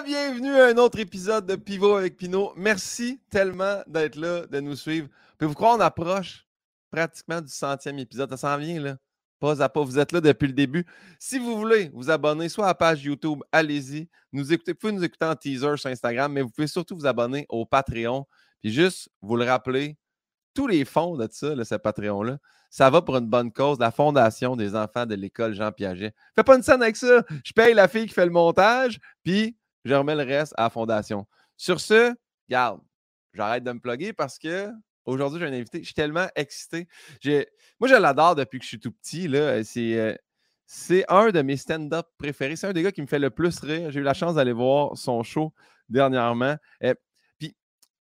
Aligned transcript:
Bienvenue 0.00 0.56
à 0.56 0.68
un 0.68 0.78
autre 0.78 0.98
épisode 0.98 1.46
de 1.46 1.54
Pivot 1.54 1.96
avec 1.96 2.16
Pinot. 2.16 2.54
Merci 2.56 3.20
tellement 3.28 3.82
d'être 3.86 4.16
là, 4.16 4.46
de 4.46 4.58
nous 4.58 4.74
suivre. 4.74 5.06
Pouvez-vous 5.38 5.54
croire, 5.54 5.76
on 5.76 5.80
approche 5.80 6.46
pratiquement 6.90 7.42
du 7.42 7.52
centième 7.52 7.98
épisode? 7.98 8.30
Ça 8.30 8.38
s'en 8.38 8.56
vient, 8.56 8.80
là. 8.80 8.96
Pas 9.38 9.62
à 9.62 9.68
pas. 9.68 9.82
Vous 9.82 9.98
êtes 9.98 10.12
là 10.12 10.22
depuis 10.22 10.46
le 10.46 10.54
début. 10.54 10.86
Si 11.18 11.38
vous 11.38 11.58
voulez 11.58 11.90
vous 11.92 12.10
abonner, 12.10 12.48
soit 12.48 12.64
à 12.64 12.68
la 12.68 12.74
page 12.74 13.04
YouTube, 13.04 13.40
allez-y. 13.52 14.08
Nous 14.32 14.44
vous 14.44 14.56
pouvez 14.80 14.94
nous 14.94 15.04
écouter 15.04 15.26
en 15.26 15.36
teaser 15.36 15.76
sur 15.76 15.90
Instagram, 15.90 16.32
mais 16.32 16.40
vous 16.40 16.50
pouvez 16.50 16.68
surtout 16.68 16.96
vous 16.96 17.06
abonner 17.06 17.44
au 17.50 17.66
Patreon. 17.66 18.26
Puis 18.62 18.72
juste 18.72 19.10
vous 19.20 19.36
le 19.36 19.44
rappeler, 19.44 19.98
tous 20.54 20.66
les 20.66 20.86
fonds 20.86 21.16
de 21.16 21.28
ça, 21.30 21.54
ce 21.64 21.74
Patreon-là, 21.74 22.38
ça 22.70 22.88
va 22.88 23.02
pour 23.02 23.18
une 23.18 23.28
bonne 23.28 23.52
cause, 23.52 23.78
la 23.78 23.90
fondation 23.90 24.56
des 24.56 24.74
enfants 24.74 25.04
de 25.04 25.14
l'école 25.14 25.54
Jean 25.54 25.70
Piaget. 25.70 26.14
Fais 26.34 26.44
pas 26.44 26.56
une 26.56 26.62
scène 26.62 26.82
avec 26.82 26.96
ça. 26.96 27.22
Je 27.44 27.52
paye 27.52 27.74
la 27.74 27.88
fille 27.88 28.06
qui 28.06 28.14
fait 28.14 28.24
le 28.24 28.32
montage, 28.32 28.98
puis 29.22 29.54
je 29.84 29.94
remets 29.94 30.14
le 30.14 30.22
reste 30.22 30.54
à 30.56 30.64
la 30.64 30.70
fondation. 30.70 31.26
Sur 31.56 31.80
ce, 31.80 32.14
garde, 32.48 32.80
j'arrête 33.32 33.64
de 33.64 33.72
me 33.72 33.80
plugger 33.80 34.12
parce 34.12 34.38
que 34.38 34.70
aujourd'hui, 35.04 35.40
j'ai 35.40 35.46
un 35.46 35.52
invité. 35.52 35.78
Je 35.80 35.86
suis 35.86 35.94
tellement 35.94 36.28
excité. 36.36 36.88
Moi, 37.80 37.88
je 37.88 37.94
l'adore 37.94 38.34
depuis 38.34 38.58
que 38.58 38.64
je 38.64 38.68
suis 38.68 38.80
tout 38.80 38.92
petit. 38.92 39.28
C'est, 39.64 39.98
euh, 39.98 40.14
c'est 40.66 41.04
un 41.08 41.30
de 41.30 41.42
mes 41.42 41.56
stand-up 41.56 42.06
préférés. 42.18 42.56
C'est 42.56 42.66
un 42.66 42.72
des 42.72 42.82
gars 42.82 42.92
qui 42.92 43.02
me 43.02 43.06
fait 43.06 43.18
le 43.18 43.30
plus 43.30 43.58
rire. 43.60 43.90
J'ai 43.90 44.00
eu 44.00 44.04
la 44.04 44.14
chance 44.14 44.34
d'aller 44.34 44.52
voir 44.52 44.96
son 44.96 45.22
show 45.22 45.52
dernièrement. 45.88 46.56
Euh, 46.82 46.94
puis, 47.38 47.54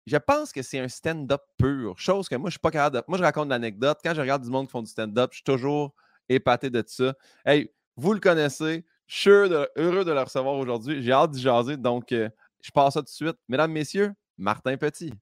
je 0.06 0.17
pense 0.17 0.53
que 0.53 0.62
c'est 0.62 0.79
un 0.79 0.89
stand-up 0.89 1.42
pur. 1.59 1.98
Chose 1.98 2.29
que 2.29 2.37
moi, 2.37 2.51
je 2.51 2.53
suis 2.53 2.61
pas 2.61 2.70
capable 2.70 2.97
de. 2.97 3.03
Moi, 3.09 3.19
je 3.19 3.23
raconte 3.23 3.48
l'anecdote. 3.48 3.98
Quand 4.03 4.15
je 4.15 4.20
regarde 4.20 4.42
du 4.42 4.51
monde 4.51 4.67
qui 4.67 4.73
font 4.73 4.83
du 4.83 4.91
stand-up, 4.91 5.31
je 5.33 5.37
suis 5.37 5.45
toujours 5.45 5.95
épaté 6.29 6.70
de 6.70 6.83
ça. 6.87 7.15
Hey, 7.45 7.70
vous 7.97 8.12
le 8.12 8.20
connaissez. 8.20 8.84
Je 9.09 9.17
suis 9.17 9.30
heureux 9.30 10.05
de 10.05 10.12
le 10.12 10.21
recevoir 10.21 10.55
aujourd'hui. 10.57 11.03
J'ai 11.03 11.12
hâte 11.12 11.30
d'y 11.30 11.41
jaser. 11.41 11.79
Donc, 11.79 12.12
euh, 12.12 12.29
je 12.61 12.71
passe 12.71 12.93
ça 12.93 13.01
tout 13.01 13.07
de 13.07 13.09
suite. 13.09 13.39
Mesdames, 13.48 13.73
Messieurs, 13.73 14.12
Martin 14.37 14.77
Petit. 14.77 15.14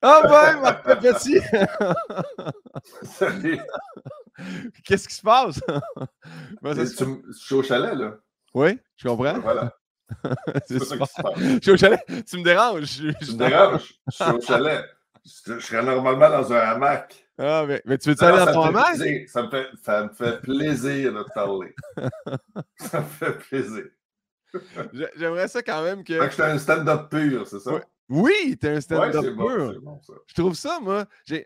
Ah 0.00 0.22
ouais, 0.24 0.60
Martin 0.62 0.96
Petit! 0.96 1.38
Salut! 3.02 3.60
Qu'est-ce 4.84 5.06
qui 5.06 5.14
se 5.14 5.20
passe? 5.20 5.60
ben, 6.62 6.74
tu, 6.74 6.82
je 6.82 7.32
suis 7.34 7.54
au 7.54 7.62
chalet, 7.62 7.94
là. 7.94 8.14
Oui, 8.54 8.78
je 8.96 9.06
comprends. 9.06 9.38
Voilà. 9.40 9.76
C'est 10.66 10.78
ça 10.78 10.96
qui 10.96 11.04
se 11.04 11.22
passe. 11.22 11.38
Je 11.38 11.58
suis 11.60 11.70
au 11.72 11.76
chalet. 11.76 12.00
Tu 12.26 12.38
me 12.38 12.42
déranges. 12.42 12.84
Je, 12.84 13.10
tu 13.22 13.32
me 13.32 13.36
déranges? 13.36 13.92
Je 14.10 14.16
suis 14.16 14.32
au 14.32 14.40
chalet. 14.40 14.82
Je, 15.24 15.58
serais 15.58 15.82
normalement 15.82 16.30
dans 16.30 16.52
un 16.52 16.58
hamac. 16.58 17.26
Ah, 17.38 17.64
mais, 17.66 17.82
mais 17.84 17.98
tu 17.98 18.10
veux-tu 18.10 18.24
aller 18.24 18.44
dans 18.44 18.52
ton 18.52 18.62
hamac? 18.62 18.96
Ça 19.28 19.42
me, 19.42 19.50
fait, 19.50 19.68
ça 19.82 20.04
me 20.04 20.08
fait 20.10 20.40
plaisir 20.40 21.12
de 21.12 21.22
te 21.22 21.32
parler. 21.32 21.74
ça 22.76 23.00
me 23.00 23.06
fait 23.06 23.38
plaisir. 23.38 23.84
J'aimerais 25.16 25.48
ça 25.48 25.62
quand 25.62 25.82
même 25.82 26.04
que. 26.04 26.18
Fait 26.18 26.26
que 26.26 26.30
j'étais 26.30 26.42
un 26.42 26.58
stand-up 26.58 27.10
pur, 27.10 27.46
c'est 27.46 27.60
ça? 27.60 27.80
Oui, 28.08 28.56
t'es 28.60 28.68
un 28.68 28.80
stand-up 28.80 29.24
ouais, 29.24 29.34
pur. 29.34 29.80
Bon, 29.82 30.00
ça. 30.02 30.14
Je 30.26 30.34
trouve 30.34 30.54
ça, 30.54 30.78
moi. 30.80 31.06
Je 31.26 31.36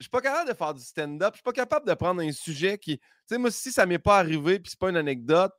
suis 0.00 0.10
pas 0.10 0.20
capable 0.20 0.50
de 0.50 0.54
faire 0.54 0.74
du 0.74 0.82
stand-up. 0.82 1.30
Je 1.32 1.36
suis 1.36 1.44
pas 1.44 1.52
capable 1.52 1.86
de 1.86 1.94
prendre 1.94 2.22
un 2.22 2.32
sujet 2.32 2.78
qui. 2.78 2.98
Tu 2.98 3.04
sais, 3.26 3.38
moi, 3.38 3.50
si 3.50 3.70
ça 3.72 3.86
m'est 3.86 3.98
pas 3.98 4.18
arrivé 4.18 4.58
puis 4.58 4.70
c'est 4.70 4.78
pas 4.78 4.90
une 4.90 4.96
anecdote, 4.96 5.52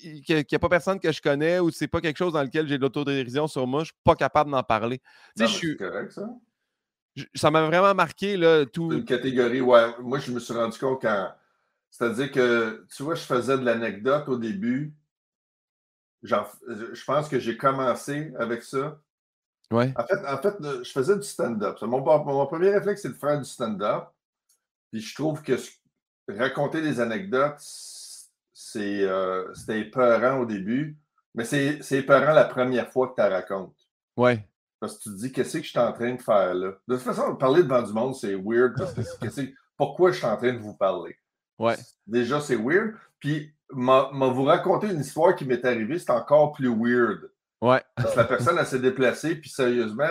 qu'il 0.00 0.22
n'y 0.36 0.54
a 0.54 0.58
pas 0.58 0.68
personne 0.68 0.98
que 0.98 1.12
je 1.12 1.20
connais 1.20 1.58
ou 1.58 1.70
c'est 1.70 1.88
pas 1.88 2.00
quelque 2.00 2.16
chose 2.16 2.32
dans 2.32 2.42
lequel 2.42 2.66
j'ai 2.66 2.78
de 2.78 2.82
l'autodérision 2.82 3.46
sur 3.46 3.66
moi, 3.66 3.80
je 3.80 3.86
suis 3.86 4.00
pas 4.04 4.14
capable 4.14 4.50
d'en 4.50 4.62
parler. 4.62 4.98
Tu 5.36 5.44
sais, 5.44 5.46
je 5.46 5.56
suis. 5.56 5.76
correct, 5.76 6.12
ça? 6.12 6.28
Ça 7.34 7.50
m'a 7.50 7.66
vraiment 7.66 7.94
marqué. 7.94 8.36
Là, 8.36 8.66
tout... 8.66 8.92
Une 8.92 9.04
catégorie, 9.04 9.60
ouais. 9.60 9.94
Moi, 10.00 10.18
je 10.18 10.32
me 10.32 10.40
suis 10.40 10.54
rendu 10.54 10.78
compte 10.78 11.02
quand. 11.02 11.32
C'est-à-dire 11.90 12.30
que, 12.30 12.86
tu 12.94 13.02
vois, 13.02 13.14
je 13.14 13.22
faisais 13.22 13.58
de 13.58 13.64
l'anecdote 13.64 14.28
au 14.28 14.36
début. 14.36 14.94
Genre, 16.22 16.50
je 16.68 17.04
pense 17.04 17.28
que 17.28 17.38
j'ai 17.38 17.56
commencé 17.56 18.32
avec 18.38 18.62
ça. 18.62 19.00
Ouais. 19.70 19.92
En 19.96 20.04
fait, 20.04 20.26
en 20.26 20.38
fait 20.38 20.82
je 20.84 20.90
faisais 20.90 21.16
du 21.16 21.22
stand-up. 21.22 21.80
Mon, 21.82 22.00
mon, 22.00 22.46
premier 22.46 22.70
réflexe, 22.70 23.02
c'est 23.02 23.10
de 23.10 23.14
faire 23.14 23.38
du 23.38 23.44
stand-up. 23.44 24.08
Puis 24.90 25.00
je 25.00 25.14
trouve 25.14 25.42
que 25.42 25.54
raconter 26.28 26.82
des 26.82 27.00
anecdotes, 27.00 27.60
c'est, 28.52 29.02
euh, 29.02 29.52
c'était 29.54 29.80
épeurant 29.80 30.40
au 30.40 30.46
début, 30.46 30.98
mais 31.34 31.44
c'est, 31.44 31.82
c'est 31.82 31.98
épeurant 31.98 32.32
la 32.32 32.44
première 32.44 32.90
fois 32.90 33.08
que 33.08 33.14
tu 33.14 33.20
la 33.20 33.28
racontes. 33.28 33.76
Ouais. 34.16 34.46
Parce 34.80 34.96
que 34.96 35.02
tu 35.02 35.10
te 35.10 35.16
dis, 35.16 35.30
qu'est-ce 35.30 35.58
que 35.58 35.62
je 35.62 35.68
suis 35.68 35.78
en 35.78 35.92
train 35.92 36.14
de 36.14 36.22
faire 36.22 36.54
là? 36.54 36.72
De 36.88 36.94
toute 36.94 37.04
façon, 37.04 37.36
parler 37.36 37.62
devant 37.62 37.82
du 37.82 37.92
monde, 37.92 38.14
c'est 38.14 38.34
weird 38.34 38.74
parce 38.76 38.94
que 38.94 39.52
pourquoi 39.76 40.10
je 40.10 40.16
suis 40.16 40.26
en 40.26 40.36
train 40.36 40.54
de 40.54 40.58
vous 40.58 40.74
parler? 40.74 41.16
Ouais. 41.58 41.76
Déjà, 42.06 42.40
c'est 42.40 42.56
weird. 42.56 42.94
Puis, 43.18 43.54
m'a, 43.70 44.08
vous 44.12 44.44
raconter 44.44 44.88
une 44.88 45.00
histoire 45.00 45.36
qui 45.36 45.44
m'est 45.44 45.64
arrivée, 45.64 45.98
c'est 45.98 46.10
encore 46.10 46.52
plus 46.52 46.74
weird. 46.74 47.30
Ouais. 47.60 47.82
Parce 47.94 48.14
que 48.14 48.18
la 48.18 48.24
personne, 48.24 48.56
elle 48.58 48.66
s'est 48.66 48.78
déplacée, 48.78 49.36
puis 49.36 49.50
sérieusement, 49.50 50.08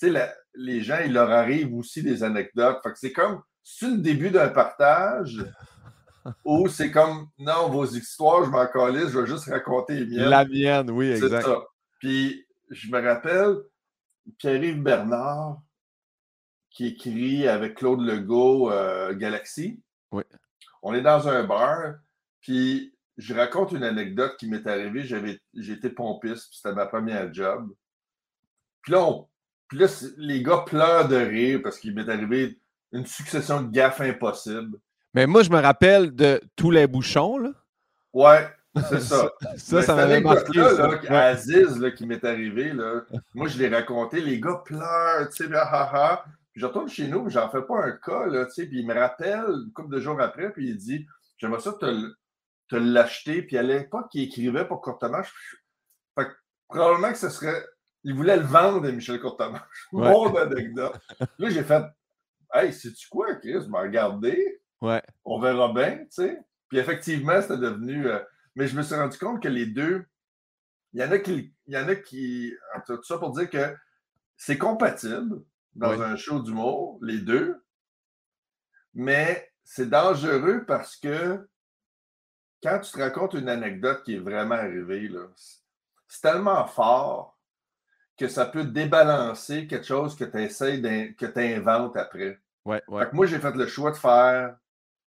tu 0.00 0.12
sais, 0.12 0.32
les 0.54 0.80
gens, 0.82 0.98
il 1.04 1.12
leur 1.12 1.30
arrive 1.30 1.74
aussi 1.74 2.02
des 2.02 2.22
anecdotes. 2.22 2.78
Fait 2.84 2.92
que 2.92 2.98
c'est 2.98 3.12
comme, 3.12 3.42
c'est 3.64 3.90
le 3.90 3.98
début 3.98 4.30
d'un 4.30 4.48
partage? 4.48 5.44
Ou 6.44 6.68
c'est 6.68 6.92
comme, 6.92 7.26
non, 7.36 7.68
vos 7.68 7.86
histoires, 7.86 8.44
je 8.44 8.50
m'en 8.50 8.66
calisse, 8.68 9.08
je 9.08 9.18
vais 9.18 9.26
juste 9.26 9.46
raconter 9.46 9.94
les 9.94 10.06
miennes. 10.06 10.28
La 10.28 10.44
mienne, 10.44 10.90
oui, 10.92 11.10
exact. 11.10 11.42
Ça. 11.42 11.58
Puis, 11.98 12.46
je 12.70 12.88
me 12.92 13.02
rappelle, 13.02 13.56
Pierre-Yves 14.38 14.82
Bernard, 14.82 15.60
qui 16.70 16.86
écrit 16.86 17.48
avec 17.48 17.76
Claude 17.76 18.00
Legault 18.00 18.70
euh, 18.70 19.14
Galaxy. 19.14 19.80
Oui. 20.10 20.22
On 20.82 20.94
est 20.94 21.02
dans 21.02 21.28
un 21.28 21.44
bar, 21.44 21.94
puis 22.40 22.94
je 23.18 23.34
raconte 23.34 23.72
une 23.72 23.84
anecdote 23.84 24.36
qui 24.38 24.48
m'est 24.48 24.66
arrivée. 24.66 25.04
J'avais, 25.04 25.40
j'étais 25.54 25.90
pompiste, 25.90 26.48
c'était 26.52 26.74
ma 26.74 26.86
première 26.86 27.32
job. 27.32 27.72
Puis 28.82 28.92
là, 28.92 29.22
puis 29.68 29.78
là, 29.78 29.86
les 30.18 30.42
gars 30.42 30.64
pleurent 30.66 31.08
de 31.08 31.16
rire 31.16 31.60
parce 31.62 31.78
qu'il 31.78 31.94
m'est 31.94 32.08
arrivé 32.08 32.58
une 32.92 33.06
succession 33.06 33.62
de 33.62 33.70
gaffes 33.70 34.00
impossibles. 34.00 34.78
Mais 35.14 35.26
moi, 35.26 35.42
je 35.42 35.50
me 35.50 35.60
rappelle 35.60 36.14
de 36.14 36.40
tous 36.56 36.70
les 36.70 36.86
bouchons, 36.86 37.38
là. 37.38 37.50
Ouais, 38.12 38.46
c'est 38.88 39.00
ça. 39.00 39.30
ça, 39.56 39.82
ça 39.82 39.94
m'avait 39.94 40.20
marqué. 40.20 40.58
Là, 40.58 41.26
Aziz, 41.26 41.78
là, 41.78 41.90
qui 41.90 42.06
m'est 42.06 42.24
arrivé, 42.24 42.72
là, 42.72 43.02
moi, 43.34 43.48
je 43.48 43.58
l'ai 43.58 43.68
raconté. 43.68 44.20
Les 44.20 44.40
gars 44.40 44.62
pleurent, 44.64 45.28
tu 45.30 45.46
sais, 45.46 45.54
ha, 45.54 45.62
ha, 45.62 46.24
Puis 46.52 46.60
je 46.60 46.66
retourne 46.66 46.88
chez 46.88 47.08
nous, 47.08 47.28
j'en 47.28 47.50
fais 47.50 47.62
pas 47.62 47.84
un 47.84 47.92
cas, 47.92 48.26
là, 48.26 48.46
tu 48.46 48.52
sais. 48.52 48.66
Puis 48.66 48.80
il 48.80 48.86
me 48.86 48.94
rappelle, 48.94 49.44
une 49.48 49.72
couple 49.72 49.94
de 49.94 50.00
jours 50.00 50.20
après, 50.20 50.52
puis 50.52 50.70
il 50.70 50.76
dit 50.76 51.06
J'aimerais 51.38 51.60
ça 51.60 51.72
te, 51.72 52.14
te 52.68 52.76
l'acheter. 52.76 53.42
Puis 53.42 53.58
à 53.58 53.62
l'époque, 53.62 54.06
il 54.14 54.22
écrivait 54.22 54.66
pour 54.66 54.80
Courtemanche. 54.80 55.32
Fait 56.16 56.26
que, 56.26 56.32
probablement 56.68 57.10
que 57.10 57.18
ce 57.18 57.30
serait. 57.30 57.66
Il 58.04 58.14
voulait 58.14 58.36
le 58.36 58.42
vendre 58.42 58.86
à 58.86 58.92
Michel 58.92 59.20
Courtemanche. 59.20 59.60
Ouais. 59.92 60.08
Mon 60.08 60.34
anecdote. 60.36 60.98
Là, 61.38 61.50
j'ai 61.50 61.62
fait 61.62 61.84
Hey, 62.54 62.72
sais-tu 62.72 63.08
quoi, 63.08 63.34
Chris? 63.36 63.62
Je 63.64 63.68
m'en 63.68 63.80
regardé. 63.80 64.60
Ouais. 64.80 65.02
On 65.24 65.40
verra 65.40 65.72
bien, 65.72 65.98
tu 65.98 66.06
sais. 66.10 66.38
Puis 66.68 66.78
effectivement, 66.78 67.40
c'était 67.40 67.58
devenu. 67.58 68.06
Euh, 68.06 68.20
mais 68.54 68.66
je 68.66 68.76
me 68.76 68.82
suis 68.82 68.94
rendu 68.94 69.18
compte 69.18 69.42
que 69.42 69.48
les 69.48 69.66
deux, 69.66 70.04
il 70.92 71.00
y 71.00 71.04
en 71.04 71.10
a 71.12 71.18
qui. 71.18 71.54
Il 71.66 71.74
y 71.74 71.78
en 71.78 71.88
a 71.88 71.94
qui. 71.94 72.54
Tout 72.86 73.02
ça 73.02 73.18
pour 73.18 73.32
dire 73.32 73.48
que 73.48 73.74
c'est 74.36 74.58
compatible 74.58 75.42
dans 75.74 75.96
Oui. 75.96 76.02
un 76.04 76.16
show 76.16 76.40
d'humour, 76.40 76.98
les 77.02 77.18
deux. 77.18 77.62
Mais 78.94 79.50
c'est 79.64 79.88
dangereux 79.88 80.64
parce 80.66 80.96
que 80.96 81.48
quand 82.62 82.78
tu 82.80 82.92
te 82.92 82.98
racontes 82.98 83.34
une 83.34 83.48
anecdote 83.48 84.02
qui 84.04 84.16
est 84.16 84.20
vraiment 84.20 84.54
arrivée, 84.56 85.08
là, 85.08 85.26
c'est 85.34 86.20
tellement 86.20 86.66
fort 86.66 87.38
que 88.18 88.28
ça 88.28 88.44
peut 88.44 88.64
débalancer 88.64 89.66
quelque 89.66 89.86
chose 89.86 90.14
que 90.14 90.24
tu 90.24 90.42
essaies 90.42 90.80
que 91.18 91.26
tu 91.26 91.40
inventes 91.40 91.96
après. 91.96 92.38
Ouais, 92.64 92.82
ouais. 92.86 93.04
Fait 93.04 93.10
que 93.10 93.16
moi, 93.16 93.26
j'ai 93.26 93.40
fait 93.40 93.54
le 93.54 93.66
choix 93.66 93.90
de 93.90 93.96
faire 93.96 94.56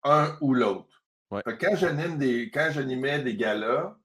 un 0.02 0.37
ou 0.40 0.55
l'autre. 0.55 0.95
Ouais. 1.31 1.43
Fait 1.44 1.56
que 1.56 1.67
quand 1.67 1.76
j'anime 1.76 2.19
des, 2.19 2.50
quand 2.50 2.69
j'animais 2.73 3.20
des 3.20 3.37
galas, 3.37 3.96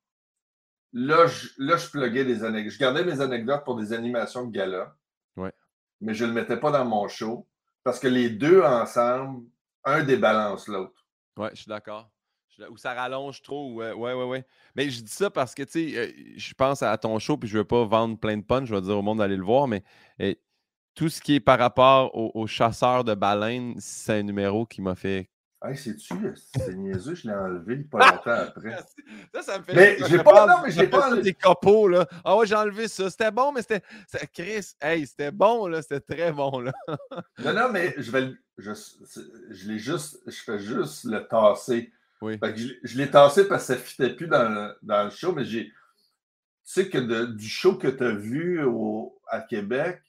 là, 0.94 1.28
je, 1.28 1.50
là, 1.58 1.78
je 1.78 1.90
pluguais 1.90 2.26
des 2.26 2.44
anecdotes. 2.44 2.74
Je 2.74 2.80
gardais 2.80 3.04
mes 3.04 3.22
anecdotes 3.22 3.64
pour 3.64 3.76
des 3.76 3.94
animations 3.94 4.46
de 4.46 4.52
galas. 4.52 4.94
Ouais. 5.36 5.54
Mais 6.00 6.14
je 6.14 6.26
ne 6.26 6.30
le 6.30 6.36
mettais 6.36 6.58
pas 6.58 6.72
dans 6.72 6.86
mon 6.86 7.08
show 7.08 7.48
parce 7.84 8.00
que 8.00 8.08
les 8.08 8.30
deux 8.30 8.62
ensemble, 8.62 9.46
un 9.84 10.04
débalance 10.04 10.68
l'autre. 10.68 11.06
Ouais, 11.38 11.50
je 11.54 11.62
suis 11.62 11.70
d'accord. 11.70 12.10
Ou 12.70 12.78
ça 12.78 12.94
rallonge 12.94 13.42
trop. 13.42 13.74
Ouais, 13.74 13.92
ouais, 13.94 14.14
ouais, 14.14 14.26
ouais. 14.26 14.46
Mais 14.76 14.90
je 14.90 15.02
dis 15.02 15.12
ça 15.12 15.30
parce 15.30 15.56
que, 15.56 15.64
tu 15.64 15.92
sais, 15.92 15.98
euh, 15.98 16.12
je 16.36 16.54
pense 16.54 16.84
à 16.84 16.96
ton 16.98 17.18
show, 17.18 17.38
puis 17.38 17.50
je 17.50 17.58
veux 17.58 17.64
pas 17.64 17.86
vendre 17.86 18.20
plein 18.20 18.38
de 18.38 18.44
punch, 18.44 18.68
je 18.68 18.76
vais 18.76 18.82
dire 18.82 18.98
au 18.98 19.02
monde 19.02 19.20
d'aller 19.20 19.38
le 19.38 19.44
voir, 19.44 19.68
mais 19.68 19.84
euh, 20.22 20.36
tout 20.94 21.10
ce 21.10 21.22
qui 21.22 21.36
est 21.36 21.40
par 21.40 21.58
rapport 21.58 22.14
aux, 22.16 22.32
aux 22.36 22.48
chasseurs 22.48 23.04
de 23.04 23.16
baleines, 23.16 23.76
c'est 23.80 24.20
un 24.20 24.24
numéro 24.24 24.66
qui 24.66 24.82
m'a 24.82 24.96
fait 24.96 25.30
Hey, 25.64 25.78
sais-tu, 25.78 26.16
c'est 26.36 26.74
niaiseux, 26.74 27.14
je 27.14 27.28
l'ai 27.28 27.36
enlevé 27.36 27.76
pas 27.84 28.00
longtemps 28.12 28.32
après. 28.56 28.78
Ça, 29.34 29.42
ça 29.44 29.60
me 29.60 29.64
fait 29.64 29.76
Mais 29.76 29.98
j'ai 30.08 30.18
pas- 30.24 30.48
non, 30.48 30.64
mais 30.64 30.72
j'ai 30.72 30.88
pas 30.88 31.08
enlevé- 31.12 31.36
copeaux, 31.36 31.88
là. 31.88 32.08
Ah 32.26 32.36
ouais, 32.36 32.48
j'ai 32.48 32.56
enlevé 32.56 32.88
ça. 32.88 33.10
C'était 33.12 33.30
bon, 33.30 33.52
mais 33.52 33.62
c'était. 33.62 33.82
Chris, 34.34 34.74
hey, 34.82 35.06
c'était 35.06 35.30
bon, 35.32 35.68
là. 35.68 35.84
C'était 35.84 36.00
très 36.16 36.32
bon, 36.32 36.62
là. 36.62 36.74
Non, 37.38 37.54
non, 37.54 37.70
mais 37.72 37.94
je 37.98 38.10
vais 38.12 38.32
je, 38.58 38.72
je 39.52 39.68
l'ai 39.68 39.78
juste, 39.80 40.20
je 40.26 40.42
fais 40.42 40.60
juste 40.60 41.04
le 41.04 41.28
tasser. 41.28 41.92
Oui. 42.22 42.38
Fait 42.40 42.54
que 42.54 42.60
je, 42.60 42.68
l'ai- 42.70 42.80
je 42.84 42.98
l'ai 42.98 43.10
tassé 43.12 43.48
parce 43.48 43.62
que 43.64 43.68
ça 43.68 43.76
ne 43.76 43.80
fitait 43.80 44.16
plus 44.16 44.28
dans 44.28 44.50
le, 44.50 44.76
dans 44.82 45.04
le 45.04 45.10
show, 45.12 45.32
mais 45.32 45.46
j'ai. 45.46 45.66
Tu 45.68 45.74
sais 46.64 46.90
que 46.90 46.98
de- 46.98 47.26
du 47.26 47.48
show 47.48 47.76
que 47.76 47.88
tu 47.88 48.04
as 48.04 48.12
vu 48.16 48.64
au- 48.64 49.20
à 49.28 49.42
Québec, 49.42 50.02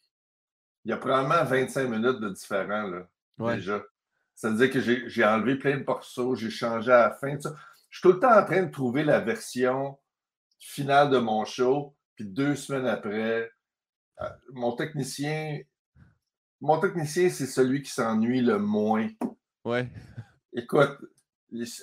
il 0.86 0.90
y 0.90 0.92
a 0.92 0.96
probablement 0.96 1.44
25 1.44 1.88
minutes 1.90 2.20
de 2.20 2.30
différent, 2.30 2.84
là, 2.88 3.06
Ouais. 3.38 3.56
déjà. 3.56 3.82
Ça 4.42 4.50
veut 4.50 4.56
dire 4.56 4.70
que 4.72 4.80
j'ai 5.08 5.24
enlevé 5.24 5.54
plein 5.54 5.78
de 5.78 5.84
morceaux, 5.84 6.34
j'ai 6.34 6.50
changé 6.50 6.90
à 6.90 7.10
la 7.10 7.10
fin. 7.12 7.36
tout 7.36 7.42
ça. 7.42 7.54
Je 7.90 7.98
suis 7.98 8.02
tout 8.02 8.14
le 8.14 8.18
temps 8.18 8.36
en 8.36 8.44
train 8.44 8.64
de 8.64 8.72
trouver 8.72 9.04
la 9.04 9.20
version 9.20 10.00
finale 10.58 11.10
de 11.10 11.18
mon 11.18 11.44
show, 11.44 11.94
puis 12.16 12.24
deux 12.24 12.56
semaines 12.56 12.88
après, 12.88 13.52
euh, 14.20 14.28
mon 14.52 14.72
technicien. 14.74 15.60
Mon 16.60 16.80
technicien, 16.80 17.28
c'est 17.30 17.46
celui 17.46 17.82
qui 17.82 17.92
s'ennuie 17.92 18.40
le 18.40 18.58
moins. 18.58 19.06
Ouais. 19.64 19.88
Écoute, 20.52 20.98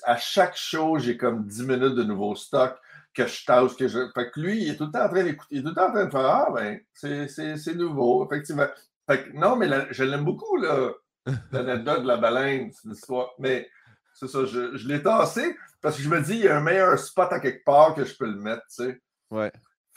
à 0.03 0.17
chaque 0.17 0.57
show, 0.57 0.99
j'ai 0.99 1.15
comme 1.15 1.47
10 1.47 1.61
minutes 1.63 1.95
de 1.95 2.03
nouveau 2.03 2.35
stock 2.35 2.77
que 3.13 3.25
je 3.25 3.45
tasse, 3.45 3.73
que 3.75 3.87
je. 3.87 4.11
Fait 4.13 4.31
que 4.31 4.39
lui, 4.41 4.63
il 4.63 4.69
est 4.71 4.75
tout 4.75 4.87
le 4.87 4.91
temps 4.91 5.05
en 5.05 5.09
train 5.09 5.23
d'écouter, 5.23 5.55
il 5.55 5.59
est 5.59 5.63
tout 5.63 5.69
le 5.69 5.75
temps 5.75 5.87
en 5.87 5.93
train 5.93 6.05
de 6.07 6.11
faire 6.11 6.25
Ah 6.25 6.49
ben, 6.53 6.81
c'est- 6.93 7.73
nouveau, 7.73 8.25
effectivement. 8.25 8.67
Fait 9.09 9.23
que 9.23 9.29
non, 9.37 9.55
mais 9.55 9.67
la- 9.67 9.89
je 9.93 10.03
l'aime 10.03 10.25
beaucoup, 10.25 10.57
là. 10.57 10.91
L'anecdote 11.51 12.03
de 12.03 12.07
la 12.07 12.17
baleine, 12.17 12.71
c'est. 12.71 13.13
Mais 13.39 13.69
c'est 14.13 14.27
ça, 14.27 14.45
je, 14.45 14.75
je 14.75 14.87
l'ai 14.87 15.01
tassé 15.01 15.55
parce 15.81 15.95
que 15.97 16.03
je 16.03 16.09
me 16.09 16.21
dis, 16.21 16.33
il 16.33 16.41
y 16.41 16.47
a 16.47 16.57
un 16.57 16.61
meilleur 16.61 16.97
spot 16.99 17.31
à 17.31 17.39
quelque 17.39 17.63
part 17.63 17.95
que 17.95 18.03
je 18.03 18.15
peux 18.15 18.25
le 18.25 18.39
mettre, 18.39 18.63
tu 18.63 18.83
sais. 18.83 19.01
Ouais. 19.29 19.51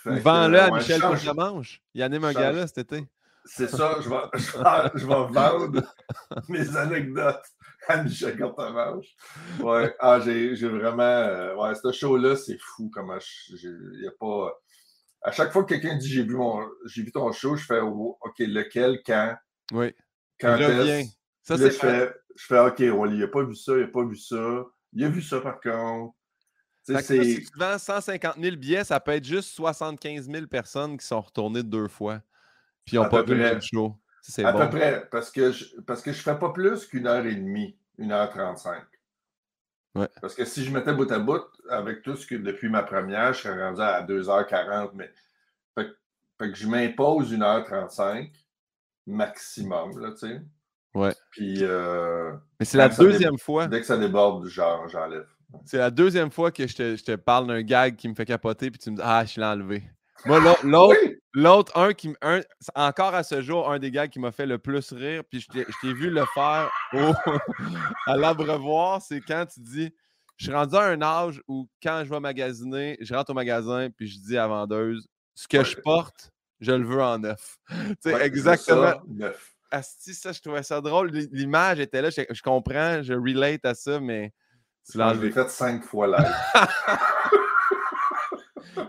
Vends-le 0.05 0.61
à 0.61 0.71
ouais, 0.71 0.79
Michel 0.79 1.01
Courtemanche. 1.01 1.81
Il 1.95 2.03
anime 2.03 2.25
un 2.25 2.33
gala 2.33 2.67
cet 2.67 2.79
été. 2.79 3.07
C'est 3.45 3.69
ça, 3.69 3.97
je 4.01 4.09
vais, 4.09 4.17
je 4.35 4.59
vais, 4.59 4.91
je 4.95 5.07
vais 5.07 5.27
vendre 5.33 5.83
mes 6.49 6.77
anecdotes 6.77 7.45
à 7.89 8.03
Michel 8.03 8.39
Courtemanche. 8.39 9.07
Ouais, 9.61 9.95
ah, 9.99 10.21
j'ai 10.21 10.55
j'ai 10.55 10.69
vraiment. 10.69 11.03
euh, 11.03 11.55
ouais, 11.57 11.75
ce 11.75 11.91
show-là, 11.91 12.37
c'est 12.37 12.59
fou 12.61 12.91
comment 12.93 13.19
il 13.51 14.01
y 14.03 14.07
a 14.07 14.13
pas. 14.19 14.53
À 15.23 15.31
chaque 15.33 15.53
fois 15.53 15.65
que 15.65 15.75
quelqu'un 15.75 15.97
dit 15.97 16.09
j'ai 16.09 16.25
vu 16.25 16.35
mon 16.35 16.69
j'ai 16.87 17.03
vu 17.03 17.13
ton 17.13 17.31
show, 17.33 17.57
je 17.57 17.65
fais 17.65 17.81
oh, 17.81 18.19
OK, 18.21 18.39
lequel, 18.39 19.01
quand, 19.05 19.37
Oui. 19.73 19.93
quand 20.41 20.57
est-ce? 20.57 21.11
Ça, 21.43 21.57
là, 21.57 21.69
je 21.69 21.71
fais, 21.71 22.15
je 22.37 22.47
fais 22.47 22.59
OK, 22.59 22.79
ouais, 22.79 23.15
il 23.15 23.23
a 23.23 23.29
pas 23.29 23.43
vu 23.43 23.55
ça, 23.55 23.77
il 23.77 23.85
a 23.85 23.89
pas 23.89 24.05
vu 24.05 24.17
ça. 24.17 24.65
Il 24.93 25.05
a 25.05 25.09
vu 25.09 25.23
ça 25.23 25.41
par 25.41 25.61
contre. 25.61 26.15
Là, 26.89 27.01
si 27.03 27.45
tu 27.45 27.59
vends 27.59 27.79
150 27.79 28.37
000 28.41 28.57
billets, 28.57 28.85
ça 28.85 28.99
peut 28.99 29.13
être 29.13 29.25
juste 29.25 29.51
75 29.51 30.29
000 30.29 30.47
personnes 30.47 30.97
qui 30.99 31.07
sont 31.07 31.21
retournées 31.21 31.63
deux 31.63 31.89
fois. 31.89 32.21
Puis 32.85 32.97
ils 32.97 33.01
n'ont 33.01 33.09
pas 33.09 33.23
vu 33.23 33.37
le 33.37 33.61
show. 33.61 33.97
C'est 34.21 34.45
à 34.45 34.53
bon. 34.53 34.61
peu 34.61 34.79
près, 34.79 35.09
parce 35.11 35.31
que 35.31 35.51
je, 35.53 35.81
parce 35.81 36.03
que 36.03 36.13
je 36.13 36.21
fais 36.21 36.39
pas 36.39 36.51
plus 36.51 36.87
qu'une 36.87 37.07
heure 37.07 37.25
et 37.27 37.35
demie, 37.35 37.77
une 37.99 38.13
heure 38.13 38.29
trente-cinq. 38.31 38.85
Ouais. 39.95 40.09
Parce 40.21 40.35
que 40.35 40.45
si 40.45 40.65
je 40.65 40.73
mettais 40.73 40.93
bout 40.93 41.11
à 41.11 41.19
bout 41.19 41.45
avec 41.69 42.03
tout 42.03 42.17
ce 42.17 42.27
que 42.27 42.37
depuis 42.37 42.69
ma 42.69 42.83
première, 42.83 43.33
je 43.33 43.43
serais 43.43 43.69
rendu 43.69 43.81
à 43.81 44.03
2h40, 44.03 44.91
mais 44.95 45.13
fait 46.43 46.51
que 46.51 46.55
je 46.55 46.67
m'impose 46.67 47.33
1h35 47.33 48.33
maximum, 49.07 49.99
là, 50.01 50.11
tu 50.13 50.19
sais. 50.19 50.43
Ouais. 50.95 51.15
Puis 51.31 51.59
euh, 51.63 52.33
Mais 52.61 52.67
c'est 52.67 52.79
la 52.79 52.89
deuxième 52.89 53.39
fois. 53.39 53.67
dès 53.67 53.81
que 53.81 53.87
ça 53.87 53.97
déborde, 53.97 54.47
genre, 54.47 54.89
j'enlève. 54.89 55.27
C'est 55.65 55.79
la 55.79 55.91
deuxième 55.91 56.31
fois 56.31 56.51
que 56.51 56.67
je 56.67 56.75
te, 56.75 56.97
je 56.97 57.05
te 57.05 57.15
parle 57.17 57.47
d'un 57.47 57.63
gag 57.63 57.97
qui 57.97 58.09
me 58.09 58.15
fait 58.15 58.25
capoter, 58.25 58.71
puis 58.71 58.79
tu 58.79 58.91
me 58.91 58.97
dis 58.97 59.03
Ah, 59.05 59.25
je 59.25 59.39
l'ai 59.41 59.47
enlevé. 59.47 59.83
Moi, 60.25 60.39
l'au- 60.41 60.55
l'autre, 60.65 60.97
Oui! 61.03 61.17
l'autre, 61.35 61.77
un 61.77 61.93
qui 61.95 62.15
un, 62.23 62.41
encore 62.75 63.15
à 63.15 63.23
ce 63.23 63.43
jour, 63.43 63.71
un 63.71 63.79
des 63.79 63.91
gags 63.91 64.11
qui 64.11 64.19
m'a 64.21 64.33
fait 64.33 64.47
le 64.47 64.59
plus 64.59 64.93
rire, 64.93 65.23
puis 65.29 65.41
je 65.41 65.49
t'ai, 65.49 65.65
je 65.69 65.75
t'ai 65.81 65.93
vu 65.95 66.11
le 66.11 66.25
faire 66.35 66.71
au- 66.95 67.13
à 68.07 68.17
l'abreuvoir, 68.17 69.01
c'est 69.03 69.21
quand 69.21 69.47
tu 69.47 69.61
dis 69.61 69.91
Je 70.37 70.45
suis 70.47 70.55
rendu 70.55 70.77
à 70.77 70.83
un 70.85 71.03
âge 71.03 71.43
où 71.49 71.69
quand 71.83 72.03
je 72.05 72.11
vais 72.11 72.21
magasiner, 72.21 72.97
je 73.01 73.15
rentre 73.15 73.31
au 73.31 73.35
magasin, 73.35 73.89
puis 73.91 74.07
je 74.09 74.19
dis 74.21 74.37
à 74.37 74.43
la 74.43 74.49
vendeuse 74.49 75.07
Ce 75.35 75.49
que 75.49 75.59
Ouais. 75.59 75.65
je 75.65 75.77
porte, 75.81 76.31
je 76.61 76.73
le 76.73 76.85
veux 76.87 77.03
en 77.03 77.19
neuf. 77.19 77.57
Tu 77.69 77.97
sais, 78.01 78.15
Ouais, 78.15 78.27
exactement. 78.27 78.83
ça, 78.89 79.03
neuf. 79.09 79.52
Asti, 79.73 80.15
ça, 80.15 80.31
je 80.33 80.41
trouvais 80.41 80.63
ça 80.63 80.81
drôle. 80.81 81.11
L'image 81.33 81.81
était 81.81 82.01
là, 82.03 82.11
je, 82.11 82.23
je 82.31 82.43
comprends, 82.43 83.03
je 83.03 83.15
relate 83.15 83.65
à 83.65 83.75
ça, 83.75 83.99
mais 84.01 84.33
tu 84.87 84.93
Je 84.93 84.99
l'as 84.99 85.09
enlevé. 85.09 85.29
l'ai 85.29 85.33
fait 85.33 85.49
cinq 85.51 85.83
fois 85.85 86.07
live. 86.07 86.35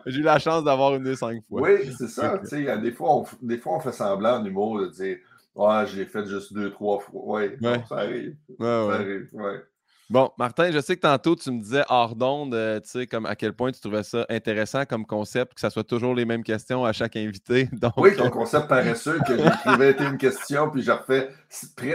J'ai 0.05 0.19
eu 0.19 0.23
la 0.23 0.37
chance 0.39 0.63
d'avoir 0.63 0.95
une 0.95 1.03
des 1.03 1.15
cinq 1.15 1.41
fois. 1.47 1.61
Oui, 1.61 1.93
c'est 1.97 2.07
ça. 2.07 2.37
Des 2.37 2.91
fois, 2.91 3.15
on, 3.15 3.25
des 3.41 3.57
fois, 3.57 3.77
on 3.77 3.79
fait 3.79 3.91
semblant 3.91 4.39
en 4.39 4.45
humour 4.45 4.79
de 4.81 4.87
dire 4.87 5.17
Ouais, 5.55 5.85
je 5.87 5.97
l'ai 5.97 6.05
fait 6.05 6.25
juste 6.25 6.51
deux, 6.53 6.71
trois 6.71 6.99
fois. 6.99 7.21
Ouais. 7.25 7.57
ça 7.87 7.97
arrive. 7.97 8.35
Ouais, 8.49 8.65
Ça 8.65 8.85
ouais. 8.87 8.93
arrive, 8.95 9.29
ouais. 9.33 9.63
Bon, 10.09 10.31
Martin, 10.37 10.71
je 10.71 10.79
sais 10.79 10.95
que 10.95 11.01
tantôt, 11.01 11.35
tu 11.35 11.49
me 11.49 11.61
disais 11.61 11.83
hors 11.87 12.15
d'onde, 12.15 12.53
euh, 12.53 12.79
tu 12.81 12.89
sais, 12.89 13.07
comme 13.07 13.25
à 13.25 13.35
quel 13.35 13.53
point 13.53 13.71
tu 13.71 13.79
trouvais 13.79 14.03
ça 14.03 14.25
intéressant 14.29 14.85
comme 14.85 15.05
concept, 15.05 15.53
que 15.53 15.61
ça 15.61 15.69
soit 15.69 15.83
toujours 15.83 16.13
les 16.13 16.25
mêmes 16.25 16.43
questions 16.43 16.83
à 16.83 16.91
chaque 16.91 17.15
invité. 17.15 17.69
Donc, 17.71 17.93
Oui, 17.97 18.15
ton 18.15 18.29
concept 18.29 18.67
paresseux 18.67 19.19
que 19.25 19.37
j'écrivais 19.37 19.95
une 19.99 20.17
question, 20.17 20.69
puis 20.69 20.83
je 20.83 20.91
refais. 20.91 21.29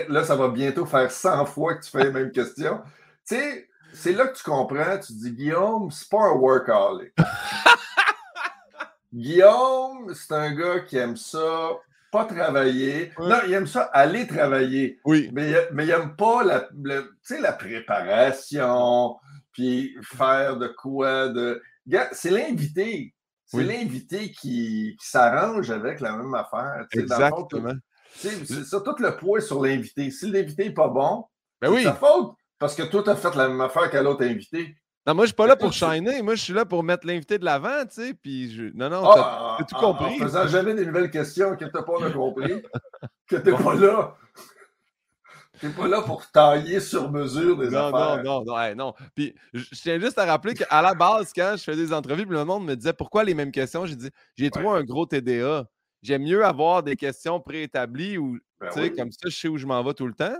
Là, 0.08 0.24
ça 0.24 0.36
va 0.36 0.48
bientôt 0.48 0.86
faire 0.86 1.10
100 1.10 1.46
fois 1.46 1.74
que 1.74 1.84
tu 1.84 1.90
fais 1.90 2.04
les 2.04 2.10
mêmes 2.10 2.32
questions. 2.32 2.80
Tu 3.28 3.36
sais, 3.36 3.68
c'est 3.92 4.12
là 4.12 4.26
que 4.26 4.36
tu 4.36 4.42
comprends. 4.42 4.98
Tu 4.98 5.12
dis, 5.12 5.32
Guillaume, 5.32 5.90
c'est 5.90 6.08
pas 6.08 6.22
un 6.22 6.32
workaholic. 6.32 7.12
Guillaume, 9.12 10.12
c'est 10.14 10.34
un 10.34 10.54
gars 10.54 10.80
qui 10.80 10.96
aime 10.96 11.16
ça, 11.16 11.70
pas 12.10 12.24
travailler. 12.24 13.12
Ouais. 13.18 13.28
Non, 13.28 13.36
il 13.46 13.52
aime 13.52 13.66
ça 13.66 13.82
aller 13.92 14.26
travailler. 14.26 14.98
oui, 15.04 15.30
Mais, 15.32 15.50
il- 15.50 15.68
mais 15.72 15.84
il 15.84 15.88
n'aime 15.88 16.16
pas 16.16 16.42
la, 16.44 16.68
le- 16.82 17.14
la 17.40 17.52
préparation, 17.52 19.16
puis 19.52 19.96
faire 20.02 20.56
de 20.56 20.68
quoi. 20.68 21.28
De... 21.28 21.62
C'est 22.12 22.30
l'invité. 22.30 23.14
C'est 23.46 23.56
Oui. 23.58 23.64
l'invité 23.64 24.30
qui, 24.30 24.96
qui 25.00 25.08
s'arrange 25.08 25.70
avec 25.70 26.00
la 26.00 26.12
même 26.16 26.34
affaire. 26.34 26.86
exactement. 26.92 27.72
C'est 28.14 28.44
ça, 28.64 28.80
tout 28.80 28.96
le 28.98 29.16
poids 29.16 29.38
est 29.38 29.42
sur 29.42 29.62
l'invité. 29.62 30.10
Si 30.10 30.30
l'invité 30.30 30.64
n'est 30.66 30.74
pas 30.74 30.88
bon, 30.88 31.24
Ben 31.60 31.68
c'est 31.70 31.76
oui. 31.76 31.82
sa 31.84 31.94
faute. 31.94 32.34
Parce 32.58 32.74
que 32.74 32.82
toi, 32.82 33.02
tu 33.04 33.10
as 33.10 33.16
fait 33.16 33.34
la 33.36 33.48
même 33.48 33.60
affaire 33.60 33.88
qu'à 33.90 34.02
l'autre 34.02 34.24
invité. 34.24 34.76
Non, 35.08 35.14
moi, 35.14 35.24
je 35.24 35.28
suis 35.28 35.34
pas 35.36 35.46
là 35.46 35.56
pour 35.56 35.72
shiner. 35.72 36.20
Moi, 36.22 36.34
je 36.34 36.42
suis 36.42 36.52
là 36.52 36.64
pour 36.66 36.82
mettre 36.82 37.06
l'invité 37.06 37.38
de 37.38 37.44
l'avant, 37.44 37.84
tu 37.86 37.94
sais. 38.02 38.14
Puis, 38.14 38.52
je... 38.54 38.64
non, 38.74 38.90
non, 38.90 39.02
t'as- 39.02 39.14
Ah, 39.16 39.56
t'as 39.58 39.64
tout 39.64 39.74
en- 39.76 39.94
compris. 39.94 40.14
En 40.16 40.18
faisant 40.24 40.46
jamais 40.46 40.74
des 40.74 40.84
nouvelles 40.84 41.10
questions 41.10 41.56
que 41.56 41.64
tu 41.64 41.70
n'as 41.74 41.82
pas 41.82 42.10
compris, 42.12 42.62
que 43.26 43.36
tu 43.36 43.50
n'es 43.50 43.56
pas 43.58 43.74
là. 43.74 44.14
Tu 45.58 45.66
n'es 45.66 45.72
pas 45.72 45.88
là 45.88 46.02
pour 46.02 46.24
tailler 46.30 46.78
sur 46.78 47.10
mesure 47.10 47.56
des 47.56 47.70
Non, 47.70 47.86
affaires. 47.92 48.22
non, 48.22 48.44
non, 48.44 48.54
non, 48.54 48.74
non. 48.76 48.94
Puis, 49.16 49.34
je 49.52 49.64
tiens 49.74 49.98
juste 49.98 50.18
à 50.18 50.24
rappeler 50.26 50.54
qu'à 50.54 50.82
la 50.82 50.94
base, 50.94 51.32
quand 51.34 51.54
je 51.56 51.64
fais 51.64 51.74
des 51.74 51.92
entrevues, 51.92 52.26
le 52.26 52.44
monde 52.44 52.64
me 52.66 52.76
disait 52.76 52.92
pourquoi 52.92 53.24
les 53.24 53.34
mêmes 53.34 53.50
questions, 53.50 53.84
j'ai 53.86 53.96
dit 53.96 54.10
j'ai 54.36 54.50
trop 54.50 54.70
un 54.70 54.84
gros 54.84 55.06
TDA. 55.06 55.64
J'aime 56.02 56.22
mieux 56.22 56.44
avoir 56.44 56.84
des 56.84 56.94
questions 56.94 57.40
préétablies 57.40 58.18
ou, 58.18 58.38
Ben 58.60 58.68
tu 58.68 58.74
sais, 58.74 58.80
oui. 58.82 58.94
comme 58.94 59.10
ça, 59.10 59.18
je 59.28 59.30
sais 59.36 59.48
où 59.48 59.58
je 59.58 59.66
m'en 59.66 59.82
vais 59.82 59.94
tout 59.94 60.06
le 60.06 60.14
temps. 60.14 60.36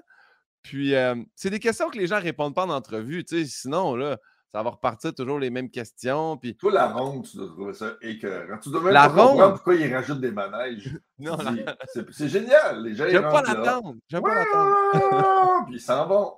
Puis, 0.62 0.94
euh, 0.94 1.16
c'est 1.34 1.50
des 1.50 1.58
questions 1.58 1.88
que 1.88 1.98
les 1.98 2.06
gens 2.06 2.20
répondent 2.20 2.54
pas 2.54 2.64
en 2.66 2.70
entrevue, 2.70 3.24
tu 3.24 3.38
sais. 3.44 3.50
Sinon, 3.50 3.96
là, 3.96 4.18
ça 4.52 4.62
va 4.62 4.70
repartir 4.70 5.14
toujours 5.14 5.38
les 5.38 5.50
mêmes 5.50 5.70
questions. 5.70 6.36
Puis, 6.38 6.56
Toi, 6.56 6.72
la 6.72 6.88
ronde, 6.88 7.24
tu 7.26 7.36
dois 7.36 7.46
trouver 7.48 7.72
ça 7.74 7.92
écœurant. 8.00 8.58
Tu 8.58 8.70
dois 8.70 8.80
même 8.82 8.92
La 8.94 9.02
pas 9.02 9.08
comprendre 9.08 9.42
ronde? 9.44 9.52
pourquoi 9.54 9.74
ils 9.74 9.94
rajoutent 9.94 10.20
des 10.20 10.30
manèges. 10.32 10.84
Tu 11.18 11.24
non, 11.24 11.36
la- 11.36 11.76
C'est 11.92 12.10
c'est 12.12 12.28
génial. 12.28 12.82
Les 12.82 12.94
gens, 12.94 13.04
ils 13.06 13.10
j'aime 13.10 13.22
pas 13.22 13.42
l'attendre. 13.42 13.94
J'aime 14.08 14.22
Ouais, 14.24 14.30
pas 14.32 14.44
l'attendre. 14.44 15.64
puis 15.66 15.74
ils 15.76 15.80
s'en 15.80 16.06
vont. 16.06 16.32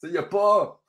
sais, 0.00 0.06
il 0.08 0.12
n'y 0.12 0.18
a 0.18 0.22
pas. 0.22 0.80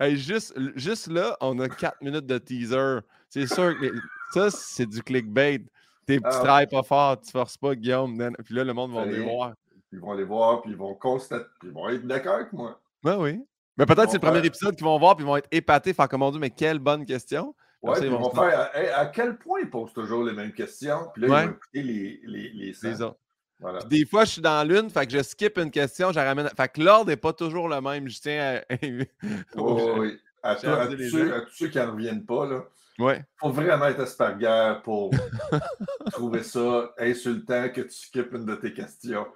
Hey, 0.00 0.16
juste, 0.16 0.54
juste 0.76 1.08
là, 1.08 1.36
on 1.40 1.58
a 1.58 1.68
4 1.68 2.00
minutes 2.02 2.26
de 2.26 2.38
teaser. 2.38 2.98
C'est 3.28 3.46
sûr 3.46 3.76
que 3.78 3.84
les- 3.84 3.92
ça, 4.32 4.50
c'est 4.50 4.86
du 4.86 5.02
clickbait. 5.02 5.64
Tes 6.06 6.20
Ah. 6.24 6.30
travailles 6.30 6.66
pas 6.68 6.82
fort, 6.82 7.20
tu 7.20 7.30
forces 7.30 7.56
pas, 7.58 7.74
Guillaume. 7.74 8.16
nan- 8.16 8.34
Puis 8.44 8.54
là, 8.54 8.64
le 8.64 8.72
monde 8.72 8.92
va 8.92 9.02
rien. 9.02 9.22
voir. 9.24 9.52
Ils 9.92 10.00
vont 10.00 10.12
les 10.14 10.24
voir, 10.24 10.62
puis 10.62 10.70
ils 10.70 10.76
vont 10.76 10.94
constater. 10.94 11.44
Puis 11.60 11.68
ils 11.68 11.74
vont 11.74 11.88
être 11.88 12.06
d'accord 12.06 12.34
avec 12.36 12.52
moi. 12.52 12.80
Ben 13.02 13.18
oui. 13.18 13.44
Mais 13.78 13.86
peut-être 13.86 14.04
vont 14.06 14.10
c'est 14.10 14.16
le 14.16 14.20
premier 14.20 14.38
faire- 14.40 14.46
épisode 14.46 14.76
qu'ils 14.76 14.84
vont 14.84 14.98
voir, 14.98 15.16
puis 15.16 15.24
ils 15.24 15.28
vont 15.28 15.36
être 15.36 15.48
épatés, 15.52 15.92
faire 15.94 16.08
comme 16.08 16.22
on 16.22 16.30
dit, 16.30 16.38
mais 16.38 16.50
quelle 16.50 16.78
bonne 16.80 17.04
question. 17.06 17.54
Ils 17.82 18.10
vont 18.10 18.30
faire 18.30 18.58
à, 18.74 18.76
hey, 18.78 18.88
à 18.88 19.06
quel 19.06 19.38
point 19.38 19.60
ils 19.62 19.70
posent 19.70 19.92
toujours 19.92 20.24
les 20.24 20.32
mêmes 20.32 20.52
questions. 20.52 21.08
Puis 21.14 21.22
là, 21.22 21.28
Ouais. 21.28 21.42
ils 21.42 21.46
vont 21.46 21.52
écouter 21.52 21.82
les, 21.82 22.20
les, 22.26 22.72
les, 22.82 23.02
autres. 23.02 23.18
Voilà. 23.60 23.78
Des 23.84 24.04
fois, 24.04 24.24
je 24.24 24.30
suis 24.32 24.42
dans 24.42 24.66
l'une, 24.68 24.90
fait 24.90 25.06
que 25.06 25.12
je 25.12 25.22
skip 25.22 25.58
une 25.58 25.70
question, 25.70 26.10
je 26.12 26.18
ramène. 26.18 26.48
Fait 26.56 26.68
que 26.68 26.80
l'ordre 26.80 27.06
n'est 27.10 27.16
pas 27.16 27.32
toujours 27.32 27.68
le 27.68 27.80
même. 27.80 28.08
Je 28.08 28.20
tiens 28.20 28.60
à. 28.68 28.76
Oh, 29.56 29.94
oui. 29.98 30.18
À, 30.42 30.54
tous 30.56 30.62
ceux, 31.10 31.28
gens. 31.28 31.34
à 31.36 31.40
tous 31.42 31.52
ceux 31.54 31.68
qui 31.68 31.78
n'en 31.78 31.92
reviennent 31.92 32.24
pas, 32.24 32.46
là. 32.46 32.62
ouais. 33.00 33.24
faut 33.40 33.50
vraiment 33.50 33.86
être 33.86 34.00
asperger 34.00 34.74
pour 34.84 35.10
trouver 36.12 36.42
ça 36.44 36.92
insultant 36.98 37.68
que 37.70 37.80
tu 37.82 37.90
skippes 37.92 38.32
une 38.32 38.44
de 38.46 38.54
tes 38.54 38.72
questions. 38.72 39.26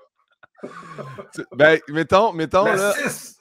Ben, 1.53 1.79
mettons, 1.89 2.33
mettons, 2.33 2.65
La 2.65 2.77
là. 2.77 2.93
6! 2.93 3.32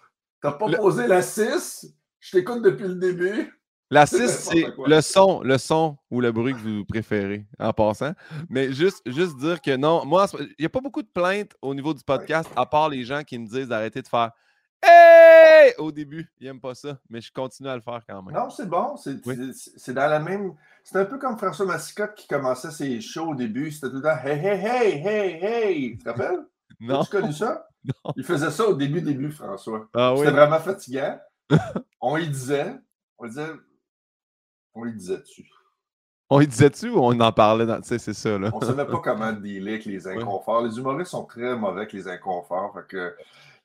T'as 0.41 0.53
pas 0.53 0.69
posé 0.71 1.07
la 1.07 1.21
6? 1.21 1.93
Je 2.19 2.31
t'écoute 2.31 2.61
depuis 2.63 2.87
le 2.87 2.95
début. 2.95 3.53
La 3.89 4.05
C'est 4.05 4.27
6, 4.27 4.49
c'est 4.51 4.65
le 4.87 5.01
son, 5.01 5.41
le 5.41 5.57
son 5.57 5.97
ou 6.09 6.21
le 6.21 6.31
bruit 6.31 6.53
que 6.53 6.59
vous 6.59 6.85
préférez 6.85 7.45
en 7.59 7.73
passant. 7.73 8.13
Mais 8.49 8.71
juste, 8.71 9.01
juste 9.05 9.35
dire 9.37 9.61
que 9.61 9.75
non, 9.75 10.05
moi, 10.05 10.27
il 10.39 10.55
n'y 10.59 10.65
a 10.65 10.69
pas 10.69 10.79
beaucoup 10.79 11.01
de 11.01 11.09
plaintes 11.13 11.51
au 11.61 11.75
niveau 11.75 11.93
du 11.93 12.01
podcast, 12.03 12.49
à 12.55 12.65
part 12.65 12.87
les 12.89 13.03
gens 13.03 13.23
qui 13.23 13.37
me 13.37 13.45
disent 13.47 13.67
d'arrêter 13.67 14.01
de 14.01 14.07
faire 14.07 14.31
Hey! 14.81 15.73
au 15.77 15.91
début. 15.91 16.27
Ils 16.39 16.47
n'aiment 16.47 16.61
pas 16.61 16.73
ça, 16.73 16.97
mais 17.09 17.21
je 17.21 17.31
continue 17.31 17.69
à 17.69 17.75
le 17.75 17.81
faire 17.81 17.99
quand 18.07 18.23
même. 18.23 18.33
Non, 18.33 18.49
c'est 18.49 18.67
bon. 18.67 18.95
C'est 18.95 19.17
Oui. 19.27 19.35
dans 19.93 20.07
la 20.09 20.19
même. 20.19 20.53
C'est 20.83 20.97
un 20.97 21.05
peu 21.05 21.17
comme 21.19 21.37
François 21.37 21.65
Massicotte 21.65 22.15
qui 22.15 22.27
commençait 22.27 22.71
ses 22.71 22.99
shows 23.01 23.31
au 23.31 23.35
début. 23.35 23.71
C'était 23.71 23.89
tout 23.89 23.97
le 23.97 24.01
temps 24.01 24.17
Hey, 24.23 24.39
hey, 24.39 24.65
hey, 24.65 25.05
hey, 25.05 25.43
hey. 25.43 25.97
Tu 25.97 26.03
te 26.03 26.09
rappelles? 26.09 26.39
Non. 26.79 27.01
As-tu 27.01 27.11
connu 27.11 27.33
ça? 27.33 27.67
Non. 27.83 28.13
Il 28.15 28.23
faisait 28.23 28.51
ça 28.51 28.67
au 28.67 28.73
début, 28.75 29.01
début, 29.01 29.31
François. 29.31 29.89
Ah 29.93 30.13
oui. 30.13 30.19
C'était 30.19 30.31
vraiment 30.31 30.59
fatigant. 30.59 31.19
on 32.01 32.17
y 32.17 32.27
disait. 32.29 32.75
On 33.17 33.27
disait. 33.27 33.47
On 34.73 34.85
y 34.85 34.93
disait 34.93 35.17
dessus. 35.17 35.49
On 36.29 36.39
y 36.39 36.47
disait-tu 36.47 36.89
ou 36.89 36.99
on 36.99 37.19
en 37.19 37.31
parlait 37.31 37.65
dans. 37.65 37.81
Tu 37.81 37.89
sais, 37.89 37.99
c'est 37.99 38.13
ça, 38.13 38.37
là? 38.37 38.51
On 38.53 38.59
ne 38.59 38.65
savait 38.65 38.85
pas 38.85 38.99
comment 38.99 39.33
dealer 39.33 39.73
avec 39.73 39.85
les 39.85 40.07
inconforts. 40.07 40.61
Les 40.61 40.77
humoristes 40.77 41.11
sont 41.11 41.25
très 41.25 41.55
mauvais 41.57 41.81
avec 41.81 41.93
les 41.93 42.07
inconforts. 42.07 42.73
Fait 42.73 42.87
que, 42.87 43.15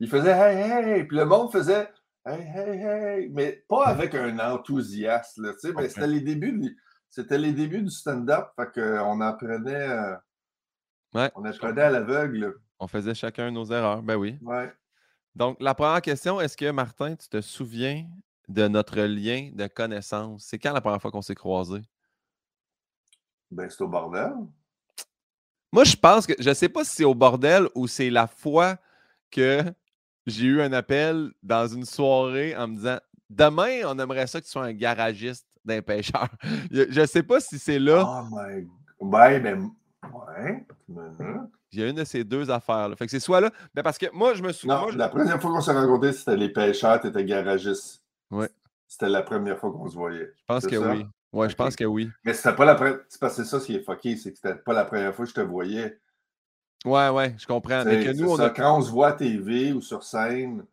ils 0.01 0.09
faisaient 0.09 0.33
Hey, 0.33 0.59
hey, 0.99 1.05
puis 1.05 1.17
le 1.17 1.27
monde 1.27 1.53
faisait 1.53 1.89
Hey, 2.25 2.41
hey, 2.43 2.83
hey, 2.83 3.29
mais 3.29 3.65
pas 3.69 3.85
avec 3.85 4.15
un 4.17 4.37
enthousiasme. 4.41 5.53
Tu 5.53 5.59
sais, 5.61 5.73
mais 5.75 5.89
c'était 5.89 6.09
les 6.09 6.21
débuts. 6.23 6.59
du- 6.59 6.77
C'était 7.09 7.39
les 7.39 7.53
débuts 7.53 7.83
du 7.83 7.91
stand-up. 7.91 8.49
Fait 8.57 8.73
qu'on 8.81 9.21
apprenait, 9.21 9.89
euh, 9.89 10.17
Ouais, 11.15 11.31
on 11.37 11.45
apprenait 11.45 11.83
à 11.83 11.91
l'aveugle. 11.91 12.57
On 12.79 12.87
faisait 12.87 13.15
chacun 13.15 13.51
nos 13.51 13.65
erreurs. 13.67 14.03
Ben 14.03 14.17
oui. 14.17 14.39
Ouais. 14.43 14.73
Donc, 15.35 15.57
la 15.61 15.75
première 15.75 16.03
question, 16.03 16.41
est-ce 16.41 16.57
que 16.57 16.71
Martin, 16.71 17.15
tu 17.15 17.29
te 17.29 17.41
souviens 17.41 18.07
de 18.49 18.69
notre 18.69 19.01
lien 19.01 19.51
de 19.53 19.67
connaissance? 19.67 20.45
C'est 20.47 20.59
quand 20.59 20.73
la 20.73 20.81
première 20.81 21.01
fois 21.01 21.11
qu'on 21.11 21.23
s'est 21.23 21.35
croisés? 21.35 21.83
Ben, 23.51 23.69
c'est 23.69 23.83
au 23.83 23.89
bordel. 23.89 24.33
Moi, 25.73 25.85
je 25.85 25.97
pense 25.97 26.27
que 26.27 26.33
je 26.39 26.55
sais 26.55 26.69
pas 26.69 26.85
si 26.85 26.97
c'est 26.97 27.05
au 27.05 27.15
bordel 27.15 27.69
ou 27.75 27.87
c'est 27.87 28.11
la 28.11 28.27
fois 28.27 28.77
que 29.31 29.63
j'ai 30.27 30.47
eu 30.47 30.61
un 30.63 30.73
appel 30.73 31.33
dans 31.43 31.67
une 31.67 31.85
soirée 31.85 32.57
en 32.57 32.69
me 32.69 32.77
disant 32.77 32.99
Demain, 33.29 33.81
on 33.85 33.99
aimerait 33.99 34.27
ça 34.27 34.41
que 34.41 34.47
tu 34.47 34.53
sois 34.53 34.65
un 34.65 34.73
garagiste 34.73 35.47
d'un 35.65 35.83
pêcheur. 35.83 36.29
Je 36.71 36.85
je 36.89 37.07
sais 37.07 37.23
pas 37.23 37.41
si 37.41 37.59
c'est 37.59 37.79
là. 37.79 38.05
Oh 38.07 38.29
my 38.31 38.69
Ouais, 39.01 39.41
ben. 39.41 39.71
Ouais. 40.29 40.67
Il 41.73 41.81
y 41.81 41.83
a 41.83 41.89
une 41.89 41.97
de 41.97 42.05
ces 42.05 42.25
deux 42.25 42.51
affaires-là. 42.51 42.97
Fait 42.97 43.07
que 43.07 43.11
c'est 43.11 43.21
soit 43.21 43.41
là. 43.41 43.51
Ben 43.75 43.83
parce 43.83 43.99
que 43.99 44.07
moi, 44.13 44.35
je 44.35 44.43
me 44.43 44.53
souviens. 44.53 44.77
Non, 44.77 44.83
moi, 44.83 44.93
je- 44.93 44.99
la 44.99 45.09
première 45.09 45.41
fois 45.41 45.51
qu'on 45.51 45.61
s'est 45.61 45.73
rencontrés, 45.73 46.13
c'était 46.13 46.37
les 46.37 46.49
pêcheurs, 46.49 47.01
tu 47.01 47.09
étais 47.09 47.25
garagiste. 47.25 48.03
Ouais. 48.31 48.49
C'était 48.87 49.09
la 49.09 49.23
première 49.23 49.59
fois 49.59 49.73
qu'on 49.73 49.89
se 49.89 49.95
voyait. 49.97 50.33
je 50.37 50.45
pense 50.47 50.67
que 50.67 50.79
ça? 50.79 50.91
oui. 50.91 51.07
Ouais, 51.33 51.51
je 51.51 51.57
pense 51.57 51.77
que 51.77 51.85
oui. 51.85 52.09
Mais 52.25 52.33
c'était 52.33 52.55
pas 52.55 52.65
la 52.65 52.77
première. 52.77 53.01
C'est 53.09 53.21
parce 53.21 53.37
que 53.37 53.45
ça 53.45 53.59
qui 53.61 53.75
est 53.75 53.83
fucké, 53.83 54.17
c'est 54.17 54.31
que 54.33 54.37
c'était 54.39 54.55
pas 54.55 54.73
la 54.73 54.85
première 54.85 55.15
fois 55.15 55.25
que 55.25 55.31
je 55.31 55.35
te 55.35 55.41
voyais. 55.41 55.99
Ouais, 56.85 57.09
ouais, 57.11 57.35
je 57.37 57.47
comprends. 57.47 57.85
Mais 57.85 58.01
T'sais, 58.01 58.13
que 58.13 58.19
nous, 58.19 58.27
c'est 58.27 58.33
on 58.33 58.37
ça, 58.37 58.45
a. 58.47 58.51
Quand 58.51 58.79
on 58.79 58.81
se 58.81 58.91
voit 58.91 59.09
à 59.09 59.13
TV 59.13 59.73
ou 59.73 59.81
sur 59.83 60.03
scène, 60.05 60.65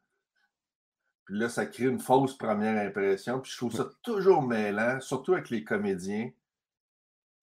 puis 1.25 1.37
là, 1.39 1.49
ça 1.49 1.65
crée 1.65 1.85
une 1.85 1.99
fausse 1.99 2.37
première 2.37 2.85
impression. 2.85 3.39
Puis 3.39 3.51
je 3.51 3.57
trouve 3.57 3.73
ça 3.73 3.87
toujours 4.03 4.41
mêlant, 4.43 4.99
surtout 5.01 5.33
avec 5.33 5.49
les 5.49 5.63
comédiens, 5.63 6.29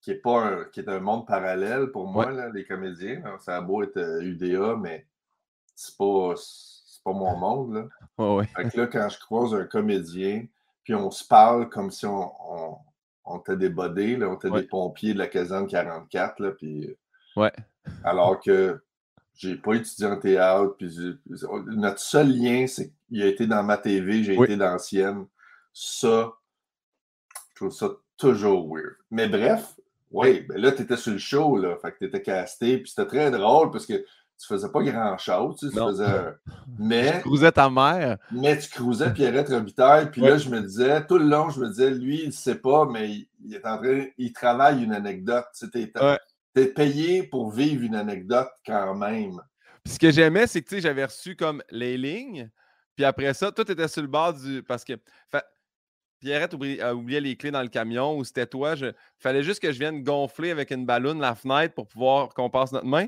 qui 0.01 0.11
est, 0.11 0.15
pas 0.15 0.41
un, 0.43 0.63
qui 0.65 0.79
est 0.79 0.89
un 0.89 0.99
monde 0.99 1.27
parallèle 1.27 1.87
pour 1.91 2.07
moi, 2.07 2.27
Ouais. 2.27 2.33
là, 2.33 2.49
les 2.49 2.65
comédiens. 2.65 3.21
Alors, 3.23 3.39
ça 3.41 3.57
a 3.57 3.61
beau 3.61 3.83
être 3.83 3.97
euh, 3.97 4.21
UDA, 4.21 4.75
mais 4.75 5.05
c'est 5.75 5.95
pas, 5.97 6.33
c'est 6.35 7.03
pas 7.03 7.13
mon 7.13 7.35
monde. 7.37 7.73
Là. 7.75 7.87
Ouais, 8.17 8.35
ouais. 8.35 8.45
Fait 8.55 8.69
que 8.69 8.77
là, 8.81 8.87
quand 8.87 9.09
je 9.09 9.19
croise 9.19 9.53
un 9.55 9.63
comédien, 9.65 10.45
puis 10.83 10.93
on 10.93 11.09
se 11.11 11.23
parle 11.25 11.69
comme 11.69 11.89
si 11.91 12.05
on, 12.05 12.31
on, 12.53 12.77
on 13.25 13.39
était 13.39 13.55
des 13.57 13.69
bodés, 13.69 14.17
là, 14.17 14.27
on 14.29 14.35
était 14.35 14.51
des 14.51 14.63
pompiers 14.63 15.13
de 15.13 15.19
la 15.19 15.27
caserne 15.27 15.67
44, 15.67 16.39
là, 16.39 16.51
puis 16.51 16.95
Ouais. 17.35 17.51
alors 18.03 18.39
que 18.41 18.83
j'ai 19.35 19.55
pas 19.55 19.73
étudié 19.75 20.05
en 20.07 20.17
théâtre, 20.19 20.75
puis 20.77 20.95
notre 21.67 21.99
seul 21.99 22.27
lien, 22.29 22.67
c'est 22.67 22.91
qu'il 23.07 23.23
a 23.23 23.27
été 23.27 23.47
dans 23.47 23.63
ma 23.63 23.77
TV, 23.77 24.23
j'ai 24.23 24.37
Oui. 24.37 24.45
été 24.45 24.57
dans 24.57 24.71
la 24.73 24.77
sienne. 24.79 25.25
Ça, 25.73 26.31
je 27.51 27.55
trouve 27.55 27.71
ça 27.71 27.89
toujours 28.17 28.67
weird. 28.71 28.95
Mais 29.09 29.27
bref, 29.29 29.75
oui, 30.11 30.41
ben 30.47 30.57
là, 30.61 30.71
tu 30.71 30.81
étais 30.83 30.97
sur 30.97 31.11
le 31.13 31.17
show, 31.17 31.57
là, 31.57 31.75
fait 31.81 31.91
que 31.91 31.97
tu 31.99 32.05
étais 32.05 32.21
casté, 32.21 32.77
puis 32.77 32.89
c'était 32.89 33.07
très 33.07 33.31
drôle 33.31 33.71
parce 33.71 33.85
que 33.85 33.93
tu 33.93 34.47
faisais 34.47 34.69
pas 34.71 34.81
grand-chose, 34.81 35.57
tu 35.59 35.67
sais, 35.67 35.73
tu 35.73 35.79
faisais 35.79 36.33
Mais 36.79 37.19
Cruisais 37.21 37.51
ta 37.51 37.69
mère. 37.69 38.17
mais 38.31 38.57
tu 38.57 38.69
cruisais 38.69 39.13
Pierrette 39.13 39.49
Robitaille, 39.49 40.09
puis 40.09 40.21
Ouais. 40.21 40.29
là, 40.31 40.37
je 40.37 40.49
me 40.49 40.61
disais, 40.61 41.05
tout 41.05 41.17
le 41.19 41.25
long, 41.25 41.49
je 41.49 41.59
me 41.59 41.67
disais, 41.69 41.91
lui, 41.91 42.21
il 42.23 42.27
ne 42.27 42.31
sait 42.31 42.55
pas, 42.55 42.85
mais 42.85 43.09
il, 43.09 43.27
il 43.45 43.53
est 43.55 43.65
en 43.65 43.77
train, 43.77 44.05
il 44.17 44.33
travaille 44.33 44.83
une 44.83 44.93
anecdote. 44.93 45.45
Tu 45.57 45.67
sais, 45.71 45.91
Ouais. 46.55 46.67
payé 46.73 47.23
pour 47.23 47.51
vivre 47.51 47.83
une 47.83 47.95
anecdote 47.95 48.49
quand 48.65 48.95
même. 48.95 49.39
Puis 49.83 49.93
ce 49.93 49.99
que 49.99 50.11
j'aimais, 50.11 50.47
c'est 50.47 50.61
que 50.61 50.69
tu 50.69 50.75
sais, 50.75 50.81
j'avais 50.81 51.05
reçu 51.05 51.35
comme 51.35 51.61
les 51.69 51.97
lignes. 51.97 52.49
Puis 52.95 53.05
après 53.05 53.33
ça, 53.33 53.51
tout 53.51 53.71
était 53.71 53.87
sur 53.87 54.01
le 54.01 54.07
bord 54.07 54.33
du. 54.33 54.61
Parce 54.63 54.83
que 54.83 54.93
Pierrette 56.21 56.53
oubli- 56.53 56.79
a 56.79 56.95
oublié 56.95 57.19
les 57.19 57.35
clés 57.35 57.51
dans 57.51 57.61
le 57.63 57.67
camion 57.67 58.15
ou 58.15 58.23
c'était 58.23 58.45
toi. 58.45 58.75
Il 58.77 58.93
fallait 59.17 59.43
juste 59.43 59.59
que 59.61 59.71
je 59.71 59.79
vienne 59.79 60.03
gonfler 60.03 60.51
avec 60.51 60.71
une 60.71 60.85
ballonne 60.85 61.19
la 61.19 61.35
fenêtre 61.35 61.73
pour 61.73 61.87
pouvoir 61.87 62.29
qu'on 62.29 62.49
passe 62.49 62.71
notre 62.71 62.85
main. 62.85 63.07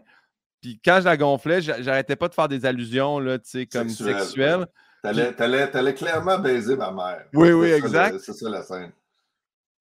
Puis 0.61 0.79
quand 0.83 0.97
je 0.99 1.05
la 1.05 1.15
gonflais, 1.15 1.61
j'a- 1.61 1.81
j'arrêtais 1.81 2.15
pas 2.15 2.27
de 2.27 2.33
faire 2.33 2.47
des 2.47 2.65
allusions, 2.65 3.19
là, 3.19 3.37
tu 3.37 3.49
sais, 3.49 3.65
comme 3.67 3.87
Sexuelles, 3.89 4.19
sexuelles. 4.21 4.59
ouais. 4.61 4.65
T'allais, 5.03 5.33
t'allais- 5.33 5.69
t'allais 5.69 5.93
clairement 5.93 6.39
baiser 6.39 6.75
ma 6.75 6.91
mère. 6.91 7.25
Oui, 7.33 7.51
oui, 7.51 7.71
exact. 7.71 8.17
C'est 8.19 8.33
ça 8.33 8.49
la 8.49 8.63
scène. 8.63 8.91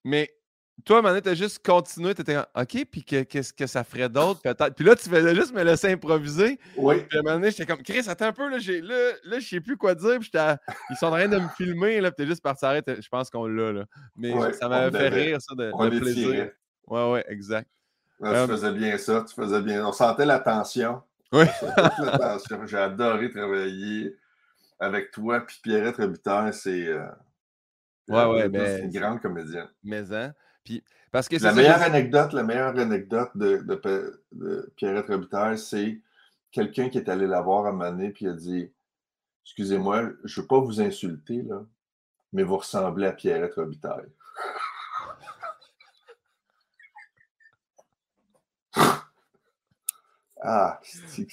Mais 0.05 0.29
toi, 0.85 1.03
donné, 1.03 1.21
t'as 1.23 1.35
juste 1.35 1.65
continué. 1.65 2.15
T'étais 2.15 2.39
OK, 2.39 2.85
puis 2.91 3.05
que- 3.05 3.23
qu'est-ce 3.23 3.53
que 3.53 3.67
ça 3.67 3.85
ferait 3.85 4.09
d'autre, 4.09 4.41
peut-être? 4.43 4.75
Puis 4.75 4.85
là, 4.85 4.95
tu 4.97 5.09
faisais 5.09 5.35
juste 5.35 5.53
me 5.55 5.63
laisser 5.63 5.93
improviser. 5.93 6.59
Oui, 6.77 7.03
Puis 7.09 7.17
à 7.19 7.21
un 7.21 7.23
moment 7.23 7.35
donné, 7.37 7.51
j'étais 7.51 7.67
comme, 7.67 7.83
Chris, 7.83 8.05
attends 8.09 8.27
un 8.27 8.33
peu, 8.33 8.49
là, 8.49 8.59
j'ai, 8.59 8.81
là, 8.81 9.13
là 9.25 9.39
je 9.39 9.49
sais 9.49 9.61
plus 9.61 9.77
quoi 9.77 9.95
dire. 9.95 10.19
Puis 10.21 10.31
à- 10.35 10.59
ils 10.91 10.97
sont 10.97 11.07
en 11.07 11.11
train 11.11 11.29
de 11.29 11.39
me 11.39 11.49
filmer, 11.57 12.01
là, 12.01 12.11
puis 12.11 12.25
t'es 12.25 12.29
juste 12.31 12.43
parti 12.43 12.65
arrêter. 12.65 12.97
Je 13.01 13.09
pense 13.09 13.31
qu'on 13.31 13.47
l'a, 13.47 13.73
là. 13.73 13.85
Mais 14.17 14.33
Ouais, 14.33 14.53
ça 14.53 14.69
m'avait 14.69 14.97
fait 14.99 15.09
rire, 15.09 15.39
ça, 15.41 15.55
de, 15.55 15.71
on 15.75 15.85
de 15.89 15.99
plaisir. 15.99 16.51
Ouais, 16.87 17.13
ouais, 17.13 17.25
exact. 17.29 17.69
Tu 18.21 18.27
Euh, 18.29 18.47
faisais 18.47 18.73
bien 18.73 18.97
ça, 18.99 19.25
tu 19.29 19.35
faisais 19.35 19.61
bien. 19.63 19.85
On 19.87 19.93
sentait 19.93 20.27
la 20.27 20.39
tension. 20.39 21.03
Oui. 21.33 21.45
Toute 21.59 21.77
la 22.07 22.19
tension. 22.19 22.67
J'ai 22.67 22.77
adoré 22.79 23.31
travailler 23.31 24.17
avec 24.79 25.11
toi, 25.11 25.41
puis 25.41 25.59
Pierrette 25.63 25.97
Robitaille, 25.97 26.53
c'est. 26.53 26.87
euh, 26.89 27.07
Ouais, 28.09 28.25
ouais, 28.27 28.43
c'est 28.43 28.49
mais 28.51 28.81
une 28.83 28.93
c'est- 28.93 28.99
grande 28.99 29.21
comédienne. 29.21 29.69
Mais, 29.85 30.13
hein? 30.13 30.35
Puis, 30.65 30.83
parce 31.11 31.29
que 31.29 31.39
c'est 31.39 31.45
La 31.45 31.53
meilleure 31.53 31.83
anecdote, 31.83 32.33
la 32.33 32.43
meilleure 32.43 32.79
anecdote 32.79 33.31
de, 33.35 33.59
de, 33.59 34.23
de 34.33 34.73
Pierrette 34.77 35.09
Robitaille, 35.09 35.59
c'est 35.59 36.01
quelqu'un 36.51 36.89
qui 36.89 36.99
est 36.99 37.09
allé 37.09 37.27
la 37.27 37.41
voir 37.41 37.67
à 37.67 37.73
donné, 37.73 38.11
puis 38.11 38.29
a 38.29 38.33
dit 38.33 38.71
Excusez-moi, 39.45 40.11
je 40.25 40.41
ne 40.41 40.43
veux 40.43 40.47
pas 40.47 40.61
vous 40.61 40.81
insulter, 40.81 41.43
là, 41.43 41.65
mais 42.33 42.45
vous 42.45 42.59
ressemblez 42.59 43.07
à 43.07 43.13
Pierrette 43.13 43.55
Robitaille. 43.55 44.13
Ah, 50.45 50.81
c'est 50.83 51.29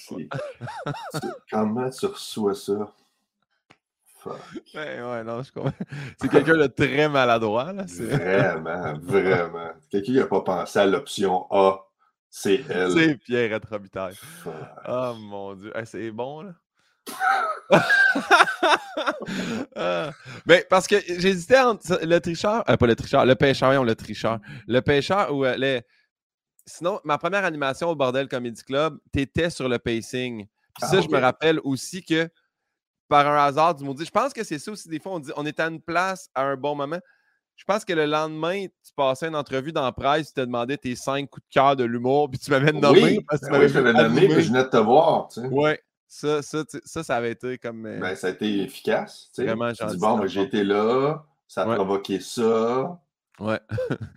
Comment 1.49 1.89
tu 1.89 2.05
reçois 2.05 2.53
ça? 2.53 2.93
Ouais, 4.25 5.01
ouais, 5.01 5.23
non, 5.23 5.41
je 5.43 5.51
comprends. 5.51 5.71
C'est 6.21 6.29
quelqu'un 6.29 6.57
de 6.57 6.67
très 6.67 7.07
maladroit, 7.09 7.71
là. 7.73 7.83
Vraiment, 7.87 8.93
vraiment. 9.01 9.71
Quelqu'un 9.89 10.05
qui 10.05 10.17
n'a 10.17 10.25
pas 10.25 10.41
pensé 10.41 10.79
à 10.79 10.85
l'option 10.85 11.45
A, 11.51 11.79
c'est 12.29 12.63
elle. 12.69 12.91
c'est 12.91 13.15
Pierre 13.17 13.59
Robitaille. 13.69 14.15
Fuck. 14.15 14.53
Oh 14.87 15.13
mon 15.17 15.55
Dieu. 15.55 15.71
Hey, 15.75 15.85
c'est 15.85 16.11
bon, 16.11 16.41
là? 16.43 16.53
Ah. 19.75 20.11
Ben, 20.45 20.63
parce 20.69 20.87
que 20.87 20.95
j'hésitais 20.99 21.59
entre 21.59 21.99
le 22.03 22.19
tricheur, 22.19 22.63
euh, 22.69 22.75
pas 22.77 22.87
le 22.87 22.95
tricheur, 22.95 23.25
le 23.25 23.35
pêcheur, 23.35 23.69
voyons, 23.69 23.83
le 23.83 23.95
tricheur. 23.95 24.39
Le 24.67 24.81
pêcheur 24.81 25.33
ou 25.33 25.45
euh, 25.45 25.55
les. 25.55 25.81
Sinon, 26.65 26.99
ma 27.03 27.17
première 27.17 27.45
animation 27.45 27.89
au 27.89 27.95
Bordel 27.95 28.27
Comedy 28.27 28.63
Club, 28.63 28.97
t'étais 29.11 29.49
sur 29.49 29.69
le 29.69 29.79
pacing. 29.79 30.45
Puis 30.45 30.51
Ah, 30.81 30.87
ça, 30.87 31.01
je 31.01 31.07
me 31.07 31.17
rappelle 31.19 31.59
aussi 31.63 32.03
que 32.03 32.29
par 33.09 33.27
un 33.27 33.43
hasard 33.45 33.75
du 33.75 33.83
maudit, 33.83 34.05
je 34.05 34.11
pense 34.11 34.31
que 34.31 34.43
c'est 34.43 34.59
ça 34.59 34.71
aussi, 34.71 34.87
des 34.87 34.99
fois, 34.99 35.13
on 35.13 35.19
dit 35.19 35.31
on 35.35 35.45
est 35.45 35.59
à 35.59 35.65
une 35.67 35.81
place 35.81 36.29
à 36.33 36.43
un 36.43 36.55
bon 36.55 36.75
moment. 36.75 36.99
Je 37.55 37.65
pense 37.65 37.83
que 37.83 37.91
le 37.91 38.05
lendemain, 38.05 38.67
tu 38.67 38.93
passais 38.95 39.27
une 39.27 39.35
entrevue 39.35 39.73
dans 39.73 39.83
la 39.83 39.91
presse, 39.91 40.27
tu 40.27 40.33
te 40.35 40.39
demandais 40.41 40.77
tes 40.77 40.95
cinq 40.95 41.29
coups 41.29 41.45
de 41.45 41.53
cœur 41.53 41.75
de 41.75 41.83
l'humour, 41.83 42.29
puis 42.29 42.39
tu 42.39 42.49
m'avais 42.51 42.71
nommé 42.71 43.03
Oui, 43.03 43.19
parce 43.27 43.41
que 43.41 43.47
tu 43.47 43.51
ben 43.51 43.57
m'avais 43.57 43.65
oui, 43.65 43.73
je 43.73 43.79
t'avais 43.79 43.93
nommé, 43.93 44.27
puis 44.29 44.41
je 44.43 44.47
venais 44.47 44.63
de 44.63 44.69
te 44.69 44.77
voir. 44.77 45.27
Tu 45.27 45.41
sais. 45.41 45.47
Ouais, 45.47 45.81
ça, 46.07 46.41
ça, 46.41 46.63
tu 46.63 46.77
sais, 46.77 46.81
ça, 46.85 47.03
ça 47.03 47.17
avait 47.17 47.31
été 47.31 47.57
comme. 47.57 47.85
euh, 47.85 47.99
Ben, 47.99 48.15
ça 48.15 48.27
a 48.27 48.29
été 48.29 48.61
efficace. 48.61 49.29
Tu 49.35 49.41
sais. 49.41 49.45
Vraiment 49.47 49.73
Tu 49.73 49.83
dis, 49.83 49.89
gentil 49.89 49.97
bon, 49.99 50.17
ben, 50.19 50.27
été 50.29 50.63
là, 50.63 51.25
ça 51.47 51.63
a 51.63 51.67
Ouais. 51.67 51.75
provoqué 51.75 52.21
ça. 52.21 52.97
ouais. 53.41 53.59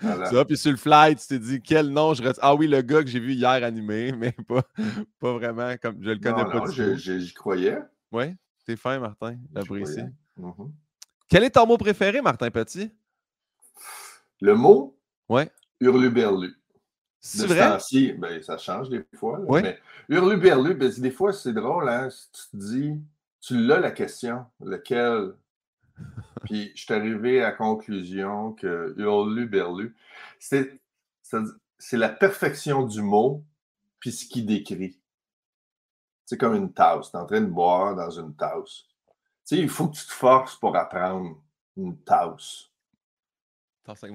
Voilà. 0.01 0.27
Ça, 0.31 0.45
puis 0.45 0.57
sur 0.57 0.71
le 0.71 0.77
flight, 0.77 1.19
tu 1.19 1.27
t'es 1.27 1.39
dit 1.41 1.61
quel 1.63 1.89
nom 1.89 2.15
je 2.15 2.23
retiens. 2.23 2.41
Ah 2.43 2.55
oui, 2.55 2.69
le 2.69 2.81
gars 2.83 3.03
que 3.03 3.09
j'ai 3.09 3.19
vu 3.21 3.33
hier 3.33 3.49
animé, 3.65 4.13
mais 4.17 4.31
pas, 4.47 4.63
pas 5.19 5.33
vraiment 5.33 5.75
comme 5.83 5.97
je 6.01 6.11
le 6.11 6.19
connais 6.19 6.45
Non, 6.45 6.51
pas 6.51 6.67
non, 6.67 6.97
j'y 6.97 7.35
croyais. 7.35 7.79
Ouais. 8.13 8.37
C'est 8.67 8.77
fin, 8.77 8.99
Martin. 8.99 9.37
J'apprécie. 9.55 10.01
hein. 10.01 10.13
Mhm. 10.37 10.73
Quel 11.29 11.45
est 11.45 11.51
ton 11.51 11.67
mot 11.67 11.77
préféré, 11.79 12.21
Martin 12.21 12.51
Petit? 12.51 12.93
Le 14.41 14.55
mot 14.55 14.97
Ouais. 15.29 15.51
hurluberlu. 15.81 16.55
C'est 17.21 17.39
ce 17.39 17.47
vrai? 17.47 17.61
ben, 18.19 18.43
ça 18.43 18.59
change 18.59 18.89
des 18.89 19.05
fois. 19.15 19.39
là. 19.39 19.45
Mais 19.63 19.79
hurluberlu, 20.09 20.75
ben, 20.75 20.91
des 20.91 21.11
fois, 21.11 21.33
c'est 21.33 21.53
drôle, 21.53 21.89
hein? 21.89 22.11
si 22.11 22.29
Tu 22.33 22.51
te 22.51 22.57
dis, 22.57 23.01
tu 23.41 23.57
l'as 23.57 23.79
la 23.81 23.91
question, 23.93 24.45
lequel? 24.61 25.35
Puis 26.45 26.73
je 26.75 26.83
suis 26.85 26.93
arrivé 26.95 27.41
à 27.41 27.51
la 27.51 27.53
conclusion 27.53 28.53
que 28.53 28.95
hurluberlu, 28.99 29.95
c'est 30.41 30.79
la 31.93 32.09
perfection 32.09 32.85
du 32.85 33.01
mot, 33.03 33.45
puis 34.01 34.11
ce 34.13 34.27
qu'il 34.27 34.47
décrit. 34.47 34.99
C'est 36.25 36.39
comme 36.39 36.55
une 36.55 36.73
tasse. 36.73 37.11
Tu 37.11 37.17
es 37.17 37.21
en 37.21 37.27
train 37.27 37.41
de 37.41 37.47
boire 37.47 37.95
dans 37.95 38.11
une 38.11 38.35
tasse. 38.35 38.85
Tu 39.47 39.57
sais, 39.57 39.59
il 39.59 39.69
faut 39.69 39.89
que 39.89 39.97
tu 39.97 40.07
te 40.07 40.13
forces 40.13 40.57
pour 40.57 40.75
apprendre 40.77 41.37
une 41.77 41.97
tasse. 41.99 42.69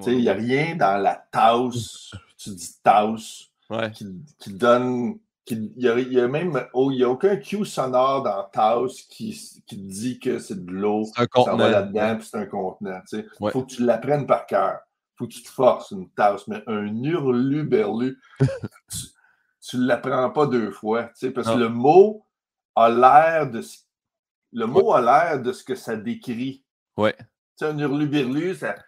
Il 0.07 0.17
n'y 0.19 0.29
a 0.29 0.33
rien 0.33 0.75
dans 0.75 0.97
la 0.97 1.15
tasse, 1.31 2.11
tu 2.37 2.51
dis 2.51 2.75
tasse, 2.81 3.43
Ouais. 3.69 3.91
qui, 3.91 4.07
qui 4.39 4.53
donne. 4.53 5.19
Il 5.49 5.71
n'y 5.77 5.87
a, 5.87 5.97
y 5.99 6.19
a 6.19 6.27
même 6.27 6.61
oh, 6.73 6.91
il 6.91 6.99
y 6.99 7.03
a 7.05 7.09
aucun 7.09 7.37
cue 7.37 7.65
sonore 7.65 8.21
dans 8.23 8.43
tasse 8.49 9.01
qui, 9.03 9.31
qui 9.65 9.77
te 9.77 9.81
dit 9.81 10.19
que 10.19 10.39
c'est 10.39 10.65
de 10.65 10.71
l'eau, 10.71 11.05
ça 11.05 11.25
va 11.55 11.69
là-dedans, 11.69 12.17
puis 12.17 12.27
c'est 12.29 12.37
un 12.37 12.45
contenant. 12.45 12.99
Il 13.13 13.25
Ouais. 13.39 13.51
faut 13.51 13.63
que 13.63 13.73
tu 13.75 13.83
l'apprennes 13.85 14.25
par 14.27 14.45
cœur. 14.45 14.79
Il 14.83 15.17
faut 15.17 15.27
que 15.27 15.33
tu 15.33 15.43
te 15.43 15.49
forces 15.49 15.91
une 15.91 16.09
tasse. 16.09 16.47
Mais 16.47 16.61
un 16.67 16.85
hurlu-berlu, 17.03 18.19
tu 18.39 18.45
ne 19.75 19.85
l'apprends 19.85 20.29
pas 20.29 20.45
deux 20.45 20.71
fois. 20.71 21.09
tu 21.19 21.31
Parce 21.33 21.47
Non. 21.47 21.55
que 21.55 21.59
le 21.59 21.67
mot 21.69 22.25
a 22.75 22.89
l'air 22.89 23.49
de 23.51 23.61
ce- 23.61 23.79
le 24.53 24.65
mot 24.65 24.93
a 24.93 25.01
l'air 25.01 25.41
de 25.41 25.51
ce 25.51 25.63
que 25.65 25.75
ça 25.75 25.97
décrit. 25.97 26.63
Ouais. 26.95 27.15
Tu 27.57 27.65
un 27.65 27.77
hurluberlu, 27.77 28.55
ça, 28.55 28.73
tu 28.73 28.81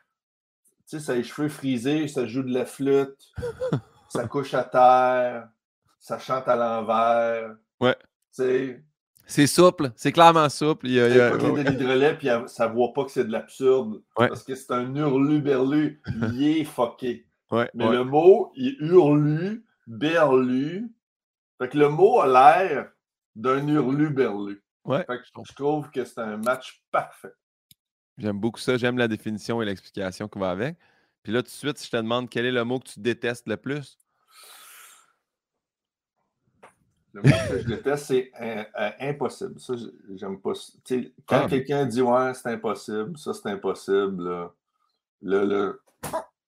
sais, 0.86 1.00
ça 1.00 1.12
a 1.12 1.15
les 1.15 1.24
cheveux 1.24 1.50
frisés, 1.50 2.07
ça 2.07 2.25
joue 2.25 2.43
de 2.43 2.53
la 2.53 2.65
flûte, 2.65 3.17
ça 4.09 4.27
couche 4.27 4.53
à 4.53 4.63
terre, 4.63 5.50
ça 6.00 6.17
chante 6.19 6.48
à 6.48 6.55
l'envers. 6.55 7.55
Ouais. 7.81 7.98
Tu 8.33 8.86
C'est 9.25 9.48
souple. 9.48 9.91
C'est 9.95 10.12
clairement 10.12 10.48
souple. 10.50 10.88
Il 10.88 10.93
y 10.93 11.00
a- 11.01 11.07
il 11.09 11.15
y 11.15 11.19
a- 11.19 11.36
les 11.36 11.63
de 11.63 11.69
l'hydrolet, 11.69 12.15
puis 12.17 12.29
ça 12.48 12.67
voit 12.67 12.93
pas 12.93 13.03
que 13.05 13.12
c'est 13.12 13.25
de 13.25 13.31
l'absurde. 13.31 14.01
Ouais. 14.17 14.27
Parce 14.29 14.43
que 14.43 14.55
c'est 14.55 14.71
un 14.71 14.95
hurluberlu, 14.95 16.01
il 16.33 16.43
est 16.62 16.63
fucké. 16.63 17.25
Ouais, 17.51 17.69
Mais 17.74 17.86
ouais. 17.88 17.95
le 17.95 18.03
mot, 18.03 18.51
il 18.55 18.75
hurlu, 18.79 19.65
berlu. 19.89 20.89
Fait 21.58 21.67
que 21.67 21.77
le 21.77 21.89
mot 21.89 22.22
a 22.22 22.27
l'air 22.27 22.91
d'un 23.36 23.67
hurlu-berlu. 23.67 24.63
Ouais. 24.86 25.03
Fait 25.05 25.17
que 25.17 25.24
je, 25.25 25.53
trouve 25.53 25.89
que 25.91 26.05
c'est 26.05 26.19
un 26.19 26.38
match 26.38 26.84
parfait. 26.91 27.34
J'aime 28.17 28.39
beaucoup 28.39 28.60
ça. 28.60 28.77
J'aime 28.77 28.98
la 28.98 29.08
définition 29.08 29.62
et 29.62 29.65
l'explication 29.65 30.27
qui 30.27 30.39
va 30.39 30.51
avec. 30.51 30.77
Puis 31.24 31.34
là, 31.34 31.41
tout 31.41 31.48
de 31.48 31.51
suite, 31.51 31.77
si 31.77 31.88
je 31.88 31.91
te 31.91 31.98
demande 31.98 32.29
quel 32.29 32.46
est 32.46 32.51
le 32.51 32.63
mot 32.63 32.79
que 32.79 32.89
tu 32.89 33.00
détestes 33.00 33.48
le 33.48 33.58
plus, 33.58 33.98
Le 37.12 37.24
mot 37.24 37.36
que 37.50 37.60
je 37.60 37.67
déteste, 37.67 38.05
c'est 38.05 38.31
un 38.39 38.65
impossible. 39.00 39.60
Ça, 39.60 39.74
j'aime 40.15 40.39
pas. 40.39 40.53
quand 41.25 41.43
Ah. 41.43 41.48
quelqu'un 41.50 41.86
dit 41.86 42.01
ouais, 42.01 42.34
c'est 42.36 42.50
impossible, 42.50 43.17
ça 43.17 43.34
c'est 43.34 43.50
impossible, 43.50 44.24
là, 44.24 44.53
là, 45.22 45.43
là, 45.43 45.74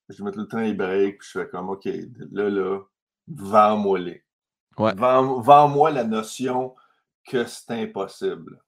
je 0.07 0.23
mets 0.23 0.31
le 0.31 0.47
temps 0.47 0.59
les 0.59 0.73
breaks, 0.73 1.17
puis 1.17 1.27
je 1.33 1.39
fais 1.39 1.47
comme 1.47 1.69
OK, 1.69 1.85
là, 2.31 2.49
là, 2.49 2.79
vends-moi 3.27 3.99
les. 3.99 4.23
Ouais. 4.77 4.93
Vends- 4.95 5.39
Vends-moi 5.41 5.91
la 5.91 6.03
notion 6.03 6.75
que 7.27 7.45
c'est 7.45 7.71
impossible. 7.83 8.61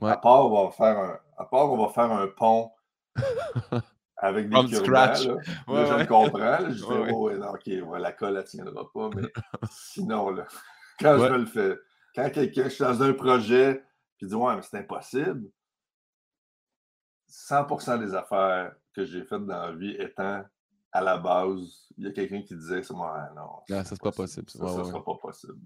Ouais. 0.00 0.12
À 0.12 0.16
part, 0.16 0.46
on 0.50 0.64
va 0.66 0.70
faire 0.70 0.98
un, 0.98 1.18
à 1.36 1.44
part, 1.44 1.70
on 1.72 1.76
va 1.86 1.92
faire 1.92 2.10
un 2.12 2.28
pont 2.28 2.70
avec 4.16 4.48
des 4.48 4.54
From 4.56 4.68
cure-dents, 4.68 4.84
scratch. 4.84 5.26
là. 5.26 5.34
Ouais, 5.66 5.74
Là, 5.74 5.86
je 5.86 5.94
le 6.02 6.06
comprends. 6.06 6.38
là, 6.38 6.64
je 6.70 6.74
dis, 6.74 6.82
oh, 7.12 7.30
non, 7.32 7.48
OK, 7.50 7.66
la 8.00 8.12
colle, 8.12 8.30
elle 8.30 8.36
ne 8.36 8.42
tiendra 8.42 8.92
pas. 8.92 9.10
Mais 9.14 9.22
sinon, 9.70 10.30
là, 10.30 10.46
quand 11.00 11.18
je 11.18 11.32
le 11.34 11.46
fais, 11.46 11.76
quand 12.14 12.30
quelqu'un, 12.30 12.64
je 12.64 12.68
suis 12.70 12.84
dans 12.84 13.02
un 13.02 13.12
projet, 13.12 13.74
puis 14.16 14.26
il 14.26 14.28
dit, 14.28 14.34
ouais, 14.34 14.54
mais 14.56 14.62
c'est 14.62 14.78
impossible. 14.78 15.50
100% 17.28 17.98
des 17.98 18.14
affaires 18.14 18.72
que 18.94 19.04
j'ai 19.04 19.22
faites 19.24 19.44
dans 19.44 19.62
la 19.66 19.72
vie 19.72 19.94
étant 19.98 20.42
à 20.92 21.00
la 21.02 21.18
base, 21.18 21.88
il 21.96 22.04
y 22.04 22.08
a 22.08 22.12
quelqu'un 22.12 22.42
qui 22.42 22.54
disait, 22.54 22.82
c'est 22.82 22.94
moi, 22.94 23.28
non. 23.36 23.42
Non, 23.68 23.84
ça, 23.84 23.84
c'est 23.84 24.00
pas 24.02 24.12
possible, 24.12 24.48
Ça, 24.50 24.58
ça. 24.58 24.64
Ouais, 24.64 24.70
ça 24.72 24.78
ouais, 24.82 24.88
sera 24.90 25.04
pas 25.04 25.14
possible. 25.20 25.58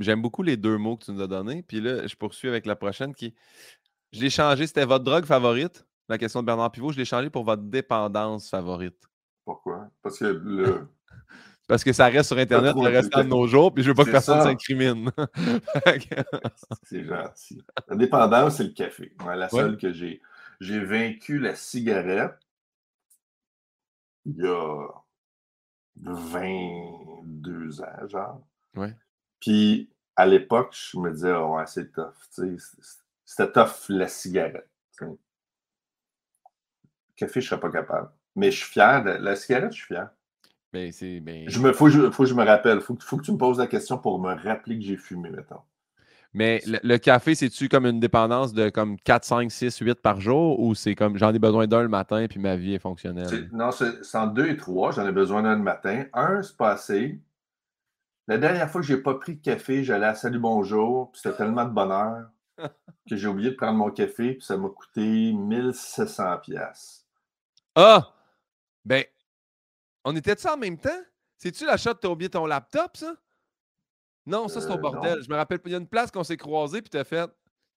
J'aime 0.00 0.22
beaucoup 0.22 0.42
les 0.42 0.56
deux 0.56 0.78
mots 0.78 0.96
que 0.96 1.04
tu 1.04 1.12
nous 1.12 1.22
as 1.22 1.26
donnés. 1.26 1.62
Puis 1.62 1.80
là, 1.80 2.06
je 2.06 2.16
poursuis 2.16 2.48
avec 2.48 2.66
la 2.66 2.76
prochaine 2.76 3.14
qui. 3.14 3.34
Je 4.12 4.20
l'ai 4.20 4.30
changé. 4.30 4.66
C'était 4.66 4.84
votre 4.84 5.04
drogue 5.04 5.24
favorite, 5.24 5.86
la 6.08 6.18
question 6.18 6.40
de 6.40 6.46
Bernard 6.46 6.72
Pivot. 6.72 6.92
Je 6.92 6.98
l'ai 6.98 7.04
changé 7.04 7.30
pour 7.30 7.44
votre 7.44 7.62
dépendance 7.62 8.50
favorite. 8.50 8.98
Pourquoi? 9.44 9.88
Parce 10.02 10.18
que 10.18 10.24
le, 10.24 10.88
Parce 11.68 11.84
que 11.84 11.92
ça 11.92 12.06
reste 12.06 12.28
sur 12.28 12.38
Internet 12.38 12.74
le 12.74 12.88
restant 12.88 13.22
de 13.22 13.28
nos 13.28 13.46
jours, 13.46 13.72
puis 13.72 13.82
je 13.82 13.88
veux 13.88 13.94
pas 13.94 14.04
que 14.04 14.10
personne 14.10 14.42
s'incrimine. 14.42 15.10
C'est 16.82 17.04
gentil. 17.04 17.62
La 17.88 17.96
dépendance, 17.96 18.56
c'est 18.56 18.64
le 18.64 18.70
café. 18.70 19.14
Ouais, 19.24 19.36
la 19.36 19.46
Ouais. 19.54 19.60
seule 19.60 19.76
que 19.78 19.92
j'ai. 19.92 20.20
J'ai 20.60 20.84
vaincu 20.84 21.38
la 21.38 21.54
cigarette 21.54 22.38
il 24.26 24.36
y 24.36 24.46
a 24.46 24.86
22 25.96 27.80
ans, 27.82 28.06
genre. 28.08 28.40
Ouais. 28.76 28.94
Puis 29.40 29.90
à 30.16 30.26
l'époque, 30.26 30.74
je 30.74 30.98
me 30.98 31.10
disais, 31.12 31.30
Ah 31.30 31.46
ouais, 31.46 31.66
c'est 31.66 31.92
tough. 31.92 32.14
C'était 33.24 33.52
tough 33.52 33.88
la 33.88 34.08
cigarette. 34.08 34.68
tu 34.98 35.04
sais. 35.04 35.10
Le 35.10 35.16
café, 37.16 37.40
je 37.40 37.48
serais 37.48 37.60
pas 37.60 37.70
capable. 37.70 38.10
Mais 38.34 38.50
je 38.50 38.58
suis 38.64 38.72
fier 38.72 39.04
de 39.04 39.10
la 39.10 39.36
cigarette, 39.36 39.72
je 39.72 39.78
suis 39.78 39.86
fier. 39.86 40.10
Ben, 40.72 40.90
c'est. 40.90 41.20
Ben... 41.20 41.48
Je 41.48 41.60
me, 41.60 41.72
faut, 41.72 41.84
que 41.86 41.90
je- 41.90 42.10
faut 42.10 42.22
que 42.24 42.28
je 42.28 42.34
me 42.34 42.44
rappelle. 42.44 42.80
Faut, 42.80 42.94
que- 42.94 43.04
faut 43.04 43.16
que 43.18 43.22
tu 43.22 43.32
me 43.32 43.36
poses 43.38 43.58
la 43.58 43.66
question 43.66 43.98
pour 43.98 44.18
me 44.18 44.32
rappeler 44.34 44.78
que 44.78 44.84
j'ai 44.84 44.96
fumé, 44.96 45.28
mettons. 45.30 45.60
Mais 46.34 46.62
le, 46.66 46.78
le 46.82 46.98
café, 46.98 47.34
c'est-tu 47.34 47.68
comme 47.68 47.84
une 47.84 48.00
dépendance 48.00 48.54
de 48.54 48.70
comme 48.70 48.98
4, 48.98 49.24
5, 49.24 49.52
6, 49.52 49.78
8 49.78 49.94
par 50.00 50.20
jour 50.20 50.60
ou 50.60 50.74
c'est 50.74 50.94
comme 50.94 51.18
j'en 51.18 51.32
ai 51.34 51.38
besoin 51.38 51.66
d'un 51.66 51.82
le 51.82 51.88
matin 51.88 52.26
puis 52.28 52.40
ma 52.40 52.56
vie 52.56 52.74
est 52.74 52.78
fonctionnelle? 52.78 53.50
Non, 53.52 53.70
c'est 53.70 54.16
en 54.16 54.26
deux 54.26 54.48
et 54.48 54.56
trois. 54.56 54.92
J'en 54.92 55.06
ai 55.06 55.12
besoin 55.12 55.42
d'un 55.42 55.56
le 55.56 55.62
matin. 55.62 56.04
Un, 56.14 56.42
c'est 56.42 56.56
pas 56.56 56.70
assez. 56.70 57.20
La 58.28 58.38
dernière 58.38 58.70
fois 58.70 58.80
que 58.80 58.86
j'ai 58.86 58.96
pas 58.96 59.14
pris 59.14 59.36
de 59.36 59.42
café, 59.42 59.84
j'allais 59.84 60.06
à 60.06 60.14
Salut 60.14 60.38
Bonjour, 60.38 61.10
puis 61.10 61.20
c'était 61.22 61.36
tellement 61.36 61.64
de 61.64 61.70
bonheur 61.70 62.30
que 63.10 63.16
j'ai 63.16 63.26
oublié 63.26 63.50
de 63.50 63.56
prendre 63.56 63.76
mon 63.76 63.90
café, 63.90 64.34
puis 64.34 64.42
ça 64.42 64.56
m'a 64.56 64.68
coûté 64.68 65.32
1700 65.32 66.38
pièces. 66.38 67.06
Ah! 67.74 68.12
Ben, 68.84 69.04
on 70.04 70.14
était-tu 70.16 70.48
en 70.48 70.56
même 70.56 70.78
temps? 70.78 70.90
C'est-tu 71.36 71.66
l'achat 71.66 71.92
de 71.94 71.98
t'as 71.98 72.08
oublié 72.08 72.30
ton 72.30 72.46
laptop, 72.46 72.96
ça? 72.96 73.14
Non, 74.26 74.48
ça, 74.48 74.60
c'est 74.60 74.70
Euh, 74.70 74.74
au 74.74 74.78
bordel. 74.78 75.16
non. 75.16 75.22
Je 75.22 75.30
me 75.30 75.36
rappelle. 75.36 75.60
Il 75.66 75.72
y 75.72 75.74
a 75.74 75.78
une 75.78 75.86
place 75.88 76.10
qu'on 76.10 76.22
s'est 76.24 76.36
croisés 76.36 76.80
puis 76.82 76.90
t'as 76.90 77.04
fait 77.04 77.28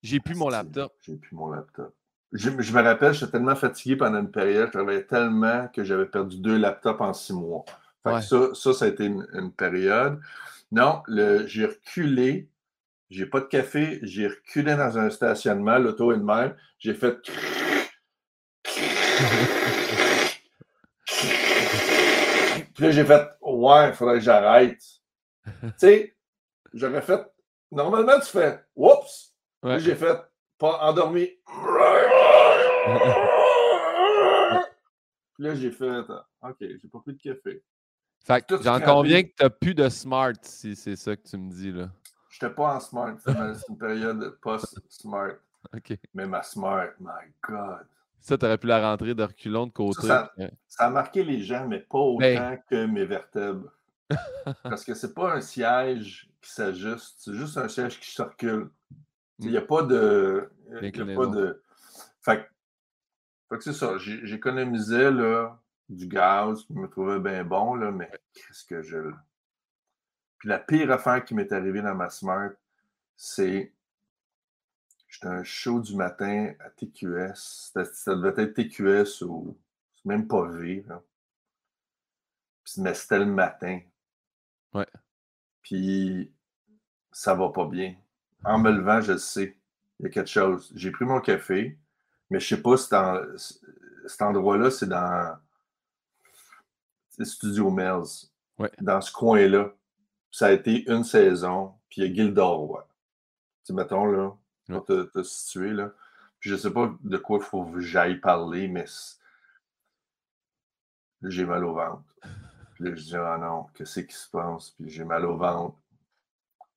J'ai 0.04 0.20
plus 0.20 0.36
mon 0.36 0.50
laptop. 0.50 0.94
J'ai 1.02 1.16
plus 1.16 1.36
mon 1.36 1.50
laptop. 1.50 1.94
Je, 2.34 2.50
je 2.60 2.74
me 2.74 2.82
rappelle, 2.82 3.14
j'étais 3.14 3.32
tellement 3.32 3.56
fatigué 3.56 3.96
pendant 3.96 4.20
une 4.20 4.32
période, 4.32 4.68
je 4.68 4.72
travaillais 4.74 5.06
tellement 5.06 5.68
que 5.70 5.84
j'avais 5.86 6.06
perdu 6.08 6.38
deux 6.40 6.58
laptops 6.58 7.00
en 7.00 7.14
six 7.14 7.34
mois. 7.34 7.64
Fait 8.04 8.16
que 8.16 8.22
ça, 8.22 8.50
ça, 8.54 8.74
ça 8.74 8.86
a 8.86 8.88
été 8.90 9.06
une, 9.06 9.26
une 9.34 9.52
période. 9.54 10.20
Non, 10.72 11.02
j'ai 11.46 11.66
reculé. 11.66 12.50
J'ai 13.10 13.26
pas 13.28 13.40
de 13.40 13.46
café. 13.46 14.00
J'ai 14.02 14.28
reculé 14.28 14.76
dans 14.76 14.98
un 14.98 15.10
stationnement, 15.10 15.78
l'auto 15.78 16.12
est 16.12 16.18
de 16.18 16.24
même. 16.24 16.56
J'ai 16.80 16.94
fait. 16.94 17.18
Puis 22.74 22.84
là, 22.84 22.92
j'ai 22.92 23.06
fait 23.06 23.30
Ouais, 23.42 23.90
il 23.90 23.94
faudrait 23.94 24.16
que 24.16 24.24
j'arrête. 24.24 24.82
tu 25.46 25.52
sais, 25.78 26.15
j'aurais 26.76 27.02
fait. 27.02 27.26
Normalement, 27.72 28.20
tu 28.20 28.28
fais 28.28 28.64
Oups! 28.76 29.34
Ouais. 29.64 29.80
J'ai 29.80 29.96
fait 29.96 30.18
pas 30.58 30.78
endormi. 30.82 31.28
Puis 35.34 35.44
là, 35.44 35.56
j'ai 35.56 35.72
fait 35.72 36.00
OK, 36.42 36.58
j'ai 36.60 36.88
pas 36.92 37.00
pris 37.00 37.14
de 37.14 37.22
café. 37.22 37.64
Fait 38.20 38.42
que 38.42 38.56
Tout 38.56 38.64
j'en 38.64 38.80
conviens 38.80 39.24
que 39.24 39.32
t'as 39.36 39.50
plus 39.50 39.74
de 39.74 39.90
smart 39.90 40.34
si 40.42 40.76
c'est 40.76 40.96
ça 40.96 41.16
que 41.16 41.28
tu 41.28 41.38
me 41.38 41.52
dis, 41.52 41.72
là. 41.72 41.90
J'étais 42.30 42.54
pas 42.54 42.76
en 42.76 42.80
smart. 42.80 43.16
C'est 43.26 43.70
une 43.70 43.78
période 43.78 44.38
post-smart. 44.42 45.36
OK. 45.74 45.98
Mais 46.14 46.26
ma 46.26 46.44
smart, 46.44 46.90
my 47.00 47.32
God. 47.42 47.86
Ça, 48.20 48.38
t'aurais 48.38 48.58
pu 48.58 48.68
la 48.68 48.82
rentrer 48.82 49.14
de 49.14 49.24
reculons 49.24 49.68
de 49.68 49.72
côté. 49.72 50.08
Ça, 50.08 50.34
a 50.80 50.90
marqué 50.90 51.24
les 51.24 51.44
gens, 51.44 51.68
mais 51.68 51.80
pas 51.80 52.00
autant 52.00 52.20
Ben. 52.20 52.60
que 52.70 52.86
mes 52.86 53.06
vertèbres. 53.06 53.72
Parce 54.64 54.84
que 54.86 54.94
c'est 54.94 55.14
pas 55.14 55.34
un 55.34 55.42
siège 55.42 56.30
qui 56.42 56.52
s'ajuste, 56.52 57.16
c'est 57.18 57.34
juste 57.34 57.58
un 57.58 57.68
siège 57.68 58.00
qui 58.00 58.12
se 58.12 58.22
recule. 58.22 58.70
Il 59.40 59.50
n'y 59.50 59.58
a 59.58 59.62
pas 59.62 59.82
de. 59.84 60.50
il 60.82 60.96
y 60.98 61.02
a 61.02 61.16
pas 61.16 61.26
de. 61.36 61.64
Fait, 62.22 62.38
que- 62.44 62.50
fait 63.50 63.58
que 63.58 63.64
c'est 63.64 63.74
ça. 63.74 63.98
J'économisais 63.98 65.12
là, 65.12 65.60
du 65.90 66.08
gaz, 66.08 66.66
je 66.70 66.74
me 66.80 66.88
trouvais 66.88 67.20
bien 67.20 67.44
bon, 67.44 67.76
là, 67.76 67.92
mais 67.92 68.10
qu'est-ce 68.34 68.64
que 68.66 68.82
je. 68.82 69.12
Puis 70.38 70.50
la 70.50 70.60
pire 70.60 70.92
affaire 70.92 71.24
qui 71.26 71.34
m'est 71.34 71.52
arrivée 71.52 71.82
dans 71.82 71.96
ma 71.96 72.10
Smart, 72.10 72.52
c'est 73.16 73.72
J'étais 75.08 75.28
un 75.28 75.44
show 75.46 75.80
du 75.80 75.96
matin 75.96 76.54
à 76.60 76.70
TQS. 76.70 77.72
Ça 77.94 78.16
devait 78.16 78.44
être 78.44 78.54
TQS 78.54 79.24
ou 79.26 79.58
même 80.04 80.28
pas 80.28 80.46
V. 80.50 80.86
mais 82.78 82.94
c'était 82.94 83.20
le 83.20 83.26
matin. 83.26 83.80
Ouais. 84.76 84.88
Puis 85.62 86.32
ça 87.12 87.34
va 87.34 87.50
pas 87.50 87.66
bien. 87.66 87.96
En 88.44 88.60
me 88.60 88.72
levant, 88.72 89.02
je 89.02 89.18
sais, 89.18 89.58
il 90.00 90.04
y 90.04 90.06
a 90.08 90.10
quelque 90.10 90.30
chose. 90.30 90.72
J'ai 90.76 90.92
pris 90.92 91.06
mon 91.06 91.22
café, 91.22 91.80
mais 92.30 92.40
je 92.40 92.48
sais 92.48 92.62
pas 92.62 92.78
si 92.78 92.90
dans, 92.90 93.26
cet 94.06 94.22
endroit-là, 94.22 94.70
c'est 94.70 94.88
dans 94.90 95.38
Studio 97.20 97.72
Mills. 97.72 98.30
Dans 98.82 99.02
ce 99.02 99.12
coin-là. 99.12 99.74
Ça 100.32 100.48
a 100.48 100.52
été 100.52 100.90
une 100.92 101.06
saison, 101.06 101.74
puis 101.90 102.02
il 102.02 102.08
y 102.08 102.12
a 102.12 102.14
Gildor. 102.14 102.86
Tu 103.66 103.72
mettons, 103.72 104.06
là, 104.06 104.36
pour 104.68 104.86
te, 104.86 105.24
situer, 105.24 105.72
là. 105.72 105.94
Puis 106.40 106.50
je 106.50 106.58
sais 106.58 106.72
pas 106.72 106.94
de 107.02 107.18
quoi 107.18 107.40
il 107.42 107.46
faut 107.46 107.64
que 107.64 107.80
j'aille 107.80 108.20
parler, 108.20 108.68
mais 108.68 108.86
j'ai 111.24 111.46
mal 111.46 111.64
au 111.64 111.74
ventre. 111.74 112.04
Là, 112.86 112.96
je 112.96 113.02
dis, 113.02 113.16
ah 113.16 113.38
non, 113.42 113.66
qu'est-ce 113.74 114.02
qui 114.02 114.16
se 114.16 114.30
passe? 114.30 114.70
Puis 114.72 114.92
j'ai 114.92 115.04
mal 115.04 115.26
au 115.26 115.36
ventre. 115.38 115.76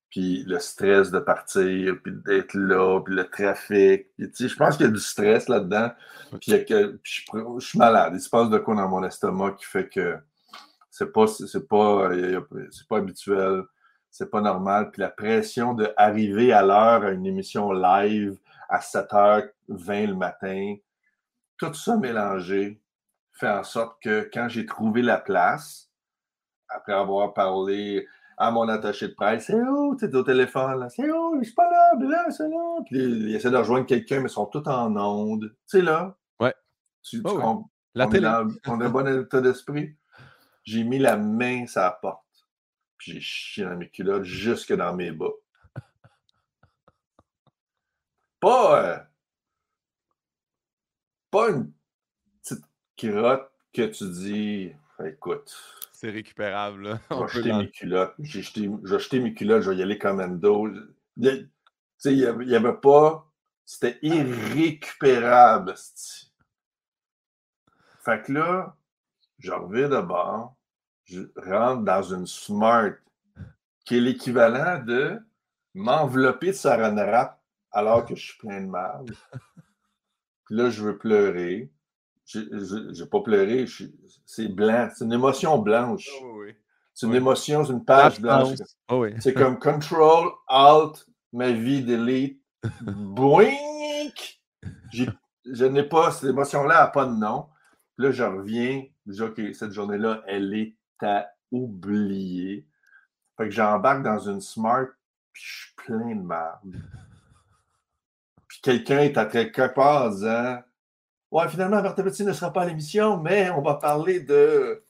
Puis 0.09 0.43
le 0.43 0.57
stress 0.57 1.11
de 1.11 1.19
partir, 1.19 1.97
puis 2.01 2.11
d'être 2.25 2.55
là, 2.55 2.99
puis 3.01 3.13
le 3.13 3.29
trafic. 3.29 4.07
Puis, 4.15 4.49
je 4.49 4.55
pense 4.55 4.75
qu'il 4.75 4.87
y 4.87 4.89
a 4.89 4.91
du 4.91 4.99
stress 4.99 5.47
là-dedans. 5.47 5.91
Puis, 6.41 6.65
que, 6.65 6.99
je, 7.03 7.21
suis 7.59 7.77
malade. 7.77 8.13
Il 8.15 8.21
se 8.21 8.29
passe 8.29 8.49
de 8.49 8.57
quoi 8.57 8.73
dans 8.73 8.89
mon 8.89 9.03
estomac 9.03 9.51
qui 9.51 9.65
fait 9.65 9.87
que 9.87 10.17
c'est 10.89 11.13
pas, 11.13 11.27
c'est 11.27 11.67
pas, 11.67 12.09
c'est 12.71 12.87
pas 12.87 12.97
habituel, 12.97 13.65
c'est 14.09 14.31
pas 14.31 14.41
normal. 14.41 14.89
Puis 14.89 15.01
la 15.01 15.09
pression 15.09 15.75
d'arriver 15.75 16.51
à 16.53 16.63
l'heure 16.63 17.03
à 17.03 17.11
une 17.11 17.27
émission 17.27 17.71
live 17.71 18.35
à 18.67 18.79
7h20 18.79 20.07
le 20.07 20.15
matin, 20.15 20.75
tout 21.57 21.73
ça 21.75 21.97
mélangé 21.97 22.81
fait 23.33 23.49
en 23.49 23.63
sorte 23.63 24.01
que 24.01 24.29
quand 24.33 24.49
j'ai 24.49 24.65
trouvé 24.65 25.01
la 25.01 25.17
place, 25.17 25.88
après 26.69 26.93
avoir 26.93 27.33
parlé 27.33 28.07
à 28.37 28.51
mon 28.51 28.67
attaché 28.69 29.09
de 29.09 29.13
presse, 29.13 29.47
c'est 29.47 29.61
où? 29.61 29.97
Tu 29.97 30.05
es 30.05 30.15
au 30.15 30.23
téléphone, 30.23 30.87
c'est 30.89 31.11
où? 31.11 31.37
Je 31.39 31.45
suis 31.45 31.53
pas 31.53 31.69
là, 31.69 31.91
là, 31.99 32.31
c'est 32.31 32.47
là. 32.47 32.79
Puis 32.85 32.97
il 32.97 33.35
essaie 33.35 33.51
de 33.51 33.57
rejoindre 33.57 33.85
quelqu'un, 33.85 34.19
mais 34.19 34.29
ils 34.29 34.33
sont 34.33 34.45
tous 34.45 34.67
en 34.67 34.95
onde. 34.95 35.49
Tu 35.49 35.79
sais, 35.79 35.81
là. 35.81 36.17
Ouais. 36.39 36.53
Tu, 37.03 37.21
oh, 37.25 37.65
la 37.95 38.07
on, 38.07 38.09
télé. 38.09 38.25
Est 38.25 38.31
dans, 38.31 38.47
on 38.67 38.79
a 38.79 38.85
un 38.85 38.89
bon 38.89 39.07
état 39.07 39.41
d'esprit. 39.41 39.95
J'ai 40.63 40.83
mis 40.83 40.99
la 40.99 41.17
main 41.17 41.67
sur 41.67 41.81
la 41.81 41.91
porte. 41.91 42.23
Puis 42.97 43.13
j'ai 43.13 43.19
chié 43.19 43.65
dans 43.65 43.75
mes 43.75 43.89
culottes 43.89 44.23
jusque 44.23 44.73
dans 44.73 44.93
mes 44.93 45.11
bas. 45.11 45.31
Pas, 48.39 48.83
euh, 48.83 48.99
pas 51.29 51.49
une 51.49 51.73
petite 52.41 52.63
crotte 52.97 53.51
que 53.73 53.85
tu 53.87 54.09
dis, 54.11 54.71
écoute. 55.03 55.57
C'est 55.99 56.11
récupérable. 56.11 56.83
Là. 56.83 56.99
Je 57.11 57.15
vais 57.15 57.27
jeter 57.27 57.53
mes 57.53 57.69
culottes. 57.69 58.13
J'ai 58.19 58.41
jeté, 58.41 58.71
je 58.85 58.95
vais 58.95 58.99
jeter 58.99 59.19
mes 59.19 59.33
culottes, 59.33 59.63
je 59.63 59.71
vais 59.71 59.75
y 59.75 59.81
aller 59.81 59.97
comme 59.97 60.21
Endo. 60.21 60.69
Il 61.17 61.49
n'y 62.05 62.23
avait, 62.23 62.55
avait 62.55 62.77
pas. 62.77 63.29
C'était 63.65 63.99
irrécupérable. 64.01 65.75
Fait 68.05 68.23
que 68.23 68.31
là, 68.31 68.77
je 69.39 69.51
reviens 69.51 69.89
de 69.89 69.99
bord 69.99 70.55
je 71.03 71.21
rentre 71.35 71.83
dans 71.83 72.03
une 72.03 72.27
smart 72.27 72.93
qui 73.83 73.97
est 73.97 74.01
l'équivalent 74.01 74.81
de 74.81 75.19
m'envelopper 75.73 76.47
de 76.47 76.51
saran 76.53 76.95
wrap 76.95 77.41
alors 77.71 78.05
que 78.05 78.15
je 78.15 78.27
suis 78.27 78.37
plein 78.37 78.61
de 78.61 78.67
mal. 78.67 79.05
Puis 80.45 80.55
là, 80.55 80.69
je 80.69 80.83
veux 80.83 80.97
pleurer. 80.97 81.69
Je 82.31 83.01
n'ai 83.01 83.09
pas 83.09 83.21
pleuré, 83.21 83.65
c'est 84.25 84.47
blanc. 84.47 84.89
C'est 84.95 85.05
une 85.05 85.13
émotion 85.13 85.57
blanche. 85.57 86.07
Oh 86.21 86.43
c'est 86.93 87.07
une 87.07 87.15
émotion, 87.15 87.63
c'est 87.63 87.71
une 87.71 87.85
page 87.85 88.19
blanche. 88.19 88.57
Oh 88.89 89.05
c'est 89.19 89.33
comme 89.33 89.57
Control, 89.59 90.31
Alt, 90.47 91.07
ma 91.33 91.51
vie, 91.51 91.83
Delete. 91.83 92.39
Boink! 92.81 94.41
Je 94.91 95.65
n'ai 95.65 95.83
pas, 95.83 96.11
cette 96.11 96.29
émotion-là 96.29 96.81
n'a 96.81 96.87
pas 96.87 97.05
de 97.05 97.15
nom. 97.15 97.47
Puis 97.95 98.05
là, 98.05 98.11
je 98.11 98.23
reviens. 98.23 98.83
Déjà 99.05 99.29
que 99.29 99.53
cette 99.53 99.71
journée-là, 99.71 100.21
elle 100.27 100.53
est 100.53 100.75
t'as 100.99 101.27
oublié. 101.51 102.67
Fait 103.37 103.45
que 103.45 103.51
j'embarque 103.51 104.03
dans 104.03 104.19
une 104.19 104.41
smart, 104.41 104.87
puis 105.31 105.41
je 105.43 105.57
suis 105.63 105.75
plein 105.75 106.15
de 106.15 106.21
merde. 106.21 106.83
Puis 108.47 108.59
quelqu'un 108.61 108.99
est 108.99 109.17
à 109.17 109.25
quelque 109.25 109.73
part 109.73 110.05
en 110.05 110.09
disant 110.09 110.59
Ouais, 111.31 111.47
finalement, 111.49 111.81
Martha 111.81 112.03
Petit 112.03 112.23
ne 112.23 112.33
sera 112.33 112.51
pas 112.51 112.63
à 112.63 112.65
l'émission, 112.65 113.17
mais 113.17 113.49
on 113.51 113.61
va 113.61 113.75
parler 113.75 114.19
de 114.19 114.83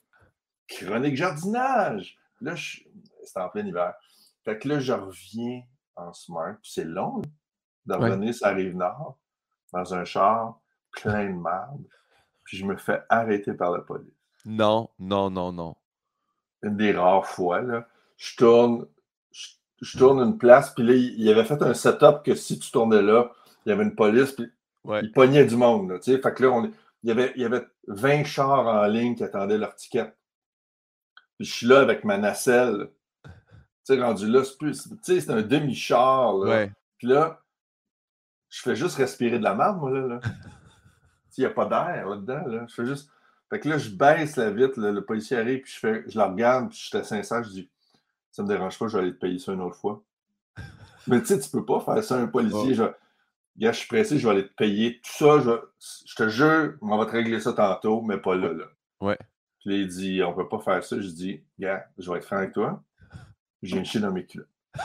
chronique 0.68 1.16
jardinage. 1.16 2.16
Là, 2.40 2.54
c'est 2.56 3.38
en 3.38 3.48
plein 3.48 3.66
hiver. 3.66 3.94
Fait 4.44 4.58
que 4.58 4.68
là, 4.68 4.80
je 4.80 4.92
reviens 4.92 5.62
en 5.96 6.12
smart, 6.12 6.56
puis 6.62 6.72
c'est 6.72 6.84
long 6.84 7.20
de 7.86 7.94
revenir 7.94 8.34
ça 8.34 8.48
arrive 8.48 8.76
nord, 8.76 9.18
dans 9.72 9.94
un 9.94 10.04
char 10.04 10.60
plein 10.92 11.26
de 11.26 11.38
merde. 11.38 11.84
Puis 12.44 12.56
je 12.56 12.64
me 12.64 12.76
fais 12.76 13.02
arrêter 13.08 13.52
par 13.52 13.72
la 13.72 13.80
police. 13.80 14.14
Non, 14.44 14.88
non, 14.98 15.30
non, 15.30 15.52
non 15.52 15.76
une 16.62 16.76
des 16.76 16.92
rares 16.92 17.26
fois, 17.26 17.60
là, 17.60 17.86
je 18.16 18.36
tourne, 18.36 18.86
je, 19.30 19.98
tourne 19.98 20.20
une 20.20 20.38
place, 20.38 20.70
puis 20.74 20.84
là, 20.84 20.94
il, 20.94 21.30
avait 21.30 21.44
fait 21.44 21.62
un 21.62 21.74
setup 21.74 22.22
que 22.24 22.34
si 22.34 22.58
tu 22.58 22.70
tournais 22.70 23.02
là, 23.02 23.30
il 23.64 23.70
y 23.70 23.72
avait 23.72 23.84
une 23.84 23.94
police, 23.94 24.32
puis 24.32 24.46
il 24.84 25.12
pognait 25.12 25.44
du 25.44 25.56
monde. 25.56 25.90
Là, 25.90 25.98
fait 26.00 26.34
que 26.34 26.42
là, 26.42 26.50
on, 26.50 26.72
il, 27.02 27.08
y 27.08 27.10
avait, 27.10 27.32
il 27.36 27.42
y 27.42 27.44
avait 27.44 27.66
20 27.88 28.24
chars 28.24 28.66
en 28.66 28.86
ligne 28.86 29.14
qui 29.14 29.24
attendaient 29.24 29.58
leur 29.58 29.74
ticket. 29.74 30.12
Puis 31.38 31.46
je 31.46 31.54
suis 31.54 31.66
là 31.66 31.80
avec 31.80 32.04
ma 32.04 32.18
nacelle. 32.18 32.90
Tu 33.24 33.30
sais, 33.84 34.02
rendu 34.02 34.28
là, 34.28 34.44
c'est 34.44 34.58
plus. 34.58 34.82
Tu 34.82 34.96
sais, 35.02 35.20
c'est 35.20 35.30
un 35.30 35.42
demi-char. 35.42 36.34
Là. 36.34 36.66
Puis 36.98 37.08
là, 37.08 37.40
je 38.50 38.60
fais 38.60 38.76
juste 38.76 38.96
respirer 38.96 39.38
de 39.38 39.44
la 39.44 39.54
merde, 39.54 39.78
moi, 39.78 39.90
là. 39.90 40.06
là. 40.06 40.20
Il 41.38 41.44
n'y 41.44 41.46
a 41.46 41.50
pas 41.50 41.64
d'air 41.64 42.06
là-dedans. 42.06 42.46
Là. 42.46 42.66
Je 42.68 42.74
fais 42.74 42.84
juste. 42.84 43.08
Fait 43.48 43.58
que 43.58 43.68
là, 43.68 43.78
je 43.78 43.90
baisse 43.90 44.36
la 44.36 44.50
vitre, 44.50 44.78
le 44.78 45.04
policier 45.04 45.38
arrive, 45.38 45.62
puis 45.62 45.72
je, 45.72 45.78
fais, 45.78 46.04
je 46.06 46.18
la 46.18 46.26
regarde, 46.28 46.68
puis 46.68 46.78
je 46.78 46.98
suis 46.98 47.04
sincère, 47.04 47.42
je 47.42 47.50
dis 47.50 47.70
Ça 48.30 48.42
me 48.42 48.48
dérange 48.48 48.78
pas, 48.78 48.86
je 48.88 48.96
vais 48.96 49.04
aller 49.04 49.14
te 49.14 49.18
payer 49.18 49.38
ça 49.38 49.52
une 49.52 49.62
autre 49.62 49.76
fois. 49.76 50.02
Mais 51.06 51.20
tu 51.20 51.28
sais, 51.28 51.40
tu 51.40 51.48
peux 51.50 51.64
pas 51.64 51.80
faire 51.80 52.04
ça 52.04 52.16
à 52.16 52.18
un 52.18 52.26
policier. 52.26 52.76
Gars, 53.56 53.72
je 53.72 53.78
suis 53.78 53.88
pressé, 53.88 54.18
je 54.18 54.26
vais 54.26 54.32
aller 54.32 54.48
te 54.48 54.54
payer. 54.54 55.00
Tout 55.02 55.12
ça, 55.12 55.60
je, 56.06 56.14
te 56.14 56.28
jure, 56.28 56.74
on 56.80 56.98
va 56.98 57.06
te 57.06 57.12
régler 57.12 57.40
ça 57.40 57.52
tantôt, 57.52 58.02
mais 58.02 58.18
pas 58.18 58.34
là. 58.34 58.52
là. 58.52 58.64
Ouais. 59.00 59.18
Puis 59.60 59.70
là, 59.70 59.76
il 59.76 59.88
dit 59.88 60.22
On 60.22 60.34
peut 60.34 60.48
pas 60.48 60.60
faire 60.60 60.84
ça. 60.84 61.00
Je 61.00 61.08
dis 61.08 61.42
Gars, 61.58 61.86
je 61.98 62.10
vais 62.10 62.18
être 62.18 62.26
franc 62.26 62.36
avec 62.36 62.52
toi. 62.52 62.82
J'ai 63.62 63.76
une 63.76 63.84
chien 63.84 64.00
dans 64.00 64.12
mes 64.12 64.24
culottes. 64.24 64.48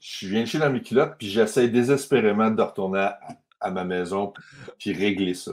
je 0.00 0.28
viens 0.28 0.42
de 0.42 0.46
chier 0.46 0.60
dans 0.60 0.70
mes 0.70 0.82
culottes, 0.82 1.16
puis 1.18 1.28
j'essaie 1.28 1.68
désespérément 1.68 2.50
de 2.50 2.62
retourner 2.62 3.00
à, 3.00 3.18
à 3.60 3.70
ma 3.70 3.84
maison 3.84 4.32
puis 4.78 4.92
régler 4.92 5.34
ça. 5.34 5.52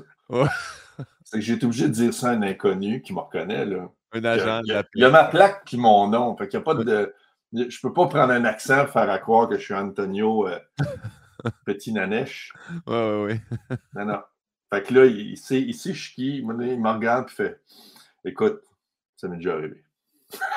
C'est 1.23 1.39
que 1.39 1.41
j'ai 1.41 1.53
été 1.53 1.65
obligé 1.65 1.87
de 1.87 1.93
dire 1.93 2.13
ça 2.13 2.29
à 2.29 2.31
un 2.31 2.41
inconnu 2.41 3.01
qui 3.01 3.13
me 3.13 3.19
reconnaît. 3.19 3.65
Là. 3.65 3.89
Un 4.13 4.23
agent 4.23 4.61
il, 4.63 4.71
y 4.71 4.73
a, 4.73 4.83
il 4.95 5.01
y 5.01 5.05
a 5.05 5.09
ma 5.09 5.25
plaque 5.25 5.65
puis 5.65 5.77
mon 5.77 6.07
nom. 6.07 6.35
Fait 6.37 6.47
qu'il 6.47 6.57
y 6.57 6.61
a 6.61 6.63
pas 6.63 6.73
de. 6.73 7.13
Je 7.53 7.79
peux 7.81 7.93
pas 7.93 8.07
prendre 8.07 8.33
un 8.33 8.45
accent 8.45 8.87
faire 8.87 9.09
à 9.09 9.19
croire 9.19 9.47
que 9.47 9.57
je 9.57 9.63
suis 9.63 9.73
Antonio 9.73 10.47
euh, 10.47 10.59
Petit 11.65 11.93
Nanèche. 11.93 12.53
Oui, 12.87 12.95
oui, 12.95 13.39
oui. 13.69 13.77
non, 13.95 14.05
non. 14.05 14.21
Fait 14.69 14.83
que 14.83 14.93
là, 14.93 15.05
il, 15.05 15.37
sait, 15.37 15.61
ici, 15.61 15.93
je 15.93 16.01
suis 16.01 16.13
qui. 16.13 16.37
Il 16.37 16.45
me 16.45 16.89
regarde 16.89 17.27
et 17.29 17.31
fait 17.31 17.61
Écoute, 18.25 18.61
ça 19.15 19.27
m'est 19.27 19.37
déjà 19.37 19.53
arrivé. 19.53 19.83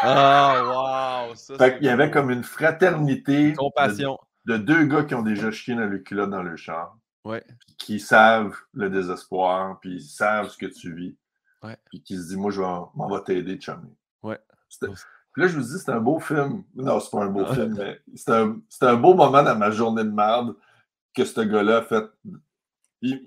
Ah, 0.03 1.29
wow! 1.29 1.35
Ça, 1.37 1.57
fait 1.57 1.77
qu'il 1.77 1.87
y 1.87 1.89
avait 1.91 2.11
comme 2.11 2.31
une 2.31 2.43
fraternité. 2.43 3.55
Compassion. 3.55 4.19
De, 4.45 4.57
de, 4.57 4.63
deux 4.63 4.85
gars 4.87 5.05
qui 5.05 5.15
ont 5.15 5.23
déjà 5.23 5.53
chié 5.53 5.75
dans 5.77 5.87
le 5.87 5.99
culotte 5.99 6.31
dans 6.31 6.43
le 6.43 6.57
char. 6.57 6.97
Ouais. 7.25 7.45
Qui 7.79 8.01
savent 8.01 8.57
le 8.73 8.91
désespoir, 8.91 9.79
puis 9.81 9.97
ils 9.97 10.03
savent 10.03 10.49
ce 10.49 10.57
que 10.57 10.67
tu 10.67 10.95
vis. 10.95 11.17
Puis 11.91 12.03
qui 12.03 12.17
se 12.17 12.23
disent, 12.23 12.37
moi, 12.37 12.51
je 12.51 12.61
m'en 12.61 13.09
vais 13.09 13.23
t'aider, 13.23 13.61
chummy. 13.61 13.95
Ouais. 14.23 14.41
Puis 15.33 15.43
là, 15.43 15.49
je 15.49 15.57
vous 15.57 15.63
dis, 15.63 15.79
c'est 15.79 15.91
un 15.91 16.01
beau 16.01 16.19
film. 16.19 16.65
Non, 16.75 16.99
c'est 17.01 17.11
pas 17.11 17.25
un 17.25 17.29
beau 17.29 17.47
film, 17.47 17.77
mais 17.79 18.01
c'est 18.15 18.33
un, 18.33 18.57
un, 18.81 18.97
beau 18.97 19.15
moment 19.15 19.43
dans 19.43 19.57
ma 19.57 19.71
journée 19.71 20.05
de 20.05 20.11
merde 20.11 20.57
que 21.15 21.25
ce 21.25 21.41
gars-là 21.41 21.79
a 21.79 21.83
fait. 21.83 22.05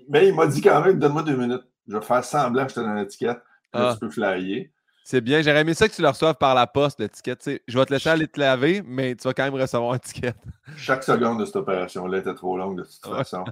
mais 0.08 0.28
il 0.28 0.34
m'a 0.34 0.46
dit 0.46 0.60
quand 0.60 0.82
même, 0.82 0.98
donne-moi 0.98 1.22
deux 1.22 1.36
minutes. 1.36 1.64
Je 1.88 1.96
vais 1.96 2.04
faire 2.04 2.24
semblant 2.24 2.64
que 2.64 2.70
j'étais 2.70 2.82
dans 2.82 2.94
l'étiquette. 2.94 3.40
Là, 3.72 3.90
ah. 3.90 3.92
tu 3.94 4.00
peux 4.00 4.10
flyer. 4.10 4.70
C'est 5.04 5.20
bien. 5.20 5.42
J'aurais 5.42 5.60
aimé 5.60 5.74
ça 5.74 5.86
que 5.88 5.94
tu 5.94 6.00
le 6.00 6.08
reçoives 6.08 6.36
par 6.36 6.54
la 6.54 6.66
poste, 6.66 6.98
l'étiquette. 6.98 7.50
Je 7.68 7.78
vais 7.78 7.84
te 7.84 7.92
laisser 7.92 8.08
aller 8.08 8.26
te 8.26 8.40
laver, 8.40 8.82
mais 8.86 9.14
tu 9.14 9.24
vas 9.28 9.34
quand 9.34 9.44
même 9.44 9.54
recevoir 9.54 9.92
l'étiquette. 9.92 10.36
Chaque 10.76 11.04
seconde 11.04 11.40
de 11.40 11.44
cette 11.44 11.56
opération-là 11.56 12.18
était 12.18 12.34
trop 12.34 12.56
longue 12.56 12.78
de 12.78 12.84
toute 12.84 13.14
façon. 13.14 13.44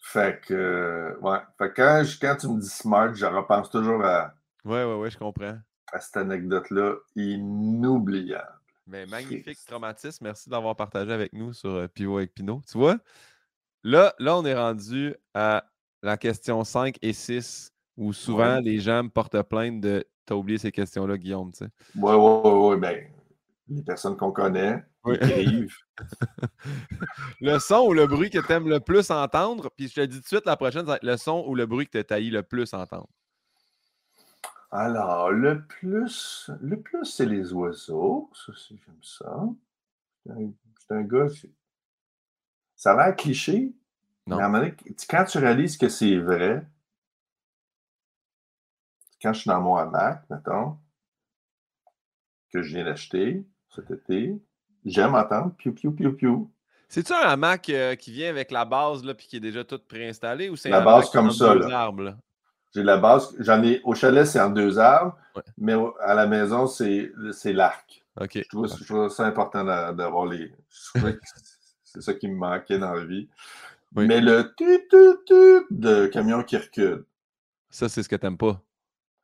Fait 0.00 0.40
que, 0.46 1.16
ouais. 1.22 1.38
Fait 1.58 1.72
quand, 1.74 2.02
quand 2.20 2.36
tu 2.36 2.48
me 2.48 2.60
dis 2.60 2.68
smart, 2.68 3.14
je 3.14 3.24
repense 3.24 3.70
toujours 3.70 4.04
à. 4.04 4.34
Ouais, 4.64 4.84
ouais, 4.84 4.94
ouais, 4.94 5.10
je 5.10 5.16
comprends. 5.16 5.58
À 5.94 6.00
cette 6.00 6.16
anecdote-là 6.16 6.96
inoubliable. 7.14 8.58
Mais 8.86 9.06
magnifique 9.06 9.58
traumatisme. 9.66 10.24
Merci 10.24 10.50
d'avoir 10.50 10.74
partagé 10.76 11.12
avec 11.12 11.32
nous 11.32 11.52
sur 11.52 11.70
euh, 11.70 11.86
Pivot 11.88 12.18
avec 12.18 12.34
Pinot. 12.34 12.60
Tu 12.70 12.76
vois, 12.76 12.98
là, 13.82 14.12
là, 14.18 14.36
on 14.36 14.44
est 14.44 14.54
rendu 14.54 15.14
à 15.32 15.64
la 16.02 16.16
question 16.16 16.64
5 16.64 16.96
et 17.00 17.12
6, 17.12 17.72
où 17.96 18.12
souvent 18.12 18.56
Ouais. 18.56 18.62
les 18.62 18.78
gens 18.80 19.04
me 19.04 19.08
portent 19.08 19.40
plainte 19.42 19.80
de 19.80 20.04
T'as 20.26 20.34
oublié 20.34 20.56
ces 20.58 20.72
questions-là, 20.72 21.16
Guillaume. 21.18 21.52
tu 21.52 21.58
sais. 21.58 21.70
Ouais, 21.96 22.14
ouais, 22.14 22.40
ouais, 22.50 22.68
ouais, 22.68 22.76
ben, 22.78 23.04
les 23.68 23.82
personnes 23.82 24.16
qu'on 24.16 24.32
connaît, 24.32 24.82
Oui. 25.04 25.14
écrivent. 25.16 25.76
Le 27.42 27.58
son 27.58 27.86
ou 27.88 27.92
le 27.92 28.06
bruit 28.06 28.30
que 28.30 28.38
tu 28.38 28.52
aimes 28.52 28.68
le 28.68 28.80
plus 28.80 29.10
entendre, 29.10 29.70
puis 29.76 29.88
je 29.88 29.94
te 29.94 30.00
dis 30.00 30.16
tout 30.16 30.22
de 30.22 30.26
suite, 30.26 30.46
la 30.46 30.56
prochaine, 30.56 30.80
ça 30.86 30.92
va 30.92 30.96
être 30.96 31.02
le 31.04 31.16
son 31.18 31.44
ou 31.46 31.54
le 31.54 31.66
bruit 31.66 31.86
que 31.86 31.98
tu 31.98 32.04
taillis 32.04 32.30
le 32.30 32.42
plus 32.42 32.72
entendre. 32.74 33.08
Alors, 34.76 35.30
le 35.30 35.64
plus, 35.64 36.50
le 36.60 36.80
plus, 36.80 37.04
c'est 37.04 37.26
les 37.26 37.52
oiseaux. 37.52 38.28
Ça, 38.34 38.52
c'est- 38.56 38.74
j'aime 38.76 39.02
ça. 39.02 39.46
C'est 40.26 40.32
un, 40.32 40.50
un 40.96 41.02
gars. 41.02 41.28
Ça 42.74 42.92
a 42.92 43.06
l'air 43.06 43.14
cliché, 43.16 43.72
Non. 44.26 44.36
mais 44.36 44.42
à 44.42 44.46
un 44.46 44.48
moment 44.48 44.64
donné, 44.64 44.74
tu- 44.76 45.06
quand 45.08 45.24
tu 45.26 45.38
réalises 45.38 45.76
que 45.76 45.88
c'est 45.88 46.16
vrai, 46.18 46.66
quand 49.22 49.32
je 49.32 49.40
suis 49.42 49.48
dans 49.48 49.60
mon 49.60 49.76
hamac, 49.76 50.28
mettons, 50.28 50.76
que 52.52 52.60
je 52.62 52.74
viens 52.74 52.84
d'acheter 52.84 53.46
cet 53.70 53.92
été, 53.92 54.42
j'aime 54.84 55.14
entendre 55.14 55.54
piou, 55.54 55.72
piou, 55.72 55.92
piou, 55.92 56.12
piou. 56.14 56.50
C'est-tu 56.88 57.12
un 57.12 57.20
hamac 57.28 57.68
euh, 57.70 57.94
qui 57.94 58.10
vient 58.12 58.28
avec 58.28 58.50
la 58.50 58.64
base 58.64 59.04
là, 59.04 59.14
puis 59.14 59.26
qui 59.28 59.36
est 59.36 59.40
déjà 59.40 59.64
toute 59.64 59.86
préinstallée 59.86 60.48
ou 60.50 60.56
c'est 60.56 60.68
La 60.68 60.80
un 60.80 60.84
base 60.84 61.04
hamac 61.04 61.12
comme 61.12 61.30
ça, 61.30 61.54
deux 61.54 61.68
là. 61.68 61.78
arbres, 61.80 62.02
là? 62.02 62.18
J'ai 62.74 62.82
la 62.82 62.96
base, 62.98 63.34
j'en 63.38 63.62
ai 63.62 63.80
au 63.84 63.94
chalet, 63.94 64.26
c'est 64.26 64.40
en 64.40 64.50
deux 64.50 64.78
arbres, 64.78 65.16
Ouais. 65.36 65.42
mais 65.58 65.74
à 66.00 66.14
la 66.14 66.26
maison, 66.26 66.66
c'est 66.66 67.12
c'est 67.32 67.52
l'arc. 67.52 68.04
Je 68.20 68.42
trouve, 68.48 68.68
je 68.68 68.84
trouve 68.84 69.08
ça 69.08 69.26
important 69.26 69.64
d'a- 69.64 69.92
d'avoir 69.92 70.26
les. 70.26 70.52
je 70.70 70.98
trouvais 70.98 71.14
que 71.14 71.20
C'est 71.84 72.00
ça 72.02 72.12
qui 72.14 72.26
me 72.26 72.34
manquait 72.36 72.78
dans 72.78 72.92
la 72.92 73.04
vie. 73.04 73.28
Oui. 73.94 74.06
Mais 74.08 74.20
le 74.20 74.52
tut 74.56 74.88
tut 74.90 75.24
tut 75.26 75.66
de 75.70 76.06
camion 76.06 76.42
qui 76.42 76.56
recule, 76.56 77.04
Ça, 77.70 77.88
c'est 77.88 78.02
ce 78.02 78.08
que 78.08 78.16
t'aimes 78.16 78.36
pas. 78.36 78.60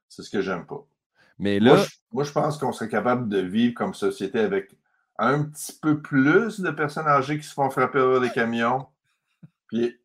c'est 0.09 0.23
ce 0.23 0.31
que 0.31 0.41
j'aime 0.41 0.65
pas. 0.67 0.85
Mais 1.39 1.59
là, 1.59 1.75
Moi, 1.75 1.85
je, 1.85 1.91
moi, 2.13 2.23
je 2.25 2.31
pense 2.33 2.59
qu'on 2.59 2.73
serait 2.73 2.89
capable 2.89 3.29
de 3.29 3.39
vivre 3.39 3.75
comme 3.75 3.95
société 3.95 4.39
avec 4.39 4.71
un 5.19 5.43
petit 5.45 5.73
peu 5.73 6.01
plus 6.01 6.61
de 6.61 6.71
personnes 6.71 7.09
âgées 7.09 7.39
qui 7.39 7.47
se 7.47 7.55
font 7.55 7.71
frapper 7.71 7.99
par 7.99 8.21
des 8.21 8.31
camions. 8.31 8.87
Puis, 9.67 9.91
tu 9.93 9.99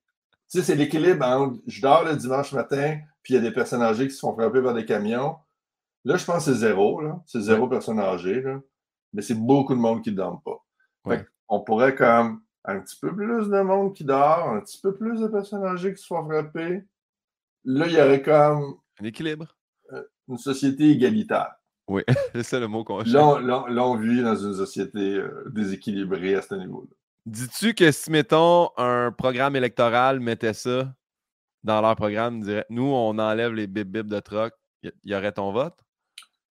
sais, 0.48 0.64
c'est 0.64 0.76
l'équilibre 0.76 1.24
entre 1.26 1.60
je 1.68 1.82
dors 1.82 2.04
le 2.04 2.16
dimanche 2.16 2.52
matin, 2.52 3.00
puis 3.26 3.34
il 3.34 3.38
y 3.38 3.40
a 3.40 3.42
des 3.42 3.52
personnes 3.52 3.82
âgées 3.82 4.08
qui 4.08 4.14
se 4.14 4.20
font 4.20 4.36
frapper 4.36 4.62
par 4.62 4.76
des 4.76 4.86
camions. 4.86 5.38
Là, 6.04 6.16
je 6.16 6.24
pense 6.24 6.46
que 6.46 6.54
c'est 6.54 6.60
zéro. 6.60 7.02
C'est 7.26 7.42
zéro 7.42 7.68
personne 7.68 8.00
âgée, 8.00 8.40
là. 8.40 8.60
Mais 9.14 9.24
c'est 9.24 9.34
beaucoup 9.34 9.74
de 9.74 9.80
monde 9.80 10.04
qui 10.04 10.12
ne 10.12 10.16
dorment 10.16 10.42
pas. 10.46 10.64
Ouais. 11.06 11.18
Fait 11.18 11.28
on 11.48 11.62
pourrait 11.62 11.96
comme 11.96 12.44
un 12.66 12.80
petit 12.82 13.00
peu 13.00 13.16
plus 13.16 13.50
de 13.50 13.62
monde 13.62 13.96
qui 13.96 14.04
dort, 14.04 14.50
un 14.50 14.60
petit 14.60 14.80
peu 14.80 14.96
plus 14.96 15.20
de 15.22 15.28
personnes 15.28 15.64
âgées 15.64 15.96
qui 15.96 16.02
se 16.04 16.06
font 16.06 16.24
frapper. 16.24 16.84
Là, 17.64 17.88
il 17.88 17.94
y 17.94 18.00
aurait 18.00 18.22
comme 18.22 18.76
un 19.02 19.06
équilibre. 19.06 19.58
une 20.28 20.38
société 20.38 20.92
égalitaire. 20.92 21.56
Oui, 21.88 22.04
c'est 22.36 22.44
ça 22.44 22.60
le 22.60 22.68
mot 22.68 22.84
qu'on 22.84 23.04
cherche. 23.04 23.12
Là, 23.12 23.66
là, 23.68 23.88
on 23.88 23.96
vit 23.96 24.22
dans 24.22 24.36
une 24.36 24.54
société 24.54 25.16
euh, 25.16 25.46
déséquilibrée 25.50 26.36
à 26.36 26.44
ce 26.44 26.54
niveau-là. 26.54 26.94
Dis-tu 27.26 27.74
que 27.74 27.92
si, 27.92 28.12
mettons, 28.12 28.70
un 28.78 29.12
programme 29.12 29.56
électoral 29.56 30.20
mettait 30.20 30.54
ça 30.54 30.94
dans 31.65 31.82
leur 31.82 31.95
programme, 31.95 32.41
dirait 32.41 32.65
nous, 32.69 32.84
on 32.86 33.17
enlève 33.19 33.51
les 33.54 33.67
bip 33.67 33.88
bip 33.89 34.08
de 34.08 34.19
troc, 34.19 34.54
il 34.84 34.91
y, 35.04 35.10
y 35.12 35.15
aurait 35.15 35.32
ton 35.34 35.51
vote? 35.51 35.75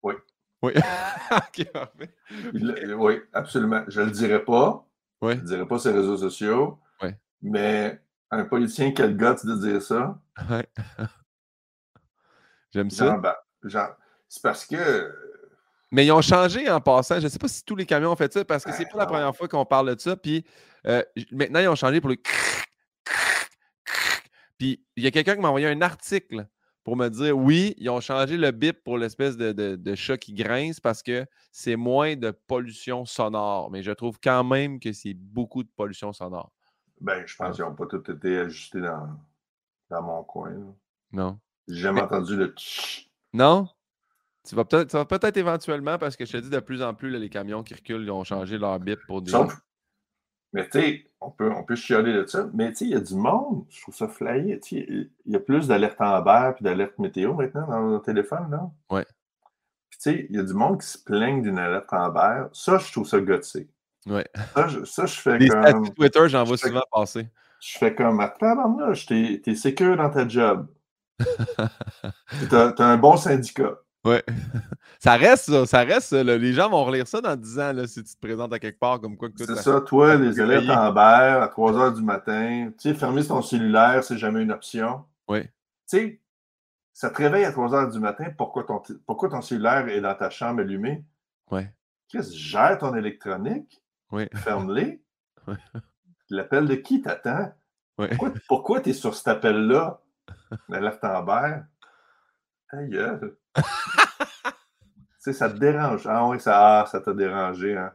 Oui. 0.02 0.14
Oui. 0.62 0.72
ok, 1.32 1.64
parfait. 1.72 2.14
Il- 2.54 2.94
oui, 2.96 3.20
absolument. 3.32 3.82
Je 3.88 4.00
ne 4.00 4.06
le 4.06 4.10
dirais 4.12 4.44
pas. 4.44 4.86
Oui. 5.20 5.32
Je 5.32 5.36
ne 5.36 5.40
le 5.42 5.46
dirais 5.48 5.66
pas 5.66 5.78
sur 5.78 5.90
les 5.92 5.98
réseaux 5.98 6.16
sociaux. 6.16 6.78
Oui. 7.02 7.10
Mais 7.42 8.00
un 8.30 8.44
politicien 8.44 8.92
qui 8.92 9.02
a 9.02 9.06
le 9.06 9.14
guts 9.14 9.44
de 9.46 9.56
dire 9.56 9.82
ça, 9.82 10.18
Ouais. 10.48 10.66
J'aime 12.72 12.90
ça. 12.90 13.16
ben, 13.16 13.34
c'est 14.28 14.42
parce 14.42 14.64
que. 14.64 15.12
Mais 15.90 16.06
ils 16.06 16.12
ont 16.12 16.22
changé 16.22 16.70
en 16.70 16.80
passant. 16.80 17.18
Je 17.18 17.24
ne 17.24 17.28
sais 17.28 17.38
pas 17.38 17.48
si 17.48 17.64
tous 17.64 17.74
les 17.74 17.84
camions 17.84 18.12
ont 18.12 18.16
fait 18.16 18.32
ça 18.32 18.44
parce 18.44 18.64
que 18.64 18.70
c'est 18.72 18.84
Ben 18.84 18.90
pas 18.92 18.98
la 18.98 19.04
non. 19.06 19.10
première 19.10 19.36
fois 19.36 19.48
qu'on 19.48 19.64
parle 19.64 19.92
de 19.94 20.00
ça. 20.00 20.14
Puis 20.16 20.44
euh, 20.86 21.02
maintenant, 21.32 21.58
ils 21.58 21.66
ont 21.68 21.74
changé 21.74 22.00
pour 22.00 22.10
le. 22.10 22.16
Puis 24.60 24.84
il 24.94 25.02
y 25.02 25.06
a 25.06 25.10
quelqu'un 25.10 25.34
qui 25.36 25.40
m'a 25.40 25.48
envoyé 25.48 25.66
un 25.66 25.80
article 25.80 26.46
pour 26.84 26.94
me 26.96 27.08
dire 27.08 27.34
oui, 27.36 27.74
ils 27.78 27.88
ont 27.88 28.00
changé 28.00 28.36
le 28.36 28.50
bip 28.50 28.84
pour 28.84 28.98
l'espèce 28.98 29.36
de, 29.38 29.52
de- 29.52 29.74
de 29.76 29.94
chat 29.94 30.18
qui 30.18 30.34
grince 30.34 30.80
parce 30.80 31.02
que 31.02 31.26
c'est 31.50 31.76
moins 31.76 32.14
de 32.14 32.30
pollution 32.30 33.06
sonore. 33.06 33.70
Mais 33.70 33.82
je 33.82 33.90
trouve 33.90 34.18
quand 34.22 34.44
même 34.44 34.78
que 34.78 34.92
c'est 34.92 35.14
beaucoup 35.14 35.62
de 35.62 35.70
pollution 35.74 36.12
sonore. 36.12 36.52
Ben, 37.00 37.22
je 37.26 37.34
pense 37.36 37.56
qu'ils 37.56 37.64
n'ont 37.64 37.74
pas 37.74 37.86
tout 37.86 38.10
été 38.10 38.36
ajustés 38.38 38.82
dans, 38.82 39.08
dans 39.88 40.02
mon 40.02 40.22
coin. 40.24 40.50
là. 40.50 40.66
Non. 41.12 41.40
J'ai 41.66 41.76
jamais 41.80 42.00
Mais- 42.02 42.06
entendu 42.06 42.36
le 42.36 42.48
tch. 42.54 43.08
Non? 43.32 43.66
Tu 44.46 44.54
vas 44.54 44.64
peut-être 44.64 45.36
éventuellement 45.38 45.96
parce 45.98 46.16
que 46.16 46.24
je 46.26 46.32
te 46.32 46.36
dis 46.38 46.50
de 46.50 46.60
plus 46.60 46.82
en 46.82 46.92
plus, 46.94 47.08
là, 47.10 47.18
les 47.18 47.28
camions 47.30 47.62
qui 47.62 47.72
reculent, 47.74 48.02
ils 48.04 48.10
ont 48.10 48.24
changé 48.24 48.58
leur 48.58 48.78
bip 48.78 48.98
pour 49.06 49.22
des. 49.22 49.30
Sauf- 49.30 49.58
Mais 50.52 50.68
tu 50.68 50.80
sais, 50.80 51.06
on 51.20 51.30
peut, 51.30 51.52
on 51.52 51.62
peut 51.62 51.76
chialer 51.76 52.12
de 52.12 52.26
ça, 52.26 52.48
mais 52.54 52.70
tu 52.70 52.76
sais, 52.76 52.84
il 52.86 52.90
y 52.90 52.96
a 52.96 53.00
du 53.00 53.14
monde, 53.14 53.64
je 53.68 53.82
trouve 53.82 53.94
ça 53.94 54.08
flyé. 54.08 54.60
Il 54.72 55.10
y 55.26 55.36
a 55.36 55.40
plus 55.40 55.68
d'alertes 55.68 56.00
Amber 56.00 56.52
puis 56.56 56.64
d'alertes 56.64 56.98
météo 56.98 57.34
maintenant 57.34 57.66
dans 57.66 57.80
nos 57.80 57.98
téléphones, 57.98 58.50
là. 58.50 58.70
Ouais. 58.90 59.04
Puis 59.90 59.98
tu 59.98 60.10
sais, 60.10 60.26
il 60.30 60.36
y 60.36 60.38
a 60.38 60.42
du 60.42 60.54
monde 60.54 60.80
qui 60.80 60.86
se 60.86 60.98
plaigne 60.98 61.42
d'une 61.42 61.58
alerte 61.58 61.92
Amber. 61.92 62.46
Ça, 62.52 62.78
je 62.78 62.90
trouve 62.90 63.06
ça 63.06 63.20
gothique. 63.20 63.70
Ouais. 64.06 64.26
Ça, 64.54 64.68
je, 64.68 64.84
ça, 64.84 65.06
je 65.06 65.20
fais 65.20 65.38
Des 65.38 65.48
comme. 65.48 65.90
Twitter, 65.94 66.28
j'en 66.28 66.44
vois 66.44 66.56
souvent 66.56 66.82
passer. 66.90 67.28
Je 67.60 67.78
fais 67.78 67.94
comme, 67.94 68.20
attends, 68.20 68.54
là, 68.78 68.92
t'es 69.06 69.40
t'es 69.44 69.54
sécure 69.54 69.96
dans 69.96 70.08
ta 70.08 70.26
job. 70.26 70.66
T'as 72.50 72.70
as 72.78 72.82
un 72.82 72.96
bon 72.96 73.18
syndicat. 73.18 73.78
Ouais. 74.04 74.24
ça 74.98 75.16
reste 75.16 75.50
ça, 75.50 75.66
ça 75.66 75.80
reste 75.80 76.08
ça. 76.08 76.24
là. 76.24 76.38
Les 76.38 76.52
gens 76.54 76.70
vont 76.70 76.84
relire 76.84 77.06
ça 77.06 77.20
dans 77.20 77.36
10 77.36 77.58
ans 77.58 77.72
là, 77.72 77.86
si 77.86 78.02
tu 78.02 78.14
te 78.14 78.20
présentes 78.20 78.52
à 78.52 78.58
quelque 78.58 78.78
part 78.78 79.00
comme 79.00 79.16
quoi 79.16 79.28
que 79.28 79.34
C'est 79.44 79.54
ça, 79.56 79.80
toi, 79.82 80.16
les 80.16 80.40
alertes 80.40 80.70
Amber 80.70 81.00
à 81.42 81.48
3 81.48 81.76
heures 81.78 81.92
du 81.92 82.02
matin. 82.02 82.70
Tu 82.78 82.88
sais, 82.88 82.94
fermer 82.94 83.24
ton 83.24 83.42
cellulaire, 83.42 84.02
c'est 84.02 84.16
jamais 84.18 84.42
une 84.42 84.52
option. 84.52 85.04
Oui. 85.28 85.42
Tu 85.42 85.48
sais, 85.86 86.20
ça 86.94 87.10
te 87.10 87.16
réveille 87.18 87.44
à 87.44 87.52
3 87.52 87.74
heures 87.74 87.90
du 87.90 87.98
matin, 88.00 88.26
pourquoi 88.36 88.64
ton, 88.64 88.82
pourquoi 89.06 89.28
ton 89.28 89.42
cellulaire 89.42 89.86
est 89.88 90.00
dans 90.00 90.14
ta 90.14 90.30
chambre 90.30 90.60
allumée? 90.60 91.04
Ouais. 91.50 91.70
Qu'est-ce 92.08 92.34
gère 92.34 92.78
ton 92.78 92.94
électronique, 92.94 93.82
Oui. 94.12 94.26
ferme-les. 94.34 95.02
Ouais. 95.48 95.56
L'appel 96.28 96.66
de 96.66 96.74
qui 96.74 97.00
t'attends? 97.00 97.50
Ouais. 97.98 98.08
Pourquoi, 98.10 98.32
pourquoi 98.46 98.80
tu 98.80 98.90
es 98.90 98.92
sur 98.92 99.14
cet 99.14 99.26
appel-là? 99.28 100.00
L'alerte 100.68 101.02
Amber? 101.02 101.62
Ta 102.70 102.82
gueule. 102.84 103.36
Tu 103.56 103.62
sais, 105.18 105.32
ça 105.32 105.50
te 105.50 105.58
dérange. 105.58 106.06
Ah 106.06 106.26
oui, 106.26 106.40
ça 106.40 106.80
ah, 106.82 106.86
ça 106.86 107.00
t'a 107.00 107.12
dérangé, 107.12 107.76
hein? 107.76 107.92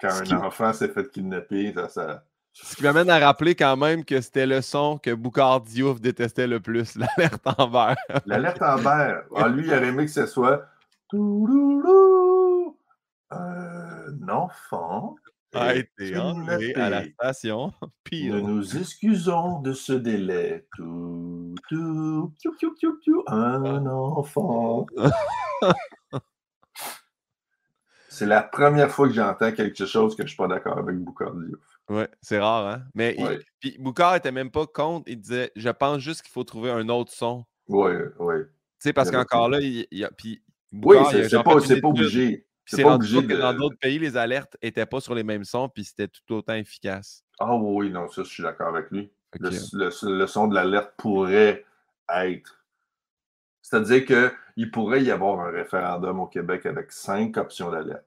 Quand 0.00 0.10
Ce 0.10 0.20
un 0.20 0.24
qui- 0.24 0.34
enfant 0.34 0.72
s'est 0.72 0.88
fait 0.88 1.08
kidnapper, 1.10 1.72
ça, 1.74 1.88
ça... 1.88 2.24
Ce 2.52 2.74
qui 2.76 2.82
m'amène 2.82 3.10
à 3.10 3.18
rappeler 3.18 3.54
quand 3.54 3.76
même 3.76 4.04
que 4.04 4.20
c'était 4.20 4.46
le 4.46 4.60
son 4.62 4.98
que 4.98 5.14
Boucard 5.14 5.60
Diouf 5.60 6.00
détestait 6.00 6.46
le 6.48 6.60
plus, 6.60 6.96
l'alerte 7.16 7.42
en 7.44 7.68
vert. 7.68 7.96
L'alerte 8.26 8.62
Amber. 8.62 9.20
Ah, 9.36 9.48
lui, 9.48 9.66
il 9.66 9.72
aurait 9.72 9.88
aimé 9.88 10.06
que 10.06 10.10
ce 10.10 10.26
soit. 10.26 10.66
Un 13.30 14.28
enfant 14.28 15.16
a 15.54 15.74
été 15.74 16.16
enlevé 16.16 16.74
à 16.74 16.90
la 16.90 17.04
station. 17.04 17.72
Pire. 18.04 18.34
Nous 18.34 18.48
nous 18.48 18.76
excusons 18.76 19.60
de 19.60 19.72
ce 19.72 19.92
délai. 19.92 20.66
Tout, 20.76 21.37
un 23.26 23.86
enfant. 23.86 24.86
C'est 28.18 28.26
la 28.26 28.42
première 28.42 28.90
fois 28.90 29.06
que 29.06 29.14
j'entends 29.14 29.52
quelque 29.52 29.86
chose 29.86 30.16
que 30.16 30.22
je 30.22 30.24
ne 30.24 30.28
suis 30.28 30.36
pas 30.36 30.48
d'accord 30.48 30.78
avec 30.78 30.96
Boucard. 30.96 31.34
Ouais, 31.88 32.08
c'est 32.20 32.40
rare, 32.40 32.66
hein? 32.66 32.82
Mais 32.94 33.16
Boucard 33.78 34.16
était 34.16 34.32
même 34.32 34.50
pas 34.50 34.66
contre. 34.66 35.08
Il 35.08 35.20
disait 35.20 35.52
Je 35.54 35.68
pense 35.68 36.00
juste 36.00 36.22
qu'il 36.22 36.32
faut 36.32 36.42
trouver 36.42 36.70
un 36.70 36.88
autre 36.88 37.12
son. 37.12 37.44
Oui, 37.68 37.92
oui. 38.18 38.34
Tu 38.40 38.50
sais, 38.80 38.92
parce 38.92 39.10
qu'encore 39.10 39.48
là, 39.48 39.60
il. 39.60 39.86
Puis 40.16 40.42
Oui, 40.72 40.96
Boucard, 40.96 41.08
a 41.08 41.28
c'est 41.28 41.80
pas, 41.80 41.88
obligé. 41.88 42.46
C'est 42.64 42.82
pas 42.82 42.96
obligé 42.96 43.22
de. 43.22 43.36
dans 43.36 43.54
d'autres 43.54 43.78
pays, 43.78 44.00
les 44.00 44.16
alertes 44.16 44.56
n'étaient 44.62 44.86
pas 44.86 45.00
sur 45.00 45.14
les 45.14 45.22
mêmes 45.22 45.44
sons, 45.44 45.68
puis 45.68 45.84
c'était 45.84 46.08
tout 46.08 46.34
autant 46.34 46.54
efficace. 46.54 47.24
Ah 47.38 47.54
oui, 47.54 47.88
non, 47.90 48.08
ça, 48.08 48.24
je 48.24 48.28
suis 48.28 48.42
d'accord 48.42 48.74
avec 48.74 48.90
lui. 48.90 49.12
Le, 49.38 49.50
que, 49.50 49.76
le- 49.76 50.16
le 50.18 50.26
son 50.26 50.48
de 50.48 50.54
l'alerte 50.54 50.94
pourrait 50.96 51.64
être. 52.08 52.64
C'est-à-dire 53.62 54.06
qu'il 54.06 54.70
pourrait 54.70 55.02
y 55.02 55.10
avoir 55.10 55.40
un 55.40 55.50
référendum 55.50 56.20
au 56.20 56.26
Québec 56.26 56.64
avec 56.66 56.90
cinq 56.92 57.36
options 57.36 57.70
d'alerte. 57.70 58.06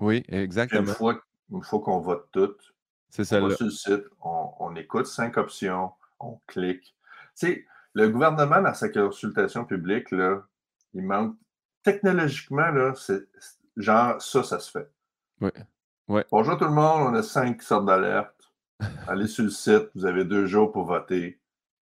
oui, 0.00 0.24
Une 0.28 0.38
exactement. 0.40 0.92
fois, 0.92 1.20
une 1.50 1.62
fois 1.62 1.80
qu'on 1.80 2.00
vote 2.00 2.28
toutes, 2.32 2.74
C'est 3.08 3.22
on 3.22 3.24
celle-là. 3.24 3.48
va 3.48 3.56
sur 3.56 3.64
le 3.66 3.70
site, 3.72 4.04
on, 4.22 4.50
on 4.60 4.76
écoute 4.76 5.06
cinq 5.06 5.36
options, 5.38 5.92
on 6.20 6.38
clique. 6.46 6.94
Tu 7.36 7.46
sais, 7.46 7.66
le 7.94 8.08
gouvernement, 8.10 8.60
dans 8.60 8.74
sa 8.74 8.88
consultation 8.90 9.64
publique, 9.64 10.10
là, 10.10 10.42
il 10.92 11.02
manque. 11.02 11.36
Technologiquement, 11.82 12.70
là, 12.70 12.94
c'est 12.96 13.26
c'est- 13.38 13.58
genre, 13.76 14.20
ça, 14.20 14.42
ça 14.42 14.58
se 14.58 14.70
fait. 14.70 14.90
Oui. 15.40 15.50
Ouais. 16.08 16.24
Bonjour 16.30 16.56
tout 16.58 16.64
le 16.64 16.70
monde, 16.70 17.08
on 17.08 17.14
a 17.14 17.22
cinq 17.22 17.62
sortes 17.62 17.86
d'alertes. 17.86 18.43
Allez 19.06 19.26
sur 19.26 19.44
le 19.44 19.50
site, 19.50 19.90
vous 19.94 20.04
avez 20.06 20.24
deux 20.24 20.46
jours 20.46 20.72
pour 20.72 20.84
voter. 20.84 21.40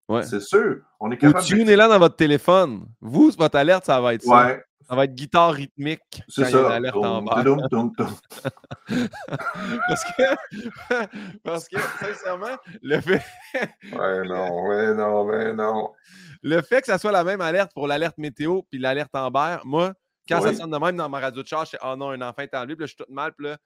Ouais. 0.09 0.24
C'est 0.24 0.40
sûr, 0.40 0.81
on 1.00 1.11
est 1.11 1.16
capable 1.16 1.44
tunez-la 1.44 1.88
dans 1.88 1.98
votre 1.98 2.16
téléphone? 2.16 2.87
Vous, 3.00 3.31
votre 3.38 3.57
alerte, 3.57 3.85
ça 3.87 4.00
va 4.00 4.14
être 4.14 4.22
ça. 4.22 4.46
Ouais, 4.46 4.64
Ça 4.87 4.94
va 4.96 5.05
être 5.05 5.14
guitare 5.14 5.52
rythmique. 5.52 6.02
c'est 6.28 6.50
ça. 6.50 6.70
alerte 6.74 6.96
en 6.96 7.22
toum. 7.68 7.87
Parce 9.88 10.05
que, 10.05 10.22
parce 11.44 11.68
que, 11.68 11.78
sincèrement, 12.00 12.57
le 12.83 13.00
fait, 13.00 13.22
Ouais, 13.92 14.24
non, 14.28 14.66
ouais, 14.66 14.94
non, 14.94 15.22
ouais, 15.24 15.52
non. 15.55 15.92
le 16.42 16.61
fait 16.62 16.81
que 16.81 16.87
ça 16.88 16.98
soit 16.98 17.12
la 17.12 17.24
même 17.24 17.40
alerte 17.40 17.72
pour 17.72 17.87
l'alerte 17.87 18.18
météo 18.18 18.62
puis 18.70 18.78
l'alerte 18.81 19.14
Amber, 19.14 19.59
moi, 19.64 19.94
quand 20.28 20.40
ça 20.42 20.52
sonne 20.55 20.70
de 20.70 20.78
même 20.78 20.96
dans 20.96 21.09
ma 21.09 21.20
radio 21.20 21.42
de 21.42 21.48
char, 21.48 21.64
je 21.64 21.70
fais 21.70 21.78
Oh 21.85 21.94
non, 21.96 22.11
un 22.11 22.20
enfant 22.22 22.42
est 22.42 22.55
enlevé, 22.55 22.74
puis 22.76 22.83
là, 22.83 22.87
je 22.87 22.94
suis 22.94 22.96
tout 23.05 23.12
mal, 23.12 23.33
puis 23.33 23.46
là. 23.46 23.57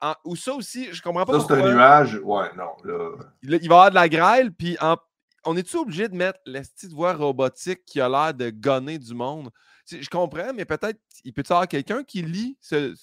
En- 0.00 0.14
ou 0.24 0.36
ça 0.36 0.52
aussi, 0.54 0.92
je 0.92 1.02
comprends 1.02 1.24
pas 1.24 1.38
Ça, 1.40 1.46
c'est 1.48 1.62
un 1.62 1.72
nuage. 1.74 2.20
Ouais, 2.22 2.46
non, 2.56 2.70
là. 2.84 3.10
Il, 3.42 3.50
il 3.50 3.58
va 3.58 3.58
y 3.60 3.64
avoir 3.66 3.90
de 3.90 3.94
la 3.96 4.08
grêle, 4.08 4.52
puis 4.52 4.76
en- 4.80 4.96
on 5.44 5.56
est-tu 5.56 5.76
obligé 5.76 6.08
de 6.08 6.14
mettre 6.14 6.38
l'esti 6.46 6.88
de 6.88 6.94
voix 6.94 7.12
robotique 7.14 7.84
qui 7.86 8.00
a 8.00 8.08
l'air 8.08 8.34
de 8.34 8.50
gonner 8.50 8.98
du 8.98 9.14
monde? 9.14 9.50
Je 9.90 10.08
comprends, 10.08 10.52
mais 10.54 10.64
peut-être, 10.64 10.98
il 11.24 11.32
peut 11.32 11.42
y 11.48 11.52
avoir 11.52 11.66
quelqu'un 11.68 12.02
qui 12.04 12.22
lit 12.22 12.56
ce. 12.60 12.94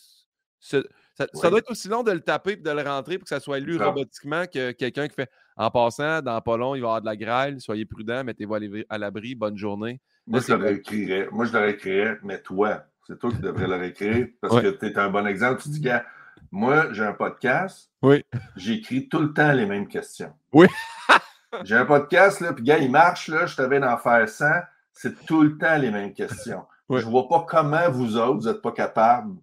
ce- 0.60 0.88
ça, 1.16 1.50
doit 1.50 1.60
être 1.60 1.72
aussi 1.72 1.88
long 1.88 2.04
de 2.04 2.12
le 2.12 2.20
taper 2.22 2.52
et 2.52 2.56
de 2.58 2.70
le 2.70 2.82
rentrer 2.84 3.18
pour 3.18 3.24
que 3.24 3.30
ça 3.30 3.40
soit 3.40 3.60
lu 3.60 3.78
robotiquement 3.78 4.46
que 4.46 4.72
quelqu'un 4.72 5.08
qui 5.08 5.16
fait 5.16 5.30
En 5.56 5.72
passant, 5.72 6.22
dans 6.22 6.40
pas 6.42 6.56
long, 6.58 6.76
il 6.76 6.82
va 6.82 6.86
y 6.86 6.90
avoir 6.90 7.02
de 7.02 7.08
la 7.08 7.16
grêle, 7.16 7.60
soyez 7.60 7.86
prudents, 7.86 8.24
mettez-vous 8.24 8.54
à 8.90 8.98
l'abri- 9.00 9.34
bonne 9.34 9.58
journée. 9.58 10.00
Moi, 10.28 10.40
Là, 10.40 10.46
je 10.48 10.54
leur 10.54 10.68
écrirais. 10.72 11.28
Moi, 11.32 11.46
je 11.46 11.54
leur 11.54 11.66
écrirais, 11.66 12.20
mais 12.22 12.40
toi, 12.42 12.84
c'est 13.08 13.18
toi 13.18 13.32
qui 13.32 13.40
devrais 13.40 13.68
leur 13.68 13.82
écrire 13.82 14.28
parce 14.40 14.54
Ouais. 14.54 14.62
que 14.62 14.68
tu 14.70 14.86
es 14.86 14.98
un 15.00 15.10
bon 15.10 15.26
exemple. 15.26 15.62
Tu 15.64 15.70
dis, 15.70 15.80
gars, 15.82 16.06
moi, 16.52 16.92
j'ai 16.94 17.04
un 17.06 17.14
podcast, 17.14 17.92
Oui. 18.02 18.24
j'écris 18.56 19.08
tout 19.10 19.20
le 19.20 19.34
temps 19.34 19.52
les 19.52 19.66
mêmes 19.66 19.88
questions. 19.88 20.34
Oui. 20.54 20.68
j'ai 21.64 21.76
un 21.76 21.86
podcast, 21.86 22.40
là, 22.42 22.54
puis 22.54 22.64
gars, 22.64 22.78
il 22.78 22.92
marche, 22.92 23.28
là, 23.28 23.46
je 23.46 23.56
t'avais 23.56 23.80
d'en 23.80 23.98
faire 23.98 24.28
100, 24.28 24.46
c'est 24.94 25.26
tout 25.26 25.44
le 25.44 25.58
temps 25.58 25.78
les 25.78 25.92
mêmes 25.92 26.14
questions. 26.14 26.66
Oui. 26.90 27.02
Je 27.02 27.06
vois 27.06 27.28
pas 27.28 27.46
comment 27.46 27.90
vous 27.92 28.16
autres, 28.16 28.40
vous 28.40 28.48
n'êtes 28.48 28.62
pas 28.62 28.72
capables 28.72 29.36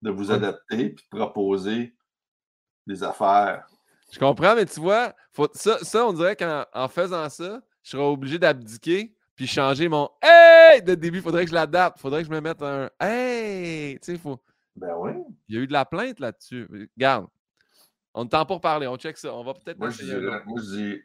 de 0.00 0.10
vous 0.10 0.30
Oui. 0.30 0.36
adapter 0.36 0.88
puis 0.88 1.04
de 1.12 1.18
proposer 1.18 1.94
des 2.86 3.02
affaires. 3.04 3.66
Je 4.10 4.18
comprends, 4.18 4.54
mais 4.54 4.64
tu 4.64 4.80
vois, 4.80 5.12
faut, 5.34 5.48
ça, 5.52 5.76
ça, 5.82 6.06
on 6.06 6.14
dirait 6.14 6.34
qu'en 6.34 6.64
en 6.72 6.88
faisant 6.88 7.28
ça, 7.28 7.60
je 7.82 7.90
serais 7.90 8.02
obligé 8.02 8.38
d'abdiquer 8.38 9.14
puis 9.36 9.46
changer 9.46 9.86
mon 9.88 10.08
Hey 10.22 10.80
de 10.82 10.94
début. 10.94 11.18
Il 11.18 11.22
faudrait 11.22 11.44
que 11.44 11.50
je 11.50 11.54
l'adapte. 11.54 11.98
Faudrait 11.98 12.22
que 12.22 12.28
je 12.28 12.32
me 12.32 12.40
mette 12.40 12.62
un 12.62 12.88
Hey. 12.98 13.98
Tu 14.00 14.12
sais, 14.12 14.18
faut. 14.18 14.38
Ben 14.76 14.94
oui. 14.96 15.12
Il 15.48 15.56
y 15.56 15.58
a 15.58 15.62
eu 15.62 15.66
de 15.66 15.72
la 15.72 15.84
plainte 15.84 16.18
là-dessus. 16.20 16.68
Regarde. 16.96 17.26
On 18.14 18.24
ne 18.24 18.28
tend 18.28 18.44
pas 18.46 18.58
parler. 18.58 18.86
On 18.86 18.96
check 18.96 19.16
ça. 19.18 19.32
On 19.34 19.44
va 19.44 19.54
peut-être 19.54 19.78
Moi, 19.78 19.90
je 19.90 20.02
dirais, 20.04 20.42
moi, 20.46 20.60
dis, 20.60 21.00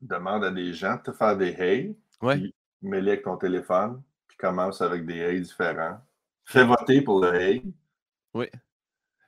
demande 0.00 0.44
à 0.44 0.50
des 0.50 0.72
gens 0.72 0.96
de 0.96 1.02
te 1.02 1.12
faire 1.12 1.36
des 1.36 1.50
hey. 1.50 1.96
Ouais. 2.20 2.36
Puis 2.36 2.54
mets-les 2.82 3.12
avec 3.12 3.24
ton 3.24 3.36
téléphone, 3.36 4.02
puis 4.28 4.36
commence 4.36 4.80
avec 4.80 5.06
des 5.06 5.18
hey 5.18 5.40
différents. 5.40 6.00
Fais 6.44 6.64
voter 6.64 7.00
pour 7.02 7.20
le 7.24 7.34
hey. 7.34 7.62
Oui. 8.34 8.46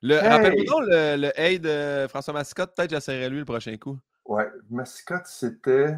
Le, 0.03 0.17
Hey! 0.17 0.29
Rappelle-moi 0.29 0.65
donc 0.67 0.83
le, 0.87 1.17
le 1.17 1.41
Hey 1.41 1.59
de 1.59 2.07
François 2.09 2.35
Massicotte. 2.35 2.75
Peut-être 2.77 2.91
que 2.91 2.97
j'essaierai 2.97 3.31
lui 3.31 3.39
le 3.39 3.45
prochain 3.45 3.77
coup. 3.79 3.99
Ouais, 4.27 4.49
mascotte, 4.69 5.27
c'était. 5.27 5.97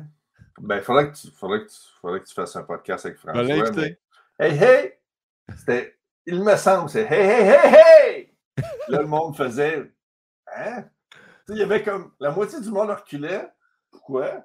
Ben, 0.61 0.77
il 0.77 0.83
faudrait 0.83 1.11
que, 1.11 1.17
tu, 1.17 1.29
faudrait, 1.33 1.65
que 1.65 1.69
tu, 1.71 1.77
faudrait 2.01 2.21
que 2.21 2.27
tu 2.27 2.35
fasses 2.35 2.55
un 2.57 2.63
podcast 2.63 3.05
avec 3.07 3.19
François. 3.19 3.43
mais- 3.73 3.99
Hey, 4.39 4.63
hey! 4.63 4.93
C'était. 5.57 5.96
Il 6.27 6.43
me 6.43 6.57
semble, 6.57 6.89
c'est 6.91 7.05
hey, 7.11 7.27
hey, 7.29 7.49
hey, 7.49 7.75
hey! 7.75 8.37
Là, 8.89 9.01
le 9.03 9.07
monde 9.07 9.37
faisait. 9.37 9.93
Hein? 10.55 10.85
Il 11.49 11.59
y 11.59 11.63
avait 11.63 11.83
comme. 11.83 12.13
La 12.19 12.31
moitié 12.31 12.61
du 12.61 12.71
monde 12.71 12.91
reculait. 12.91 13.49
Pourquoi? 13.91 14.45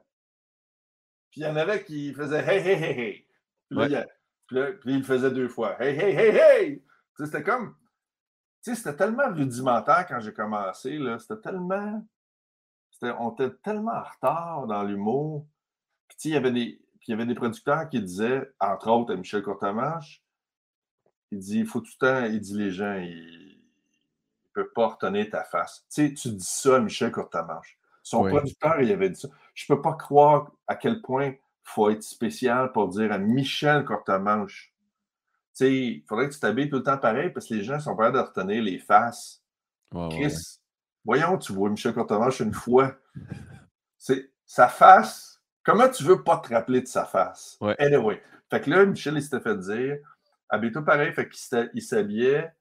Puis 1.31 1.41
il 1.41 1.43
y 1.43 1.47
en 1.47 1.55
avait 1.55 1.83
qui 1.83 2.13
faisaient 2.13 2.43
hey, 2.45 2.59
hey, 2.67 2.83
hey, 2.83 2.99
hey. 2.99 3.27
Puis 3.69 3.77
là, 3.77 3.81
Ouais. 3.81 3.87
il, 3.87 3.91
y 3.93 3.95
a- 3.95 4.07
puis 4.47 4.55
là, 4.57 4.71
puis 4.73 4.91
il 4.93 4.97
le 4.99 5.03
faisait 5.03 5.31
deux 5.31 5.47
fois. 5.47 5.81
Hey, 5.81 5.97
hey, 5.97 6.15
hey, 6.15 6.35
hey! 6.37 6.79
Tu 6.81 6.85
sais, 7.17 7.25
c'était 7.31 7.43
comme. 7.43 7.75
Tu 8.63 8.71
sais, 8.71 8.75
c'était 8.75 8.95
tellement 8.97 9.29
rudimentaire 9.33 10.05
quand 10.07 10.19
j'ai 10.19 10.33
commencé, 10.33 10.97
là. 10.97 11.17
C'était 11.17 11.41
tellement. 11.41 12.05
on 13.01 13.31
était 13.31 13.55
tellement 13.63 13.93
en 13.93 14.03
retard 14.03 14.67
dans 14.67 14.83
l'humour. 14.83 15.47
Puis, 16.07 16.17
tu 16.17 16.21
sais, 16.23 16.29
il 16.29 16.33
y 16.33 16.37
avait 16.37 16.51
des. 16.51 16.77
Puis 16.99 17.07
il 17.07 17.11
y 17.11 17.13
avait 17.15 17.25
des 17.25 17.33
producteurs 17.33 17.89
qui 17.89 17.99
disaient, 17.99 18.47
entre 18.59 18.91
autres 18.91 19.13
à 19.13 19.17
Michel 19.17 19.41
Courtemanche, 19.41 20.20
il 21.31 21.39
dit, 21.39 21.59
il 21.59 21.65
faut 21.65 21.79
tout 21.79 21.91
le 22.01 22.07
temps, 22.07 22.25
il 22.25 22.39
dit 22.39 22.57
les 22.57 22.71
gens, 22.71 22.95
ils 22.95 23.57
ne 23.57 24.53
peuvent 24.53 24.73
pas 24.73 24.87
retenir 24.87 25.29
ta 25.29 25.43
face. 25.43 25.85
Tu 25.93 26.07
sais, 26.09 26.13
tu 26.13 26.29
dis 26.29 26.43
ça 26.43 26.75
à 26.75 26.79
Michel 26.79 27.11
Courtemanche. 27.11 27.77
Son 28.03 28.23
Oui. 28.23 28.31
producteur, 28.31 28.81
il 28.81 28.91
avait 28.91 29.09
dit 29.09 29.19
ça. 29.19 29.29
Je 29.53 29.65
ne 29.69 29.75
peux 29.75 29.81
pas 29.81 29.93
croire 29.93 30.51
à 30.67 30.75
quel 30.75 31.01
point 31.01 31.27
il 31.27 31.39
faut 31.63 31.89
être 31.89 32.03
spécial 32.03 32.71
pour 32.71 32.89
dire 32.89 33.11
à 33.11 33.17
Michel 33.17 33.85
Courtemanche. 33.85 34.73
Tu 35.53 35.65
sais, 35.65 35.73
il 35.73 36.03
faudrait 36.07 36.27
que 36.29 36.33
tu 36.33 36.39
t'habilles 36.39 36.69
tout 36.69 36.77
le 36.77 36.83
temps 36.83 36.97
pareil 36.97 37.29
parce 37.29 37.47
que 37.47 37.53
les 37.53 37.63
gens 37.63 37.79
sont 37.79 37.95
capables 37.95 38.17
de 38.17 38.21
retenir 38.21 38.63
les 38.63 38.79
faces. 38.79 39.43
Chris, 39.91 40.25
ouais. 40.25 40.31
voyons, 41.05 41.37
tu 41.37 41.53
vois 41.53 41.69
Michel 41.69 41.93
Courtemanche 41.93 42.39
une 42.39 42.53
fois. 42.53 42.95
C'est 43.97 44.31
sa 44.45 44.67
face. 44.67 45.41
Comment 45.63 45.89
tu 45.89 46.03
veux 46.03 46.23
pas 46.23 46.37
te 46.39 46.53
rappeler 46.53 46.81
de 46.81 46.87
sa 46.87 47.05
face? 47.05 47.57
Ouais. 47.61 47.75
Anyway. 47.79 48.21
Fait 48.49 48.61
que 48.61 48.69
là, 48.69 48.85
Michel, 48.85 49.15
il 49.15 49.21
s'était 49.21 49.39
fait 49.39 49.57
dire, 49.57 49.97
habille-toi 50.51 50.83
pareil. 50.85 51.11
Fait 51.13 51.27
qu'il 51.27 51.81
s'habillait, 51.81 52.51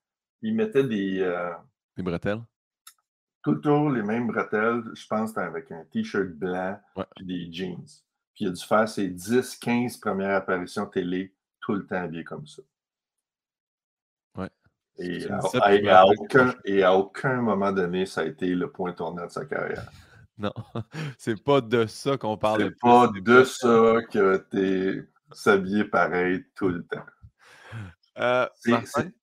il 0.43 0.55
mettait 0.55 0.85
des, 0.85 1.21
euh, 1.21 1.51
Les 1.97 2.03
bretelles? 2.03 2.41
tout 3.43 3.53
le 3.53 3.61
tour 3.61 3.91
les 3.91 4.03
mêmes 4.03 4.27
bretelles. 4.27 4.83
Je 4.95 5.07
pense 5.07 5.33
que 5.33 5.41
avec 5.41 5.71
un 5.73 5.85
t-shirt 5.91 6.29
blanc 6.29 6.79
Ouais. 6.97 7.05
puis 7.17 7.25
des 7.27 7.53
jeans. 7.53 7.85
Puis 8.35 8.45
il 8.45 8.49
a 8.49 8.51
dû 8.53 8.63
faire 8.65 8.89
ses 8.89 9.09
10, 9.09 9.57
15 9.57 9.97
premières 9.99 10.37
apparitions 10.37 10.87
télé 10.87 11.35
tout 11.61 11.75
le 11.75 11.87
temps 11.87 12.03
habillé 12.03 12.25
comme 12.25 12.47
ça. 12.47 12.63
Ouais. 14.37 14.49
Et 14.99 15.27
à, 15.31 15.73
et 15.73 15.89
aucun, 16.19 16.55
et 16.65 16.83
à 16.83 16.95
aucun 16.95 17.41
moment 17.41 17.73
donné, 17.73 18.05
ça 18.07 18.21
a 18.23 18.25
été 18.25 18.55
le 18.55 18.71
point 18.71 18.93
tournant 18.93 19.27
de 19.27 19.31
sa 19.31 19.45
carrière. 19.45 19.91
Non, 20.39 20.55
c'est 21.19 21.43
pas 21.45 21.61
de 21.61 21.85
ça 21.85 22.17
qu'on 22.17 22.39
parle. 22.39 22.63
le 22.63 22.69
C'est 22.71 22.81
pas 22.81 23.09
de 23.09 23.45
ça 23.45 23.97
que 24.11 24.39
t'es 24.51 25.07
s'habillé 25.33 25.85
pareil 25.85 26.47
tout 26.55 26.71
le 26.71 26.83
temps. 26.83 27.05
Euh, 28.21 28.47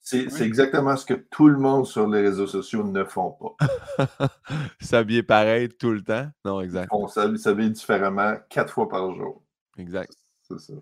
C'est- 0.02 0.42
exactement 0.42 0.96
ce 0.98 1.06
que 1.06 1.14
tout 1.14 1.48
le 1.48 1.60
monde 1.60 1.86
sur 1.86 2.08
les 2.08 2.22
réseaux 2.22 2.48
sociaux 2.48 2.84
ne 2.84 3.04
font 3.04 3.32
pas. 3.32 3.56
S'habiller 4.82 5.22
pareil 5.22 5.70
tout 5.70 5.92
le 5.92 6.04
temps? 6.04 6.32
Non, 6.44 6.62
exact. 6.62 6.90
On 6.92 7.08
s'habille 7.08 7.72
différemment 7.72 8.38
quatre 8.50 8.74
fois 8.74 8.90
par 8.90 9.14
jour. 9.14 9.44
Exact. 9.78 10.12
C'est 10.42 10.60
ça. 10.60 10.74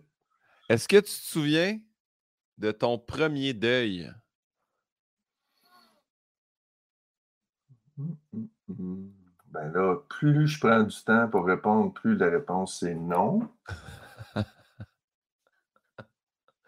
Est-ce 0.69 0.88
que 0.88 0.97
tu 0.97 1.04
te 1.04 1.10
souviens 1.10 1.80
de 2.58 2.71
ton 2.71 2.97
premier 2.97 3.54
deuil? 3.54 4.10
Hum, 7.97 8.15
hum, 8.34 8.47
hum. 8.69 9.12
Ben 9.47 9.71
là, 9.71 9.95
plus 10.10 10.47
je 10.47 10.60
prends 10.60 10.84
du 10.84 11.04
temps 11.04 11.28
pour 11.30 11.45
répondre, 11.45 11.93
plus 11.93 12.17
la 12.17 12.30
réponse 12.30 12.80
c'est 12.80 12.95
non. 12.95 13.49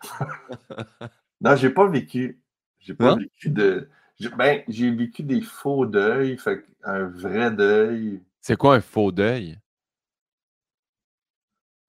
non, 1.41 1.55
j'ai 1.55 1.69
pas 1.69 1.87
vécu. 1.87 2.39
J'ai 2.79 2.93
pas 2.93 3.11
Non? 3.11 3.17
vécu 3.17 3.49
de. 3.49 3.89
j'ai- 4.19 4.29
Ben, 4.29 4.63
j'ai 4.67 4.91
vécu 4.91 5.23
des 5.23 5.41
faux 5.41 5.85
deuils, 5.85 6.37
fait 6.37 6.63
un 6.83 7.03
vrai 7.05 7.51
deuil. 7.51 8.21
C'est 8.41 8.55
quoi 8.57 8.75
un 8.75 8.81
faux 8.81 9.11
deuil? 9.11 9.59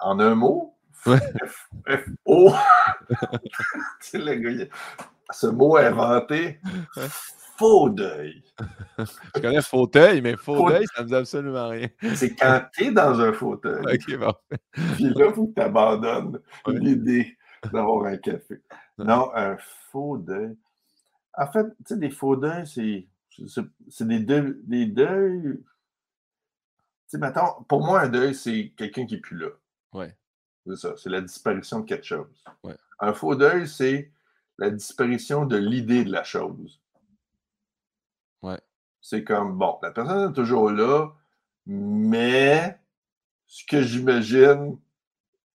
En 0.01 0.19
un 0.21 0.35
mot, 0.35 0.77
F-O. 1.05 2.53
C'est 4.01 4.19
le 4.25 4.35
gars, 4.35 4.51
il- 4.51 4.71
Ce 5.31 5.47
mot 5.47 5.77
inventé, 5.77 6.59
faux 7.59 7.91
deuil. 7.91 8.43
Je 9.37 9.41
connais 9.41 9.61
fauteuil, 9.63 10.21
mais 10.23 10.37
faux 10.37 10.57
Faux- 10.57 10.71
deuil, 10.71 10.87
ça 10.95 11.03
me 11.03 11.09
dit 11.09 11.15
absolument 11.15 11.69
rien. 11.69 11.89
C'est 12.15 12.35
quand 12.35 12.63
tu 12.73 12.85
es 12.85 12.91
dans 12.93 13.21
un 13.21 13.33
fauteuil. 13.33 13.85
Ok, 13.95 14.17
bon. 14.19 14.33
Puis 14.95 15.05
là, 15.15 15.27
il 15.29 15.33
faut 15.35 15.47
que 15.49 15.55
tu 15.55 15.61
abandonnes 15.61 16.41
Ouais. 16.67 16.79
l'idée 16.79 17.37
d'avoir 17.73 18.07
un 18.07 18.17
café. 18.17 18.63
Non, 18.99 19.31
un 19.35 19.57
faux 19.91 20.19
deuil. 20.19 20.57
En 21.35 21.47
fait, 21.47 21.65
tu 21.65 21.85
sais, 21.87 21.97
des 21.97 22.11
faux 22.11 22.37
deuils, 22.37 22.67
c'est, 22.67 24.05
des, 24.05 24.19
deuils, 24.19 24.57
des 24.65 24.87
deuils. 24.87 25.59
Tu 25.59 25.65
sais, 27.07 27.19
mettons, 27.19 27.63
pour 27.69 27.85
moi, 27.85 28.03
un 28.03 28.09
deuil, 28.09 28.35
c'est 28.35 28.73
quelqu'un 28.77 29.07
qui 29.07 29.15
n'est 29.15 29.21
plus 29.21 29.39
là. 29.39 29.49
Ouais. 29.93 30.17
C'est 30.67 30.77
ça, 30.77 30.97
c'est 30.97 31.11
la 31.11 31.21
disparition 31.21 31.81
de 31.81 31.87
quelque 31.87 32.05
chose. 32.05 32.45
Ouais. 32.65 32.77
Un 32.99 33.13
faux 33.13 33.37
deuil, 33.37 33.69
c'est 33.69 34.13
la 34.59 34.71
disparition 34.71 35.47
de 35.47 35.57
l'idée 35.57 36.05
de 36.05 36.11
la 36.11 36.25
chose. 36.25 36.81
Ouais. 38.43 38.61
C'est 39.01 39.25
comme, 39.25 39.57
bon, 39.57 39.79
la 39.83 39.93
personne 39.93 40.31
est 40.31 40.35
toujours 40.35 40.71
là, 40.71 41.13
mais 41.67 42.79
ce 43.47 43.65
que 43.65 43.81
j'imagine, 43.81 44.79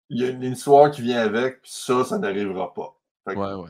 il 0.09 0.21
y 0.21 0.25
a 0.25 0.29
une 0.29 0.43
histoire 0.43 0.91
qui 0.91 1.01
vient 1.01 1.21
avec, 1.21 1.61
puis 1.63 1.71
ça, 1.71 2.03
ça 2.03 2.19
n'arrivera 2.19 2.73
pas. 2.73 3.00
Ouais, 3.27 3.35
ouais. 3.35 3.69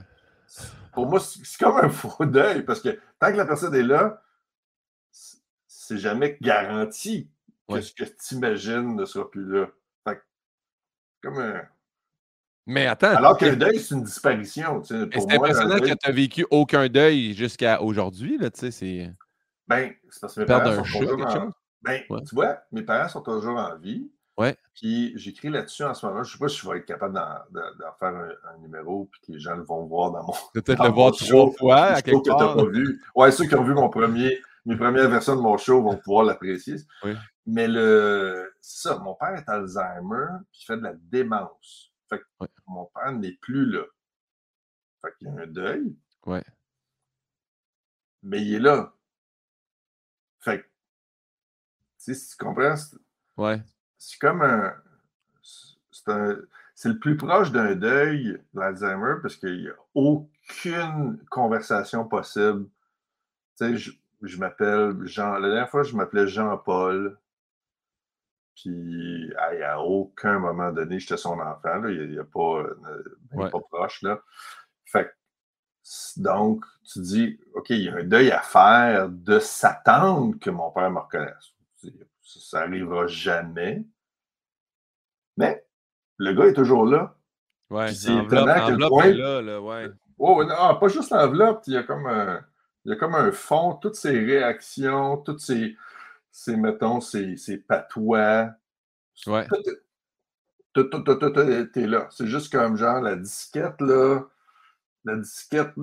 pour 0.94 1.08
moi, 1.08 1.20
c'est 1.20 1.58
comme 1.60 1.78
un 1.78 1.90
faux 1.90 2.26
deuil 2.26 2.64
parce 2.64 2.82
que 2.82 3.00
tant 3.20 3.32
que 3.32 3.38
la 3.38 3.46
personne 3.46 3.76
est 3.76 3.84
là, 3.84 4.22
c'est 5.68 5.98
jamais 5.98 6.38
garanti 6.42 7.30
que 7.68 7.82
ce 7.82 7.94
que 7.94 8.04
tu 8.04 8.36
imagines 8.36 8.96
ne 8.96 9.06
sera 9.06 9.30
plus 9.30 9.46
là. 9.46 9.68
comme 11.22 11.40
un. 11.40 11.62
Mais 12.68 12.86
attends. 12.88 13.16
Alors 13.16 13.38
qu'un 13.38 13.56
deuil, 13.56 13.80
c'est 13.80 13.96
une 13.96 14.04
disparition. 14.04 14.84
C'est 14.84 15.02
impressionnant 15.32 15.80
que 15.80 15.86
tu 15.86 16.08
n'as 16.08 16.12
vécu 16.12 16.46
aucun 16.50 16.88
deuil 16.88 17.34
jusqu'à 17.34 17.82
aujourd'hui. 17.82 18.38
Ben, 18.38 18.50
c'est 20.10 20.22
parce 20.22 20.36
que 20.36 20.40
mes 20.42 20.46
parents 20.46 20.84
sont 20.84 21.00
toujours 21.00 21.28
en... 21.28 21.50
Ben, 21.82 22.04
tu 22.10 22.36
vois, 22.36 22.62
mes 22.72 22.84
parents 22.84 23.10
sont 23.10 23.22
toujours 23.22 23.58
en 23.58 23.78
vie. 23.78 24.10
Ouais. 24.38 24.58
Puis 24.74 25.14
j'écris 25.18 25.50
là-dessus 25.50 25.84
en 25.84 25.94
ce 25.94 26.06
moment. 26.06 26.24
Je 26.24 26.30
ne 26.30 26.34
sais 26.34 26.40
pas 26.40 26.48
si 26.48 26.58
je 26.58 26.70
vais 26.70 26.78
être 26.78 26.86
capable 26.86 27.14
d'en 27.16 27.94
faire 28.00 28.16
un, 28.16 28.58
numéro 28.60 29.06
puis 29.12 29.22
que 29.22 29.32
les 29.34 29.40
gens 29.40 29.58
vont 29.62 29.86
voir 29.86 30.12
dans 30.12 30.24
mon. 30.24 30.34
Peut-être 30.54 30.84
le 30.84 30.90
voir 30.90 31.12
trois 31.12 31.52
fois 31.52 31.82
à 31.84 32.02
quelque 32.02 32.30
part. 32.30 32.56
Que 32.56 32.62
pas 32.62 32.70
vu. 32.70 33.02
Ouais, 33.16 33.32
ceux 33.32 33.46
qui 33.46 33.56
ont 33.56 33.64
vu 33.64 33.74
mon 33.74 33.90
premier, 33.90 34.42
mes 34.66 34.76
premières 34.76 35.10
versions 35.10 35.36
de 35.36 35.42
mon 35.42 35.58
show 35.58 35.82
vont 35.82 35.98
pouvoir 35.98 36.24
l'apprécier. 36.24 36.78
Oui. 37.04 37.16
Mais 37.46 37.68
le, 37.68 38.54
ça, 38.62 38.98
mon 39.00 39.16
père 39.16 39.34
est 39.36 39.50
Alzheimer 39.50 40.28
puis 40.52 40.62
il 40.62 40.66
fait 40.66 40.78
de 40.78 40.84
la 40.84 40.94
démence. 40.94 41.92
Fait 42.10 42.20
que 42.20 42.26
mon 42.68 42.86
père 42.94 43.12
n'est 43.12 43.38
plus 43.42 43.66
là. 43.66 43.84
Fait 45.02 45.14
qu'il 45.18 45.28
y 45.28 45.32
a 45.32 45.42
un 45.42 45.48
deuil. 45.48 45.98
Ouais. 46.26 46.44
Mais 48.24 48.42
il 48.42 48.56
est 48.56 48.60
là. 48.60 48.94
Fait 50.40 50.60
que, 50.60 50.64
tu 50.64 50.70
sais, 51.98 52.14
si 52.14 52.30
tu 52.30 52.38
comprends, 52.38 52.76
ouais 53.38 53.62
c'est 54.02 54.18
comme 54.20 54.42
un. 54.42 54.76
C'est 56.74 56.90
le 56.90 56.98
plus 56.98 57.16
proche 57.16 57.52
d'un 57.52 57.76
deuil, 57.76 58.42
l'Alzheimer, 58.56 59.22
parce 59.22 59.36
qu'il 59.36 59.62
n'y 59.62 59.70
a 59.70 59.76
aucune 59.94 61.24
conversation 61.30 62.08
possible. 62.08 62.66
Tu 63.60 63.78
sais, 63.78 63.94
je, 64.22 64.40
m'appelle 64.40 64.96
Jean. 65.04 65.38
La 65.38 65.50
dernière 65.50 65.70
fois, 65.70 65.84
je 65.84 65.96
m'appelais 65.96 66.28
Jean-Paul. 66.28 67.20
Puis, 68.56 69.32
à 69.36 69.80
aucun 69.80 70.40
moment 70.40 70.72
donné, 70.72 71.00
j'étais 71.00 71.18
son 71.18 71.40
enfant. 71.40 71.86
Il 71.86 72.10
n'y 72.10 72.18
a, 72.18 72.24
pas, 72.24 72.64
euh, 72.64 73.50
pas 73.50 73.60
proche. 73.70 74.02
Là. 74.02 74.20
Fait 74.86 75.16
donc, 76.18 76.66
tu 76.92 77.02
dis, 77.02 77.40
OK, 77.54 77.70
il 77.70 77.84
y 77.84 77.90
a 77.90 77.98
un 77.98 78.04
deuil 78.04 78.32
à 78.32 78.42
faire 78.42 79.10
de 79.10 79.38
s'attendre 79.38 80.40
que 80.40 80.50
mon 80.50 80.72
père 80.72 80.90
me 80.90 81.00
reconnaisse 81.00 81.54
ça 82.40 82.62
n'arrivera 82.62 83.08
jamais. 83.08 83.84
Mais 85.38 85.66
le 86.18 86.34
gars 86.34 86.46
est 86.46 86.54
toujours 86.54 86.86
là. 86.86 87.16
Ouais, 87.70 87.92
c'est 87.94 88.10
l'enveloppe 88.10 89.06
est 89.06 89.14
là, 89.14 89.42
là, 89.42 89.62
ouais. 89.62 89.90
Oh, 90.18 90.44
non, 90.44 90.76
pas 90.78 90.88
juste 90.88 91.12
l'enveloppe, 91.12 91.64
il 91.68 91.74
y 91.74 91.78
a 91.78 91.84
comme 91.84 92.06
un, 92.06 92.46
il 92.86 92.92
y 92.92 92.94
a 92.94 92.98
comme 92.98 93.16
un 93.16 93.32
fond, 93.32 93.76
toutes 93.76 93.96
ses 93.96 94.20
réactions, 94.20 95.18
toutes 95.18 95.40
ses, 95.40 95.76
ses 96.32 96.56
mettons, 96.58 97.02
ses, 97.02 97.38
ses 97.38 97.58
patois. 97.58 98.52
Ouais. 99.26 99.48
Tout, 100.74 100.84
tout, 100.84 101.02
tout, 101.04 101.16
tout, 101.16 101.40
est 101.40 101.88
là. 101.88 102.08
C'est 102.12 102.28
juste 102.28 102.52
comme 102.52 102.78
genre 102.78 103.02
la 103.02 103.16
disquette, 103.16 103.80
là. 103.82 104.22
La 105.04 105.16
disquette, 105.16 105.74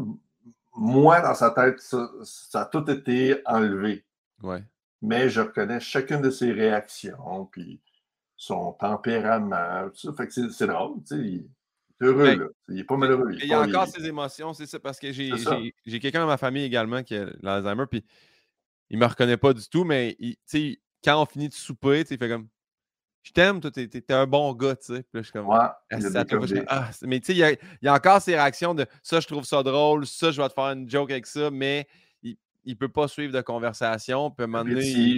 moi, 0.76 1.20
dans 1.20 1.34
sa 1.34 1.50
tête, 1.50 1.80
ça, 1.80 2.08
ça 2.22 2.60
a 2.62 2.64
tout 2.66 2.88
été 2.90 3.42
enlevé. 3.44 4.04
Ouais 4.42 4.62
mais 5.02 5.28
je 5.28 5.40
reconnais 5.40 5.80
chacune 5.80 6.20
de 6.20 6.30
ses 6.30 6.52
réactions, 6.52 7.46
puis 7.46 7.80
son 8.36 8.72
tempérament, 8.72 9.88
tout 9.90 10.00
ça. 10.00 10.12
Fait 10.16 10.26
que 10.26 10.50
c'est 10.50 10.66
drôle, 10.66 11.02
tu 11.06 11.16
sais. 11.16 11.20
Il 11.20 11.36
est 11.36 12.06
heureux, 12.06 12.34
là. 12.36 12.46
Il 12.68 12.76
n'est 12.76 12.84
pas 12.84 12.96
malheureux. 12.96 13.32
Il, 13.32 13.46
y 13.46 13.52
a 13.52 13.60
encore 13.60 13.88
ses 13.88 14.06
émotions, 14.06 14.54
c'est 14.54 14.66
ça, 14.66 14.78
parce 14.78 14.98
que 14.98 15.12
j'ai 15.12 16.00
quelqu'un 16.00 16.20
dans 16.20 16.26
ma 16.26 16.36
famille 16.36 16.64
également 16.64 17.02
qui 17.02 17.16
a 17.16 17.26
l'Alzheimer, 17.42 17.86
puis 17.90 18.04
il 18.90 18.98
ne 18.98 19.04
me 19.04 19.08
reconnaît 19.08 19.36
pas 19.36 19.52
du 19.52 19.68
tout, 19.68 19.84
mais 19.84 20.16
il, 20.18 20.36
quand 21.04 21.20
on 21.20 21.26
finit 21.26 21.48
de 21.48 21.54
souper, 21.54 22.04
il 22.08 22.18
fait 22.18 22.28
comme 22.28 22.48
Je 23.22 23.32
t'aime, 23.32 23.60
toi, 23.60 23.70
t'es 23.70 23.88
es 23.92 24.12
un 24.12 24.26
bon 24.26 24.52
gars, 24.54 24.76
tu 24.76 24.94
sais. 24.94 25.02
Puis 25.02 25.10
là, 25.14 25.20
je 25.20 25.22
suis 25.22 25.32
comme 25.32 25.48
ouais, 25.48 26.66
ah, 26.68 26.90
Mais 27.02 27.20
tu 27.20 27.26
sais, 27.26 27.32
il, 27.34 27.58
il 27.82 27.86
y, 27.86 27.88
a 27.88 27.94
encore 27.94 28.22
ces 28.22 28.34
réactions 28.34 28.74
de 28.74 28.86
ça, 29.02 29.20
je 29.20 29.26
trouve 29.26 29.44
ça 29.44 29.62
drôle, 29.62 30.06
ça, 30.06 30.30
je 30.30 30.40
vais 30.40 30.48
te 30.48 30.54
faire 30.54 30.72
une 30.72 30.88
joke 30.88 31.10
avec 31.10 31.26
ça, 31.26 31.50
mais 31.50 31.86
il 32.68 32.72
ne 32.72 32.76
peut 32.76 32.90
pas 32.90 33.08
suivre 33.08 33.32
de 33.32 33.40
conversation. 33.40 34.30
Peut 34.30 34.46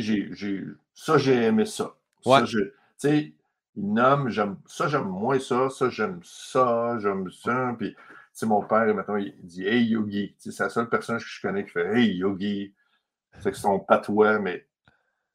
j'ai, 0.01 0.65
ça, 0.95 1.19
j'ai 1.19 1.35
aimé 1.35 1.67
ça. 1.67 1.93
Ouais. 2.25 2.45
tu 2.45 2.73
sais, 2.97 3.35
il 3.75 3.93
nomme, 3.93 4.29
j'aime, 4.29 4.57
ça, 4.67 4.87
j'aime 4.87 5.09
moins 5.09 5.41
ça, 5.41 5.69
ça, 5.69 5.91
j'aime 5.91 6.21
ça, 6.23 6.97
j'aime 7.01 7.29
ça. 7.33 7.75
Puis, 7.77 7.97
tu 8.39 8.47
mon 8.47 8.63
père, 8.63 8.95
maintenant, 8.95 9.17
il 9.17 9.35
dit 9.43 9.67
Hey 9.67 9.85
Yogi. 9.85 10.37
C'est 10.39 10.57
la 10.61 10.69
seule 10.69 10.89
personne 10.89 11.19
que 11.19 11.25
je 11.27 11.43
connais 11.43 11.65
qui 11.65 11.73
fait 11.73 11.93
Hey 11.93 12.19
Yogi. 12.19 12.73
C'est 13.41 13.55
son 13.57 13.81
patois, 13.81 14.39
mais 14.39 14.69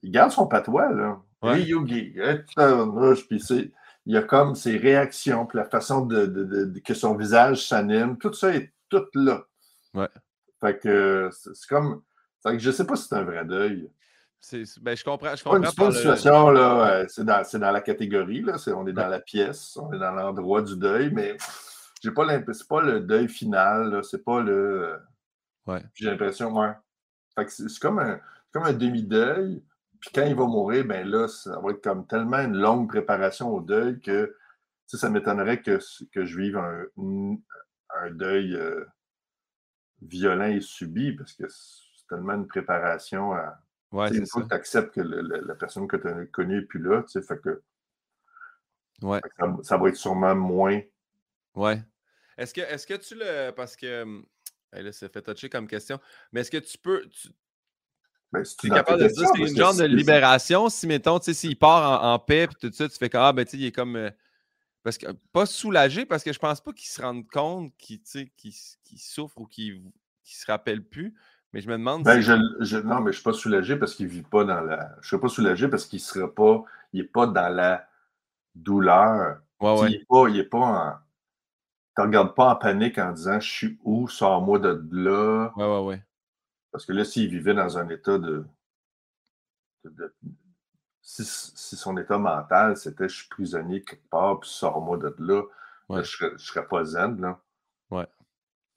il 0.01 0.09
garde 0.11 0.31
son 0.31 0.47
patois, 0.47 0.93
là. 0.93 1.21
Hey 1.43 1.65
Yogi. 1.65 2.13
Puis, 3.27 3.43
il 4.05 4.13
y 4.13 4.17
a 4.17 4.21
comme 4.21 4.55
ses 4.55 4.77
réactions, 4.77 5.45
puis 5.45 5.57
la 5.57 5.65
façon 5.65 6.05
de, 6.05 6.73
que 6.79 6.93
son 6.93 7.17
visage 7.17 7.67
s'anime. 7.67 8.17
Tout 8.17 8.31
ça 8.31 8.55
est 8.55 8.71
tout 8.87 9.03
là. 9.15 9.45
Ouais. 9.93 10.07
Fait 10.65 10.79
que 10.79 11.29
c'est 11.31 11.67
comme. 11.69 12.01
Que 12.43 12.59
je 12.59 12.71
sais 12.71 12.85
pas 12.85 12.95
si 12.95 13.07
c'est 13.07 13.15
un 13.15 13.23
vrai 13.23 13.45
deuil. 13.45 13.89
Ben, 14.81 14.95
je 14.95 15.03
comprends. 15.03 15.35
Je 15.35 15.43
comprends 15.43 15.63
c'est 15.63 15.75
pas 15.75 15.85
une 15.85 15.91
situation, 15.91 16.49
là, 16.49 17.05
c'est 17.07 17.23
dans, 17.23 17.41
dans, 17.59 17.71
la 17.71 17.81
catégorie, 17.81 18.41
là, 18.41 18.57
on 18.75 18.87
est 18.87 18.93
dans 18.93 19.07
la 19.07 19.19
pièce, 19.19 19.77
on 19.77 19.91
est 19.93 19.99
dans 19.99 20.11
l'endroit 20.11 20.61
du 20.61 20.77
deuil, 20.77 21.11
mais 21.11 21.37
j'ai 22.01 22.11
pas 22.11 22.27
c'est 22.53 22.67
pas 22.67 22.81
le 22.81 22.99
deuil 23.01 23.27
final, 23.27 24.03
c'est 24.03 24.23
pas 24.23 24.41
le. 24.41 24.99
Ouais. 25.67 25.83
J'ai 25.93 26.09
l'impression, 26.09 26.53
que 27.35 27.49
c'est 27.49 27.79
comme 27.79 27.99
un, 27.99 28.19
comme 28.51 28.63
un 28.63 28.73
demi-deuil, 28.73 29.63
puis 29.99 30.09
quand 30.13 30.25
il 30.25 30.35
va 30.35 30.45
mourir, 30.45 30.85
ben 30.85 31.07
là, 31.07 31.27
ça 31.27 31.59
va 31.59 31.71
être 31.71 31.83
comme 31.83 32.05
tellement 32.05 32.39
une 32.39 32.57
longue 32.57 32.87
préparation 32.87 33.49
au 33.49 33.61
deuil 33.61 33.99
que 33.99 34.35
ça 34.87 35.09
m'étonnerait 35.09 35.61
que, 35.61 35.79
que 36.11 36.25
je 36.25 36.37
vive 36.39 36.57
un, 36.57 36.85
un 38.01 38.11
deuil. 38.11 38.55
Euh, 38.55 38.85
violent 40.01 40.47
et 40.47 40.61
subi 40.61 41.13
parce 41.13 41.33
que 41.33 41.47
c'est 41.47 42.07
tellement 42.09 42.33
une 42.33 42.47
préparation 42.47 43.33
à. 43.33 43.59
Ouais, 43.91 44.13
une 44.15 44.27
fois 44.27 44.43
que 44.43 44.49
tu 44.49 44.53
acceptes 44.53 44.95
que 44.95 45.01
la 45.01 45.55
personne 45.55 45.87
que 45.87 45.95
tu 45.95 46.07
as 46.07 46.25
connue 46.25 46.59
n'est 46.59 46.65
plus 46.65 46.81
là, 46.81 47.03
tu 47.03 47.09
sais, 47.09 47.21
fait 47.21 47.39
que. 47.39 47.61
Ouais. 49.01 49.21
ça, 49.61 49.77
va 49.77 49.89
être 49.89 49.95
sûrement 49.95 50.35
moins. 50.35 50.81
Ouais. 51.53 51.81
Est-ce 52.37 52.53
que, 52.53 52.61
est 52.61 52.85
que 52.85 52.95
tu 52.95 53.15
le. 53.15 53.51
Parce 53.51 53.75
que. 53.75 54.03
Hum, 54.03 54.25
là, 54.73 54.91
ça 54.91 55.07
fait 55.09 55.21
toucher 55.21 55.49
comme 55.49 55.67
question. 55.67 55.99
Mais 56.31 56.41
est-ce 56.41 56.51
que 56.51 56.57
tu 56.57 56.77
peux. 56.77 57.07
Tu, 57.09 57.29
ben, 58.31 58.41
es 58.41 58.69
capable 58.69 59.03
de 59.03 59.07
dire 59.07 59.27
c'est 59.33 59.41
une 59.41 59.55
genre 59.55 59.75
de 59.75 59.85
libération 59.85 60.67
si, 60.67 60.87
mettons, 60.87 61.19
tu 61.19 61.25
sais, 61.25 61.33
s'il 61.33 61.57
part 61.57 62.03
en, 62.03 62.19
paix 62.19 62.47
puis 62.47 62.57
tout 62.59 62.75
ça, 62.75 62.89
tu 62.89 62.97
fais 62.97 63.09
comme 63.09 63.21
Ah, 63.21 63.33
ben, 63.33 63.45
tu 63.45 63.51
sais, 63.51 63.57
il 63.57 63.65
est 63.65 63.71
comme. 63.71 63.95
Euh, 63.95 64.09
parce 64.85 64.99
que, 64.99 65.07
pas 65.33 65.47
soulagé, 65.47 66.05
parce 66.05 66.23
que 66.23 66.31
je 66.31 66.37
pense 66.37 66.61
pas 66.61 66.71
qu'ils 66.71 66.89
se 66.89 67.01
rendent 67.01 67.27
compte 67.27 67.75
qu'ils 67.75 67.99
qu 68.37 68.51
souffrent 68.99 69.41
ou 69.41 69.47
qu'ils 69.47 69.83
ne 69.83 69.89
se 70.23 70.45
rappellent 70.45 70.85
plus. 70.85 71.15
Mais 71.51 71.61
je 71.61 71.67
me 71.67 71.73
demande. 71.73 72.03
Ben, 72.03 72.21
je, 72.21 72.77
non, 72.77 72.99
mais 72.99 73.05
je 73.05 73.07
ne 73.07 73.11
suis 73.13 73.23
pas 73.23 73.33
soulagé 73.33 73.77
parce 73.77 73.95
qu'il 73.95 74.05
ne 74.05 74.11
vit 74.11 74.21
pas 74.21 74.43
dans 74.43 74.61
la. 74.61 74.91
Je 75.01 75.07
ne 75.07 75.07
suis 75.07 75.17
pas 75.17 75.27
soulagé 75.27 75.67
parce 75.69 75.87
qu'il 75.87 75.99
ne 76.21 76.27
pas. 76.27 76.63
Il 76.93 77.01
n'est 77.01 77.07
pas 77.07 77.25
dans 77.25 77.49
la 77.49 77.89
douleur. 78.53 79.41
Ouais, 79.59 79.91
Il 79.91 79.97
n'est 79.97 80.05
pas, 80.07 80.29
il 80.29 80.37
est 80.37 80.43
pas 80.43 80.59
en. 80.59 80.93
Tu 81.95 82.01
ne 82.03 82.05
regardes 82.05 82.35
pas 82.35 82.53
en 82.53 82.55
panique 82.55 82.99
en 82.99 83.11
disant 83.11 83.39
Je 83.39 83.49
suis 83.49 83.79
où, 83.83 84.07
sors-moi 84.07 84.59
de 84.59 84.87
là. 84.91 85.51
Ouais, 85.55 85.65
ouais, 85.65 85.83
ouais. 85.83 86.03
Parce 86.71 86.85
que 86.85 86.93
là, 86.93 87.03
s'il 87.03 87.31
vivait 87.31 87.55
dans 87.55 87.79
un 87.79 87.89
état 87.89 88.19
de, 88.19 88.45
de 89.83 90.13
si, 91.05 91.75
son 91.75 91.97
état 91.97 92.17
mental, 92.17 92.75
c'était 92.75 93.07
je 93.07 93.15
suis 93.15 93.29
prisonnier 93.29 93.83
quelque 93.83 94.09
part, 94.09 94.39
puis 94.39 94.49
sors-moi 94.49 94.97
de 94.97 95.15
là, 95.19 95.43
je 95.89 96.25
ne 96.25 96.37
serais, 96.37 96.67
pas 96.67 96.83
zen. 96.83 97.21
Là. 97.21 97.39
Ouais. 97.91 98.07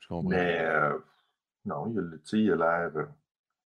Je 0.01 0.09
comprends. 0.09 0.29
Mais 0.29 0.59
euh, 0.61 0.99
non, 1.65 1.87
il, 1.89 2.21
il 2.33 2.53
a 2.53 2.57
l'air. 2.57 3.07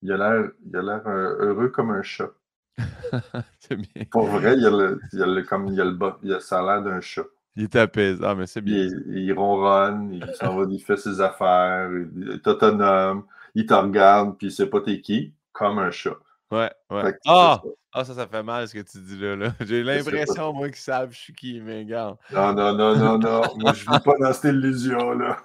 Il 0.03 0.13
a 0.13 0.17
l'air, 0.17 0.51
il 0.67 0.77
a 0.77 0.83
l'air 0.83 1.03
heureux 1.07 1.69
comme 1.69 1.91
un 1.91 2.03
chat. 2.03 2.31
c'est 3.59 3.77
bien. 3.77 4.05
Pour 4.11 4.27
vrai, 4.27 4.57
il 4.57 4.67
a 4.67 4.71
le, 4.71 5.01
il 5.13 5.23
a 5.23 5.27
le, 5.27 5.43
comme, 5.43 5.69
il 5.69 5.81
a 5.81 5.85
le 5.85 5.99
il 6.23 6.35
a, 6.35 6.41
ça 6.41 6.61
a 6.61 6.63
l'air 6.63 6.83
d'un 6.83 7.01
chat. 7.01 7.25
Il 7.57 7.65
est 7.65 7.77
apaisé. 7.77 8.23
Ah, 8.25 8.35
mais 8.35 8.47
c'est 8.47 8.61
bien. 8.61 8.77
Il, 8.77 9.05
il, 9.09 9.33
ronronne, 9.33 10.13
il 10.15 10.35
s'en 10.35 10.57
va, 10.57 10.67
il 10.71 10.81
fait 10.81 10.97
ses 10.97 11.21
affaires, 11.21 11.91
il 11.93 12.33
est 12.33 12.47
autonome, 12.47 13.25
il 13.55 13.67
te 13.67 13.75
regarde, 13.75 14.37
puis 14.37 14.49
il 14.49 14.53
sait 14.53 14.69
pas 14.69 14.81
t'es 14.81 15.01
qui, 15.01 15.35
comme 15.53 15.79
un 15.79 15.91
chat. 15.91 16.17
Ouais, 16.51 16.71
ouais. 16.91 17.19
Ah! 17.27 17.61
Ah, 17.93 18.05
ça, 18.05 18.15
ça 18.15 18.27
fait 18.27 18.43
mal 18.43 18.69
ce 18.69 18.75
que 18.75 18.81
tu 18.81 18.99
dis 18.99 19.19
là. 19.19 19.35
là. 19.35 19.55
J'ai 19.61 19.83
l'impression, 19.83 20.53
moi, 20.53 20.69
qu'ils 20.69 20.77
savent 20.77 21.13
je 21.13 21.19
suis 21.19 21.33
qui, 21.33 21.61
mais 21.61 21.85
gars. 21.85 22.17
Non, 22.33 22.53
non, 22.53 22.73
non, 22.75 22.97
non, 22.97 23.19
non. 23.19 23.43
moi, 23.59 23.73
je 23.73 23.89
ne 23.89 23.95
vis 23.95 24.01
pas 24.01 24.15
dans 24.21 24.33
cette 24.33 24.53
illusion-là. 24.53 25.39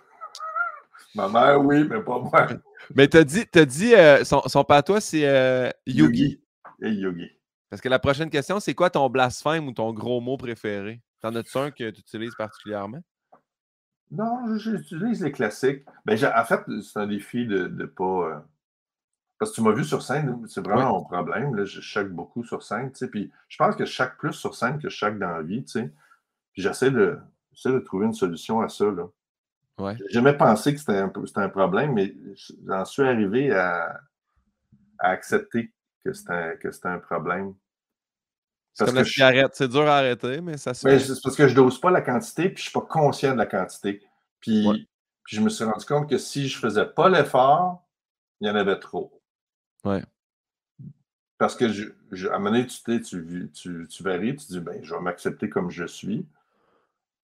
Ma 1.16 1.30
mère, 1.30 1.62
oui, 1.64 1.88
mais 1.90 2.02
pas 2.02 2.20
moi. 2.20 2.48
Mais 2.94 3.08
t'as 3.08 3.24
dit, 3.24 3.46
as 3.56 3.66
dit 3.66 3.96
euh, 3.96 4.24
son, 4.24 4.42
son 4.48 4.64
patois, 4.64 5.02
c'est 5.02 5.28
euh, 5.28 5.70
Yogi. 5.88 6.42
Et 6.82 6.90
Yogi. 6.90 7.32
Parce 7.70 7.82
que 7.82 7.90
la 7.90 8.00
prochaine 8.00 8.30
question, 8.30 8.60
c'est 8.60 8.76
quoi 8.76 8.90
ton 8.90 9.10
blasphème 9.10 9.68
ou 9.68 9.72
ton 9.72 9.92
gros 9.92 10.22
mot 10.22 10.38
préféré? 10.38 11.02
T'en 11.22 11.34
as-tu 11.36 11.58
un 11.58 11.72
que 11.72 11.90
tu 11.90 12.02
utilises 12.02 12.36
particulièrement? 12.36 13.02
Non, 14.12 14.56
j'utilise 14.58 15.24
les 15.24 15.32
classiques. 15.32 15.84
Ben, 16.06 16.18
en 16.24 16.46
fait, 16.46 16.62
c'est 16.82 17.00
un 17.00 17.08
défi 17.08 17.48
de 17.48 17.68
ne 17.68 17.86
pas. 17.86 18.04
Euh, 18.04 18.40
parce 19.38 19.52
que 19.52 19.56
tu 19.56 19.62
m'as 19.62 19.74
vu 19.74 19.84
sur 19.84 20.02
scène, 20.02 20.46
c'est 20.48 20.64
vraiment 20.64 20.94
mon 20.94 21.04
problème. 21.04 21.56
Là, 21.56 21.66
je 21.66 21.82
chaque 21.82 22.10
beaucoup 22.10 22.44
sur 22.46 22.64
scène. 22.64 22.92
Puis 23.12 23.32
je 23.50 23.58
pense 23.58 23.76
que 23.76 23.86
je 23.86 23.92
chaque 23.92 24.18
plus 24.18 24.34
sur 24.34 24.56
scène 24.56 24.80
que 24.80 24.90
je 24.90 24.96
chaque 24.96 25.20
dans 25.20 25.32
la 25.32 25.42
vie. 25.42 25.62
Puis 25.62 25.92
j'essaie 26.56 26.92
de, 26.92 27.20
de 27.66 27.80
trouver 27.80 28.06
une 28.06 28.14
solution 28.14 28.62
à 28.62 28.70
ça. 28.70 28.86
Là. 28.86 29.08
Ouais. 29.78 29.98
J'ai 29.98 30.14
jamais 30.14 30.38
pensé 30.38 30.74
que 30.74 30.80
c'était 30.80 31.00
un, 31.00 31.12
un, 31.36 31.50
problème, 31.50 31.94
mais 31.94 32.16
j'en 32.66 32.86
suis 32.86 33.04
arrivé 33.04 33.52
à, 33.52 34.00
à 35.00 35.10
accepter 35.10 35.74
que 36.04 36.14
c'était 36.14 36.32
un, 36.88 36.94
un 36.94 37.00
problème. 37.00 37.56
C'est 38.74 38.86
comme 38.86 38.96
la 38.96 39.06
cigarette, 39.06 39.52
c'est 39.54 39.68
dur 39.68 39.88
à 39.88 39.98
arrêter, 39.98 40.42
mais 40.42 40.58
ça 40.58 40.74
se 40.74 40.88
fait. 40.88 41.00
C'est 41.00 41.22
parce 41.22 41.36
que 41.36 41.48
je 41.48 41.56
dose 41.56 41.80
pas 41.80 41.92
la 41.92 42.02
quantité, 42.02 42.50
puis 42.50 42.58
je 42.58 42.70
suis 42.70 42.72
pas 42.72 42.86
conscient 42.88 43.34
de 43.34 43.38
la 43.38 43.46
quantité. 43.46 44.02
Puis, 44.40 44.90
puis 45.24 45.36
je 45.38 45.42
me 45.42 45.50
suis 45.50 45.64
rendu 45.64 45.86
compte 45.86 46.10
que 46.10 46.18
si 46.18 46.48
je 46.48 46.58
faisais 46.58 46.86
pas 46.86 47.10
l'effort, 47.10 47.86
il 48.40 48.48
y 48.48 48.52
en 48.52 48.56
avait 48.56 48.80
trop. 48.80 49.22
Ouais. 49.86 50.04
Parce 51.38 51.56
que, 51.56 51.68
je, 51.70 52.28
à 52.28 52.36
un 52.36 52.40
moment 52.40 52.52
donné, 52.52 52.68
tu, 52.68 53.02
tu, 53.02 53.52
tu, 53.54 53.88
tu 53.88 54.04
varies, 54.04 54.36
tu 54.36 54.48
dis, 54.48 54.60
ben, 54.60 54.82
je 54.84 54.94
vais 54.94 55.02
m'accepter 55.02 55.50
comme 55.50 55.70
je 55.70 55.86
suis. 55.86 56.26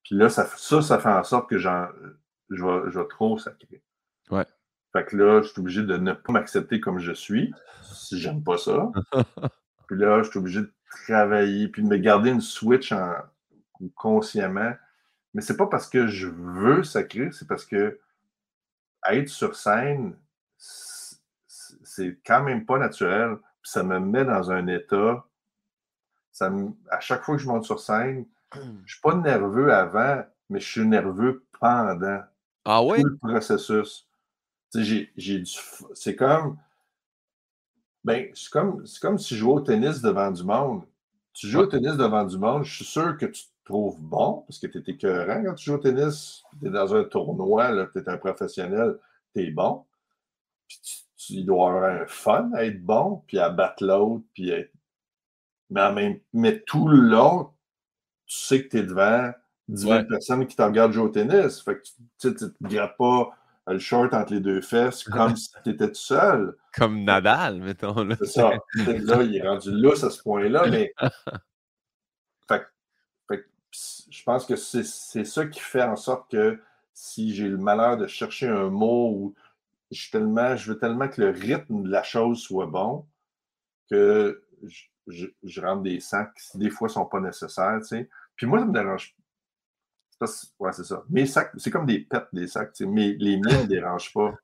Puis 0.04 0.16
là, 0.16 0.30
ça, 0.30 0.46
ça, 0.58 0.82
ça 0.82 1.00
fait 1.00 1.10
en 1.10 1.24
sorte 1.24 1.50
que 1.50 1.58
je, 1.58 1.70
vais, 1.70 2.92
je 2.92 3.00
vais 3.00 3.08
trop 3.08 3.38
sacrer. 3.38 3.82
Ouais. 4.30 4.46
Fait 4.94 5.06
que 5.06 5.16
là, 5.16 5.42
je 5.42 5.50
suis 5.50 5.62
obligé 5.62 5.84
de 5.84 5.98
ne 5.98 6.12
pas 6.12 6.34
m'accepter 6.34 6.82
comme 6.82 7.00
je 7.00 7.14
suis, 7.14 7.54
si 7.94 8.20
j'aime 8.20 8.44
pas 8.44 8.58
ça. 8.58 8.92
Puis 9.88 9.98
là, 9.98 10.22
je 10.24 10.30
suis 10.30 10.40
obligé 10.40 10.62
de 10.62 10.74
travailler, 11.06 11.68
puis 11.68 11.84
de 11.84 11.88
me 11.88 11.98
garder 11.98 12.30
une 12.30 12.42
switch 12.42 12.92
en, 12.92 13.14
consciemment. 13.96 14.74
Mais 15.34 15.42
c'est 15.42 15.58
pas 15.58 15.68
parce 15.68 15.90
que 15.90 16.08
je 16.08 16.28
veux 16.28 16.84
sacrer, 16.84 17.32
c'est 17.32 17.48
parce 17.48 17.66
que 17.66 18.00
être 19.10 19.30
sur 19.30 19.56
scène, 19.56 20.16
c'est 22.02 22.18
quand 22.26 22.44
même 22.44 22.66
pas 22.66 22.78
naturel. 22.78 23.38
Puis 23.62 23.72
ça 23.72 23.84
me 23.84 24.00
met 24.00 24.26
dans 24.26 24.52
un 24.52 24.68
état. 24.68 25.24
Ça 26.32 26.52
à 26.90 27.00
chaque 27.00 27.24
fois 27.24 27.36
que 27.36 27.42
je 27.42 27.48
monte 27.48 27.66
sur 27.66 27.80
scène, 27.80 28.26
je 28.86 28.94
suis 28.94 29.02
pas 29.02 29.16
nerveux 29.16 29.74
avant, 29.74 30.24
mais 30.50 30.60
je 30.60 30.70
suis 30.70 30.88
nerveux 30.88 31.46
pendant 31.60 32.22
ah 32.66 32.82
tout 32.84 33.04
le 33.04 33.18
processus. 33.18 34.08
J'ai 34.74 35.12
du. 35.16 35.46
C'est 35.94 36.16
comme. 36.16 36.58
Ben, 38.04 38.32
c'est 38.34 38.50
comme, 38.50 38.84
comme 39.00 39.18
si 39.20 39.36
je 39.36 39.40
jouais 39.42 39.54
au 39.54 39.60
tennis 39.60 40.02
devant 40.02 40.32
du 40.32 40.44
monde. 40.44 40.84
Tu 41.34 41.48
joues 41.48 41.62
au 41.62 41.68
tennis 41.68 41.96
devant 41.96 42.26
du 42.26 42.38
monde, 42.38 42.64
je 42.64 42.76
suis 42.76 42.86
sûr 42.86 43.16
que 43.18 43.28
tu 43.28 43.44
te 43.44 43.50
trouves 43.64 44.02
bon, 44.02 44.44
parce 44.48 44.60
que 44.60 44.68
tu 44.68 44.80
es 44.80 44.92
écœurant 44.92 45.44
quand 45.46 45.54
tu 45.54 45.66
joues 45.66 45.76
au 45.76 45.78
tennis. 45.78 46.44
Tu 46.60 46.68
es 46.68 46.70
dans 46.72 46.94
un 46.96 47.04
tournoi, 47.04 47.88
tu 47.94 48.00
es 48.00 48.10
un 48.10 48.18
professionnel, 48.18 48.98
tu 49.36 49.44
es 49.44 49.52
bon. 49.52 49.86
Puis 50.68 50.80
tu, 50.84 50.96
dois 51.40 51.70
avoir 51.70 51.84
un 51.84 52.06
fun 52.08 52.52
à 52.54 52.66
être 52.66 52.84
bon, 52.84 53.24
puis 53.28 53.40
à 53.40 53.50
battre 53.50 53.84
l'autre, 53.84 54.24
puis 54.34 54.50
être... 54.50 54.72
Mais, 55.70 55.92
même, 55.94 56.20
mais 56.34 56.60
tout 56.60 56.88
le 56.88 57.00
long, 57.00 57.52
tu 58.26 58.38
sais 58.38 58.64
que 58.64 58.70
tu 58.70 58.78
es 58.80 58.84
devant 58.84 59.32
10 59.70 59.82
000 59.84 60.04
personnes 60.04 60.46
qui 60.46 60.56
te 60.56 60.62
regardent 60.62 60.92
jouer 60.92 61.06
au 61.06 61.10
tennis. 61.10 61.62
Fait 61.62 61.76
que 61.76 61.82
tu 62.20 62.28
ne 62.28 62.34
te 62.34 62.46
grattes 62.62 62.98
pas 62.98 63.32
le 63.68 63.80
short 63.80 64.14
entre 64.14 64.34
les 64.34 64.40
deux 64.40 64.62
fesses 64.62 65.04
comme 65.06 65.36
si 65.36 65.50
tu 65.64 65.72
étais 65.72 65.88
tout 65.88 65.96
seul. 65.96 66.56
Comme 66.74 67.04
Nadal, 67.04 67.62
mettons. 67.62 68.08
C'est 68.20 68.26
ça. 68.26 68.52
là, 68.76 69.24
il 69.24 69.38
est 69.38 69.48
rendu 69.48 69.72
lousse 69.72 70.04
à 70.04 70.10
ce 70.10 70.22
point-là, 70.22 70.68
mais. 70.68 70.94
fait, 72.48 72.64
je 74.10 74.24
pense 74.24 74.46
que 74.46 74.56
c'est 74.56 74.84
ça 74.84 75.46
qui 75.46 75.60
fait 75.60 75.84
en 75.84 75.96
sorte 75.96 76.30
que 76.32 76.60
si 76.94 77.34
j'ai 77.34 77.48
le 77.48 77.58
malheur 77.58 77.98
de 77.98 78.08
chercher 78.08 78.48
un 78.48 78.70
mot 78.70 79.10
ou 79.10 79.36
je, 79.92 80.10
tellement, 80.10 80.56
je 80.56 80.72
veux 80.72 80.80
tellement 80.80 81.08
que 81.08 81.22
le 81.22 81.30
rythme 81.30 81.84
de 81.84 81.90
la 81.90 82.04
chose 82.04 82.42
soit 82.42 82.68
bon 82.68 83.06
que 83.90 84.44
je, 85.08 85.28
je, 85.44 85.62
rentre 85.62 85.84
des 85.84 86.00
sacs 86.00 86.34
qui, 86.36 86.58
des 86.58 86.70
fois, 86.70 86.88
ne 86.88 86.94
sont 86.94 87.06
pas 87.06 87.20
nécessaires. 87.20 87.80
Tu 87.82 87.88
sais. 87.88 88.10
Puis 88.36 88.48
moi, 88.48 88.60
ça 88.60 88.66
me 88.66 88.74
dérange 88.74 89.16
Ouais, 90.60 90.72
c'est 90.72 90.84
ça. 90.84 91.04
Mes 91.10 91.26
sacs, 91.26 91.52
c'est 91.58 91.72
comme 91.72 91.86
des 91.86 92.00
pets, 92.00 92.28
des 92.34 92.48
sacs. 92.48 92.80
Mais 92.82 93.16
les 93.20 93.38
miens 93.38 93.58
ne 93.58 93.64
me 93.64 93.68
dérangent 93.68 94.14
pas. 94.14 94.34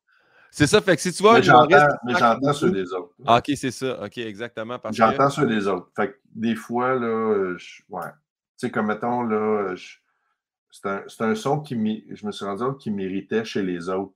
C'est 0.49 0.65
ça, 0.65 0.81
fait 0.81 0.95
que 0.95 1.01
si 1.01 1.11
tu 1.11 1.21
vois. 1.21 1.39
Mais 1.39 2.13
j'entends 2.17 2.53
ceux 2.53 2.71
des 2.71 2.91
autres. 2.93 3.13
Ah, 3.25 3.39
ok, 3.39 3.51
c'est 3.57 3.69
ça. 3.69 4.01
Ok, 4.01 4.17
exactement. 4.17 4.79
J'entends 4.91 5.29
ceux 5.29 5.45
des 5.45 5.67
autres. 5.67 5.91
Fait 5.93 6.13
que 6.13 6.17
des 6.33 6.55
fois, 6.55 6.95
là, 6.95 7.53
je... 7.57 7.81
ouais. 7.89 8.01
Tu 8.57 8.65
sais, 8.65 8.71
comme 8.71 8.87
mettons, 8.87 9.23
là, 9.23 9.75
c'est 10.71 10.87
un, 10.87 11.03
un, 11.19 11.35
son 11.35 11.59
qui 11.59 11.75
je 12.09 12.25
me 12.25 12.31
suis 12.31 12.45
rendu 12.45 12.63
compte 12.63 12.79
qui 12.79 12.91
méritait 12.91 13.43
chez 13.43 13.61
les 13.61 13.89
autres. 13.89 14.13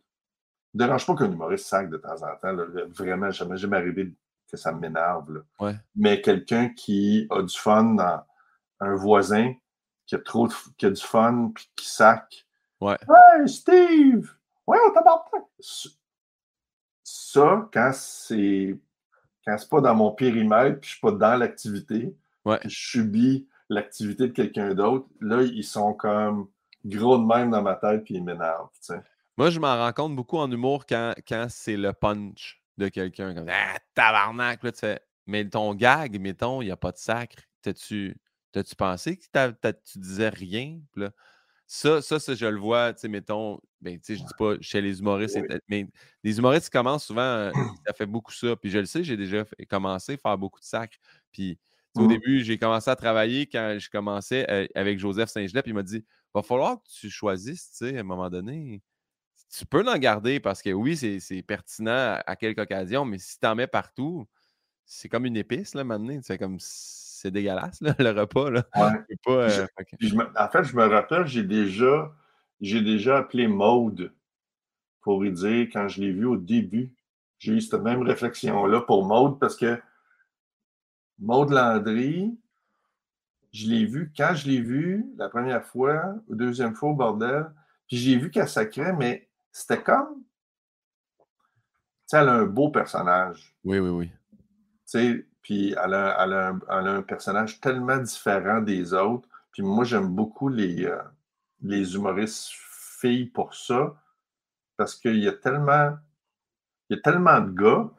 Ne 0.74 0.86
dérange 0.86 1.06
pas 1.06 1.16
qu'un 1.16 1.32
humoriste 1.32 1.68
sac 1.68 1.90
de 1.90 1.98
temps 1.98 2.22
en 2.24 2.36
temps. 2.38 2.52
Là. 2.52 2.66
Vraiment, 2.90 3.32
jamais, 3.32 3.58
jamais 3.58 3.78
arrivé 3.78 4.14
que 4.50 4.58
ça 4.58 4.72
m'énerve. 4.72 5.44
Ouais. 5.60 5.76
Mais 5.96 6.22
quelqu'un 6.22 6.70
qui 6.70 7.28
a 7.30 7.42
du 7.42 7.58
fun 7.58 7.96
dans 7.96 8.24
un 8.80 8.96
voisin 8.96 9.54
qui 10.06 10.16
a 10.16 10.20
trop 10.20 10.50
qui 10.78 10.86
a 10.86 10.90
du 10.90 11.02
fun 11.02 11.52
puis 11.54 11.70
qui 11.76 11.88
sac. 11.88 12.46
Ouais. 12.80 12.98
Hey 13.08 13.48
Steve! 13.48 14.32
Ouais, 14.68 14.78
on 14.88 14.94
t'a 14.94 15.04
Ça, 17.04 17.70
quand 17.74 17.92
c'est 17.94 18.78
quand 19.46 19.58
c'est 19.58 19.70
pas 19.70 19.82
dans 19.82 19.96
mon 19.96 20.12
périmètre, 20.12 20.80
puis 20.80 20.90
je 20.90 20.94
suis 20.96 21.02
pas 21.02 21.12
dans 21.12 21.36
l'activité, 21.36 22.16
ouais. 22.46 22.60
je 22.64 22.70
subis 22.70 23.48
l'activité 23.70 24.28
de 24.28 24.34
quelqu'un 24.34 24.74
d'autre, 24.74 25.08
là, 25.20 25.42
ils 25.42 25.64
sont 25.64 25.94
comme 25.94 26.48
gros 26.86 27.18
de 27.18 27.26
même 27.26 27.52
dans 27.52 27.62
ma 27.62 27.76
tête, 27.76 28.04
puis 28.04 28.16
ils 28.16 28.24
m'énervent. 28.24 28.70
Moi, 29.42 29.50
je 29.50 29.60
m'en 29.60 29.76
rends 29.76 29.92
compte 29.92 30.16
beaucoup 30.16 30.38
en 30.38 30.52
humour 30.52 30.86
quand, 30.86 31.16
quand 31.28 31.48
c'est 31.50 31.76
le 31.76 31.94
punch 31.94 32.62
de 32.78 32.90
quelqu'un. 32.90 33.34
Comme 33.34 33.50
Ah, 33.50 33.76
tabarnak! 33.96 34.62
Là, 34.62 34.72
tu 34.72 34.82
fais, 34.82 35.02
mais 35.26 35.50
ton 35.50 35.74
gag, 35.74 36.20
mettons, 36.20 36.62
il 36.62 36.66
n'y 36.66 36.72
a 36.72 36.78
pas 36.78 36.92
de 36.92 37.00
sacre. 37.00 37.42
T'as-tu 37.64 38.16
T'as-tu 38.52 38.76
pensé 38.76 39.18
que 39.18 39.72
tu 39.84 39.98
disais 39.98 40.30
rien? 40.30 40.80
Là, 40.96 41.10
ça, 41.66 42.04
ça, 42.04 42.20
ça, 42.20 42.36
je 42.36 42.46
le 42.46 42.60
vois, 42.60 42.94
tu 42.94 43.00
sais, 43.00 43.08
mettons, 43.08 43.60
ben, 43.82 43.98
tu 44.00 44.14
sais, 44.14 44.22
je 44.22 44.24
dis 44.24 44.34
pas 44.38 44.58
chez 44.62 44.80
les 44.80 45.00
humoristes, 45.00 45.40
mais 45.68 45.88
les 46.24 46.38
humoristes 46.38 46.66
qui 46.66 46.78
commencent 46.78 47.06
souvent, 47.06 47.22
euh, 47.22 47.52
ça 47.88 47.94
fait 47.94 48.06
beaucoup 48.06 48.34
ça. 48.34 48.56
Puis 48.56 48.70
je 48.70 48.78
le 48.78 48.86
sais, 48.86 49.04
j'ai 49.04 49.18
déjà 49.18 49.44
commencé 49.68 50.14
à 50.14 50.18
faire 50.18 50.38
beaucoup 50.38 50.60
de 50.60 50.66
sacres. 50.66 51.00
Puis 51.32 51.58
au 51.96 52.04
mmh. 52.04 52.08
début, 52.08 52.44
j'ai 52.44 52.60
commencé 52.60 52.92
à 52.92 52.96
travailler 52.96 53.48
quand 53.48 53.78
je 53.80 53.90
commençais 53.90 54.46
euh, 54.52 54.68
avec 54.76 55.00
Joseph 55.00 55.32
Saint-Gelais, 55.32 55.64
puis 55.64 55.72
il 55.72 55.74
m'a 55.74 55.82
dit 55.82 56.06
va 56.32 56.44
falloir 56.44 56.78
que 56.84 56.90
tu 56.92 57.10
choisisses, 57.10 57.72
tu 57.72 57.88
sais, 57.88 57.98
à 57.98 58.02
un 58.02 58.04
moment 58.04 58.30
donné. 58.30 58.84
Tu 59.58 59.66
peux 59.66 59.84
l'en 59.84 59.98
garder 59.98 60.40
parce 60.40 60.62
que 60.62 60.70
oui, 60.70 60.96
c'est 60.96 61.42
pertinent 61.42 62.20
à, 62.26 62.36
quelques 62.36 62.60
occasions, 62.60 63.04
mais 63.04 63.18
si 63.18 63.40
tu 63.40 63.46
en 63.46 63.56
mets 63.56 63.68
partout, 63.68 64.26
c'est 64.86 65.10
comme 65.10 65.26
une 65.26 65.38
épice, 65.38 65.74
là, 65.74 65.84
maintenant. 65.84 66.20
C'est 66.24 66.38
comme 66.38 66.58
c'est 66.60 67.32
dégueulasse, 67.32 67.82
le 68.00 68.20
repas. 68.20 68.50
Là. 68.50 68.64
Euh, 69.28 69.68
en 70.38 70.50
fait, 70.50 70.64
je 70.64 70.76
me 70.76 70.86
rappelle, 70.86 71.28
j'ai 71.28 71.44
déjà, 71.44 72.12
j'ai 72.62 72.82
déjà 72.82 73.18
appelé 73.18 73.48
Maude 73.48 74.14
pour 75.02 75.22
lui 75.22 75.32
dire, 75.32 75.68
quand 75.72 75.88
je 75.88 76.02
l'ai 76.02 76.12
vu 76.12 76.26
au 76.26 76.38
début, 76.38 76.94
j'ai 77.38 77.54
eu 77.54 77.62
cette 77.62 77.82
même 77.82 78.02
réflexion-là 78.02 78.82
pour 78.82 79.06
Maude 79.06 79.40
parce 79.40 79.56
que 79.56 79.80
Maude 81.20 81.52
Landry, 81.52 82.38
je 83.52 83.68
l'ai 83.68 83.86
vu, 83.86 84.12
quand 84.16 84.34
je 84.34 84.48
l'ai 84.48 84.62
vu 84.62 85.06
la 85.18 85.30
première 85.30 85.66
fois, 85.66 86.16
ou 86.28 86.36
deuxième 86.36 86.74
fois 86.74 86.90
au 86.90 86.96
bordel, 86.96 87.52
puis 87.88 87.98
j'ai 87.98 88.18
vu 88.18 88.32
qu'elle 88.32 88.48
sacrait, 88.48 88.94
mais 88.94 89.28
c'était 89.52 89.82
comme. 89.82 90.24
Tu 91.20 91.26
sais, 92.08 92.18
elle 92.18 92.30
a 92.30 92.34
un 92.34 92.46
beau 92.46 92.70
personnage. 92.70 93.56
Oui, 93.64 93.80
oui, 93.80 93.90
oui. 93.90 94.12
Tu 94.32 94.40
sais, 94.86 95.26
puis 95.42 95.76
elle 95.84 95.94
a, 95.94 96.54
un, 96.70 97.02
personnage 97.02 97.60
tellement 97.60 97.98
différent 97.98 98.62
des 98.62 98.94
autres. 98.94 99.28
Puis 99.52 99.64
moi, 99.64 99.84
j'aime 99.84 100.08
beaucoup 100.08 100.50
les, 100.50 100.86
euh, 100.86 101.02
les 101.62 101.96
humoristes 101.96 102.52
filles 103.00 103.26
pour 103.26 103.54
ça, 103.56 103.96
parce 104.78 104.96
qu'il 104.96 105.18
y 105.18 105.28
a 105.28 105.34
tellement, 105.34 105.98
il 106.90 106.96
y 106.96 107.00
a 107.00 107.02
tellement 107.02 107.42
de 107.42 107.52
gars 107.52 107.90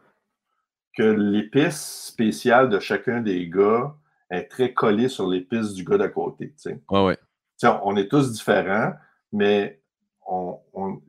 que 0.97 1.03
l'épice 1.03 2.07
spéciale 2.07 2.69
de 2.69 2.79
chacun 2.79 3.21
des 3.21 3.49
gars 3.49 3.95
est 4.31 4.45
très 4.45 4.73
collée 4.73 5.09
sur 5.09 5.29
l'épice 5.29 5.73
du 5.73 5.85
gars 5.85 5.99
d'à 5.99 6.09
côté. 6.09 6.53
Tu 6.53 6.59
sais. 6.59 6.81
ouais. 6.91 7.19
on 7.83 7.97
est 7.97 8.09
tous 8.09 8.33
différents, 8.33 8.95
mais 9.33 9.83
on, 10.27 10.61
on 10.73 11.03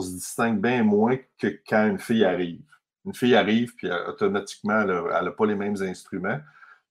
se 0.00 0.12
distingue 0.12 0.60
bien 0.60 0.82
moins 0.84 1.16
que 1.38 1.48
quand 1.66 1.86
une 1.86 1.98
fille 1.98 2.24
arrive 2.24 2.62
une 3.04 3.14
fille 3.14 3.34
arrive, 3.34 3.74
puis 3.74 3.88
euh, 3.88 4.08
automatiquement, 4.08 4.80
elle 4.80 5.24
n'a 5.24 5.30
pas 5.30 5.46
les 5.46 5.54
mêmes 5.54 5.80
instruments. 5.82 6.40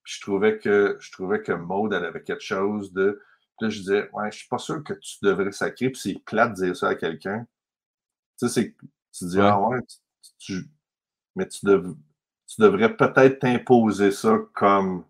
Puis 0.03 0.15
je 0.15 0.21
trouvais 0.21 0.59
que 0.59 0.97
je 0.99 1.11
trouvais 1.11 1.41
que 1.41 1.51
Maude, 1.51 1.93
elle 1.93 2.05
avait 2.05 2.21
quelque 2.21 2.43
chose 2.43 2.93
de. 2.93 3.21
Puis 3.57 3.65
là, 3.65 3.69
je 3.69 3.79
disais, 3.79 4.09
ouais, 4.13 4.31
je 4.31 4.39
suis 4.39 4.47
pas 4.47 4.57
sûr 4.57 4.84
que 4.84 4.93
tu 4.93 5.17
devrais 5.21 5.51
sacrer, 5.51 5.89
puis 5.89 5.99
c'est 5.99 6.19
plate 6.25 6.51
de 6.51 6.65
dire 6.65 6.75
ça 6.75 6.89
à 6.89 6.95
quelqu'un. 6.95 7.47
Tu 8.39 8.47
sais, 8.47 8.53
c'est 8.53 8.75
tu 9.11 9.25
dis, 9.25 9.39
ah 9.39 9.59
ouais, 9.59 9.79
mais 11.36 11.47
tu, 11.47 11.59
tu 11.59 12.61
devrais 12.61 12.95
peut-être 12.95 13.39
t'imposer 13.39 14.11
ça 14.11 14.38
comme 14.53 15.05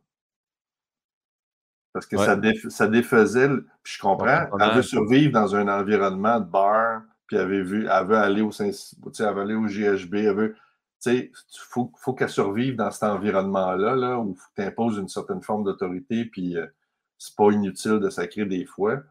Parce 1.93 2.05
que 2.05 2.17
ça, 2.17 2.38
ça, 2.69 2.88
défaisait. 2.88 3.49
Puis 3.82 3.93
je 3.95 3.99
comprends. 3.99 4.47
Elle 4.59 4.76
veut 4.76 4.82
survivre 4.82 5.32
dans 5.32 5.55
un 5.55 5.67
environnement 5.67 6.39
de 6.39 6.45
bar, 6.45 7.03
puis 7.34 7.42
elle 7.42 7.48
veut, 7.48 7.64
vu, 7.64 7.88
elle 7.90 8.06
veut 8.06 8.18
aller 8.18 8.42
au 8.42 8.52
elle 8.52 8.72
veut 9.34 9.42
aller 9.42 9.56
au 9.56 9.66
GHB, 9.66 10.16
elle 10.16 10.36
veut. 10.36 10.56
Il 11.06 11.32
faut, 11.70 11.92
faut 11.98 12.14
qu'elle 12.14 12.30
survive 12.30 12.76
dans 12.76 12.92
cet 12.92 13.04
environnement-là, 13.04 13.96
là, 13.96 14.20
où 14.20 14.38
tu 14.56 14.62
imposes 14.62 14.98
une 14.98 15.10
certaine 15.10 15.42
forme 15.42 15.66
d'autorité, 15.66 16.26
puis 16.26 16.56
euh, 16.56 16.66
c'est 17.18 17.36
pas 17.36 17.52
inutile 17.52 18.00
de 18.00 18.10
sacrer 18.10 18.46
des 18.46 18.66
fois. 18.66 19.02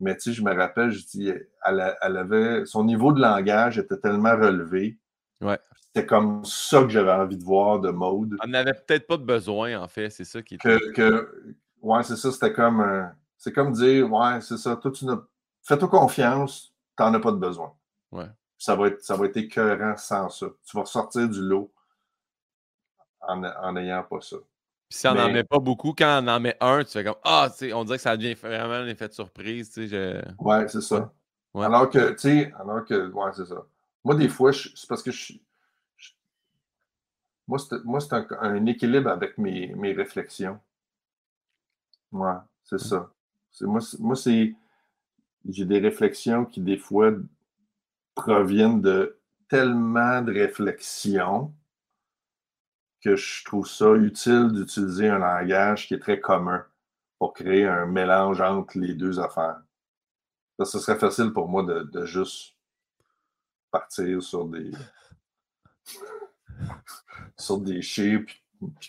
Mais 0.00 0.14
tu 0.14 0.22
sais, 0.22 0.32
je 0.32 0.42
me 0.42 0.54
rappelle, 0.54 0.90
je 0.90 1.04
dis, 1.04 1.32
elle, 1.64 2.16
avait, 2.16 2.64
son 2.64 2.84
niveau 2.84 3.12
de 3.12 3.20
langage 3.20 3.78
était 3.78 3.98
tellement 3.98 4.36
relevé. 4.36 4.98
Ouais. 5.40 5.58
C'était 5.76 6.06
comme 6.06 6.44
ça 6.44 6.82
que 6.82 6.88
j'avais 6.88 7.12
envie 7.12 7.36
de 7.36 7.44
voir 7.44 7.80
de 7.80 7.90
mode. 7.90 8.36
Elle 8.42 8.50
n'avait 8.50 8.72
peut-être 8.72 9.06
pas 9.06 9.16
de 9.16 9.24
besoin, 9.24 9.78
en 9.80 9.88
fait, 9.88 10.10
c'est 10.10 10.24
ça 10.24 10.40
qui 10.42 10.54
était. 10.54 10.78
Que, 10.78 10.92
que, 10.92 11.54
ouais, 11.82 12.02
c'est 12.04 12.16
ça, 12.16 12.32
c'était 12.32 12.52
comme. 12.52 13.12
c'est 13.36 13.52
comme 13.52 13.72
dire, 13.72 14.10
ouais, 14.10 14.40
c'est 14.40 14.56
ça, 14.56 14.76
toi, 14.76 14.90
tu 14.90 15.04
Fais-toi 15.62 15.88
confiance, 15.88 16.73
tu 16.96 17.02
n'en 17.02 17.14
as 17.14 17.20
pas 17.20 17.32
de 17.32 17.38
besoin. 17.38 17.74
Ouais. 18.12 18.28
Ça 18.58 18.76
va, 18.76 18.88
être, 18.88 19.02
ça 19.02 19.16
va 19.16 19.26
être 19.26 19.36
écœurant 19.36 19.96
sans 19.96 20.28
ça. 20.28 20.46
Tu 20.64 20.76
vas 20.76 20.82
ressortir 20.82 21.28
du 21.28 21.40
lot 21.40 21.72
en 23.20 23.72
n'ayant 23.72 24.02
pas 24.04 24.20
ça. 24.20 24.36
Puis 24.88 24.98
si 24.98 25.08
on 25.08 25.14
n'en 25.14 25.30
met 25.30 25.44
pas 25.44 25.58
beaucoup, 25.58 25.94
quand 25.96 26.22
on 26.22 26.28
en 26.28 26.40
met 26.40 26.56
un, 26.60 26.84
tu 26.84 26.92
fais 26.92 27.04
comme 27.04 27.16
Ah, 27.24 27.48
on 27.72 27.84
dirait 27.84 27.96
que 27.96 28.02
ça 28.02 28.16
devient 28.16 28.34
vraiment 28.34 28.74
un 28.74 28.86
effet 28.86 29.08
de 29.08 29.14
surprise. 29.14 29.70
Tu 29.70 29.88
sais, 29.88 30.22
je... 30.22 30.42
Ouais, 30.42 30.68
c'est 30.68 30.82
ça. 30.82 31.12
Alors 31.54 31.88
que, 31.88 32.10
tu 32.12 32.18
sais, 32.18 32.52
alors 32.58 32.84
que, 32.84 33.10
ouais, 33.10 33.30
c'est 33.34 33.46
ça. 33.46 33.64
Moi, 34.04 34.14
des 34.14 34.28
fois, 34.28 34.52
c'est 34.52 34.88
parce 34.88 35.02
que 35.02 35.10
je, 35.10 35.34
moi, 37.46 37.58
c'est 38.00 38.12
un, 38.40 38.66
équilibre 38.66 39.10
avec 39.10 39.36
mes, 39.38 39.74
mes 39.74 39.92
réflexions. 39.92 40.58
Ouais, 42.12 42.34
c'est 42.64 42.78
ça. 42.78 43.10
Moi 43.60 43.80
c'est. 44.16 44.54
J'ai 45.48 45.64
des 45.64 45.78
réflexions 45.78 46.44
qui, 46.44 46.60
des 46.60 46.78
fois, 46.78 47.12
proviennent 48.14 48.80
de 48.80 49.18
tellement 49.48 50.22
de 50.22 50.32
réflexions 50.32 51.54
que 53.02 53.16
je 53.16 53.44
trouve 53.44 53.68
ça 53.68 53.92
utile 53.92 54.50
d'utiliser 54.52 55.08
un 55.08 55.18
langage 55.18 55.86
qui 55.86 55.94
est 55.94 55.98
très 55.98 56.20
commun 56.20 56.64
pour 57.18 57.34
créer 57.34 57.66
un 57.66 57.86
mélange 57.86 58.40
entre 58.40 58.78
les 58.78 58.94
deux 58.94 59.20
affaires. 59.20 59.62
Ça, 60.58 60.64
ce 60.64 60.78
serait 60.78 60.98
facile 60.98 61.32
pour 61.32 61.48
moi 61.48 61.62
de, 61.62 62.06
juste 62.06 62.56
partir 63.70 64.22
sur 64.22 64.46
des 64.46 64.70
sur 67.36 67.58
des 67.58 67.82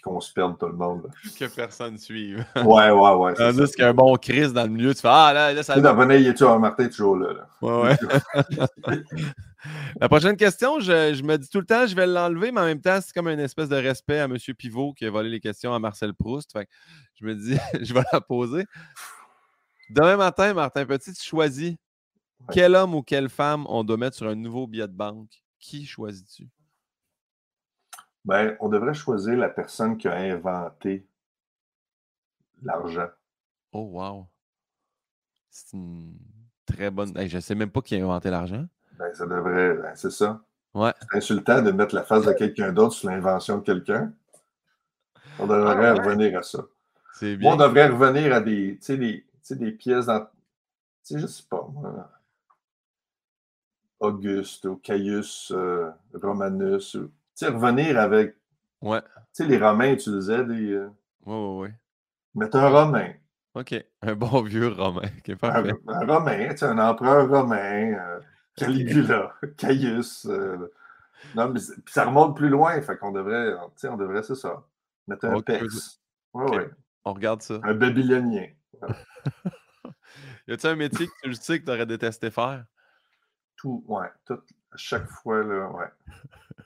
qu'on 0.03 0.19
se 0.19 0.33
perde 0.33 0.57
tout 0.57 0.67
le 0.67 0.73
monde. 0.73 1.09
Que 1.37 1.45
personne 1.45 1.97
suive. 1.97 2.45
Ouais, 2.55 2.89
ouais, 2.89 3.13
ouais. 3.13 3.33
Tandis 3.33 3.71
qu'il 3.71 3.81
y 3.81 3.83
a 3.83 3.89
un 3.89 3.93
bon 3.93 4.15
Chris 4.15 4.51
dans 4.51 4.63
le 4.63 4.69
milieu, 4.69 4.93
tu 4.93 5.01
fais 5.01 5.09
Ah 5.11 5.31
là, 5.33 5.53
là, 5.53 5.63
ça. 5.63 5.75
Tu 5.75 5.81
sais, 5.81 6.21
il 6.21 6.27
est 6.27 6.33
tu 6.33 6.43
Martin 6.43 6.87
toujours 6.87 7.17
là. 7.17 7.33
là? 7.33 7.47
Ouais, 7.61 7.97
ouais. 8.87 8.97
La 9.99 10.09
prochaine 10.09 10.37
question, 10.37 10.79
je, 10.79 11.23
me 11.23 11.37
dis 11.37 11.49
tout 11.49 11.59
le 11.59 11.65
temps, 11.65 11.87
je 11.87 11.95
vais 11.95 12.07
l'enlever, 12.07 12.51
mais 12.51 12.61
en 12.61 12.65
même 12.65 12.81
temps, 12.81 12.99
c'est 13.01 13.13
comme 13.13 13.27
une 13.27 13.39
espèce 13.39 13.69
de 13.69 13.75
respect 13.75 14.19
à 14.19 14.25
M. 14.25 14.37
Pivot 14.57 14.93
qui 14.93 15.05
a 15.05 15.09
volé 15.11 15.29
les 15.29 15.39
questions 15.39 15.73
à 15.73 15.79
Marcel 15.79 16.13
Proust. 16.13 16.57
je 17.15 17.25
me 17.25 17.35
dis, 17.35 17.57
je 17.81 17.93
vais 17.93 18.03
la 18.11 18.21
poser. 18.21 18.65
Demain 19.89 20.17
matin, 20.17 20.53
Martin 20.53 20.85
Petit, 20.85 21.13
tu 21.13 21.23
choisis 21.23 21.75
quel 22.51 22.75
homme 22.75 22.95
ou 22.95 23.01
quelle 23.01 23.29
femme 23.29 23.65
on 23.67 23.83
doit 23.83 23.97
mettre 23.97 24.17
sur 24.17 24.27
un 24.27 24.35
nouveau 24.35 24.67
billet 24.67 24.87
de 24.87 24.93
banque. 24.93 25.31
Qui 25.59 25.85
choisis-tu? 25.85 26.47
Ben, 28.25 28.57
on 28.59 28.69
devrait 28.69 28.95
choisir 28.95 29.37
la 29.37 29.49
personne 29.49 29.97
qui 29.97 30.07
a 30.07 30.15
inventé 30.15 31.07
l'argent. 32.63 33.07
Oh, 33.71 33.89
wow. 33.91 34.27
C'est 35.51 35.73
une 35.73 36.17
très 36.65 36.89
bonne. 36.89 37.13
je 37.27 37.35
ne 37.35 37.41
sais 37.41 37.55
même 37.55 37.69
pas 37.69 37.81
qui 37.81 37.95
a 37.95 38.03
inventé 38.03 38.31
l'argent. 38.31 38.65
Ben, 38.97 39.13
ça 39.13 39.27
devrait. 39.27 39.75
Ben, 39.75 39.95
c'est 39.95 40.11
ça. 40.11 40.41
Ouais. 40.73 40.91
C'est 40.99 41.17
insultant 41.17 41.61
de 41.61 41.71
mettre 41.71 41.93
la 41.93 42.03
face 42.03 42.25
de 42.25 42.33
quelqu'un 42.33 42.73
d'autre 42.73 42.93
sur 42.93 43.09
l'invention 43.09 43.59
de 43.59 43.63
quelqu'un. 43.63 44.11
On 45.37 45.45
devrait 45.45 45.87
ah 45.87 45.93
revenir 45.93 46.37
à 46.39 46.43
ça. 46.43 46.65
On 47.21 47.55
devrait 47.55 47.87
revenir 47.87 48.33
à 48.33 48.41
des, 48.41 48.79
des, 48.89 49.25
des 49.51 49.71
pièces 49.71 50.07
dans. 50.07 50.21
Tu 50.21 51.13
sais, 51.13 51.19
je 51.19 51.27
sais 51.27 51.43
pas, 51.47 51.67
moi. 51.71 52.09
Auguste 53.99 54.65
ou 54.65 54.75
Caius 54.77 55.51
euh, 55.55 55.91
Romanus. 56.13 56.91
Tu 56.91 56.99
sais, 57.35 57.47
revenir 57.47 57.99
avec. 57.99 58.35
Ouais. 58.81 59.01
Tu 59.01 59.43
sais, 59.43 59.45
les 59.45 59.57
Romains 59.57 59.91
utilisaient 59.91 60.45
des. 60.45 60.71
Euh... 60.71 60.89
Ouais, 61.25 61.33
ouais, 61.33 61.59
ouais. 61.61 61.73
Mettre 62.35 62.57
un 62.57 62.69
Romain. 62.69 63.13
OK. 63.55 63.73
Un 64.01 64.15
bon 64.15 64.41
vieux 64.41 64.67
Romain. 64.67 65.09
Un, 65.41 65.65
un, 65.87 66.05
Romain, 66.05 66.49
tu 66.49 66.57
sais, 66.57 66.65
un 66.65 66.77
empereur 66.77 67.29
romain. 67.29 67.93
Euh, 67.93 68.19
Caligula, 68.55 69.33
Caius. 69.57 70.25
Euh, 70.25 70.71
non, 71.35 71.49
mais 71.49 71.59
ça 71.87 72.05
remonte 72.05 72.35
plus 72.35 72.49
loin, 72.49 72.81
fait 72.81 72.97
qu'on 72.97 73.11
devrait, 73.11 73.53
on 73.83 73.97
devrait, 73.97 74.23
c'est 74.23 74.35
ça. 74.35 74.63
Mettre 75.07 75.25
un 75.25 75.41
pex. 75.41 76.01
Ouais, 76.33 76.69
On 77.05 77.13
regarde 77.13 77.41
ça. 77.41 77.59
Un 77.63 77.73
babylonien. 77.73 78.47
y 80.47 80.51
a-t-il 80.51 80.67
un 80.67 80.75
métier 80.75 81.07
que 81.07 81.29
tu 81.29 81.35
sais 81.35 81.59
que 81.59 81.65
tu 81.65 81.71
aurais 81.71 81.85
détesté 81.85 82.29
faire? 82.31 82.65
Tout, 83.55 83.83
ouais. 83.87 84.07
Tout, 84.25 84.41
à 84.71 84.77
chaque 84.77 85.07
fois, 85.07 85.43
là, 85.43 85.69
ouais. 85.71 85.87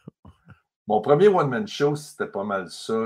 Mon 0.90 1.02
premier 1.02 1.28
one-man 1.28 1.68
show, 1.68 1.96
c'était 1.96 2.26
pas 2.26 2.44
mal 2.44 2.68
ça. 2.72 3.06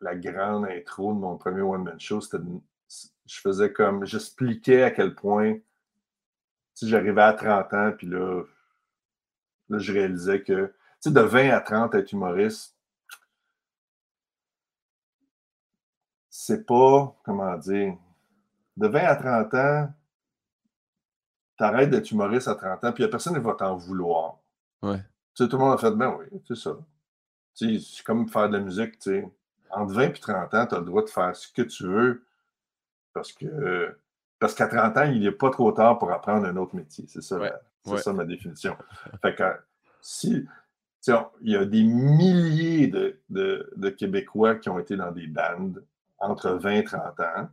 La, 0.00 0.14
grande 0.16 0.64
intro 0.64 1.12
de 1.12 1.18
mon 1.18 1.36
premier 1.36 1.60
one-man 1.60 2.00
show, 2.00 2.22
c'était. 2.22 2.42
Je 3.26 3.40
faisais 3.42 3.70
comme. 3.70 4.06
J'expliquais 4.06 4.84
à 4.84 4.90
quel 4.90 5.14
point 5.14 5.58
j'arrivais 6.80 7.20
à 7.20 7.34
30 7.34 7.74
ans, 7.74 7.92
puis 7.94 8.06
là, 8.06 8.44
là, 9.68 9.78
je 9.78 9.92
réalisais 9.92 10.42
que, 10.42 10.68
tu 10.68 10.72
sais, 11.00 11.10
de 11.10 11.20
20 11.20 11.50
à 11.50 11.60
30, 11.60 11.94
être 11.96 12.12
humoriste, 12.12 12.74
c'est 16.30 16.64
pas, 16.64 17.14
comment 17.24 17.58
dire, 17.58 17.98
de 18.78 18.88
20 18.88 19.00
à 19.00 19.16
30 19.16 19.54
ans, 19.54 19.92
t'arrêtes 21.58 21.90
d'être 21.90 22.10
humoriste 22.10 22.48
à 22.48 22.54
30 22.54 22.84
ans, 22.84 22.92
puis 22.94 23.02
il 23.02 23.06
n'y 23.06 23.10
a 23.10 23.12
personne 23.12 23.34
qui 23.34 23.40
va 23.40 23.52
t'en 23.52 23.76
vouloir. 23.76 24.38
Ouais. 24.82 25.02
Tout 25.34 25.48
le 25.50 25.58
monde 25.58 25.74
a 25.74 25.78
fait, 25.78 25.90
ben 25.92 26.16
oui, 26.18 26.26
c'est 26.46 26.56
ça. 26.56 26.76
Tu 27.54 27.78
sais, 27.78 27.86
c'est 27.96 28.04
comme 28.04 28.28
faire 28.28 28.48
de 28.48 28.58
la 28.58 28.64
musique, 28.64 28.98
tu 28.98 29.10
sais. 29.10 29.28
Entre 29.70 29.94
20 29.94 30.02
et 30.02 30.12
30 30.12 30.54
ans, 30.54 30.66
tu 30.66 30.74
as 30.74 30.78
le 30.78 30.84
droit 30.84 31.04
de 31.04 31.08
faire 31.08 31.34
ce 31.34 31.48
que 31.52 31.62
tu 31.62 31.84
veux 31.86 32.24
parce 33.12 33.32
que 33.32 33.96
parce 34.38 34.54
qu'à 34.54 34.68
30 34.68 34.96
ans, 34.96 35.04
il 35.04 35.20
n'est 35.20 35.32
pas 35.32 35.50
trop 35.50 35.70
tard 35.70 35.98
pour 35.98 36.10
apprendre 36.10 36.46
un 36.46 36.56
autre 36.56 36.74
métier. 36.74 37.04
C'est 37.06 37.22
ça, 37.22 37.38
ça 37.98 38.12
ma 38.12 38.24
définition. 38.24 38.76
Fait 39.22 39.34
que 39.34 39.44
si 40.00 40.46
il 41.06 41.50
y 41.50 41.56
a 41.56 41.64
des 41.64 41.82
milliers 41.82 42.88
de, 42.88 43.90
Québécois 43.90 44.56
qui 44.56 44.68
ont 44.68 44.78
été 44.78 44.96
dans 44.96 45.12
des 45.12 45.26
bandes 45.26 45.84
entre 46.18 46.50
20 46.50 46.70
et 46.72 46.84
30 46.84 47.20
ans, 47.20 47.48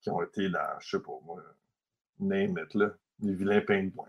qui 0.00 0.10
ont 0.10 0.22
été 0.22 0.48
dans, 0.48 0.78
je 0.80 0.96
sais 0.96 1.02
pas 1.02 1.12
moi, 1.24 1.42
name 2.18 2.58
it, 2.58 2.74
là, 2.74 2.90
les 3.22 3.34
vilains 3.34 3.60
pingouins. 3.60 4.06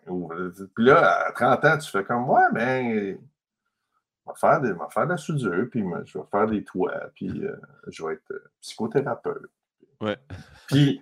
Puis 0.76 0.86
là, 0.86 1.28
à 1.28 1.32
30 1.32 1.66
ans, 1.66 1.78
tu 1.78 1.90
fais 1.90 2.04
comme, 2.04 2.30
ouais, 2.30 2.42
ben, 2.54 2.92
je 2.92 3.12
vais 3.12 4.40
faire, 4.40 4.62
des, 4.62 4.74
faire 4.92 5.06
de 5.06 5.12
la 5.12 5.18
soudure, 5.18 5.68
puis 5.70 5.84
je 6.06 6.18
vais 6.18 6.26
faire 6.30 6.48
des 6.48 6.64
toits, 6.64 7.10
puis 7.16 7.30
euh, 7.44 7.56
je 7.88 8.06
vais 8.06 8.14
être 8.14 8.32
euh, 8.32 8.52
psychothérapeute. 8.62 9.50
Ouais. 10.02 10.18
Puis 10.68 11.02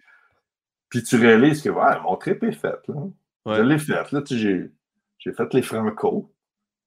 puis 0.89 1.03
tu 1.03 1.15
réalises 1.17 1.61
que 1.61 1.69
ouais, 1.69 1.99
mon 2.03 2.15
trip 2.17 2.43
est 2.43 2.51
fait. 2.51 2.79
Là. 2.87 3.55
Je 3.57 3.61
l'ai 3.61 3.77
fait. 3.77 4.11
Là, 4.11 4.21
j'ai, 4.25 4.71
j'ai 5.17 5.33
fait 5.33 5.53
les 5.53 5.61
Franco. 5.61 6.33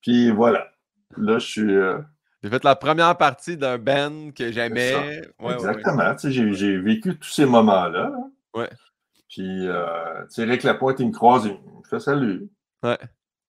Puis 0.03 0.31
voilà. 0.31 0.69
Là, 1.17 1.39
je 1.39 1.47
suis. 1.47 1.75
Euh, 1.75 1.99
j'ai 2.43 2.51
fait 2.51 2.65
la 2.65 2.75
première 2.75 3.17
partie 3.17 3.57
d'un 3.57 3.79
band 3.79 4.33
que 4.37 4.51
j'aimais. 4.51 5.23
Exactement. 5.39 6.17
J'ai, 6.25 6.53
j'ai 6.53 6.79
vécu 6.79 7.17
tous 7.17 7.31
ces 7.31 7.47
moments-là. 7.47 8.13
Ouais. 8.55 8.69
Puis, 9.33 9.67
euh, 9.67 10.25
tu 10.25 10.35
sais, 10.35 10.45
Rick 10.45 10.63
Lapointe, 10.63 11.01
il 11.01 11.07
me 11.07 11.13
croise, 11.13 11.47
il 11.47 11.53
me 11.53 11.89
fait 11.89 12.01
salut. 12.01 12.51
Ouais. 12.83 12.99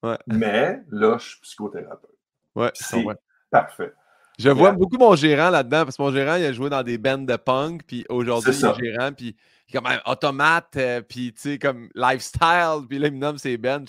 ouais. 0.02 0.18
Mais 0.28 0.80
là, 0.90 1.18
je 1.20 1.28
suis 1.28 1.42
psychothérapeute. 1.42 2.10
Ouais, 2.56 2.72
c'est 2.74 3.04
parfait. 3.52 3.92
Je 4.40 4.50
vois 4.50 4.72
beaucoup 4.72 4.98
mon 4.98 5.14
gérant 5.16 5.50
là-dedans, 5.50 5.84
parce 5.84 5.98
que 5.98 6.02
mon 6.02 6.12
gérant, 6.12 6.36
il 6.36 6.46
a 6.46 6.54
joué 6.54 6.70
dans 6.70 6.84
des 6.84 6.98
bands 6.98 7.18
de 7.18 7.36
punk, 7.36 7.82
puis 7.86 8.06
aujourd'hui, 8.08 8.54
il 8.54 8.66
est 8.66 8.94
gérant, 8.94 9.12
puis 9.12 9.36
comme 9.74 9.86
un 9.88 10.00
automate, 10.06 10.78
euh, 10.78 11.02
puis 11.02 11.34
tu 11.34 11.42
sais, 11.42 11.60
comme 11.60 11.90
lifestyle, 11.96 12.86
puis 12.88 12.98
là, 12.98 13.08
il 13.08 13.16
me 13.16 13.20
nomme 13.20 13.38
ses 13.38 13.58
bands. 13.58 13.84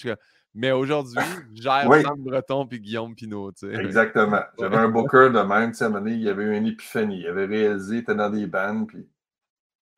Mais 0.53 0.72
aujourd'hui, 0.72 1.16
je 1.55 1.62
gère 1.62 1.88
Sam 2.03 2.24
Breton 2.24 2.66
puis 2.66 2.80
Guillaume 2.80 3.14
Pinot. 3.14 3.53
Tu 3.53 3.70
sais. 3.70 3.74
Exactement. 3.74 4.42
J'avais 4.59 4.76
un 4.76 4.88
booker 4.88 5.30
de 5.30 5.40
même. 5.40 5.72
Tu 5.72 5.78
sais, 5.78 5.86
il 6.07 6.22
y 6.22 6.28
avait 6.28 6.45
eu 6.45 6.57
une 6.57 6.66
épiphanie. 6.66 7.20
Il 7.20 7.26
avait 7.26 7.47
réalisé, 7.47 7.97
il 7.97 7.99
était 8.01 8.14
dans 8.14 8.30
des 8.30 8.47
bands, 8.47 8.84
puis, 8.84 9.07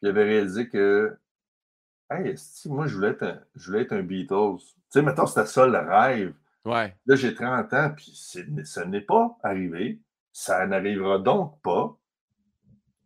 il 0.03 0.09
avait 0.09 0.24
réalisé 0.24 0.68
que, 0.68 1.16
hey, 2.11 2.34
moi, 2.66 2.86
je 2.86 2.94
voulais 2.94 3.11
être 3.11 3.22
un, 3.22 3.40
je 3.54 3.66
voulais 3.66 3.82
être 3.82 3.92
un 3.92 4.02
Beatles. 4.02 4.59
Tu 4.59 4.74
sais, 4.90 5.02
maintenant, 5.02 5.26
c'était 5.26 5.46
ça 5.46 5.66
le 5.66 5.78
rêve. 5.78 6.34
Ouais. 6.64 6.96
Là, 7.07 7.16
j'ai 7.16 7.34
30 7.34 7.72
ans, 7.74 7.90
puis 7.96 8.12
ça 8.64 8.84
n'est 8.84 9.00
pas 9.00 9.38
arrivé. 9.42 10.00
Ça 10.32 10.66
n'arrivera 10.66 11.18
donc 11.18 11.61
pas. 11.62 11.96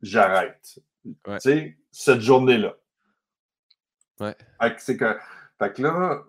J'arrête. 0.03 0.81
Tu 1.05 1.15
sais, 1.39 1.77
cette 1.91 2.21
journée-là. 2.21 2.75
Ouais. 4.19 4.37
Fait 4.61 4.97
que, 4.97 5.17
fait 5.59 5.73
que 5.73 5.83
là, 5.83 6.23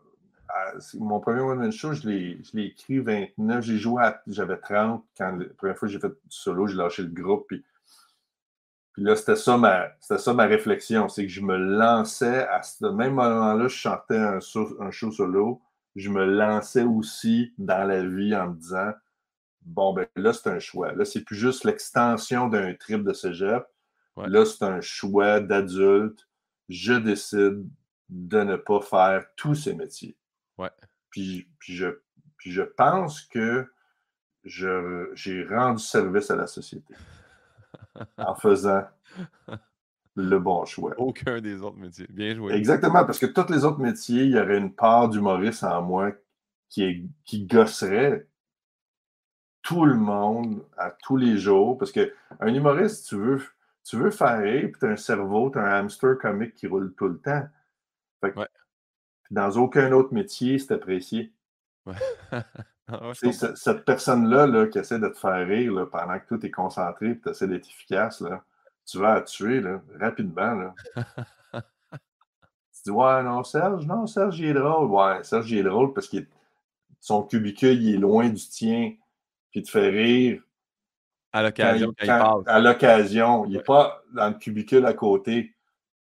mon 0.95 1.19
premier 1.19 1.41
one-man 1.41 1.71
show, 1.71 1.93
je 1.93 2.07
l'ai 2.07 2.65
écrit 2.65 2.99
29. 2.99 3.63
J'ai 3.63 3.77
joué 3.77 4.03
à. 4.03 4.21
J'avais 4.27 4.57
30 4.57 5.05
quand 5.17 5.37
la 5.37 5.45
première 5.45 5.77
fois 5.77 5.87
que 5.87 5.93
j'ai 5.93 5.99
fait 5.99 6.09
du 6.09 6.15
solo, 6.29 6.67
j'ai 6.67 6.75
lâché 6.75 7.03
le 7.03 7.09
groupe. 7.09 7.47
Puis, 7.47 7.63
puis 8.93 9.03
là, 9.03 9.15
c'était 9.15 9.35
ça, 9.35 9.57
ma, 9.57 9.89
ça 9.99 10.33
ma 10.33 10.45
réflexion. 10.45 11.07
C'est 11.07 11.25
que 11.25 11.31
je 11.31 11.41
me 11.41 11.57
lançais 11.57 12.45
à 12.47 12.61
ce 12.61 12.85
même 12.85 13.13
moment-là, 13.13 13.67
je 13.67 13.75
chantais 13.75 14.17
un, 14.17 14.39
un 14.79 14.91
show 14.91 15.11
solo. 15.11 15.61
Je 15.95 16.09
me 16.09 16.25
lançais 16.25 16.83
aussi 16.83 17.53
dans 17.57 17.87
la 17.87 18.05
vie 18.05 18.35
en 18.35 18.49
me 18.49 18.55
disant 18.55 18.91
bon, 19.61 19.93
ben 19.93 20.07
là, 20.15 20.33
c'est 20.33 20.49
un 20.49 20.59
choix. 20.59 20.91
Là, 20.93 21.05
c'est 21.05 21.23
plus 21.23 21.35
juste 21.35 21.63
l'extension 21.63 22.47
d'un 22.47 22.73
trip 22.73 23.03
de 23.03 23.13
cégep. 23.13 23.63
Là, 24.17 24.45
c'est 24.45 24.63
un 24.63 24.81
choix 24.81 25.39
d'adulte. 25.39 26.27
Je 26.69 26.93
décide 26.93 27.65
de 28.09 28.43
ne 28.43 28.55
pas 28.55 28.81
faire 28.81 29.25
tous 29.35 29.55
ces 29.55 29.73
métiers. 29.73 30.17
Ouais. 30.57 30.69
Puis, 31.09 31.49
puis, 31.59 31.75
je, 31.75 31.87
puis 32.37 32.51
je 32.51 32.61
pense 32.61 33.21
que 33.21 33.71
j'ai 34.43 35.45
rendu 35.45 35.81
service 35.81 36.29
à 36.29 36.35
la 36.35 36.47
société 36.47 36.93
en 38.17 38.35
faisant 38.35 38.83
le 40.15 40.39
bon 40.39 40.65
choix. 40.65 40.93
Aucun 40.97 41.41
des 41.41 41.61
autres 41.61 41.77
métiers. 41.77 42.07
Bien 42.09 42.35
joué. 42.35 42.53
Exactement, 42.53 43.05
parce 43.05 43.19
que 43.19 43.25
tous 43.25 43.51
les 43.51 43.63
autres 43.65 43.79
métiers, 43.79 44.23
il 44.23 44.31
y 44.31 44.39
aurait 44.39 44.57
une 44.57 44.73
part 44.73 45.09
d'humoriste 45.09 45.63
en 45.63 45.81
moi 45.81 46.11
qui, 46.69 46.83
est, 46.83 47.03
qui 47.23 47.45
gosserait 47.45 48.27
tout 49.61 49.85
le 49.85 49.95
monde 49.95 50.65
à 50.77 50.91
tous 50.91 51.17
les 51.17 51.37
jours. 51.37 51.77
Parce 51.77 51.91
qu'un 51.91 52.07
humoriste, 52.41 53.07
tu 53.07 53.15
veux, 53.15 53.41
tu 53.83 53.97
veux 53.97 54.11
faire 54.11 54.39
rire, 54.39 54.69
puis 54.71 54.79
tu 54.79 54.85
as 54.85 54.89
un 54.89 54.97
cerveau, 54.97 55.49
tu 55.49 55.59
as 55.59 55.63
un 55.63 55.79
hamster 55.81 56.17
comique 56.17 56.55
qui 56.55 56.67
roule 56.67 56.93
tout 56.95 57.07
le 57.07 57.19
temps. 57.19 57.47
Dans 59.31 59.51
aucun 59.57 59.91
autre 59.93 60.13
métier, 60.13 60.59
c'est 60.59 60.73
apprécié. 60.73 61.33
Ah, 62.91 63.11
cette 63.13 63.85
personne-là 63.85 64.47
là, 64.47 64.67
qui 64.67 64.79
essaie 64.79 64.99
de 64.99 65.07
te 65.07 65.17
faire 65.17 65.47
rire 65.47 65.87
pendant 65.91 66.19
que 66.19 66.27
tout 66.27 66.45
est 66.45 66.51
concentré 66.51 67.11
et 67.11 67.19
tu 67.19 67.29
essaies 67.29 67.47
d'être 67.47 67.67
efficace, 67.67 68.21
là, 68.21 68.43
tu 68.85 68.97
vas 68.99 69.15
la 69.15 69.21
tuer 69.21 69.61
là, 69.61 69.81
rapidement. 69.99 70.53
Là. 70.53 70.73
tu 71.53 72.83
dis 72.85 72.91
Ouais, 72.91 73.23
non, 73.23 73.43
Serge, 73.43 73.85
non, 73.85 74.07
Serge, 74.07 74.39
il 74.39 74.47
est 74.47 74.53
drôle. 74.53 74.89
Ouais, 74.89 75.23
Serge, 75.23 75.51
il 75.51 75.59
est 75.59 75.63
drôle 75.63 75.93
parce 75.93 76.07
que 76.07 76.17
son 76.99 77.23
cubicule, 77.23 77.81
il 77.81 77.95
est 77.95 77.99
loin 77.99 78.29
du 78.29 78.47
tien 78.47 78.93
puis 79.51 79.59
il 79.59 79.63
te 79.63 79.69
fait 79.69 79.89
rire. 79.89 80.41
À 81.33 81.43
l'occasion, 81.43 81.93
quand, 81.99 82.43
À 82.45 82.59
l'occasion. 82.59 83.45
Il 83.45 83.53
n'est 83.53 83.63
pas 83.63 84.01
dans 84.13 84.29
le 84.29 84.35
cubicule 84.35 84.85
à 84.85 84.93
côté. 84.93 85.53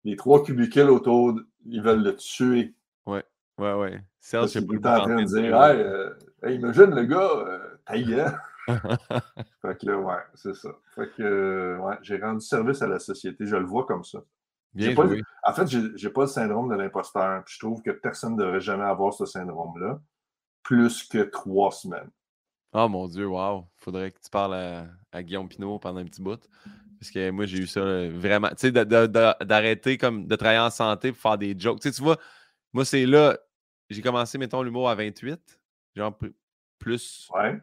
Les 0.04 0.16
trois 0.16 0.42
cubicules 0.42 0.90
autour, 0.90 1.38
ils 1.66 1.82
veulent 1.82 2.02
le 2.02 2.16
tuer. 2.16 2.74
Ouais, 3.06 3.24
ouais, 3.58 3.74
ouais. 3.74 4.00
Serge, 4.20 4.48
c'est 4.48 4.66
tout 4.66 4.86
en 4.86 5.00
train 5.00 5.22
de 5.22 5.24
dire 5.24 5.60
euh, 5.60 6.10
imagine 6.48 6.94
le 6.94 7.04
gars, 7.04 7.30
euh, 7.30 7.76
taillant. 7.86 8.32
fait 8.68 9.78
que 9.78 9.86
là, 9.86 9.98
ouais, 9.98 10.22
c'est 10.34 10.54
ça. 10.54 10.70
Fait 10.94 11.10
que, 11.16 11.78
ouais, 11.78 11.96
j'ai 12.02 12.18
rendu 12.18 12.40
service 12.40 12.82
à 12.82 12.86
la 12.86 12.98
société. 12.98 13.46
Je 13.46 13.56
le 13.56 13.66
vois 13.66 13.86
comme 13.86 14.04
ça. 14.04 14.20
Bien 14.72 14.94
pas, 14.94 15.04
en 15.44 15.52
fait, 15.52 15.66
j'ai 15.96 16.10
pas 16.10 16.22
le 16.22 16.26
syndrome 16.28 16.70
de 16.70 16.76
l'imposteur. 16.76 17.42
je 17.46 17.58
trouve 17.58 17.82
que 17.82 17.90
personne 17.90 18.36
ne 18.36 18.44
devrait 18.44 18.60
jamais 18.60 18.84
avoir 18.84 19.12
ce 19.12 19.26
syndrome-là 19.26 20.00
plus 20.62 21.02
que 21.04 21.18
trois 21.18 21.72
semaines. 21.72 22.10
Oh 22.72 22.88
mon 22.88 23.08
Dieu, 23.08 23.26
wow. 23.26 23.66
Faudrait 23.78 24.12
que 24.12 24.20
tu 24.20 24.30
parles 24.30 24.86
à, 25.12 25.22
Guillaume 25.22 25.48
Pinot 25.48 25.80
pendant 25.80 25.98
un 25.98 26.04
petit 26.04 26.22
bout. 26.22 26.40
Parce 27.00 27.10
que 27.10 27.30
moi, 27.30 27.46
j'ai 27.46 27.58
eu 27.58 27.66
ça 27.66 27.80
vraiment. 28.08 28.50
Tu 28.50 28.70
sais, 28.70 28.72
d'arrêter 28.72 29.98
comme 29.98 30.26
de 30.26 30.36
travailler 30.36 30.60
en 30.60 30.70
santé 30.70 31.10
pour 31.10 31.20
faire 31.20 31.38
des 31.38 31.58
jokes. 31.58 31.80
Tu 31.80 31.90
vois, 32.00 32.18
moi, 32.72 32.84
c'est 32.84 33.06
là. 33.06 33.36
J'ai 33.88 34.02
commencé, 34.02 34.38
mettons, 34.38 34.62
l'humour 34.62 34.88
à 34.88 34.94
28. 34.94 35.59
Genre 35.96 36.16
plus. 36.78 37.28
Ouais. 37.34 37.60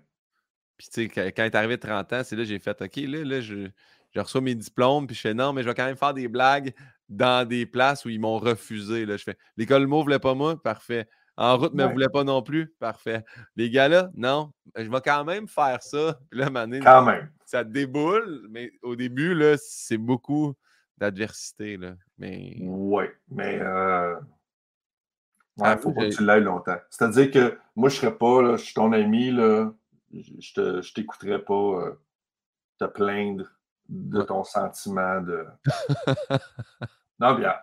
Puis, 0.78 0.88
tu 0.90 1.10
sais, 1.10 1.32
quand 1.32 1.44
il 1.44 1.46
est 1.46 1.56
arrivé 1.56 1.78
30 1.78 2.14
ans, 2.14 2.22
c'est 2.24 2.36
là 2.36 2.44
que 2.44 2.50
j'ai 2.50 2.60
fait 2.60 2.82
OK, 2.82 2.96
là, 2.98 3.24
là, 3.24 3.42
je, 3.42 3.70
je 4.12 4.20
reçois 4.20 4.42
mes 4.42 4.56
diplômes, 4.56 5.08
puis 5.08 5.16
je 5.16 5.22
fais 5.22 5.34
non, 5.34 5.54
mais 5.54 5.64
je 5.64 5.68
vais 5.68 5.74
quand 5.74 5.86
même 5.86 5.98
faire 5.98 6.14
des 6.14 6.28
blagues 6.28 6.74
dans 7.10 7.48
des 7.48 7.66
places 7.66 8.06
où 8.06 8.10
ils 8.10 8.20
m'ont 8.20 8.38
refusé. 8.38 9.06
Là. 9.06 9.18
Je 9.18 9.24
fais 9.24 9.38
l'école 9.56 9.84
ne 9.84 9.88
voulait 9.88 10.20
pas 10.20 10.34
moi, 10.34 10.62
parfait. 10.62 11.08
En 11.40 11.56
route, 11.58 11.76
ne 11.76 11.86
me 11.86 11.92
voulait 11.92 12.10
pas 12.10 12.24
non 12.24 12.42
plus. 12.42 12.74
Parfait. 12.80 13.24
Les 13.56 13.70
gars-là, 13.70 14.10
non. 14.16 14.52
Je 14.76 14.90
vais 14.90 15.02
quand 15.02 15.24
même 15.24 15.48
faire 15.48 15.84
ça. 15.84 16.20
Puis 16.32 16.40
là, 16.40 16.50
mané, 16.50 16.80
quand 16.80 17.06
même. 17.06 17.30
Ça 17.46 17.64
déboule, 17.64 18.48
mais 18.50 18.72
au 18.82 18.96
début, 18.96 19.36
là, 19.36 19.56
c'est 19.60 20.00
beaucoup 20.00 20.56
d'adversité. 20.98 21.78
Là. 21.78 21.94
Mais... 22.18 22.58
Oui, 22.60 23.06
mais 23.30 23.60
euh... 23.62 24.16
ouais, 25.58 25.74
il 25.74 25.78
faut 25.80 25.92
pas 25.92 26.02
que 26.06 26.16
tu 26.16 26.24
l'ailles 26.24 26.44
longtemps. 26.44 26.78
C'est-à-dire 26.90 27.32
que 27.32 27.58
moi, 27.76 27.90
je 27.90 27.96
ne 27.96 28.02
serais 28.02 28.18
pas, 28.18 28.42
là, 28.42 28.58
je 28.58 28.64
suis 28.64 28.74
ton 28.74 28.92
ami, 28.92 29.32
là, 29.32 29.72
je 30.14 30.62
ne 30.62 30.94
t'écouterais 30.94 31.40
pas 31.40 31.54
euh, 31.54 32.00
te 32.80 32.86
plaindre 32.86 33.46
de 33.90 34.22
ton 34.22 34.44
sentiment 34.44 35.22
de. 35.22 35.46
non, 37.20 37.36
bien, 37.36 37.56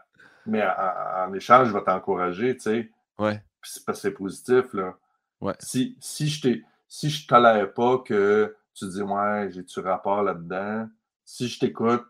mais 0.46 0.62
en, 0.62 1.28
en 1.28 1.34
échange, 1.34 1.68
je 1.68 1.72
vais 1.72 1.84
t'encourager, 1.84 2.54
tu 2.54 2.62
sais. 2.62 2.90
Ouais 3.18 3.40
c'est 3.64 3.94
c'est 3.94 4.12
positif, 4.12 4.72
là. 4.74 4.96
Ouais. 5.40 5.54
Si, 5.58 5.96
si 6.00 6.28
je 6.28 6.60
si 6.88 7.10
je 7.10 7.26
tolère 7.26 7.72
pas 7.72 7.98
que 7.98 8.56
tu 8.74 8.88
dis 8.88 9.02
Ouais, 9.02 9.50
j'ai-tu 9.50 9.80
rapport 9.80 10.22
là-dedans, 10.22 10.88
si 11.24 11.48
je 11.48 11.58
t'écoute, 11.58 12.04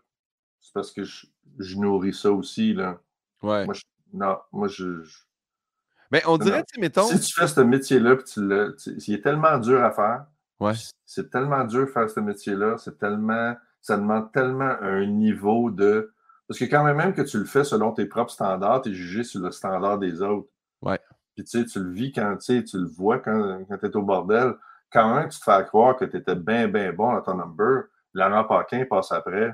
c'est 0.59 0.73
parce 0.73 0.91
que 0.91 1.03
je, 1.03 1.27
nourris 1.77 2.13
ça 2.13 2.31
aussi, 2.31 2.73
là. 2.73 2.99
Ouais. 3.41 3.65
Moi, 3.65 3.73
je, 3.73 3.83
non, 4.13 4.37
moi, 4.51 4.67
je. 4.67 5.03
Mais 6.11 6.21
on 6.27 6.37
dirait, 6.37 6.63
tu 6.71 6.79
mettons. 6.79 7.07
Si 7.07 7.19
tu 7.19 7.33
fais 7.33 7.47
ce 7.47 7.61
métier-là, 7.61 8.15
puis 8.15 8.25
tu 8.25 8.41
le. 8.41 8.75
Il 8.85 9.13
est 9.13 9.21
tellement 9.21 9.57
dur 9.57 9.83
à 9.83 9.91
faire. 9.91 10.25
Ouais. 10.59 10.73
C'est 11.05 11.29
tellement 11.29 11.63
dur 11.63 11.81
de 11.81 11.91
faire 11.91 12.09
ce 12.09 12.19
métier-là. 12.19 12.77
C'est 12.77 12.97
tellement. 12.97 13.55
Ça 13.81 13.97
demande 13.97 14.31
tellement 14.31 14.75
un 14.81 15.05
niveau 15.05 15.71
de. 15.71 16.13
Parce 16.47 16.59
que 16.59 16.65
quand 16.65 16.83
même, 16.83 16.97
même 16.97 17.13
que 17.13 17.23
tu 17.23 17.39
le 17.39 17.45
fais 17.45 17.63
selon 17.63 17.91
tes 17.91 18.05
propres 18.05 18.31
standards, 18.31 18.83
tu 18.83 18.89
es 18.89 18.93
jugé 18.93 19.23
sur 19.23 19.41
le 19.41 19.51
standard 19.51 19.97
des 19.97 20.21
autres. 20.21 20.49
Ouais. 20.81 20.99
Puis 21.35 21.43
tu 21.43 21.59
sais, 21.59 21.65
tu 21.65 21.79
le 21.79 21.91
vis 21.91 22.11
quand 22.11 22.37
tu 22.37 22.63
le 22.73 22.87
vois 22.87 23.19
quand, 23.19 23.65
quand 23.67 23.77
tu 23.77 23.85
es 23.85 23.95
au 23.95 24.03
bordel. 24.03 24.55
Quand 24.91 25.15
même, 25.15 25.27
tu 25.29 25.39
te 25.39 25.43
fais 25.43 25.65
croire 25.65 25.97
que 25.97 26.05
tu 26.05 26.17
étais 26.17 26.35
bien, 26.35 26.67
bien 26.67 26.93
bon 26.93 27.15
à 27.15 27.21
ton 27.21 27.35
number. 27.35 27.85
Laurent 28.13 28.45
Paquin 28.45 28.85
passe 28.89 29.11
après. 29.11 29.51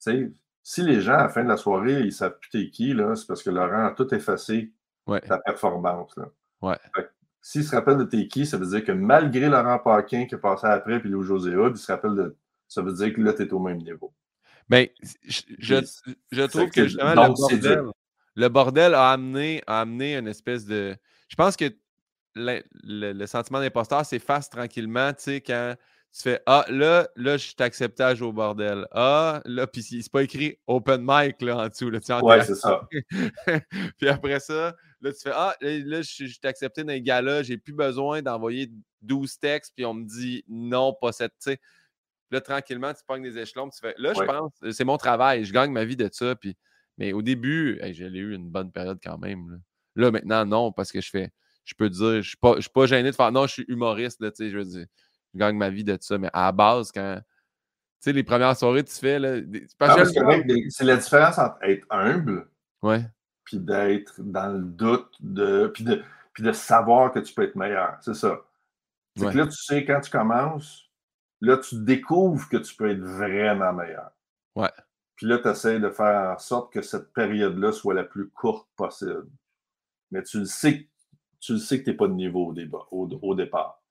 Tu 0.00 0.10
sais, 0.12 0.32
si 0.62 0.82
les 0.82 1.00
gens, 1.00 1.14
à 1.14 1.24
la 1.24 1.28
fin 1.28 1.42
de 1.42 1.48
la 1.48 1.56
soirée, 1.56 2.00
ils 2.00 2.12
savent 2.12 2.38
plus 2.38 2.50
t'es 2.50 2.70
qui, 2.70 2.96
c'est 3.16 3.26
parce 3.26 3.42
que 3.42 3.50
Laurent 3.50 3.86
a 3.86 3.90
tout 3.90 4.14
effacé 4.14 4.72
ta 5.26 5.38
performance. 5.38 6.16
Là. 6.16 6.26
Ouais. 6.62 6.76
S'ils 7.40 7.64
se 7.64 7.74
rappellent 7.74 7.98
de 7.98 8.04
t'es 8.04 8.26
qui, 8.26 8.46
ça 8.46 8.56
veut 8.56 8.66
dire 8.66 8.84
que 8.84 8.92
malgré 8.92 9.48
Laurent 9.48 9.78
Paquin 9.78 10.26
qui 10.26 10.34
est 10.34 10.38
passé 10.38 10.66
après, 10.66 11.00
puis 11.00 11.08
Louis 11.08 11.26
José 11.26 11.54
Hood, 11.56 11.76
il 11.76 11.80
se 11.80 11.90
rappelle 11.90 12.14
de. 12.14 12.36
Ça 12.66 12.82
veut 12.82 12.92
dire 12.92 13.14
que 13.14 13.20
là, 13.20 13.32
tu 13.32 13.42
es 13.42 13.52
au 13.52 13.58
même 13.58 13.78
niveau. 13.78 14.12
Mais 14.68 14.92
ben, 15.00 15.08
je, 15.26 15.82
je, 16.30 16.42
trouve 16.42 16.68
que 16.70 16.84
justement, 16.84 17.14
le 17.14 17.32
bordel, 17.32 17.84
le 18.34 18.48
bordel 18.48 18.94
a 18.94 19.12
amené, 19.12 19.62
a 19.66 19.80
amené 19.80 20.16
une 20.16 20.28
espèce 20.28 20.66
de. 20.66 20.94
Je 21.28 21.36
pense 21.36 21.56
que 21.56 21.72
le, 22.34 23.26
sentiment 23.26 23.60
d'imposteur 23.60 24.04
s'efface 24.04 24.50
tranquillement, 24.50 25.12
tu 25.12 25.22
sais, 25.22 25.40
quand 25.40 25.74
tu 26.12 26.22
fais 26.22 26.42
Ah, 26.46 26.64
là, 26.68 27.08
là, 27.16 27.36
je 27.36 28.14
jouer 28.14 28.28
au 28.28 28.32
bordel. 28.32 28.86
Ah, 28.92 29.40
là, 29.44 29.66
puis 29.66 29.82
c'est 29.82 30.10
pas 30.10 30.22
écrit 30.22 30.58
open 30.66 31.00
mic 31.02 31.40
là, 31.42 31.56
en 31.56 31.68
dessous. 31.68 31.90
Là, 31.90 32.00
tu 32.00 32.12
ouais, 32.12 32.44
c'est 32.44 32.54
ça. 32.54 32.82
puis 33.98 34.08
après 34.08 34.40
ça, 34.40 34.74
là, 35.00 35.12
tu 35.12 35.20
fais 35.20 35.32
Ah, 35.32 35.56
là, 35.60 36.02
je 36.02 36.26
suis 36.26 36.38
accepté 36.44 36.84
dans 36.84 36.92
les 36.92 37.02
gars-là, 37.02 37.42
j'ai 37.42 37.58
plus 37.58 37.72
besoin 37.72 38.22
d'envoyer 38.22 38.70
12 39.02 39.38
textes, 39.38 39.72
puis 39.74 39.84
on 39.84 39.94
me 39.94 40.04
dit 40.04 40.44
non, 40.48 40.94
pas 41.00 41.12
cette. 41.12 41.32
Tu 41.32 41.52
sais. 41.52 41.60
Là, 42.30 42.40
tranquillement, 42.40 42.92
tu 42.92 43.00
pognes 43.06 43.22
des 43.22 43.38
échelons, 43.38 43.70
tu 43.70 43.78
fais 43.80 43.94
Là, 43.96 44.12
je 44.14 44.22
pense, 44.22 44.52
c'est 44.70 44.84
mon 44.84 44.98
travail, 44.98 45.44
je 45.44 45.52
gagne 45.52 45.72
ma 45.72 45.84
vie 45.84 45.96
de 45.96 46.08
ça, 46.12 46.34
puis 46.36 46.56
mais 46.98 47.12
au 47.12 47.22
début, 47.22 47.80
j'ai 47.92 48.06
eu 48.06 48.34
une 48.34 48.50
bonne 48.50 48.72
période 48.72 48.98
quand 49.02 49.18
même. 49.18 49.62
Là. 49.94 50.10
maintenant, 50.10 50.44
non, 50.44 50.72
parce 50.72 50.90
que 50.92 51.00
je 51.00 51.08
fais, 51.08 51.30
je 51.64 51.74
peux 51.74 51.88
dire, 51.88 52.00
je 52.00 52.16
ne 52.16 52.22
suis, 52.22 52.36
pas, 52.36 52.60
suis 52.60 52.70
pas 52.70 52.86
gêné 52.86 53.10
de 53.10 53.14
faire, 53.14 53.30
non, 53.30 53.46
je 53.46 53.52
suis 53.52 53.64
humoriste, 53.68 54.20
là, 54.20 54.30
je 54.36 54.56
veux 54.56 54.64
dire, 54.64 54.86
je 55.32 55.38
gagne 55.38 55.56
ma 55.56 55.70
vie 55.70 55.84
de 55.84 55.96
ça. 56.00 56.18
Mais 56.18 56.28
à 56.32 56.46
la 56.46 56.52
base, 56.52 56.90
quand, 56.90 57.18
tu 57.18 57.24
sais, 58.00 58.12
les 58.12 58.24
premières 58.24 58.56
soirées, 58.56 58.84
tu 58.84 58.94
fais, 58.94 59.18
là, 59.20 59.36
ah, 59.80 60.04
c'est 60.70 60.84
la 60.84 60.96
différence 60.96 61.38
entre 61.38 61.56
être 61.62 61.86
humble, 61.88 62.50
ouais. 62.82 63.04
Puis 63.48 63.58
d'être 63.58 64.20
dans 64.20 64.52
le 64.52 64.60
doute, 64.60 65.16
de, 65.20 65.68
puis, 65.68 65.82
de, 65.82 66.02
puis 66.34 66.42
de 66.42 66.52
savoir 66.52 67.12
que 67.12 67.18
tu 67.18 67.32
peux 67.32 67.44
être 67.44 67.56
meilleur. 67.56 67.96
C'est 68.02 68.12
ça. 68.12 68.42
C'est 69.16 69.32
que 69.32 69.38
là, 69.38 69.46
tu 69.46 69.56
sais, 69.56 69.86
quand 69.86 70.00
tu 70.02 70.10
commences, 70.10 70.90
là, 71.40 71.56
tu 71.56 71.82
découvres 71.82 72.46
que 72.50 72.58
tu 72.58 72.76
peux 72.76 72.90
être 72.90 73.00
vraiment 73.00 73.72
meilleur. 73.72 74.10
Ouais. 74.54 74.70
Puis 75.16 75.26
là, 75.26 75.38
tu 75.38 75.48
essaies 75.48 75.80
de 75.80 75.88
faire 75.88 76.34
en 76.34 76.38
sorte 76.38 76.74
que 76.74 76.82
cette 76.82 77.10
période-là 77.14 77.72
soit 77.72 77.94
la 77.94 78.04
plus 78.04 78.28
courte 78.28 78.68
possible. 78.76 79.26
Mais 80.10 80.22
tu 80.22 80.40
le 80.40 80.44
sais, 80.44 80.86
tu 81.40 81.54
le 81.54 81.58
sais 81.58 81.78
que 81.78 81.84
tu 81.84 81.90
n'es 81.90 81.96
pas 81.96 82.06
de 82.06 82.12
niveau 82.12 82.54
au, 82.90 83.08
au, 83.22 83.34
départ. 83.34 83.82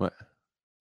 Ouais. 0.00 0.10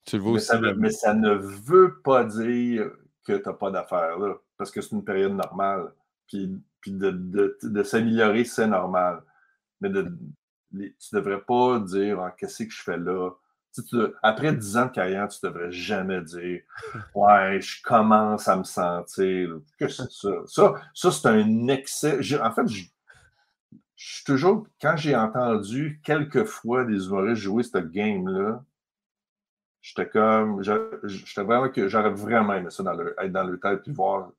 Tu 0.03 0.17
le 0.17 0.23
vois 0.23 0.31
mais 0.31 0.37
aussi. 0.37 0.47
Ça, 0.47 0.59
mais 0.59 0.89
ça 0.89 1.13
ne 1.13 1.35
veut 1.35 2.01
pas 2.01 2.23
dire 2.23 2.89
que 3.23 3.33
tu 3.33 3.47
n'as 3.47 3.53
pas 3.53 3.69
d'affaires 3.69 4.17
là, 4.17 4.35
parce 4.57 4.71
que 4.71 4.81
c'est 4.81 4.95
une 4.95 5.05
période 5.05 5.33
normale. 5.33 5.93
Puis, 6.29 6.61
puis 6.79 6.91
de, 6.91 7.11
de, 7.11 7.57
de 7.61 7.83
s'améliorer, 7.83 8.45
c'est 8.45 8.67
normal. 8.67 9.21
Mais 9.81 9.89
de, 9.89 10.03
tu 10.71 10.79
ne 10.79 11.19
devrais 11.19 11.41
pas 11.41 11.79
dire 11.79 12.19
ah, 12.21 12.31
qu'est-ce 12.37 12.63
que 12.63 12.71
je 12.71 12.81
fais 12.81 12.97
là? 12.97 13.31
après 14.23 14.53
10 14.53 14.77
ans 14.77 14.85
de 14.87 14.91
carrière, 14.91 15.27
tu 15.27 15.39
ne 15.43 15.49
devrais 15.49 15.71
jamais 15.71 16.21
dire 16.21 16.61
Ouais, 17.15 17.61
je 17.61 17.81
commence 17.83 18.47
à 18.47 18.57
me 18.57 18.63
sentir. 18.63 19.59
Que 19.79 19.87
c'est 19.87 20.03
ça? 20.11 20.29
Ça, 20.45 20.73
ça 20.93 21.11
c'est 21.11 21.27
un 21.27 21.67
excès. 21.67 22.19
en 22.41 22.51
fait, 22.51 22.67
je, 22.67 22.85
je 23.95 24.15
suis 24.15 24.23
toujours, 24.23 24.65
quand 24.81 24.95
j'ai 24.95 25.15
entendu 25.15 25.99
quelques 26.03 26.45
fois 26.45 26.85
des 26.85 27.07
humoristes 27.07 27.41
jouer 27.41 27.63
cette 27.63 27.91
game-là, 27.91 28.63
j'étais 29.81 30.07
comme, 30.07 30.63
j'étais 31.03 31.43
vraiment 31.43 31.69
que 31.69 31.87
j'aurais 31.87 32.11
vraiment 32.11 32.53
aimé 32.53 32.69
ça 32.69 32.83
dans 32.83 32.93
le, 32.93 33.15
être 33.19 33.31
dans 33.31 33.43
le 33.43 33.59
tête 33.59 33.83
puis 33.83 33.91
voir 33.91 34.31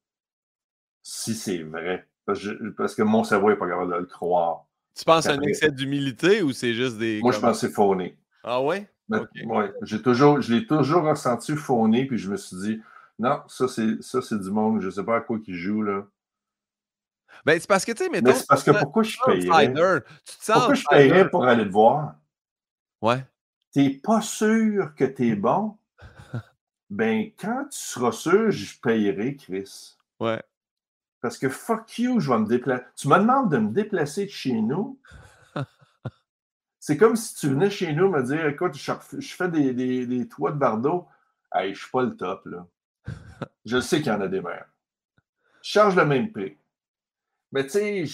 si 1.02 1.34
c'est 1.34 1.62
vrai. 1.62 2.06
Parce, 2.26 2.94
que 2.94 3.02
mon 3.02 3.24
cerveau 3.24 3.50
n'est 3.50 3.56
pas 3.56 3.68
capable 3.68 3.92
de 3.92 3.98
le 3.98 4.06
croire. 4.06 4.66
Tu 4.94 5.04
penses 5.04 5.26
à 5.26 5.32
un 5.32 5.40
excès 5.40 5.70
d'humilité 5.70 6.42
ou 6.42 6.52
c'est 6.52 6.74
juste 6.74 6.98
des. 6.98 7.20
Moi, 7.22 7.32
je 7.32 7.40
pense 7.40 7.60
que 7.60 7.66
c'est 7.66 7.72
fauné. 7.72 8.16
Ah 8.44 8.62
ouais? 8.62 8.88
Ouais. 9.08 9.72
J'ai 9.82 10.00
toujours, 10.02 10.40
je 10.40 10.54
l'ai 10.54 10.66
toujours 10.66 11.02
ressenti 11.02 11.56
fauné, 11.56 12.06
puis 12.06 12.18
je 12.18 12.30
me 12.30 12.36
suis 12.36 12.56
dit, 12.56 12.82
non, 13.18 13.42
ça, 13.48 13.66
c'est, 13.66 14.02
ça, 14.02 14.22
c'est 14.22 14.38
du 14.38 14.50
monde, 14.50 14.80
je 14.80 14.86
ne 14.86 14.90
sais 14.90 15.04
pas 15.04 15.16
à 15.16 15.20
quoi 15.20 15.38
qu'ils 15.40 15.56
jouent, 15.56 15.82
là. 15.82 16.06
Ben, 17.44 17.58
c'est 17.58 17.68
parce 17.68 17.84
que, 17.84 17.92
tu 17.92 18.04
sais, 18.04 18.10
mais 18.10 18.20
c'est 18.34 18.46
parce 18.46 18.62
que 18.62 18.70
pourquoi 18.70 19.02
je 19.02 19.16
paierais? 19.24 20.02
pourquoi 20.46 20.74
je 20.74 20.84
paierais 20.88 21.30
pour 21.30 21.44
aller 21.44 21.64
te 21.64 21.70
voir? 21.70 22.16
Ouais. 23.00 23.24
T'es 23.72 24.00
pas 24.02 24.20
sûr 24.20 24.94
que 24.94 25.04
tu 25.04 25.28
es 25.28 25.36
bon? 25.36 25.76
ben, 26.90 27.30
quand 27.38 27.66
tu 27.70 27.78
seras 27.78 28.12
sûr, 28.12 28.50
je 28.50 28.78
paierai, 28.80 29.36
Chris. 29.36 29.96
Ouais. 30.18 30.42
Parce 31.20 31.36
que 31.36 31.48
fuck 31.48 31.98
you, 31.98 32.20
je 32.20 32.30
vais 32.30 32.38
me 32.38 32.46
déplacer. 32.46 32.84
Tu 32.96 33.08
me 33.08 33.18
demandes 33.18 33.50
de 33.50 33.58
me 33.58 33.70
déplacer 33.70 34.26
de 34.26 34.30
chez 34.30 34.60
nous. 34.60 34.98
C'est 36.80 36.96
comme 36.96 37.16
si 37.16 37.34
tu 37.34 37.48
venais 37.48 37.70
chez 37.70 37.92
nous 37.92 38.08
me 38.08 38.22
dire 38.22 38.46
écoute, 38.46 38.74
je, 38.74 39.34
fais 39.34 39.48
des, 39.48 39.74
des, 40.06 40.28
toits 40.28 40.52
de 40.52 40.58
bardeau. 40.58 41.06
Hey, 41.52 41.74
je 41.74 41.80
suis 41.80 41.90
pas 41.90 42.02
le 42.02 42.16
top, 42.16 42.46
là. 42.46 42.66
Je 43.64 43.80
sais 43.80 43.98
qu'il 43.98 44.12
y 44.12 44.14
en 44.14 44.20
a 44.20 44.28
des 44.28 44.40
mères. 44.40 44.68
Je 45.62 45.70
charge 45.70 45.96
le 45.96 46.06
même 46.06 46.32
prix. 46.32 46.56
Mais 47.52 47.64
tu 47.64 47.70
sais, 47.70 48.04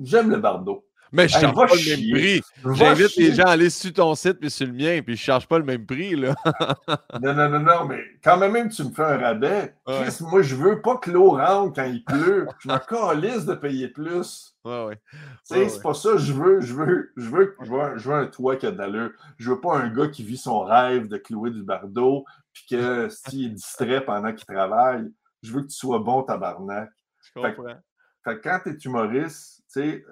j'aime 0.00 0.30
le 0.30 0.38
bardeau. 0.38 0.86
Mais 1.12 1.28
je 1.28 1.36
ne 1.36 1.40
charge 1.42 1.54
pas 1.54 1.66
le 1.66 1.90
même 1.90 2.10
prix. 2.10 2.42
J'invite 2.74 3.16
les 3.16 3.34
gens 3.34 3.44
à 3.44 3.50
aller 3.50 3.68
sur 3.68 3.92
ton 3.92 4.14
site 4.14 4.40
puis 4.40 4.50
sur 4.50 4.66
le 4.66 4.72
mien, 4.72 5.02
puis 5.02 5.14
je 5.14 5.22
ne 5.22 5.24
charge 5.24 5.46
pas 5.46 5.58
le 5.58 5.64
même 5.64 5.84
prix. 5.84 6.16
Là. 6.16 6.34
non, 7.22 7.34
non, 7.34 7.48
non, 7.50 7.60
non, 7.60 7.84
mais 7.86 8.02
quand 8.24 8.38
même, 8.38 8.70
tu 8.70 8.82
me 8.84 8.90
fais 8.90 9.02
un 9.02 9.18
rabais. 9.18 9.74
moi, 10.20 10.40
je 10.42 10.54
veux 10.56 10.80
pas 10.80 10.96
que 10.96 11.10
l'eau 11.10 11.32
rentre 11.32 11.74
quand 11.74 11.84
il 11.84 12.02
pleut. 12.02 12.48
Je 12.60 12.68
m'en 12.68 12.78
calisse 12.78 13.44
de 13.44 13.54
payer 13.54 13.88
plus. 13.88 14.56
Ouais, 14.64 14.84
ouais. 14.86 15.00
Tu 15.46 15.54
sais, 15.54 15.68
c'est 15.68 15.82
pas 15.82 15.92
ça. 15.92 16.16
Je 16.16 16.32
veux, 16.32 16.60
je 16.60 16.74
veux, 16.74 17.12
je 17.16 17.28
veux, 17.28 17.56
je 17.62 17.70
veux, 17.70 17.80
un, 17.80 17.96
je 17.98 18.08
veux 18.08 18.14
un 18.14 18.26
toit 18.26 18.56
qui 18.56 18.66
a 18.66 18.70
de 18.70 18.78
l'allure. 18.78 19.10
Je 19.36 19.50
veux 19.50 19.60
pas 19.60 19.76
un 19.76 19.88
gars 19.88 20.08
qui 20.08 20.22
vit 20.22 20.38
son 20.38 20.60
rêve 20.60 21.08
de 21.08 21.18
clouer 21.18 21.50
du 21.50 21.62
bardeau, 21.62 22.24
puis 22.54 22.64
que 22.70 23.08
s'il 23.10 23.46
est 23.46 23.50
distrait 23.50 24.02
pendant 24.04 24.32
qu'il 24.32 24.46
travaille, 24.46 25.10
je 25.42 25.52
veux 25.52 25.62
que 25.62 25.68
tu 25.68 25.76
sois 25.76 25.98
bon 25.98 26.22
tabarnak. 26.22 26.90
Je 27.20 27.40
comprends. 27.40 27.76
Fait, 28.24 28.40
quand 28.40 28.60
tu 28.62 28.70
es 28.70 28.76
humoriste, 28.84 29.64
tu, 29.72 30.04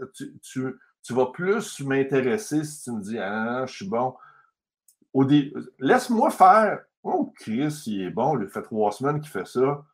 tu 0.43 0.77
tu 1.03 1.15
vas 1.15 1.27
plus 1.27 1.81
m'intéresser 1.81 2.65
si 2.65 2.85
tu 2.85 2.93
me 2.93 3.01
dis 3.01 3.19
Ah, 3.19 3.65
je 3.67 3.75
suis 3.75 3.89
bon. 3.89 4.15
Laisse-moi 5.79 6.31
faire. 6.31 6.81
Oh, 7.03 7.33
Chris, 7.37 7.83
il 7.87 8.03
est 8.03 8.11
bon, 8.11 8.39
il 8.39 8.49
fait 8.49 8.63
trois 8.63 8.93
semaines 8.93 9.21
qu'il 9.21 9.31
fait 9.31 9.47
ça. 9.47 9.85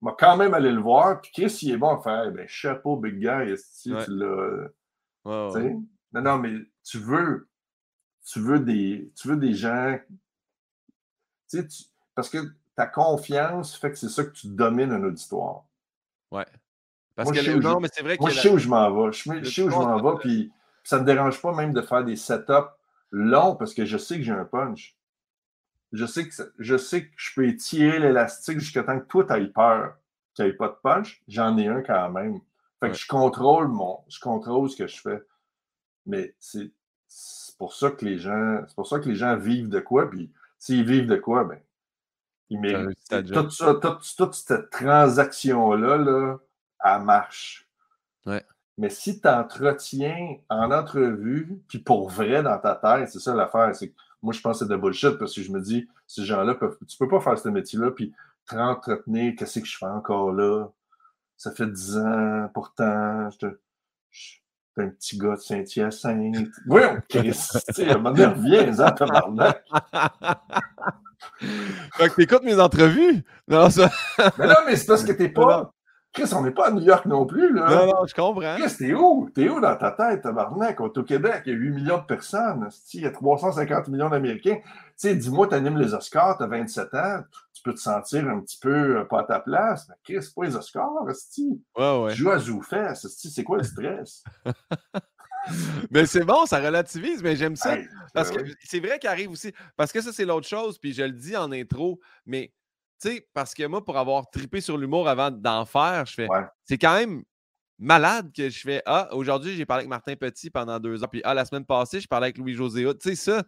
Je 0.00 0.08
vais 0.08 0.14
quand 0.18 0.36
même 0.36 0.54
aller 0.54 0.72
le 0.72 0.80
voir. 0.80 1.20
Puis 1.20 1.30
Chris, 1.32 1.58
il 1.62 1.72
est 1.72 1.76
bon 1.76 1.96
à 1.96 2.02
faire. 2.02 2.32
Ben, 2.32 2.46
chapeau, 2.48 2.96
big 2.96 3.18
guy, 3.18 3.54
tu 3.82 3.94
l'as. 4.08 4.68
Non, 6.12 6.20
non, 6.20 6.38
mais 6.38 6.54
tu 6.82 6.98
veux. 6.98 7.48
Tu 8.24 8.40
veux 8.40 8.60
des, 8.60 9.12
tu 9.16 9.28
veux 9.28 9.36
des 9.36 9.54
gens. 9.54 9.98
Tu 11.48 11.62
sais, 11.62 11.66
parce 12.14 12.28
que 12.28 12.38
ta 12.76 12.86
confiance 12.86 13.76
fait 13.76 13.90
que 13.90 13.96
c'est 13.96 14.08
ça 14.08 14.24
que 14.24 14.30
tu 14.30 14.48
domines 14.48 14.92
un 14.92 15.02
auditoire. 15.04 15.64
Ouais. 16.30 16.46
Parce 17.14 17.30
moi, 17.30 17.42
que 17.42 17.50
non, 17.50 17.80
mais 17.80 17.88
c'est 17.92 18.02
vrai 18.02 18.16
Moi, 18.18 18.30
je 18.30 18.40
sais 18.40 18.48
où 18.48 18.58
je 18.58 18.68
m'en 18.68 18.90
vais. 18.90 19.12
Je, 19.12 19.50
sais 19.50 19.62
où 19.62 19.70
je 19.70 19.76
m'en 19.76 20.00
vais, 20.00 20.18
puis 20.20 20.52
ça 20.82 20.96
ne 20.96 21.02
me 21.02 21.06
dérange 21.06 21.40
pas 21.40 21.54
même 21.54 21.72
de 21.72 21.82
faire 21.82 22.04
des 22.04 22.16
setups 22.16 22.70
longs 23.10 23.56
parce 23.56 23.74
que 23.74 23.84
je 23.84 23.98
sais 23.98 24.16
que 24.16 24.22
j'ai 24.22 24.32
un 24.32 24.44
punch. 24.44 24.96
Je 25.92 26.06
sais 26.06 26.26
que, 26.26 26.34
je 26.58 26.76
sais 26.76 27.06
que 27.06 27.12
je 27.16 27.34
peux 27.34 27.46
étirer 27.46 27.98
l'élastique 27.98 28.58
jusqu'à 28.58 28.82
temps 28.82 28.98
que 28.98 29.06
toi, 29.06 29.24
tu 29.24 29.48
peur 29.52 29.94
qu'il 30.34 30.46
n'y 30.46 30.50
ait 30.52 30.54
pas 30.54 30.68
de 30.68 30.76
punch. 30.82 31.22
J'en 31.28 31.58
ai 31.58 31.68
un 31.68 31.82
quand 31.82 32.10
même. 32.10 32.40
Fait 32.80 32.90
que 32.90 32.96
je 32.96 33.06
contrôle 33.06 33.68
mon. 33.68 34.00
Je 34.08 34.18
contrôle 34.18 34.70
ce 34.70 34.76
que 34.76 34.86
je 34.86 35.00
fais. 35.00 35.22
Mais 36.06 36.34
c'est 36.38 36.72
pour 37.58 37.74
ça 37.74 37.90
que 37.90 38.04
les 38.04 38.18
gens. 38.18 38.62
C'est 38.66 38.74
pour 38.74 38.88
ça 38.88 38.98
que 38.98 39.08
les 39.08 39.14
gens 39.14 39.36
vivent 39.36 39.68
de 39.68 39.80
quoi. 39.80 40.10
Puis 40.10 40.32
s'ils 40.58 40.84
vivent 40.84 41.06
de 41.06 41.16
quoi, 41.16 41.44
ben, 41.44 41.60
ils 42.48 42.58
méritent. 42.58 42.98
Toute, 43.08 43.56
toute, 43.80 44.16
toute, 44.16 44.34
cette 44.34 44.70
transaction-là, 44.70 45.96
là, 45.98 46.38
elle 46.84 47.02
marche. 47.02 47.66
Ouais. 48.26 48.44
Mais 48.78 48.90
si 48.90 49.20
tu 49.20 49.28
entretiens 49.28 50.36
en 50.48 50.70
entrevue, 50.70 51.60
puis 51.68 51.78
pour 51.78 52.08
vrai 52.08 52.42
dans 52.42 52.58
ta 52.58 52.74
tête, 52.74 53.10
c'est 53.10 53.20
ça 53.20 53.34
l'affaire. 53.34 53.74
C'est 53.74 53.92
moi, 54.22 54.32
je 54.32 54.40
pense 54.40 54.60
que 54.60 54.64
c'est 54.64 54.70
de 54.70 54.76
bullshit 54.76 55.18
parce 55.18 55.34
que 55.34 55.42
je 55.42 55.50
me 55.50 55.60
dis, 55.60 55.88
ces 56.06 56.24
gens-là, 56.24 56.54
peuvent, 56.54 56.78
tu 56.86 56.96
peux 56.96 57.08
pas 57.08 57.20
faire 57.20 57.38
ce 57.38 57.48
métier-là, 57.48 57.90
puis 57.90 58.14
te 58.48 58.54
entretenir, 58.54 59.34
qu'est-ce 59.36 59.60
que 59.60 59.66
je 59.66 59.76
fais 59.76 59.86
encore 59.86 60.32
là? 60.32 60.68
Ça 61.36 61.50
fait 61.50 61.66
dix 61.66 61.96
ans, 61.98 62.48
pourtant, 62.54 63.28
je, 63.30 63.48
suis 64.10 64.40
un 64.76 64.88
petit 64.88 65.18
gars 65.18 65.34
de 65.34 65.40
Saint-Hyacinthe. 65.40 66.50
Oui, 66.66 66.82
on 66.84 67.00
reviens, 68.24 68.78
hein, 68.78 68.92
tabarnak. 68.92 69.64
fait 71.96 72.08
que 72.08 72.14
t'écoutes 72.14 72.44
mes 72.44 72.60
entrevues? 72.60 73.24
Non, 73.48 73.70
ça... 73.70 73.90
mais 74.38 74.46
non, 74.46 74.54
mais 74.66 74.76
c'est 74.76 74.86
parce 74.86 75.04
que 75.04 75.12
t'es 75.12 75.28
pas. 75.30 75.72
Chris, 76.12 76.30
on 76.34 76.42
n'est 76.42 76.50
pas 76.50 76.66
à 76.66 76.70
New 76.70 76.82
York 76.82 77.06
non 77.06 77.24
plus. 77.24 77.54
Là. 77.54 77.68
Non, 77.70 77.86
non, 77.86 78.06
je 78.06 78.14
comprends. 78.14 78.56
Chris, 78.58 78.74
t'es 78.78 78.92
où? 78.92 79.30
T'es 79.34 79.48
où 79.48 79.60
dans 79.60 79.76
ta 79.76 79.92
tête, 79.92 80.22
tabarnak? 80.22 80.78
On 80.80 80.86
est 80.86 80.98
au 80.98 81.02
Québec, 81.02 81.42
il 81.46 81.52
y 81.52 81.54
a 81.54 81.58
8 81.58 81.70
millions 81.70 81.98
de 81.98 82.04
personnes. 82.04 82.68
Il 82.92 83.00
y 83.00 83.06
a 83.06 83.10
350 83.10 83.88
millions 83.88 84.10
d'Américains. 84.10 84.56
Tu 84.56 84.62
sais, 84.96 85.16
dis-moi, 85.16 85.48
tu 85.48 85.54
animes 85.54 85.78
les 85.78 85.94
Oscars, 85.94 86.36
tu 86.36 86.44
as 86.44 86.46
27 86.46 86.94
ans, 86.94 87.22
tu 87.54 87.62
peux 87.62 87.72
te 87.72 87.80
sentir 87.80 88.28
un 88.28 88.40
petit 88.40 88.58
peu 88.60 88.98
euh, 88.98 89.04
pas 89.04 89.20
à 89.20 89.24
ta 89.24 89.40
place. 89.40 89.88
Mais 89.88 89.94
Chris, 90.04 90.28
pas 90.36 90.44
les 90.44 90.54
Oscars, 90.54 91.08
Asti. 91.08 91.62
Ouais, 91.78 91.98
ouais. 92.02 92.12
Tu 92.12 92.18
joues 92.18 92.30
à 92.30 92.38
Zoufès, 92.38 93.06
c'est 93.06 93.44
quoi 93.44 93.56
le 93.56 93.64
stress? 93.64 94.22
mais 95.90 96.04
c'est 96.04 96.24
bon, 96.24 96.44
ça 96.44 96.58
relativise, 96.60 97.22
mais 97.22 97.36
j'aime 97.36 97.56
ça. 97.56 97.76
parce 98.12 98.30
ben 98.30 98.42
que 98.42 98.50
c'est 98.62 98.80
vrai 98.80 98.98
qu'il 98.98 99.08
arrive 99.08 99.30
aussi. 99.30 99.52
Parce 99.78 99.92
que 99.92 100.02
ça, 100.02 100.12
c'est 100.12 100.26
l'autre 100.26 100.46
chose, 100.46 100.78
puis 100.78 100.92
je 100.92 101.02
le 101.04 101.12
dis 101.12 101.36
en 101.38 101.50
intro, 101.52 102.00
mais 102.26 102.52
sais, 103.08 103.28
parce 103.34 103.54
que 103.54 103.66
moi, 103.66 103.84
pour 103.84 103.96
avoir 103.98 104.30
tripé 104.30 104.60
sur 104.60 104.76
l'humour 104.78 105.08
avant 105.08 105.30
d'en 105.30 105.64
faire, 105.64 106.06
je 106.06 106.14
fais. 106.14 106.28
C'est 106.64 106.78
quand 106.78 106.94
même 106.94 107.22
malade 107.78 108.30
que 108.34 108.48
je 108.48 108.60
fais 108.60 108.82
Ah, 108.86 109.08
aujourd'hui, 109.12 109.54
j'ai 109.54 109.66
parlé 109.66 109.80
avec 109.80 109.90
Martin 109.90 110.14
Petit 110.16 110.50
pendant 110.50 110.78
deux 110.78 111.02
ans. 111.02 111.08
Puis 111.10 111.20
Ah, 111.24 111.34
la 111.34 111.44
semaine 111.44 111.64
passée, 111.64 112.00
je 112.00 112.08
parlais 112.08 112.26
avec 112.26 112.38
Louis-José 112.38 112.84
Tu 113.00 113.10
sais, 113.10 113.14
ça. 113.16 113.42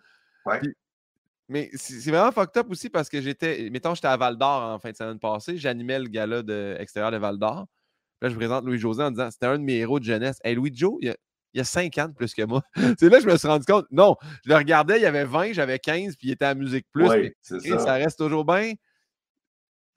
mais 1.48 1.70
c'est 1.74 2.11
vraiment 2.11 2.32
fucked 2.32 2.57
up 2.57 2.70
aussi 2.70 2.90
parce 2.90 3.09
que 3.09 3.20
j'étais. 3.20 3.68
Mettons, 3.70 3.94
j'étais 3.94 4.09
à 4.09 4.16
Val 4.16 4.36
d'Or 4.36 4.62
en 4.62 4.78
fin 4.78 4.90
de 4.90 4.96
semaine 4.96 5.18
passée. 5.18 5.57
J'animais 5.57 5.98
le 5.98 6.09
gala 6.09 6.42
de, 6.42 6.76
extérieur 6.78 7.11
de 7.12 7.16
Val 7.18 7.38
d'Or. 7.38 7.66
Là, 8.20 8.28
je 8.28 8.36
présente 8.36 8.64
Louis-José 8.64 9.02
en 9.02 9.11
disant 9.11 9.30
C'était 9.30 9.46
un 9.46 9.59
de 9.59 9.64
mes 9.64 9.76
héros 9.76 10.00
de 10.00 10.05
jeunesse. 10.05 10.38
Hey, 10.42 10.55
Louis-Jo, 10.55 10.98
il 11.00 11.14
y 11.55 11.61
a 11.61 11.64
cinq 11.64 11.96
ans 11.98 12.09
de 12.09 12.14
plus 12.14 12.34
que 12.34 12.42
moi. 12.42 12.62
c'est 12.98 13.09
là 13.09 13.18
que 13.18 13.24
je 13.24 13.28
me 13.28 13.36
suis 13.36 13.48
rendu 13.48 13.64
compte. 13.66 13.86
Non, 13.90 14.16
je 14.44 14.50
le 14.50 14.57
regardais, 14.57 14.98
il 14.98 15.02
y 15.02 15.07
avait 15.07 15.24
20, 15.24 15.52
j'avais 15.52 15.78
15, 15.78 16.16
puis 16.16 16.28
il 16.28 16.30
était 16.32 16.46
à 16.46 16.55
Musique 16.55 16.86
Plus. 16.90 17.32
ça. 17.40 17.61
ça. 17.61 17.94
reste 17.94 18.18
toujours 18.18 18.44
bien 18.44 18.72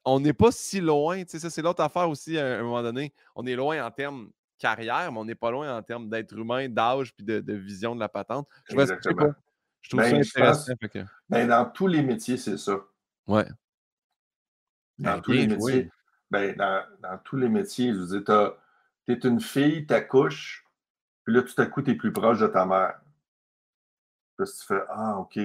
on 0.07 0.19
n'est 0.19 0.33
pas 0.33 0.51
si 0.51 0.79
loin. 0.79 1.23
Ça, 1.27 1.49
c'est 1.49 1.61
l'autre 1.61 1.83
affaire 1.83 2.09
aussi 2.09 2.37
à 2.37 2.59
un 2.59 2.63
moment 2.63 2.81
donné. 2.81 3.13
On 3.35 3.45
est 3.45 3.55
loin 3.55 3.85
en 3.85 3.91
termes 3.91 4.31
carrière, 4.57 5.11
mais 5.11 5.19
on 5.19 5.25
n'est 5.25 5.35
pas 5.35 5.51
loin 5.51 5.77
en 5.77 5.83
termes 5.83 6.09
d'être 6.09 6.35
humain, 6.35 6.67
d'âge 6.67 7.13
puis 7.13 7.25
de, 7.25 7.53
vision 7.53 7.93
de 7.93 7.99
la 7.99 8.09
patente. 8.09 8.47
Je, 8.69 8.75
je 8.75 9.89
trouve 9.89 10.01
ben, 10.01 10.23
ça 10.23 10.39
intéressant. 10.39 10.73
Ben, 11.29 11.47
dans 11.47 11.65
tous 11.65 11.87
les 11.87 12.01
métiers, 12.01 12.37
c'est 12.37 12.57
ça. 12.57 12.79
Ouais. 13.27 13.45
Dans 14.97 15.15
ben, 15.15 15.21
tous 15.21 15.31
les 15.31 15.47
métiers. 15.47 15.91
Ben, 16.31 16.55
dans, 16.55 16.83
dans, 17.01 17.17
tous 17.19 17.37
les 17.37 17.49
métiers, 17.49 17.93
je 17.93 17.99
veux 17.99 18.21
dire, 18.21 18.53
tu 19.05 19.13
es 19.13 19.27
une 19.27 19.39
fille, 19.39 19.85
tu 19.85 19.93
accouches, 19.93 20.65
puis 21.23 21.35
là, 21.35 21.43
tout 21.43 21.61
à 21.61 21.65
coup, 21.67 21.81
tu 21.81 21.91
es 21.91 21.95
plus 21.95 22.11
proche 22.11 22.39
de 22.39 22.47
ta 22.47 22.65
mère. 22.65 22.99
Parce 24.37 24.53
que 24.53 24.59
tu 24.59 24.65
fais 24.65 24.83
Ah, 24.89 25.17
OK. 25.19 25.39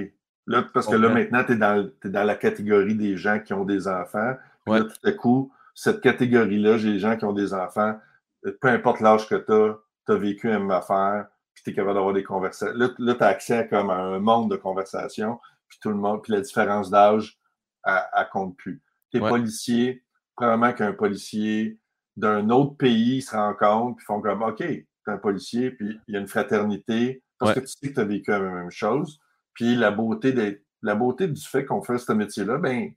Là, 0.46 0.62
parce 0.74 0.88
que 0.88 0.96
là, 0.96 1.08
maintenant, 1.08 1.44
tu 1.44 1.52
es, 1.52 1.54
es, 1.54 2.10
dans 2.10 2.24
la 2.24 2.34
catégorie 2.34 2.96
des 2.96 3.16
gens 3.16 3.38
qui 3.38 3.52
ont 3.52 3.64
des 3.64 3.86
enfants 3.86 4.36
tout 4.66 5.06
à 5.06 5.12
coup, 5.12 5.52
cette 5.74 6.00
catégorie-là, 6.00 6.78
j'ai 6.78 6.92
des 6.92 6.98
gens 6.98 7.16
qui 7.16 7.24
ont 7.24 7.32
des 7.32 7.54
enfants, 7.54 7.98
euh, 8.46 8.56
peu 8.60 8.68
importe 8.68 9.00
l'âge 9.00 9.28
que 9.28 9.34
tu 9.34 9.52
as, 9.52 9.78
tu 10.06 10.12
as 10.12 10.16
vécu 10.16 10.48
une 10.48 10.58
même 10.60 10.70
affaire, 10.70 11.26
puis 11.54 11.64
tu 11.64 11.70
es 11.70 11.74
capable 11.74 11.94
d'avoir 11.94 12.14
des 12.14 12.24
conversations. 12.24 12.76
Là, 12.76 12.88
là 12.98 13.14
tu 13.14 13.24
as 13.24 13.26
accès 13.26 13.68
comme 13.68 13.90
à 13.90 13.96
un 13.96 14.18
monde 14.18 14.50
de 14.50 14.56
conversation, 14.56 15.38
puis 15.68 15.78
tout 15.80 15.90
le 15.90 15.96
monde, 15.96 16.22
puis 16.22 16.32
la 16.32 16.40
différence 16.40 16.90
d'âge, 16.90 17.38
elle, 17.84 18.28
compte 18.32 18.56
plus. 18.56 18.82
Tu 19.10 19.18
es 19.18 19.20
policier, 19.20 20.04
probablement 20.36 20.72
qu'un 20.72 20.92
policier 20.92 21.78
d'un 22.16 22.50
autre 22.50 22.76
pays 22.76 23.22
se 23.22 23.34
rencontre, 23.34 23.96
puis 23.96 24.04
font 24.04 24.20
comme 24.20 24.42
OK, 24.42 24.58
t'es 24.58 24.86
un 25.06 25.18
policier, 25.18 25.70
puis 25.70 25.98
il 26.06 26.14
y 26.14 26.16
a 26.16 26.20
une 26.20 26.28
fraternité, 26.28 27.22
parce 27.38 27.54
que 27.54 27.60
tu 27.60 27.66
sais 27.66 27.88
que 27.88 27.94
tu 27.94 28.00
as 28.00 28.04
vécu 28.04 28.30
la 28.30 28.40
même 28.40 28.70
chose. 28.70 29.18
Puis 29.54 29.74
la 29.74 29.90
beauté, 29.90 30.62
la 30.82 30.94
beauté 30.94 31.26
du 31.26 31.40
fait 31.40 31.64
qu'on 31.64 31.82
fait 31.82 31.98
ce 31.98 32.12
métier-là, 32.12 32.58
ben, 32.58 32.92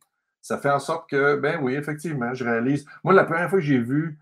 ça 0.45 0.59
fait 0.59 0.69
en 0.69 0.77
sorte 0.77 1.09
que, 1.09 1.37
ben 1.37 1.59
oui, 1.63 1.73
effectivement, 1.73 2.31
je 2.35 2.45
réalise. 2.45 2.85
Moi, 3.03 3.15
la 3.15 3.23
première 3.23 3.49
fois 3.49 3.57
que 3.57 3.65
j'ai 3.65 3.79
vu 3.79 4.19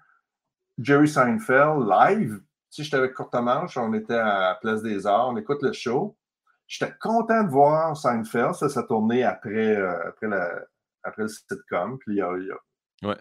Jerry 0.77 1.09
Seinfeld 1.09 1.85
live, 1.85 2.41
si 2.69 2.85
j'étais 2.85 2.95
avec 2.95 3.13
Courtemanche, 3.13 3.75
on 3.75 3.93
était 3.93 4.15
à 4.15 4.57
Place 4.61 4.81
des 4.81 5.05
Arts, 5.05 5.27
on 5.27 5.35
écoute 5.35 5.61
le 5.61 5.73
show. 5.73 6.15
J'étais 6.65 6.93
content 6.97 7.43
de 7.43 7.49
voir 7.49 7.97
Seinfeld, 7.97 8.53
ça 8.53 8.69
s'est 8.69 8.87
tourné 8.87 9.25
après, 9.25 9.75
euh, 9.75 10.07
après, 10.07 10.29
la, 10.29 10.61
après 11.03 11.23
le 11.23 11.27
sitcom. 11.27 11.99
Puis, 11.99 12.23
ouais. 12.23 13.17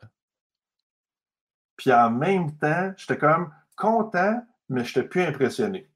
puis 1.76 1.92
en 1.92 2.08
même 2.08 2.56
temps, 2.56 2.92
j'étais 2.96 3.18
comme 3.18 3.52
content, 3.76 4.46
mais 4.68 4.84
je 4.84 4.96
n'étais 4.96 5.08
plus 5.08 5.22
impressionné. 5.22 5.90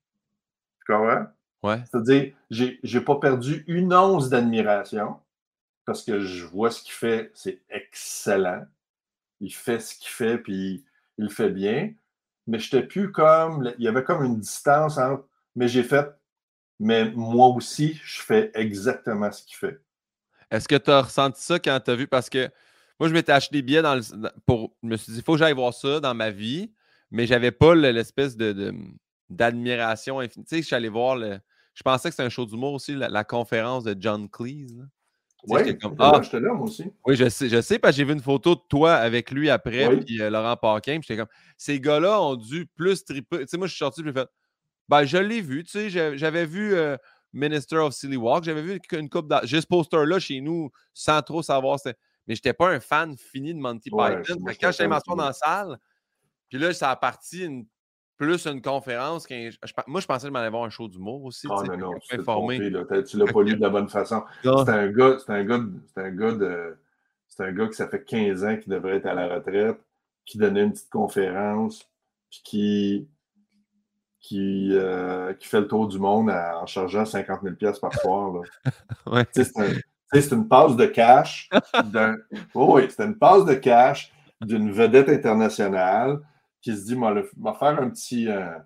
Tu 0.84 0.92
comprends? 0.92 1.26
Ouais. 1.62 1.84
C'est-à-dire, 1.88 2.34
j'ai 2.50 2.80
n'ai 2.82 3.00
pas 3.00 3.20
perdu 3.20 3.62
une 3.68 3.94
once 3.94 4.28
d'admiration 4.28 5.20
parce 5.86 6.02
que 6.02 6.20
je 6.20 6.44
vois 6.44 6.70
ce 6.70 6.82
qu'il 6.82 6.92
fait, 6.92 7.30
c'est 7.34 7.62
excellent. 7.70 8.66
Il 9.40 9.54
fait 9.54 9.78
ce 9.78 9.94
qu'il 9.94 10.08
fait, 10.08 10.36
puis 10.36 10.84
il 11.16 11.24
le 11.24 11.30
fait 11.30 11.50
bien. 11.50 11.94
Mais 12.46 12.58
je 12.58 12.74
n'étais 12.74 12.86
plus 12.86 13.12
comme. 13.12 13.72
Il 13.78 13.84
y 13.84 13.88
avait 13.88 14.04
comme 14.04 14.24
une 14.24 14.40
distance 14.40 14.98
entre. 14.98 15.26
Mais 15.54 15.68
j'ai 15.68 15.84
fait. 15.84 16.08
Mais 16.78 17.10
moi 17.12 17.48
aussi, 17.48 17.98
je 18.04 18.20
fais 18.20 18.50
exactement 18.54 19.32
ce 19.32 19.44
qu'il 19.44 19.56
fait. 19.56 19.80
Est-ce 20.50 20.68
que 20.68 20.76
tu 20.76 20.90
as 20.90 21.02
ressenti 21.02 21.42
ça 21.42 21.58
quand 21.58 21.80
tu 21.82 21.90
as 21.90 21.96
vu? 21.96 22.06
Parce 22.06 22.28
que 22.28 22.50
moi, 22.98 23.08
je 23.08 23.14
m'étais 23.14 23.32
acheté 23.32 23.56
des 23.56 23.62
billets 23.62 23.82
pour. 24.44 24.76
Je 24.82 24.88
me 24.88 24.96
suis 24.96 25.12
dit, 25.12 25.18
il 25.18 25.24
faut 25.24 25.32
que 25.32 25.38
j'aille 25.38 25.54
voir 25.54 25.72
ça 25.72 26.00
dans 26.00 26.14
ma 26.14 26.30
vie, 26.30 26.72
mais 27.10 27.26
j'avais 27.26 27.52
pas 27.52 27.74
l'espèce 27.74 28.36
de, 28.36 28.74
d'admiration 29.30 30.18
infinie. 30.18 30.44
Tu 30.44 30.56
sais, 30.56 30.62
je 30.62 30.66
suis 30.66 30.76
allé 30.76 30.88
voir 30.88 31.16
le. 31.16 31.38
Je 31.74 31.82
pensais 31.82 32.08
que 32.08 32.14
c'était 32.14 32.26
un 32.26 32.30
show 32.30 32.46
d'humour 32.46 32.72
aussi, 32.72 32.94
la, 32.94 33.24
conférence 33.24 33.84
de 33.84 33.94
John 33.98 34.30
Cleese. 34.30 34.82
Oui, 35.48 35.60
ah, 35.98 36.20
j'étais 36.22 36.40
là, 36.40 36.52
moi 36.54 36.64
aussi. 36.64 36.84
Oui, 37.04 37.14
je 37.16 37.28
sais, 37.28 37.48
je 37.48 37.60
sais, 37.60 37.78
parce 37.78 37.94
que 37.94 37.98
j'ai 37.98 38.04
vu 38.04 38.12
une 38.12 38.20
photo 38.20 38.54
de 38.54 38.60
toi 38.68 38.94
avec 38.94 39.30
lui 39.30 39.48
après, 39.48 39.96
puis 40.00 40.20
euh, 40.20 40.28
Laurent 40.28 40.56
Paquin, 40.56 40.98
j'étais 41.00 41.16
comme, 41.16 41.28
ces 41.56 41.80
gars-là 41.80 42.20
ont 42.20 42.34
dû 42.34 42.66
plus 42.66 43.04
triper. 43.04 43.40
Tu 43.40 43.48
sais, 43.48 43.56
moi, 43.56 43.66
je 43.66 43.72
suis 43.72 43.78
sorti, 43.78 44.02
puis 44.02 44.10
j'ai 44.12 44.20
fait, 44.20 44.28
ben, 44.88 45.04
je 45.04 45.18
l'ai 45.18 45.40
vu, 45.40 45.62
tu 45.64 45.90
sais, 45.90 46.16
j'avais 46.16 46.46
vu 46.46 46.74
euh, 46.74 46.96
Minister 47.32 47.76
of 47.76 47.94
Silly 47.94 48.16
Walk, 48.16 48.44
j'avais 48.44 48.62
vu 48.62 48.80
une 48.92 49.08
coupe 49.08 49.32
J'ai 49.44 49.60
ce 49.60 49.66
poster-là 49.66 50.18
chez 50.18 50.40
nous, 50.40 50.70
sans 50.92 51.22
trop 51.22 51.42
savoir, 51.42 51.78
mais 51.84 52.34
je 52.34 52.40
n'étais 52.40 52.52
pas 52.52 52.70
un 52.70 52.80
fan 52.80 53.16
fini 53.16 53.54
de 53.54 53.60
Monty 53.60 53.90
Python. 53.90 54.22
quand 54.60 54.72
j'étais 54.72 54.88
m'asseoir 54.88 55.16
dans 55.16 55.26
la 55.26 55.32
salle, 55.32 55.78
puis 56.48 56.58
là, 56.58 56.72
ça 56.72 56.90
a 56.90 56.96
parti 56.96 57.44
une 57.44 57.66
plus 58.16 58.46
une 58.46 58.62
conférence. 58.62 59.28
moi, 59.86 60.00
je 60.00 60.06
pensais 60.06 60.26
que 60.26 60.28
je 60.28 60.32
m'en 60.32 60.38
allais 60.38 60.50
voir 60.50 60.64
un 60.64 60.70
show 60.70 60.88
d'humour 60.88 61.24
aussi. 61.24 61.46
Ah, 61.50 61.62
non, 61.64 61.76
non, 61.76 61.94
tu 62.00 62.16
Tu 63.04 63.18
l'as 63.18 63.32
pas 63.32 63.42
lu 63.42 63.56
de 63.56 63.60
la 63.60 63.70
bonne 63.70 63.88
façon. 63.88 64.22
C'est 64.42 64.48
un 64.48 64.88
gars, 64.88 65.16
c'est 65.24 65.32
un 65.32 65.44
gars, 65.44 65.60
c'est 65.94 66.00
un 66.00 66.10
gars 66.10 66.32
de. 66.32 66.76
C'est 67.28 67.44
un 67.44 67.52
gars 67.52 67.66
qui 67.66 67.74
ça 67.74 67.88
fait 67.88 68.02
15 68.02 68.44
ans 68.44 68.56
qu'il 68.56 68.72
devrait 68.72 68.96
être 68.96 69.06
à 69.06 69.14
la 69.14 69.34
retraite, 69.34 69.78
qui 70.24 70.38
donnait 70.38 70.62
une 70.62 70.72
petite 70.72 70.88
conférence, 70.88 71.86
puis 72.30 72.40
qui, 72.44 73.08
qui, 74.20 74.70
euh, 74.72 75.34
qui 75.34 75.46
fait 75.46 75.60
le 75.60 75.68
tour 75.68 75.86
du 75.86 75.98
monde 75.98 76.30
en 76.30 76.64
chargeant 76.66 77.04
50 77.04 77.40
000 77.42 77.72
par 77.80 77.92
soir. 77.94 78.40
ouais. 79.06 79.26
C'est 80.12 80.32
une 80.32 80.48
passe 80.48 80.76
de 80.76 80.86
cash. 80.86 81.50
oh 82.54 82.76
oui, 82.76 82.86
c'est 82.88 83.04
une 83.04 83.18
passe 83.18 83.44
de 83.44 83.54
cash 83.54 84.12
d'une 84.40 84.70
vedette 84.70 85.08
internationale 85.08 86.20
qui 86.66 86.76
se 86.76 86.84
dit, 86.84 86.94
va 86.96 87.54
faire 87.54 87.80
un 87.80 87.90
petit. 87.90 88.28
Euh, 88.28 88.58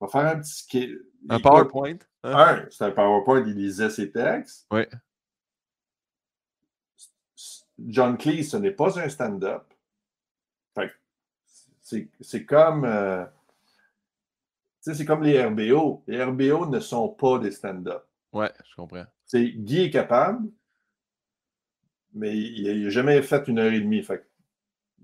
va 0.00 0.08
faire 0.08 0.26
un 0.26 0.40
petit. 0.40 0.98
Un 1.28 1.38
PowerPoint. 1.38 1.98
Hein? 2.24 2.34
Un, 2.36 2.66
c'est 2.68 2.84
un 2.84 2.90
PowerPoint, 2.90 3.44
il 3.46 3.54
lisait 3.54 3.90
ses 3.90 4.10
textes. 4.10 4.66
Oui. 4.72 4.82
John 7.78 8.18
Cleese, 8.18 8.50
ce 8.50 8.56
n'est 8.56 8.72
pas 8.72 8.98
un 8.98 9.08
stand-up. 9.08 9.62
C'est 12.20 12.44
comme. 12.44 12.84
Euh, 12.84 13.24
c'est 14.80 15.04
comme 15.04 15.22
les 15.22 15.44
RBO. 15.44 16.02
Les 16.08 16.24
RBO 16.24 16.66
ne 16.66 16.80
sont 16.80 17.10
pas 17.10 17.38
des 17.38 17.52
stand-up. 17.52 18.04
Ouais, 18.32 18.50
je 18.68 18.74
comprends. 18.74 19.04
C'est 19.26 19.46
Guy 19.46 19.82
est 19.82 19.90
capable, 19.90 20.48
mais 22.14 22.36
il 22.36 22.82
n'a 22.82 22.90
jamais 22.90 23.22
fait 23.22 23.46
une 23.46 23.60
heure 23.60 23.72
et 23.72 23.80
demie. 23.80 24.02
Fait 24.02 24.26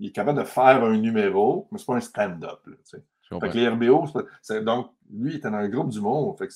il 0.01 0.07
est 0.07 0.11
capable 0.11 0.39
de 0.39 0.43
faire 0.43 0.83
un 0.83 0.97
numéro, 0.97 1.67
mais 1.71 1.77
ce 1.77 1.83
n'est 1.83 1.85
pas 1.85 1.95
un 1.97 2.01
stand-up. 2.01 2.59
les 3.53 3.67
RBO, 3.67 4.07
donc, 4.63 4.89
lui, 5.13 5.33
il 5.33 5.35
était 5.37 5.51
dans 5.51 5.57
un 5.57 5.69
groupe 5.69 5.89
du 5.89 6.01
monde. 6.01 6.37
Fait 6.39 6.49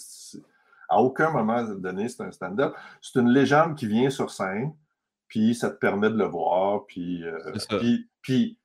à 0.89 1.01
aucun 1.01 1.29
moment 1.29 1.63
donné, 1.63 2.09
c'est 2.09 2.23
un 2.23 2.31
stand-up. 2.31 2.73
C'est 3.01 3.19
une 3.19 3.29
légende 3.29 3.75
qui 3.75 3.85
vient 3.85 4.09
sur 4.09 4.31
scène, 4.31 4.73
puis 5.27 5.53
ça 5.53 5.69
te 5.69 5.75
permet 5.77 6.09
de 6.09 6.17
le 6.17 6.25
voir, 6.25 6.85
puis, 6.87 7.23
euh, 7.23 7.37
puis, 7.79 8.09
puis, 8.21 8.57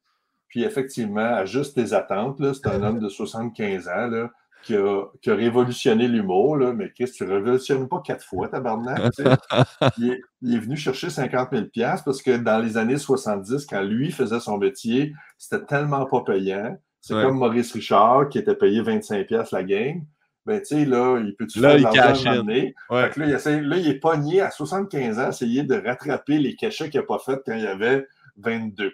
puis, 0.48 0.64
effectivement, 0.64 1.20
ajuste 1.20 1.74
tes 1.74 1.92
attentes. 1.92 2.42
C'est 2.54 2.66
un 2.66 2.82
homme 2.82 3.00
de 3.00 3.08
75 3.08 3.86
ans 3.88 4.06
là, 4.06 4.30
qui 4.62 4.76
a, 4.76 5.04
révolutionné 5.26 6.08
l'humour, 6.08 6.56
mais 6.74 6.90
Chris, 6.90 7.10
tu 7.12 7.24
ne 7.24 7.32
révolutionnes 7.32 7.88
pas 7.88 8.00
quatre 8.04 8.24
fois, 8.24 8.48
tabarnak. 8.48 9.00
il, 9.98 10.12
est, 10.12 10.20
il 10.42 10.54
est 10.54 10.58
venu 10.58 10.76
chercher 10.76 11.10
50 11.10 11.50
000 11.52 11.66
parce 12.04 12.22
que 12.22 12.36
dans 12.36 12.58
les 12.58 12.76
années 12.76 12.98
70, 12.98 13.66
quand 13.66 13.82
lui 13.82 14.10
faisait 14.12 14.40
son 14.40 14.58
métier, 14.58 15.14
c'était 15.38 15.64
tellement 15.64 16.06
pas 16.06 16.22
payant. 16.22 16.78
C'est 17.00 17.14
comme 17.14 17.38
Maurice 17.38 17.72
Richard 17.72 18.28
qui 18.28 18.38
était 18.38 18.54
payé 18.54 18.82
25 18.82 19.26
la 19.52 19.62
game. 19.62 20.02
Ben, 20.46 20.58
tu 20.60 20.66
sais, 20.66 20.84
là, 20.84 21.18
il 21.18 21.34
peut-tu 21.36 21.60
faire 21.60 21.76
de 21.76 21.82
l'argent 21.82 22.44
ouais. 22.46 22.74
là, 22.90 23.10
il 23.16 23.68
là, 23.68 23.76
il 23.76 23.88
est 23.88 24.00
pogné 24.00 24.40
à 24.40 24.50
75 24.50 25.18
ans, 25.18 25.28
essayer 25.28 25.64
de 25.64 25.74
rattraper 25.74 26.38
les 26.38 26.56
cachets 26.56 26.88
qu'il 26.88 27.00
n'a 27.00 27.06
pas 27.06 27.18
fait 27.18 27.40
quand 27.44 27.54
il 27.54 27.66
avait 27.66 28.06
22. 28.38 28.92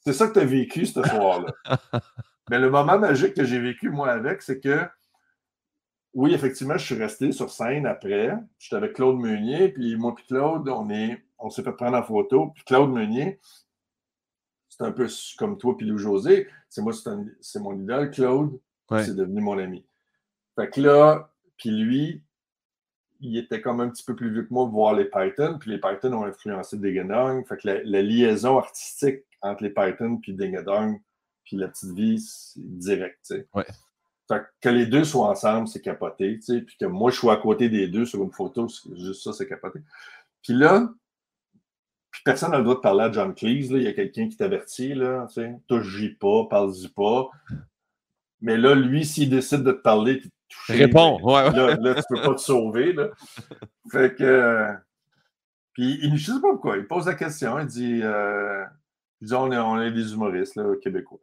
c'est 0.00 0.12
ça 0.12 0.28
que 0.28 0.34
tu 0.34 0.38
as 0.40 0.44
vécu 0.44 0.86
ce 0.86 1.02
soir-là. 1.02 1.52
Mais 2.50 2.58
le 2.58 2.70
moment 2.70 2.98
magique 2.98 3.34
que 3.34 3.44
j'ai 3.44 3.58
vécu, 3.58 3.90
moi, 3.90 4.10
avec, 4.10 4.42
c'est 4.42 4.60
que, 4.60 4.86
oui, 6.12 6.34
effectivement, 6.34 6.76
je 6.76 6.84
suis 6.84 6.94
resté 6.94 7.32
sur 7.32 7.50
scène 7.50 7.86
après. 7.86 8.32
J'étais 8.58 8.76
avec 8.76 8.94
Claude 8.94 9.18
Meunier, 9.18 9.70
puis 9.70 9.96
moi 9.96 10.14
puis 10.14 10.26
Claude, 10.26 10.68
on 10.68 10.88
est, 10.90 11.24
on 11.38 11.50
s'est 11.50 11.62
fait 11.62 11.72
prendre 11.72 11.96
en 11.96 12.02
photo. 12.02 12.50
Puis 12.54 12.64
Claude 12.64 12.90
Meunier, 12.90 13.40
c'est 14.68 14.84
un 14.84 14.92
peu 14.92 15.08
comme 15.38 15.58
toi 15.58 15.76
puis 15.76 15.86
Lou 15.86 15.98
José. 15.98 16.48
C'est 16.68 16.82
moi, 16.82 16.92
c'est 17.40 17.60
mon 17.60 17.78
idole, 17.78 18.10
Claude. 18.10 18.60
C'est 18.90 19.16
devenu 19.16 19.40
mon 19.40 19.58
ami. 19.58 19.84
Fait 20.56 20.70
que 20.70 20.80
là, 20.80 21.30
puis 21.56 21.70
lui, 21.70 22.22
il 23.20 23.36
était 23.38 23.60
comme 23.60 23.80
un 23.80 23.88
petit 23.88 24.04
peu 24.04 24.14
plus 24.14 24.30
vieux 24.30 24.42
que 24.42 24.52
moi 24.52 24.64
pour 24.66 24.74
voir 24.74 24.94
les 24.94 25.06
Python, 25.06 25.58
puis 25.58 25.70
les 25.70 25.78
Python 25.78 26.12
ont 26.12 26.24
influencé 26.24 26.76
Ding 26.76 27.08
Fait 27.48 27.56
que 27.56 27.68
la, 27.68 28.02
liaison 28.02 28.58
artistique 28.58 29.24
entre 29.40 29.62
les 29.62 29.70
Python 29.70 30.18
puis 30.18 30.34
Ding 30.34 30.56
puis 31.44 31.56
la 31.56 31.68
petite 31.68 31.92
vie, 31.92 32.18
c'est 32.20 32.60
direct. 32.60 33.34
Ouais. 33.54 33.66
Fait 34.28 34.42
que, 34.60 34.68
les 34.70 34.86
deux 34.86 35.04
soient 35.04 35.28
ensemble, 35.28 35.68
c'est 35.68 35.82
capoté. 35.82 36.38
Puis 36.38 36.76
que 36.78 36.86
moi, 36.86 37.10
je 37.10 37.16
sois 37.16 37.34
à 37.34 37.36
côté 37.36 37.68
des 37.68 37.88
deux 37.88 38.06
sur 38.06 38.22
une 38.22 38.32
photo, 38.32 38.68
juste 38.96 39.22
ça, 39.22 39.32
c'est 39.32 39.46
capoté. 39.46 39.80
Puis 40.42 40.54
là, 40.54 40.88
puis 42.10 42.22
personne 42.24 42.52
n'a 42.52 42.58
le 42.58 42.64
droit 42.64 42.76
de 42.76 42.80
parler 42.80 43.04
à 43.04 43.12
John 43.12 43.34
Cleese, 43.34 43.72
là. 43.72 43.78
Il 43.78 43.84
y 43.84 43.88
a 43.88 43.92
quelqu'un 43.92 44.28
qui 44.28 44.36
t'avertit, 44.36 44.94
là, 44.94 45.26
tu 45.28 45.34
sais. 45.34 45.54
Touche-y 45.66 46.10
pas, 46.10 46.46
parle-y 46.48 46.88
pas. 46.88 47.28
Mais 48.40 48.56
là, 48.56 48.74
lui, 48.74 49.04
s'il 49.04 49.30
décide 49.30 49.62
de 49.62 49.72
te 49.72 49.80
parler, 49.80 50.18
puis 50.18 50.30
Réponds, 50.68 51.18
ben, 51.18 51.24
ouais, 51.24 51.52
Là, 51.52 51.76
là, 51.76 51.94
tu 51.94 52.02
peux 52.08 52.22
pas 52.22 52.34
te 52.34 52.40
sauver, 52.40 52.92
là. 52.92 53.08
Fait 53.90 54.14
que... 54.14 54.68
Puis, 55.72 55.98
il, 56.02 56.16
je 56.16 56.32
sais 56.32 56.40
pas 56.40 56.50
pourquoi, 56.52 56.76
il 56.76 56.86
pose 56.86 57.06
la 57.06 57.14
question, 57.14 57.58
il 57.58 57.66
dit... 57.66 58.00
Euh, 58.02 58.64
disons, 59.24 59.50
on 59.50 59.80
est, 59.80 59.90
des 59.90 60.12
humoristes 60.12 60.56
là, 60.56 60.74
québécois. 60.82 61.18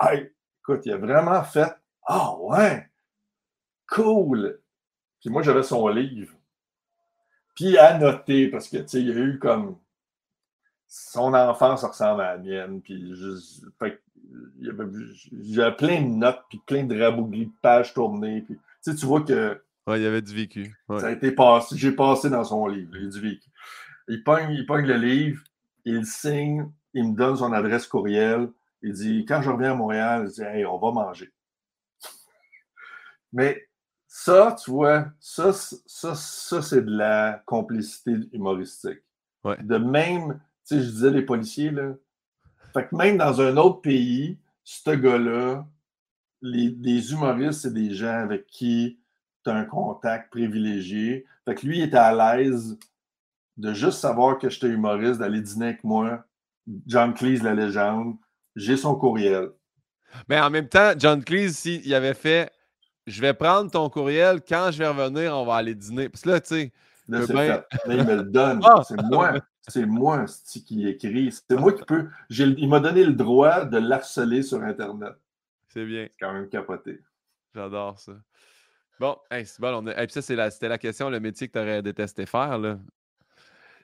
Hey, 0.00 0.32
écoute, 0.60 0.82
il 0.84 0.92
a 0.92 0.96
vraiment 0.96 1.42
fait 1.44 1.72
Ah 2.06 2.36
ouais, 2.38 2.88
cool. 3.88 4.58
Puis 5.20 5.30
moi, 5.30 5.42
j'avais 5.42 5.62
son 5.62 5.86
livre. 5.88 6.34
Puis 7.54 7.78
à 7.78 7.98
noter, 7.98 8.48
parce 8.48 8.68
que, 8.68 8.78
tu 8.78 8.88
sais, 8.88 9.00
il 9.00 9.08
y 9.08 9.12
a 9.12 9.16
eu 9.16 9.38
comme. 9.38 9.76
Son 10.88 11.34
enfance 11.34 11.82
ressemble 11.82 12.20
à 12.20 12.36
la 12.36 12.38
mienne. 12.38 12.80
Puis 12.80 13.12
j'avais 15.40 15.76
plein 15.76 16.02
de 16.02 16.06
notes, 16.06 16.42
puis 16.48 16.60
plein 16.64 16.84
de 16.84 17.00
rabouglis, 17.00 17.46
de 17.46 17.52
pages 17.60 17.92
tournées. 17.92 18.42
Puis, 18.42 18.54
tu 18.54 18.92
sais, 18.92 18.94
tu 18.94 19.06
vois 19.06 19.22
que. 19.22 19.60
Ouais, 19.86 20.00
il 20.00 20.02
y 20.02 20.06
avait 20.06 20.22
du 20.22 20.34
vécu. 20.34 20.76
Ça 20.88 21.08
a 21.08 21.10
été 21.10 21.32
passé. 21.32 21.76
J'ai 21.76 21.92
passé 21.92 22.30
dans 22.30 22.44
son 22.44 22.66
livre. 22.66 22.90
Il 22.96 23.04
y 23.04 23.06
a 23.06 23.10
du 23.10 23.20
vécu. 23.20 23.48
Il 24.08 24.22
pogne, 24.22 24.52
il 24.52 24.66
pogne 24.66 24.86
le 24.86 24.96
livre, 24.96 25.42
il 25.84 26.06
signe, 26.06 26.70
il 26.96 27.10
me 27.10 27.14
donne 27.14 27.36
son 27.36 27.52
adresse 27.52 27.86
courriel. 27.86 28.48
Il 28.82 28.94
dit 28.94 29.24
Quand 29.26 29.42
je 29.42 29.50
reviens 29.50 29.72
à 29.72 29.74
Montréal, 29.74 30.24
il 30.26 30.32
dit 30.32 30.42
Hey, 30.42 30.64
on 30.64 30.78
va 30.78 30.90
manger. 30.90 31.30
Mais 33.32 33.68
ça, 34.08 34.56
tu 34.62 34.70
vois, 34.70 35.08
ça, 35.20 35.52
ça, 35.52 36.14
ça 36.14 36.62
c'est 36.62 36.84
de 36.84 36.96
la 36.96 37.42
complicité 37.44 38.14
humoristique. 38.32 39.00
Ouais. 39.44 39.58
De 39.62 39.76
même, 39.76 40.40
tu 40.66 40.76
sais, 40.76 40.82
je 40.82 40.90
disais 40.90 41.10
les 41.10 41.22
policiers, 41.22 41.70
là, 41.70 41.94
Fait 42.72 42.88
que 42.88 42.96
même 42.96 43.18
dans 43.18 43.40
un 43.42 43.56
autre 43.58 43.82
pays, 43.82 44.38
ce 44.64 44.90
gars-là, 44.90 45.66
les, 46.40 46.70
les 46.70 47.12
humoristes, 47.12 47.60
c'est 47.60 47.74
des 47.74 47.94
gens 47.94 48.18
avec 48.20 48.46
qui 48.46 48.98
tu 49.44 49.50
as 49.50 49.54
un 49.54 49.64
contact 49.64 50.30
privilégié. 50.30 51.26
Fait 51.44 51.54
que 51.54 51.66
lui, 51.66 51.78
il 51.78 51.84
était 51.84 51.96
à 51.98 52.14
l'aise 52.14 52.78
de 53.58 53.74
juste 53.74 53.98
savoir 53.98 54.38
que 54.38 54.48
j'étais 54.48 54.68
humoriste, 54.68 55.20
d'aller 55.20 55.42
dîner 55.42 55.66
avec 55.66 55.84
moi. 55.84 56.24
John 56.86 57.14
Cleese, 57.14 57.42
la 57.42 57.54
légende. 57.54 58.16
J'ai 58.54 58.76
son 58.76 58.94
courriel. 58.94 59.50
Mais 60.28 60.40
en 60.40 60.50
même 60.50 60.68
temps, 60.68 60.92
John 60.96 61.22
Cleese, 61.22 61.56
s'il 61.56 61.94
avait 61.94 62.14
fait 62.14 62.50
Je 63.06 63.20
vais 63.20 63.34
prendre 63.34 63.70
ton 63.70 63.88
courriel, 63.88 64.40
quand 64.46 64.70
je 64.72 64.78
vais 64.78 64.88
revenir, 64.88 65.36
on 65.36 65.44
va 65.44 65.56
aller 65.56 65.74
dîner. 65.74 66.08
Parce 66.08 66.22
que 66.22 66.30
là, 66.30 66.40
tu 66.40 66.48
sais. 66.48 66.72
Là, 67.08 67.24
c'est 67.24 67.32
bien- 67.32 67.62
fait. 67.70 67.88
Là, 67.88 67.94
il 67.94 68.04
me 68.04 68.16
le 68.16 68.22
donne. 68.24 68.60
Ah! 68.64 68.82
C'est 68.82 69.00
moi. 69.02 69.34
C'est 69.68 69.86
moi 69.86 70.26
qui 70.66 70.88
écrit. 70.88 71.32
C'est 71.32 71.56
moi 71.56 71.72
qui 71.72 71.84
peux. 71.84 72.08
Il 72.30 72.68
m'a 72.68 72.80
donné 72.80 73.04
le 73.04 73.12
droit 73.12 73.64
de 73.64 73.78
l'harceler 73.78 74.42
sur 74.42 74.62
Internet. 74.62 75.14
C'est 75.68 75.84
bien. 75.84 76.04
C'est 76.04 76.24
quand 76.24 76.32
même 76.32 76.48
capoté. 76.48 77.00
J'adore 77.54 77.98
ça. 77.98 78.12
Bon, 78.98 79.16
hey, 79.30 79.44
c'est 79.44 79.60
bon. 79.60 79.82
On 79.82 79.86
a... 79.88 79.90
hey, 79.92 80.06
puis 80.06 80.14
ça, 80.14 80.22
c'est 80.22 80.36
la... 80.36 80.50
c'était 80.50 80.68
la 80.68 80.78
question, 80.78 81.10
le 81.10 81.20
métier 81.20 81.48
que 81.48 81.52
tu 81.52 81.58
aurais 81.58 81.82
détesté 81.82 82.26
faire. 82.26 82.58
Là. 82.58 82.78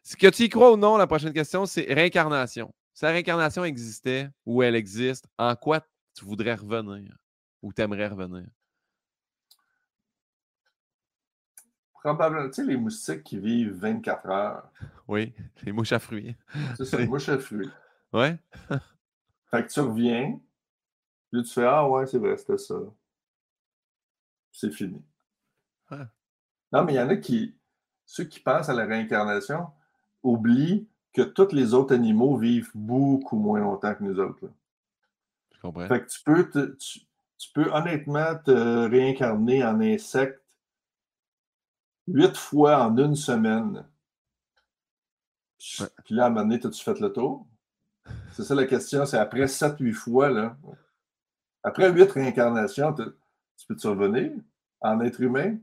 Ce 0.03 0.17
que 0.17 0.27
tu 0.29 0.45
y 0.45 0.49
crois 0.49 0.73
ou 0.73 0.77
non, 0.77 0.97
la 0.97 1.07
prochaine 1.07 1.33
question, 1.33 1.65
c'est 1.65 1.93
réincarnation. 1.93 2.75
Si 2.93 3.05
la 3.05 3.13
réincarnation 3.13 3.65
existait 3.65 4.29
ou 4.45 4.63
elle 4.63 4.75
existe, 4.75 5.27
en 5.39 5.55
quoi 5.55 5.81
tu 6.15 6.25
voudrais 6.25 6.55
revenir 6.55 7.17
ou 7.63 7.73
t'aimerais 7.73 8.09
revenir? 8.09 8.47
Probablement, 11.93 12.49
tu 12.49 12.55
sais, 12.55 12.65
les 12.65 12.77
moustiques 12.77 13.23
qui 13.23 13.39
vivent 13.39 13.75
24 13.75 14.29
heures. 14.29 14.73
Oui, 15.07 15.33
les 15.63 15.71
mouches 15.71 15.93
à 15.93 16.01
fruits. 16.01 16.35
C'est 16.77 16.85
ça, 16.85 16.99
moi, 17.07 17.19
je 17.19 17.39
fruit. 17.39 17.71
Ouais? 18.13 18.37
Fait 19.51 19.65
que 19.65 19.73
tu 19.73 19.81
reviens, 19.81 20.41
puis 21.31 21.43
tu 21.45 21.53
fais 21.53 21.65
Ah 21.65 21.89
ouais, 21.89 22.07
c'est 22.07 22.19
vrai, 22.19 22.37
c'était 22.37 22.59
ça. 22.59 22.75
C'est 24.51 24.73
fini. 24.73 25.03
Ouais. 25.91 26.05
Non, 26.73 26.85
mais 26.85 26.95
il 26.95 26.97
y 26.97 27.01
en 27.01 27.09
a 27.09 27.17
qui, 27.17 27.57
ceux 28.05 28.25
qui 28.25 28.41
pensent 28.41 28.69
à 28.69 28.75
la 28.75 28.85
réincarnation, 28.85 29.69
oublient 30.23 30.89
que 31.13 31.23
tous 31.23 31.53
les 31.53 31.75
autres 31.75 31.95
animaux 31.95 32.37
vivent 32.37 32.71
beaucoup 32.75 33.37
moins 33.37 33.61
longtemps 33.61 33.95
que 33.95 34.03
nous 34.05 34.19
autres. 34.19 34.45
là. 34.47 34.51
Je 35.55 35.61
comprends. 35.61 35.87
Fait 35.89 36.01
que 36.03 36.09
tu 36.11 36.23
peux, 36.25 36.51
te- 36.51 36.75
tu, 36.77 37.01
tu 37.39 37.51
peux 37.53 37.71
honnêtement 37.73 38.35
te 38.45 38.89
réincarner 38.89 39.65
en 39.65 39.81
insecte 39.81 40.41
huit 42.09 42.37
fois 42.37 42.83
en 42.85 42.97
une 42.97 43.15
semaine. 43.17 43.85
Ouais. 45.81 45.87
Puis 46.05 46.15
là, 46.15 46.25
à 46.25 46.27
un 46.27 46.31
moment 46.31 46.43
donné, 46.43 46.57
as-tu 46.65 46.83
fait 46.83 46.99
le 46.99 47.13
tour? 47.13 47.47
C'est 48.33 48.43
ça 48.43 48.55
la 48.55 48.67
question, 48.67 49.07
c'est 49.07 49.19
après 49.19 49.47
7-8 49.47 49.93
fois, 49.93 50.29
là. 50.31 50.57
Après 51.63 51.93
8 51.93 52.11
réincarnations, 52.11 52.93
te- 52.93 53.17
tu 53.57 53.67
peux-tu 53.69 53.87
revenir 53.87 54.33
en 54.81 55.01
être 55.03 55.21
humain? 55.21 55.59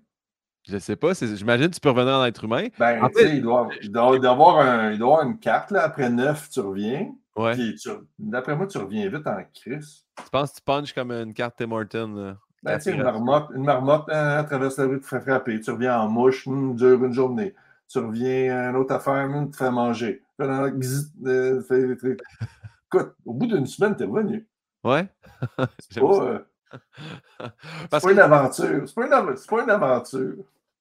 Je 0.68 0.78
sais 0.78 0.96
pas. 0.96 1.14
J'imagine 1.14 1.70
que 1.70 1.76
tu 1.76 1.80
peux 1.80 1.90
revenir 1.90 2.14
en 2.16 2.26
être 2.26 2.44
humain. 2.44 2.68
Ben, 2.78 3.04
En 3.04 3.10
tu 3.10 3.20
sais, 3.22 3.36
il 3.38 3.42
doit, 3.42 3.70
il 3.82 3.92
doit- 3.92 4.12
il 4.16 4.22
doit 4.22 4.32
avoir 4.32 4.60
un- 4.60 4.92
il 4.92 5.00
doit 5.00 5.14
avoir 5.20 5.28
une 5.28 5.40
carte, 5.40 5.72
là. 5.72 5.84
Après 5.84 6.10
9, 6.10 6.50
tu 6.50 6.60
reviens. 6.60 7.12
Ouais. 7.36 7.56
Tu- 7.56 7.76
D'après 8.20 8.56
moi, 8.56 8.68
tu 8.68 8.78
reviens 8.78 9.08
vite 9.10 9.26
en 9.26 9.38
crise. 9.54 10.04
Tu 10.18 10.30
penses 10.32 10.52
que 10.52 10.58
tu 10.58 10.62
punches 10.64 10.94
comme 10.94 11.12
une 11.12 11.34
carte 11.34 11.56
Tim 11.58 11.72
Horton? 11.72 12.14
là? 12.16 12.38
Ben, 12.62 12.78
tu 12.78 12.84
sais, 12.84 12.92
une 12.92 13.04
marmotte, 13.04 13.48
une 13.56 13.64
marmotte 13.64 14.10
hein, 14.12 14.44
traverse 14.44 14.78
la 14.78 14.86
rue, 14.86 15.00
te 15.00 15.06
fait 15.06 15.22
frapper. 15.22 15.60
Tu 15.62 15.72
reviens 15.72 16.02
en 16.02 16.10
mouche, 16.10 16.46
hum, 16.46 16.76
dure 16.76 17.04
une 17.06 17.14
journée. 17.14 17.56
Tu 17.88 17.98
reviens 18.00 18.56
à 18.58 18.70
une 18.70 18.76
autre 18.76 18.94
affaire, 18.94 19.30
hum, 19.30 19.50
te 19.50 19.56
fait 19.56 19.72
manger. 19.72 20.22
Euh, 20.42 21.62
fait 21.62 21.88
des 21.88 21.98
trucs. 21.98 22.20
Écoute, 22.94 23.14
au 23.26 23.34
bout 23.34 23.48
d'une 23.48 23.66
semaine, 23.66 23.96
t'es 23.96 24.04
revenu. 24.04 24.46
Ouais? 24.84 25.08
Pas, 25.58 25.66
euh, 26.00 26.40
c'est 27.92 28.02
pas 28.02 28.12
une 28.12 28.20
aventure. 28.20 28.84
C'est 28.88 28.96
pas 28.96 29.04
une, 29.06 29.36
pas 29.68 29.74
aventure. 29.74 30.36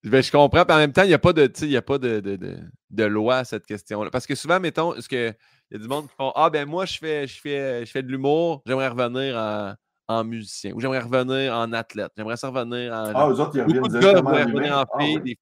Ben, 0.05 0.23
je 0.23 0.31
comprends, 0.31 0.65
puis 0.65 0.75
en 0.75 0.79
même 0.79 0.93
temps, 0.93 1.03
il 1.03 1.09
n'y 1.09 1.15
a 1.15 1.19
pas, 1.19 1.33
de, 1.33 1.51
y 1.67 1.77
a 1.77 1.83
pas 1.83 1.99
de, 1.99 2.21
de, 2.21 2.37
de- 2.37 2.59
de 2.91 3.05
loi 3.05 3.39
à 3.39 3.45
cette 3.45 3.67
question-là. 3.67 4.11
Parce 4.11 4.27
que 4.27 4.35
souvent, 4.35 4.61
mettons, 4.61 4.95
est-ce 4.95 5.09
que 5.09 5.35
il 5.71 5.77
y 5.77 5.81
a 5.81 5.83
du 5.83 5.89
monde 5.89 6.09
qui 6.09 6.15
font 6.17 6.33
Ah, 6.35 6.49
ben 6.51 6.67
moi, 6.67 6.87
je 6.87 6.99
fais, 6.99 7.27
je 7.27 7.41
fais, 7.41 7.85
je 7.85 7.91
fais 7.91 8.03
de 8.03 8.09
l'humour, 8.09 8.63
j'aimerais 8.65 8.89
revenir 8.89 9.37
en, 9.37 9.75
en 10.07 10.25
musicien, 10.25 10.73
ou 10.75 10.81
j'aimerais 10.81 11.01
revenir 11.01 11.53
en 11.53 11.73
athlète, 11.73 12.13
j'aimerais 12.17 12.37
ça 12.37 12.49
revenir 12.49 12.93
en. 12.93 13.13
Ah, 13.15 13.29
eux 13.29 13.41
autres, 13.41 13.51
ils 13.55 13.63
reviennent 13.63 13.83
de 13.83 13.99
gars 14.01 14.21
revenir 14.21 14.79
en 14.79 14.83
Ah, 14.83 14.99
fille, 15.01 15.17
oui. 15.17 15.23
des, 15.23 15.39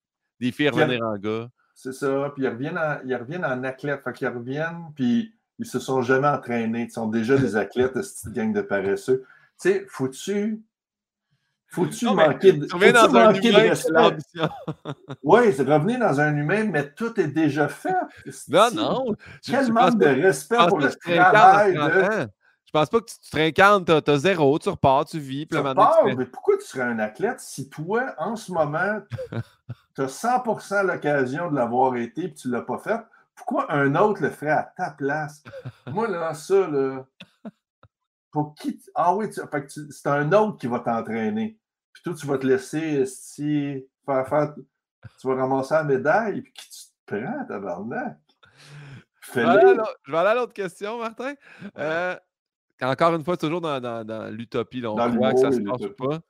des 0.46 0.52
filles 0.52 0.70
revenir 0.70 1.02
en 1.04 1.16
gars. 1.16 1.48
C'est 1.74 1.92
ça. 1.92 2.32
Puis 2.34 2.44
ils 2.44 2.48
reviennent 2.48 2.78
en, 2.78 2.96
ils 3.04 3.14
reviennent 3.14 3.44
en 3.44 3.62
athlète. 3.62 4.02
Fait 4.02 4.12
qu'ils 4.14 4.28
reviennent, 4.28 4.86
puis 4.96 5.34
ils 5.58 5.66
se 5.66 5.78
sont 5.78 6.00
jamais 6.02 6.28
entraînés. 6.28 6.84
Ils 6.88 6.90
sont 6.90 7.06
déjà 7.06 7.36
des 7.36 7.54
athlètes, 7.56 8.02
cette 8.02 8.32
gang 8.32 8.52
de 8.52 8.62
paresseux. 8.62 9.24
Tu 9.60 9.70
sais, 9.70 9.86
faut-tu. 9.88 10.62
Faut-tu 11.68 12.06
manquer 12.06 12.52
de, 12.52 12.66
Tu 12.66 12.92
dans 12.92 13.16
un 13.16 13.24
manquer 13.26 13.40
de 13.40 13.48
humain, 13.48 13.68
respect? 13.68 14.16
Oui, 15.22 15.52
c'est 15.52 15.62
revenir 15.62 15.98
dans 15.98 16.20
un 16.20 16.36
humain, 16.36 16.64
mais 16.64 16.92
tout 16.92 17.18
est 17.20 17.26
déjà 17.28 17.68
fait. 17.68 17.94
Non, 18.48 18.70
non. 18.72 19.04
Quel 19.44 19.72
manque 19.72 19.98
de 19.98 20.06
respect 20.06 20.56
pour 20.68 20.78
le 20.78 20.90
tu 20.90 20.98
travail. 20.98 21.72
de- 21.74 21.78
30 21.78 22.02
ans. 22.02 22.26
Je 22.66 22.70
pense 22.72 22.90
pas 22.90 23.00
que 23.00 23.04
tu, 23.06 23.18
tu 23.20 23.30
te 23.30 23.36
réincarnes, 23.36 23.84
t'as 23.84 24.00
as 24.06 24.18
zéro, 24.18 24.58
tu 24.58 24.68
repars, 24.68 25.04
tu 25.04 25.18
vis, 25.18 25.46
puis 25.46 25.56
Tu 25.56 25.62
tu 25.62 25.68
repars, 25.68 26.00
fais- 26.04 26.14
mais 26.14 26.26
pourquoi 26.26 26.56
tu 26.58 26.66
serais 26.66 26.84
un 26.84 26.98
athlète 26.98 27.40
si 27.40 27.68
toi, 27.70 28.14
en 28.18 28.36
ce 28.36 28.52
moment, 28.52 29.00
tu 29.94 30.02
as 30.02 30.08
100% 30.08 30.82
l'occasion 30.82 31.50
de 31.50 31.56
l'avoir 31.56 31.96
été 31.96 32.24
et 32.24 32.34
tu 32.34 32.48
ne 32.48 32.54
l'as 32.54 32.62
pas 32.62 32.78
fait? 32.78 33.00
Pourquoi 33.34 33.72
un 33.72 33.94
autre 33.96 34.22
le 34.22 34.30
ferait 34.30 34.50
à 34.50 34.72
ta 34.76 34.90
place? 34.90 35.42
Moi, 35.86 36.08
là, 36.08 36.34
ça, 36.34 36.68
là. 36.68 37.06
Pour 38.30 38.54
qui. 38.54 38.80
Ah 38.94 39.14
oui, 39.14 39.30
tu- 39.30 39.40
fait 39.40 39.62
que 39.66 39.72
tu- 39.72 39.90
c'est 39.90 40.08
un 40.08 40.30
autre 40.32 40.58
qui 40.58 40.66
va 40.66 40.80
t'entraîner. 40.80 41.58
Puis 41.92 42.02
toi, 42.02 42.14
tu 42.14 42.26
vas 42.26 42.38
te 42.38 42.46
laisser 42.46 43.06
si, 43.06 43.86
faire 44.04 44.28
faire. 44.28 44.54
Tu 45.20 45.26
vas 45.26 45.34
ramasser 45.36 45.74
la 45.74 45.84
médaille, 45.84 46.42
puis 46.42 46.52
qui 46.52 46.68
tu 46.70 46.84
te 47.06 47.14
prends, 47.24 47.44
tabarnak? 47.46 48.18
Je 49.20 49.32
vais 49.32 49.42
aller 49.42 49.58
à 49.70 49.74
l'autre- 49.74 49.96
je 50.04 50.12
vais 50.12 50.18
aller 50.18 50.28
à 50.28 50.34
l'autre 50.34 50.52
question, 50.52 50.98
Martin. 50.98 51.34
Euh, 51.78 52.16
encore 52.82 53.14
une 53.14 53.24
fois, 53.24 53.36
toujours 53.36 53.60
dans, 53.60 53.80
dans- 53.80 54.04
dans 54.04 54.30
l'utopie, 54.34 54.80
là, 54.80 54.92
on 54.92 54.96
Dans 54.96 55.14
croit 55.14 55.32
que 55.32 55.40
ça 55.40 55.52
se 55.52 55.60
passe 55.60 55.80
ou 55.82 55.94
pas. 55.94 56.20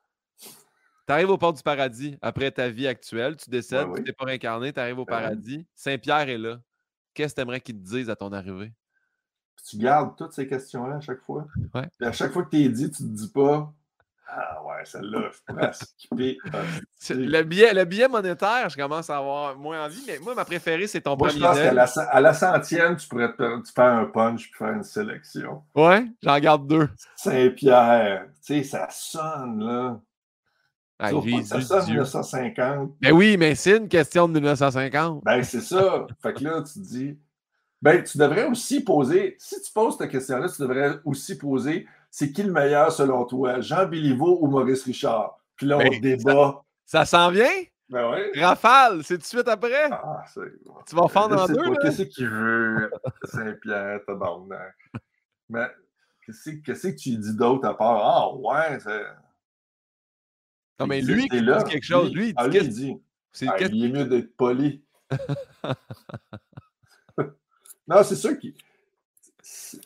Tu 1.07 1.13
arrives 1.13 1.31
au 1.31 1.39
port 1.39 1.53
du 1.53 1.63
paradis 1.63 2.19
après 2.21 2.51
ta 2.51 2.69
vie 2.69 2.87
actuelle, 2.87 3.37
tu 3.37 3.49
décèdes, 3.49 3.87
oui. 3.89 3.99
tu 4.01 4.05
t'es 4.05 4.13
pas 4.13 4.25
réincarné, 4.25 4.73
tu 4.73 4.81
arrives 4.81 4.99
au 4.99 5.05
Ben 5.05 5.17
oui. 5.17 5.23
paradis. 5.23 5.67
Saint-Pierre 5.75 6.29
est 6.29 6.39
là. 6.39 6.61
Qu'est-ce 7.15 7.35
que 7.35 7.41
tu 7.41 7.43
aimerais 7.43 7.61
qu'il 7.61 7.77
te 7.77 7.85
dise 7.89 8.11
à 8.11 8.17
ton 8.17 8.33
arrivée? 8.33 8.73
Puis 9.57 9.65
tu 9.71 9.77
gardes 9.79 10.17
toutes 10.17 10.33
ces 10.33 10.47
questions-là 10.47 10.97
à 10.97 11.01
chaque 11.01 11.21
fois. 11.23 11.47
Ouais. 11.75 11.89
Puis 11.99 12.09
à 12.09 12.13
chaque 12.13 12.33
fois 12.33 12.45
que 12.45 12.51
tu 12.51 12.63
es 12.63 12.69
dit, 12.69 12.91
tu 12.91 12.99
te 12.99 13.09
dis 13.09 13.31
pas 13.31 13.73
Ah 14.29 14.63
ouais, 14.65 14.85
celle-là, 14.85 15.31
je 15.33 15.39
pourrais 15.53 15.73
skipper. 15.73 16.39
Ah, 16.53 17.15
Le 17.15 17.43
billet, 17.43 17.73
le 17.73 17.85
billet 17.85 18.09
monétaire, 18.09 18.69
je 18.69 18.77
commence 18.77 19.09
à 19.11 19.19
avoir 19.19 19.57
moins 19.57 19.85
envie, 19.87 20.03
mais 20.07 20.19
moi, 20.19 20.35
ma 20.35 20.45
préférée, 20.45 20.87
c'est 20.87 21.01
ton 21.01 21.17
Moi, 21.17 21.29
je 21.29 21.35
premier 21.39 21.47
pense 21.49 21.59
qu'à 21.59 21.73
la, 21.73 22.09
à 22.11 22.21
la 22.21 22.35
centième, 22.35 22.97
tu 22.97 23.07
pourrais 23.09 23.33
te, 23.33 23.63
tu 23.63 23.73
faire 23.73 23.93
un 23.93 24.07
punch 24.07 24.51
puis 24.51 24.59
faire 24.59 24.73
une 24.73 24.83
sélection. 24.83 25.63
Ouais, 25.75 26.05
j'en 26.23 26.39
garde 26.39 26.67
deux. 26.67 26.89
Saint-Pierre, 27.17 28.27
tu 28.45 28.55
sais, 28.55 28.63
ça 28.65 28.89
sonne, 28.91 29.65
là. 29.65 30.01
Ah, 30.99 31.11
ça 31.45 31.61
sonne 31.61 31.85
Dieu. 31.85 31.95
1950. 31.95 32.91
Ben 33.03 33.13
oui, 33.13 33.37
mais 33.37 33.55
c'est 33.55 33.77
une 33.77 33.89
question 33.89 34.29
de 34.29 34.33
1950. 34.35 35.23
Ben, 35.25 35.43
c'est 35.43 35.61
ça. 35.61 36.07
fait 36.23 36.33
que 36.35 36.45
là, 36.45 36.63
tu 36.63 36.75
te 36.75 36.79
dis. 36.87 37.19
Ben, 37.87 38.03
tu 38.03 38.19
devrais 38.19 38.47
aussi 38.49 38.83
poser. 38.83 39.37
Si 39.39 39.63
tu 39.63 39.73
poses 39.73 39.97
ta 39.97 40.09
question-là, 40.09 40.49
tu 40.49 40.61
devrais 40.61 40.99
aussi 41.05 41.39
poser 41.39 41.87
c'est 42.11 42.33
qui 42.33 42.43
le 42.43 42.51
meilleur 42.51 42.91
selon 42.91 43.25
toi, 43.27 43.61
Jean 43.61 43.87
Béliveau 43.87 44.39
ou 44.41 44.49
Maurice 44.49 44.83
Richard? 44.83 45.39
Puis 45.55 45.67
là, 45.69 45.77
on 45.77 45.83
Ben, 45.83 46.01
débat. 46.01 46.65
Ça 46.85 47.05
s'en 47.05 47.31
vient? 47.31 47.47
Ben 47.89 48.11
oui. 48.11 48.41
Rafale, 48.41 49.05
c'est 49.05 49.15
tout 49.19 49.21
de 49.21 49.27
suite 49.27 49.47
après? 49.47 49.89
Ah. 49.93 50.25
Tu 50.35 50.97
vas 50.97 51.07
fendre 51.07 51.41
en 51.41 51.47
deux? 51.47 51.77
Qu'est-ce 51.81 52.03
qu'il 52.03 52.27
veut, 52.27 52.91
Saint-Pierre, 53.23 54.01
tabarnak? 54.05 54.75
Mais 55.49 55.69
qu'est-ce 56.25 56.89
que 56.89 56.97
tu 56.97 57.11
dis 57.19 57.37
d'autre 57.37 57.69
à 57.69 57.77
part 57.77 58.01
Ah, 58.03 58.35
ouais, 58.35 58.81
c'est. 58.81 59.05
Non, 60.81 60.89
mais 60.89 60.99
Il 60.99 61.07
lui, 61.07 61.29
là. 61.29 61.63
dit 61.63 61.71
quelque 61.71 61.87
chose, 61.87 62.13
lui, 62.13 62.31
il 62.31 62.35
dit 62.35 62.35
ah, 62.37 62.49
lui, 62.49 62.59
il 62.59 62.69
dit 62.69 63.01
ah, 63.47 63.57
il 63.61 63.85
est 63.85 63.89
mieux 63.91 64.07
d'être 64.07 64.37
poli. 64.37 64.83
non, 67.89 68.03
c'est 68.03 68.17
sûr 68.17 68.39
qu'il. 68.39 68.55
c'est- 69.43 69.81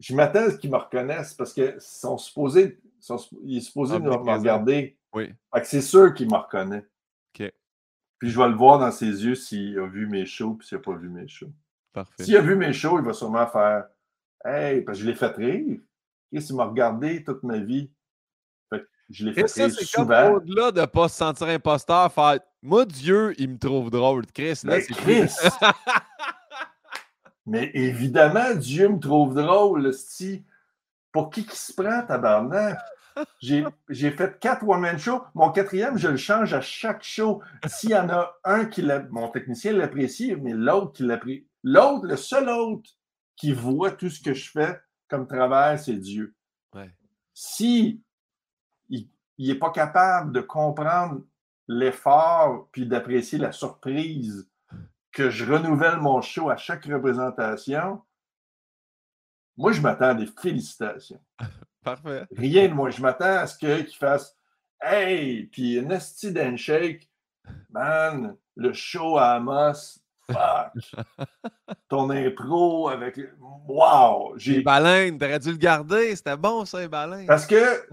Je 0.00 0.14
m'attends 0.14 0.46
à 0.46 0.50
ce 0.50 0.56
qu'ils 0.56 0.70
me 0.70 0.76
reconnaissent 0.76 1.34
parce 1.34 1.52
qu'ils 1.52 1.76
sont 1.78 2.18
supposés. 2.18 2.78
sont 3.00 3.16
supp- 3.16 3.38
il 3.44 3.56
est 3.56 3.60
supposé 3.60 3.98
me 3.98 4.10
regarder. 4.10 4.96
Oui, 5.12 5.32
Fait 5.54 5.60
que 5.60 5.66
c'est 5.66 5.80
sûr 5.82 6.14
qu'il 6.14 6.28
me 6.30 6.36
reconnaît. 6.36 6.86
OK, 7.38 7.52
Puis 8.18 8.30
je 8.30 8.38
vais 8.40 8.48
le 8.48 8.54
voir 8.54 8.78
dans 8.78 8.90
ses 8.92 9.06
yeux 9.24 9.34
s'il 9.34 9.78
a 9.78 9.86
vu 9.86 10.06
mes 10.06 10.24
shows 10.24 10.54
puis 10.54 10.66
s'il 10.68 10.78
n'a 10.78 10.82
pas 10.84 10.94
vu 10.94 11.08
mes 11.08 11.26
shows. 11.28 11.52
parfait. 11.92 12.22
S'il 12.24 12.36
a 12.36 12.40
vu 12.40 12.54
mes 12.56 12.72
shows, 12.72 12.98
il 13.00 13.04
va 13.04 13.12
sûrement 13.12 13.46
faire 13.48 13.86
Hey, 14.44 14.80
parce 14.82 14.98
que 14.98 15.04
je 15.04 15.10
l'ai 15.10 15.14
fait 15.16 15.34
rire. 15.36 15.78
Chris, 16.32 16.46
il 16.48 16.56
m'a 16.56 16.64
regardé 16.64 17.22
toute 17.24 17.42
ma 17.44 17.58
vie. 17.58 17.90
Fait 18.70 18.80
que 18.80 18.88
je 19.10 19.26
l'ai 19.26 19.32
fait 19.34 19.46
ça, 19.48 19.64
rire 19.66 19.74
c'est 19.78 19.92
comme 19.96 20.04
souvent. 20.06 20.30
au-delà 20.34 20.70
de 20.72 20.80
ne 20.80 20.86
pas 20.86 21.08
se 21.08 21.16
sentir 21.16 21.46
imposteur, 21.48 22.12
faire 22.12 22.38
Moi, 22.62 22.84
Dieu, 22.86 23.34
il 23.38 23.50
me 23.50 23.58
trouve 23.58 23.90
drôle. 23.90 24.24
Chris, 24.26 24.60
là, 24.64 24.80
c'est 24.80 24.94
Chris! 24.94 25.30
Mais 27.46 27.70
évidemment, 27.74 28.54
Dieu 28.54 28.88
me 28.88 28.98
trouve 28.98 29.34
drôle, 29.34 29.92
si. 29.92 30.44
Pour 31.10 31.30
qui 31.30 31.44
qui 31.44 31.56
se 31.56 31.72
prend, 31.72 32.06
tabarnak? 32.06 32.78
J'ai 33.40 33.64
j'ai 33.90 34.10
fait 34.10 34.38
quatre 34.38 34.66
one-man 34.66 34.98
shows. 34.98 35.22
Mon 35.34 35.50
quatrième, 35.50 35.98
je 35.98 36.08
le 36.08 36.16
change 36.16 36.54
à 36.54 36.62
chaque 36.62 37.02
show. 37.02 37.42
S'il 37.66 37.90
y 37.90 37.96
en 37.96 38.08
a 38.08 38.34
un 38.44 38.64
qui 38.64 38.80
l'a. 38.80 39.00
Mon 39.10 39.28
technicien 39.28 39.72
l'apprécie, 39.74 40.34
mais 40.36 40.54
l'autre 40.54 40.92
qui 40.92 41.02
l'apprécie. 41.02 41.46
L'autre, 41.62 42.06
le 42.06 42.16
seul 42.16 42.48
autre 42.48 42.90
qui 43.36 43.52
voit 43.52 43.90
tout 43.90 44.08
ce 44.08 44.22
que 44.22 44.32
je 44.32 44.50
fais 44.50 44.80
comme 45.08 45.26
travail, 45.26 45.78
c'est 45.78 45.96
Dieu. 45.96 46.34
Ouais. 46.74 46.90
Si 47.34 48.00
il 48.88 49.08
n'est 49.38 49.54
pas 49.56 49.70
capable 49.70 50.32
de 50.32 50.40
comprendre 50.40 51.22
l'effort 51.68 52.68
puis 52.72 52.86
d'apprécier 52.86 53.38
la 53.38 53.52
surprise 53.52 54.48
que 55.12 55.30
je 55.30 55.44
renouvelle 55.44 55.98
mon 55.98 56.20
show 56.22 56.50
à 56.50 56.56
chaque 56.56 56.86
représentation, 56.86 58.02
moi, 59.56 59.72
je 59.72 59.80
m'attends 59.80 60.08
à 60.10 60.14
des 60.14 60.26
félicitations. 60.26 61.20
Parfait. 61.84 62.24
Rien 62.36 62.68
de 62.68 62.72
moins. 62.74 62.90
Je 62.90 63.02
m'attends 63.02 63.38
à 63.38 63.46
ce 63.46 63.58
que- 63.58 63.82
qu'il 63.82 63.96
fasse 63.96 64.36
Hey, 64.80 65.44
puis 65.46 65.78
un 65.78 65.90
esti 65.90 66.34
shake, 66.56 67.08
man, 67.70 68.36
le 68.56 68.72
show 68.72 69.16
à 69.16 69.34
Amos, 69.34 70.01
fuck. 70.32 71.26
Ton 71.88 72.10
impro 72.10 72.88
avec. 72.88 73.20
Wow! 73.68 74.34
Les 74.44 74.62
baleines, 74.62 75.18
t'aurais 75.18 75.38
dû 75.38 75.50
le 75.50 75.56
garder. 75.56 76.16
C'était 76.16 76.36
bon, 76.36 76.64
ça, 76.64 76.80
les 76.80 76.88
baleines. 76.88 77.26
Parce 77.26 77.46
que 77.46 77.86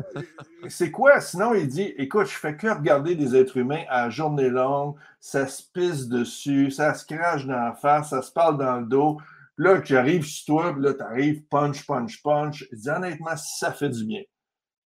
c'est 0.67 0.91
quoi? 0.91 1.21
Sinon, 1.21 1.53
il 1.53 1.67
dit 1.67 1.93
écoute, 1.97 2.27
je 2.27 2.37
fais 2.37 2.55
que 2.55 2.67
regarder 2.67 3.15
des 3.15 3.35
êtres 3.35 3.57
humains 3.57 3.83
à 3.89 4.09
journée 4.09 4.49
longue, 4.49 4.95
ça 5.19 5.47
se 5.47 5.63
pisse 5.73 6.07
dessus, 6.07 6.71
ça 6.71 6.93
se 6.93 7.05
crache 7.05 7.45
dans 7.45 7.53
la 7.53 7.73
face, 7.73 8.09
ça 8.09 8.21
se 8.21 8.31
parle 8.31 8.57
dans 8.57 8.77
le 8.77 8.85
dos. 8.85 9.17
Là, 9.57 9.81
j'arrive 9.83 10.25
sur 10.25 10.55
toi, 10.55 10.73
puis 10.73 10.81
là, 10.81 10.93
t'arrives, 10.93 11.43
punch, 11.49 11.85
punch, 11.85 12.23
punch. 12.23 12.65
Il 12.71 12.79
dit 12.79 12.89
honnêtement, 12.89 13.35
ça 13.35 13.73
fait 13.73 13.89
du 13.89 14.05
bien. 14.05 14.21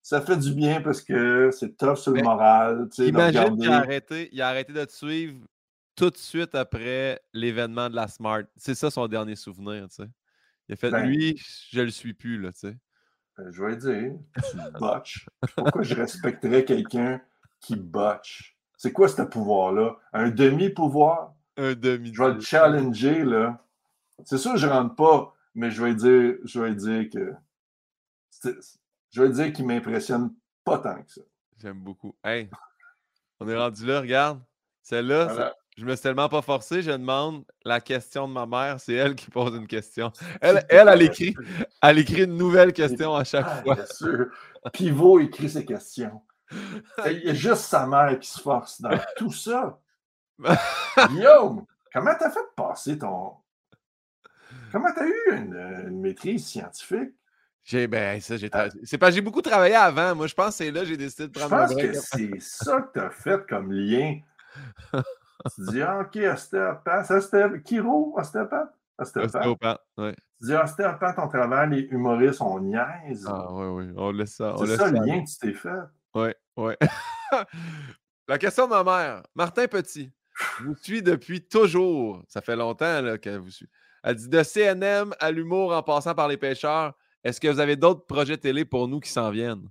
Ça 0.01 0.21
fait 0.21 0.37
du 0.37 0.53
bien 0.53 0.81
parce 0.81 1.01
que 1.01 1.49
c'est 1.51 1.75
tough 1.77 1.97
sur 1.97 2.11
le 2.11 2.17
Mais 2.17 2.23
moral. 2.23 2.87
Imagine 2.99 3.57
qu'il 3.57 3.69
a 3.69 3.77
arrêté, 3.77 4.29
il 4.31 4.41
a 4.41 4.47
arrêté 4.47 4.73
de 4.73 4.85
te 4.85 4.91
suivre 4.91 5.35
tout 5.99 6.09
de 6.09 6.17
suite 6.17 6.55
après 6.55 7.21
l'événement 7.33 7.89
de 7.89 7.95
la 7.95 8.07
Smart. 8.07 8.43
C'est 8.55 8.73
ça 8.73 8.89
son 8.89 9.07
dernier 9.07 9.35
souvenir, 9.35 9.89
tu 9.89 9.95
sais. 9.95 10.09
Il 10.69 10.73
a 10.73 10.75
fait 10.77 10.91
Ben. 10.91 11.05
lui, 11.05 11.37
je 11.71 11.81
le 11.81 11.89
suis 11.89 12.13
plus, 12.13 12.39
là, 12.41 12.53
tu 12.53 12.59
sais. 12.59 12.77
Ben, 13.37 13.51
je 13.51 13.63
vais 13.63 13.75
dire, 13.75 14.13
tu 14.49 14.57
botches. 14.79 15.27
Pourquoi 15.57 15.83
je 15.83 15.95
respecterais 15.95 16.63
quelqu'un 16.63 17.21
qui 17.59 17.75
botche? 17.75 18.57
C'est 18.77 18.93
quoi 18.93 19.09
ce 19.09 19.21
pouvoir-là? 19.23 19.97
Un 20.13 20.29
demi-pouvoir? 20.29 21.33
Un 21.57 21.73
demi. 21.73 22.13
Je 22.13 22.23
vais 22.23 22.33
le 22.35 22.39
challenger, 22.39 23.25
là. 23.25 23.65
C'est 24.23 24.37
sûr 24.37 24.55
je 24.55 24.67
rentre 24.67 24.95
pas, 24.95 25.35
mais 25.53 25.69
je 25.69 25.83
vais 25.83 25.95
dire, 25.95 26.35
je 26.45 26.61
vais 26.61 26.75
dire 26.75 27.09
que. 27.09 27.33
Je 29.11 29.21
vais 29.21 29.29
dire 29.31 29.51
qu'il 29.51 29.65
m'impressionne 29.65 30.33
pas 30.63 30.77
tant 30.77 31.01
que 31.03 31.11
ça. 31.11 31.21
J'aime 31.57 31.81
beaucoup. 31.81 32.15
Hey, 32.23 32.49
on 33.41 33.49
est 33.49 33.57
rendu 33.57 33.85
là, 33.85 33.99
regarde. 33.99 34.41
Celle-là, 34.81 35.25
Voilà. 35.25 35.55
Je 35.79 35.85
me 35.85 35.95
suis 35.95 36.03
tellement 36.03 36.27
pas 36.29 36.41
forcé, 36.41 36.81
je 36.81 36.91
demande 36.91 37.43
la 37.63 37.79
question 37.79 38.27
de 38.27 38.33
ma 38.33 38.45
mère, 38.45 38.79
c'est 38.79 38.93
elle 38.93 39.15
qui 39.15 39.29
pose 39.31 39.55
une 39.55 39.67
question. 39.67 40.11
Elle, 40.41 40.65
elle, 40.69 40.89
elle 40.89 41.01
écrit, 41.03 41.35
elle 41.81 41.99
écrit 41.99 42.23
une 42.23 42.35
nouvelle 42.37 42.73
question 42.73 43.15
à 43.15 43.23
chaque 43.23 43.45
Ah, 43.47 43.61
fois. 43.63 43.75
bien 43.75 43.85
sûr. 43.85 44.25
Pivot 44.73 45.19
écrit 45.19 45.49
ses 45.49 45.63
questions. 45.65 46.21
Il 47.05 47.19
y 47.23 47.29
a 47.29 47.33
juste 47.33 47.61
sa 47.61 47.87
mère 47.87 48.19
qui 48.19 48.29
se 48.29 48.41
force 48.41 48.81
dans 48.81 48.97
tout 49.15 49.31
ça. 49.31 49.79
Guillaume, 51.09 51.65
comment 51.93 52.13
t'as 52.19 52.29
fait 52.31 52.39
passer 52.55 52.97
ton. 52.97 53.33
Comment 54.71 54.89
t'as 54.93 55.05
eu 55.05 55.31
une, 55.31 55.55
une 55.87 56.01
maîtrise 56.01 56.45
scientifique? 56.45 57.11
J'ai 57.63 57.87
ben 57.87 58.19
ça, 58.19 58.35
j'ai 58.37 58.49
tra- 58.49 58.71
c'est 58.83 58.97
pas 58.97 59.11
j'ai 59.11 59.21
beaucoup 59.21 59.41
travaillé 59.41 59.75
avant. 59.75 60.15
Moi, 60.15 60.27
je 60.27 60.33
pense 60.33 60.57
que 60.57 60.63
c'est 60.65 60.71
là 60.71 60.81
que 60.81 60.87
j'ai 60.87 60.97
décidé 60.97 61.27
de 61.27 61.33
Je 61.39 61.45
prendre 61.45 61.55
un 61.63 61.67
pense 61.67 61.75
que 61.75 61.93
c'est 61.93 62.39
ça 62.39 62.81
que 62.81 62.93
tu 62.93 63.05
as 63.05 63.09
fait 63.11 63.45
comme 63.47 63.71
lien. 63.71 64.19
Tu 65.55 65.61
dis, 65.71 65.81
ah, 65.81 66.01
OK, 66.01 66.17
ostéopathe, 66.17 67.11
ostéopathe, 67.11 67.65
chiro, 67.65 68.13
ostéopathe, 68.17 68.69
ostéopathe. 68.97 69.35
Ostéopathe, 69.35 69.81
ouais. 69.97 70.15
Tu 70.39 70.47
dis, 70.47 70.55
ostéopathe, 70.55 71.15
on 71.17 71.27
travaille, 71.27 71.69
les 71.69 71.87
humoristes, 71.91 72.41
on 72.41 72.59
niaise. 72.59 73.25
Ah 73.27 73.47
oui, 73.51 73.67
oui, 73.67 73.93
on 73.95 74.11
laisse 74.11 74.35
ça. 74.35 74.53
C'est 74.57 74.77
ça 74.77 74.91
le 74.91 74.99
lien 75.05 75.23
que 75.23 75.29
tu 75.29 75.37
t'es 75.37 75.53
fait. 75.53 75.69
Ouais, 76.13 76.35
ouais. 76.57 76.77
La 78.27 78.37
question 78.37 78.65
de 78.65 78.71
ma 78.71 78.83
mère, 78.83 79.23
Martin 79.33 79.67
Petit, 79.67 80.11
vous 80.61 80.75
suit 80.75 81.01
depuis 81.01 81.41
toujours. 81.41 82.21
Ça 82.27 82.41
fait 82.41 82.55
longtemps 82.55 83.01
là, 83.01 83.17
qu'elle 83.17 83.39
vous 83.39 83.49
suit. 83.49 83.69
Elle 84.03 84.15
dit 84.15 84.29
de 84.29 84.43
CNM 84.43 85.13
à 85.19 85.31
l'humour 85.31 85.73
en 85.73 85.83
passant 85.83 86.15
par 86.15 86.27
les 86.27 86.37
pêcheurs. 86.37 86.93
Est-ce 87.23 87.41
que 87.41 87.47
vous 87.47 87.59
avez 87.59 87.75
d'autres 87.75 88.05
projets 88.05 88.37
télé 88.37 88.65
pour 88.65 88.87
nous 88.87 88.99
qui 88.99 89.09
s'en 89.09 89.29
viennent? 89.29 89.67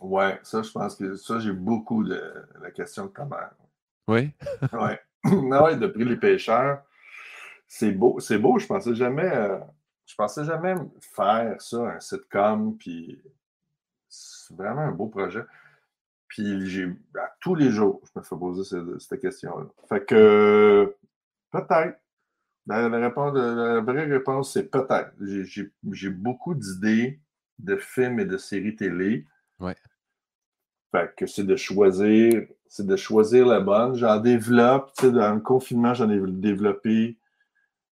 Ouais, 0.00 0.38
ça, 0.42 0.62
je 0.62 0.70
pense 0.70 0.96
que 0.96 1.16
ça, 1.16 1.38
j'ai 1.38 1.52
beaucoup 1.52 2.04
de 2.04 2.20
la 2.60 2.70
question 2.70 3.06
de 3.06 3.10
ta 3.10 3.24
mère. 3.24 3.52
Oui. 4.08 4.30
Ouais. 4.72 5.00
Ah 5.52 5.64
ouais, 5.64 5.76
depuis 5.76 6.04
les 6.04 6.16
pêcheurs, 6.16 6.82
c'est 7.66 7.92
beau. 7.92 8.20
C'est 8.20 8.36
beau, 8.36 8.58
je 8.58 8.66
pensais 8.66 8.94
jamais. 8.94 9.24
euh, 9.34 9.58
je 10.04 10.14
pensais 10.16 10.44
jamais 10.44 10.74
faire 11.00 11.58
ça, 11.62 11.78
un 11.78 11.98
sitcom, 12.00 12.76
puis 12.76 13.22
c'est 14.06 14.54
vraiment 14.54 14.82
un 14.82 14.90
beau 14.92 15.06
projet. 15.06 15.42
Puis 16.28 16.66
j'ai 16.68 16.92
à 17.18 17.34
tous 17.40 17.54
les 17.54 17.70
jours, 17.70 18.02
je 18.04 18.18
me 18.20 18.22
fais 18.22 18.36
poser 18.36 18.64
cette, 18.64 19.00
cette 19.00 19.20
question-là. 19.20 19.66
Fait 19.88 20.04
que 20.04 20.94
peut-être. 21.50 21.98
La, 22.66 22.88
la 22.88 22.98
réponse, 22.98 23.34
la 23.34 23.80
vraie 23.80 24.04
réponse, 24.04 24.52
c'est 24.52 24.70
peut-être. 24.70 25.12
J'ai 25.92 26.10
beaucoup 26.10 26.54
d'idées 26.54 27.18
de 27.58 27.76
films 27.76 28.20
et 28.20 28.24
de 28.26 28.36
séries 28.36 28.76
télé. 28.76 29.26
Ouais. 29.58 29.76
Fait 30.92 31.14
que 31.16 31.26
c'est 31.26 31.44
de 31.44 31.56
choisir, 31.56 32.46
c'est 32.74 32.86
de 32.86 32.96
choisir 32.96 33.46
la 33.46 33.60
bonne. 33.60 33.94
J'en 33.94 34.18
développe, 34.18 34.92
tu 34.98 35.06
sais, 35.06 35.12
dans 35.12 35.32
le 35.32 35.40
confinement, 35.40 35.94
j'en 35.94 36.10
ai 36.10 36.18
développé 36.18 37.16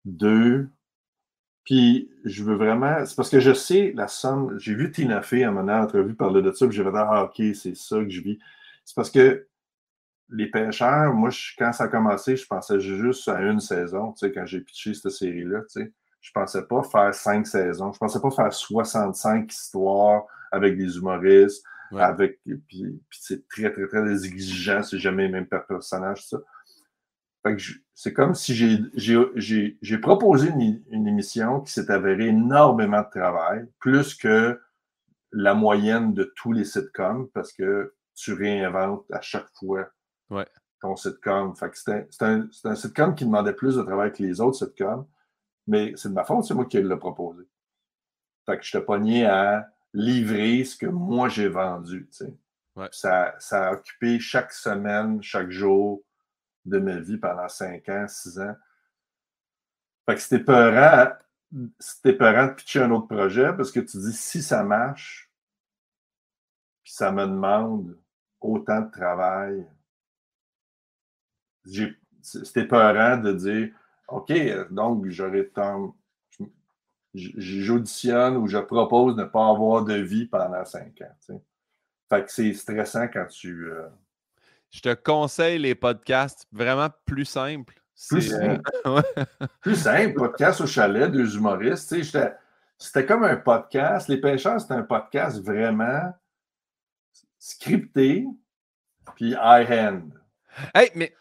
deux. 0.05 0.69
Puis 1.63 2.11
je 2.25 2.43
veux 2.43 2.57
vraiment. 2.57 3.07
C'est 3.07 3.15
parce 3.15 3.31
que 3.31 3.39
je 3.39 3.53
sais 3.53 3.93
la 3.95 4.09
somme. 4.09 4.59
J'ai 4.59 4.75
vu 4.75 4.91
Tina 4.91 5.23
Fey 5.23 5.45
à 5.45 5.53
mon 5.53 5.69
entrevue 5.69 6.17
parler 6.17 6.43
de 6.43 6.51
ça, 6.51 6.67
puis 6.67 6.77
j'ai 6.77 6.83
fait 6.83 6.91
Ah, 6.95 7.27
OK, 7.27 7.41
c'est 7.55 7.77
ça 7.77 7.99
que 7.99 8.11
je 8.11 8.23
vis. 8.23 8.41
C'est 8.85 8.97
parce 8.97 9.13
que 9.13 9.47
les 10.31 10.51
pêcheurs, 10.51 11.15
moi, 11.15 11.31
quand 11.57 11.73
ça 11.73 11.85
a 11.85 11.89
commencé, 11.89 12.35
je 12.35 12.47
pensais 12.49 12.81
juste 12.81 13.29
à 13.29 13.41
une 13.41 13.61
saison, 13.61 14.11
tu 14.11 14.27
sais, 14.27 14.33
quand 14.33 14.47
j'ai 14.47 14.63
pitché 14.63 14.95
cette 14.95 15.13
série-là, 15.13 15.61
tu 15.61 15.81
sais. 15.81 15.93
Je 16.21 16.33
pensais 16.33 16.67
pas 16.67 16.83
faire 16.83 17.15
cinq 17.15 17.47
saisons. 17.47 17.93
Je 17.93 17.99
pensais 17.99 18.21
pas 18.21 18.33
faire 18.33 18.53
65 18.53 19.53
histoires 19.53 20.25
avec 20.51 20.77
des 20.77 20.97
humoristes, 20.97 21.65
Ouais. 21.93 22.03
avec. 22.03 22.41
Puis, 22.45 22.59
puis 22.67 23.19
c'est 23.21 23.47
très, 23.49 23.73
très, 23.73 23.87
très 23.87 24.25
exigeant. 24.27 24.83
C'est 24.83 24.99
jamais 24.99 25.27
le 25.27 25.33
même 25.33 25.47
personnage, 25.47 26.27
ça. 26.27 26.39
Fait 27.45 27.53
que 27.55 27.59
je- 27.59 27.79
c'est 27.95 28.13
comme 28.13 28.35
si 28.35 28.55
j'ai- 28.55 28.79
j'ai 28.95 29.19
j'ai- 29.35 29.79
j'ai 29.83 29.99
proposé 29.99 30.49
une, 30.49 30.83
une 30.91 31.07
émission 31.09 31.61
qui 31.61 31.73
s'est 31.73 31.91
avérée 31.91 32.29
énormément 32.29 33.03
de 33.03 33.11
travail, 33.11 33.67
plus 33.81 34.15
que 34.15 34.61
la 35.33 35.55
moyenne 35.55 36.15
de 36.15 36.33
tous 36.37 36.53
les 36.53 36.65
sitcoms, 36.65 37.29
parce 37.35 37.53
que 37.53 37.95
tu 38.15 38.33
réinventes 38.33 39.05
à 39.11 39.21
chaque 39.21 39.49
fois 39.59 39.89
Ouais. 40.31 40.47
ton 40.81 40.95
sitcom. 40.95 41.57
Fait 41.57 41.71
que 41.71 41.79
c'est 41.79 41.93
un, 41.93 42.05
c'est 42.11 42.25
un- 42.25 42.49
c'est 42.53 42.69
un 42.69 42.75
sitcom 42.77 43.15
qui 43.15 43.25
demandait 43.25 43.55
plus 43.55 43.77
de 43.77 43.83
travail 43.83 44.13
que 44.13 44.23
les 44.23 44.41
autres 44.41 44.59
sitcoms, 44.59 45.07
mais 45.67 45.93
c'est 45.97 46.11
de 46.11 46.15
ma 46.15 46.25
faute, 46.25 46.45
c'est 46.45 46.55
moi 46.55 46.67
qui 46.67 46.81
l'ai 46.83 46.97
proposé. 46.97 47.43
Fait 48.47 48.59
que 48.59 48.65
je 48.65 48.73
t'ai 48.73 48.85
pogné 48.85 49.25
à 49.27 49.69
livrer 49.95 50.65
ce 50.65 50.77
que 50.77 50.87
moi 50.87 51.29
j'ai 51.29 51.49
vendu. 51.49 52.07
tu 52.11 52.17
sais. 52.17 52.35
Ouais. 52.77 52.89
Ça, 52.93 53.35
ça 53.39 53.69
a 53.69 53.73
occupé 53.73 54.19
chaque 54.19 54.53
semaine, 54.53 55.23
chaque 55.23 55.51
jour 55.51 56.03
de 56.65 56.79
ma 56.79 56.99
vie 56.99 57.19
pendant 57.19 57.49
5 57.49 57.89
ans, 57.91 58.07
6 58.09 58.39
ans. 58.39 58.55
Fait 60.07 60.15
que 60.15 60.21
c'était 60.21 60.43
peurant, 60.45 61.13
c'était 61.79 62.15
peurant 62.15 62.47
de 62.47 62.53
pitcher 62.53 62.81
un 62.83 62.91
autre 62.93 63.09
projet 63.09 63.53
parce 63.55 63.71
que 63.71 63.81
tu 63.81 63.99
dis 63.99 64.13
si 64.13 64.43
ça 64.43 64.63
marche, 64.65 65.31
puis 66.83 66.93
ça 66.93 67.13
me 67.13 67.27
demande 67.27 67.99
autant 68.41 68.81
de 68.81 68.91
travail, 68.91 69.67
j'ai- 71.65 71.97
c'était 72.23 72.67
peurant 72.67 73.17
de 73.19 73.33
dire 73.33 73.75
OK, 74.09 74.33
donc 74.71 75.07
j'aurais 75.09 75.47
tant. 75.49 75.95
J'auditionne 77.15 78.37
ou 78.39 78.47
je 78.47 78.59
propose 78.59 79.17
de 79.17 79.23
ne 79.23 79.27
pas 79.27 79.49
avoir 79.49 79.85
de 79.85 79.95
vie 79.95 80.27
pendant 80.27 80.65
5 80.65 81.01
ans. 81.03 81.41
Fait 82.09 82.25
que 82.25 82.33
c'est 82.33 82.53
stressant 82.55 83.07
quand 83.09 83.27
tu. 83.27 83.67
euh, 83.71 83.89
Je 84.71 84.81
te 84.81 84.95
conseille 84.95 85.59
les 85.59 85.75
podcasts 85.75 86.47
vraiment 86.53 86.89
plus 87.05 87.25
simples. 87.27 87.81
Plus 88.09 88.33
euh, 88.33 88.39
simple. 88.39 88.71
ouais. 88.87 89.25
Plus 89.61 89.77
simple, 89.77 90.15
podcast 90.15 90.61
au 90.63 90.67
chalet, 90.67 91.11
deux 91.11 91.37
humoristes. 91.37 91.95
C'était 92.79 93.07
comme 93.07 93.25
un 93.25 93.37
podcast. 93.37 94.09
Les 94.09 94.21
pêcheurs, 94.21 94.61
c'était 94.61 94.75
un 94.75 94.83
podcast 94.83 95.41
vraiment 95.43 96.13
scripté, 97.39 98.27
puis 99.17 99.35
high-hand. 99.41 100.13
Hey, 100.75 100.91
mais 100.95 101.15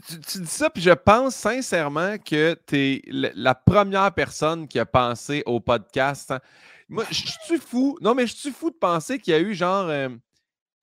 tu, 0.00 0.38
dis 0.40 0.46
ça, 0.46 0.70
puis 0.70 0.82
je 0.82 0.90
pense 0.90 1.34
sincèrement 1.34 2.16
que 2.18 2.54
tu 2.66 2.76
es 2.76 3.02
la 3.06 3.54
première 3.54 4.12
personne 4.12 4.68
qui 4.68 4.78
a 4.78 4.86
pensé 4.86 5.42
au 5.46 5.60
podcast. 5.60 6.30
Hein. 6.30 6.40
Moi, 6.88 7.04
je 7.10 7.26
suis 7.44 7.58
fou? 7.58 7.98
Non, 8.00 8.14
mais 8.14 8.26
je 8.26 8.34
suis 8.34 8.52
fou 8.52 8.70
de 8.70 8.76
penser 8.76 9.18
qu'il 9.18 9.32
y 9.32 9.36
a 9.36 9.40
eu 9.40 9.54
genre 9.54 9.88
euh, 9.88 10.08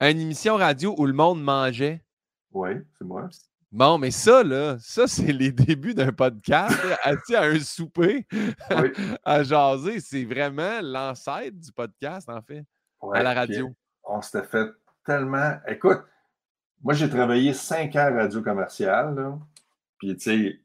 une 0.01 0.19
émission 0.19 0.55
radio 0.55 0.95
où 0.97 1.05
le 1.05 1.13
monde 1.13 1.41
mangeait? 1.41 2.03
Oui, 2.51 2.71
c'est 2.97 3.05
moi. 3.05 3.29
Bon, 3.71 3.97
mais 3.97 4.11
ça, 4.11 4.43
là, 4.43 4.77
ça, 4.79 5.07
c'est 5.07 5.31
les 5.31 5.51
débuts 5.51 5.95
d'un 5.95 6.11
podcast, 6.11 6.77
assis 7.03 7.35
à 7.35 7.43
un 7.43 7.59
souper, 7.59 8.27
à 9.23 9.43
jaser? 9.43 9.99
C'est 9.99 10.25
vraiment 10.25 10.79
l'ancêtre 10.81 11.57
du 11.57 11.71
podcast, 11.71 12.29
en 12.29 12.41
fait, 12.41 12.63
à 13.13 13.23
la 13.23 13.33
radio. 13.33 13.73
On 14.03 14.21
s'était 14.21 14.45
fait 14.45 14.69
tellement. 15.05 15.57
Écoute, 15.67 16.03
moi, 16.83 16.93
j'ai 16.93 17.09
travaillé 17.09 17.53
cinq 17.53 17.95
ans 17.95 18.07
à 18.07 18.11
radio 18.11 18.41
commerciale, 18.41 19.39
puis, 19.97 20.15
tu 20.15 20.23
sais, 20.23 20.59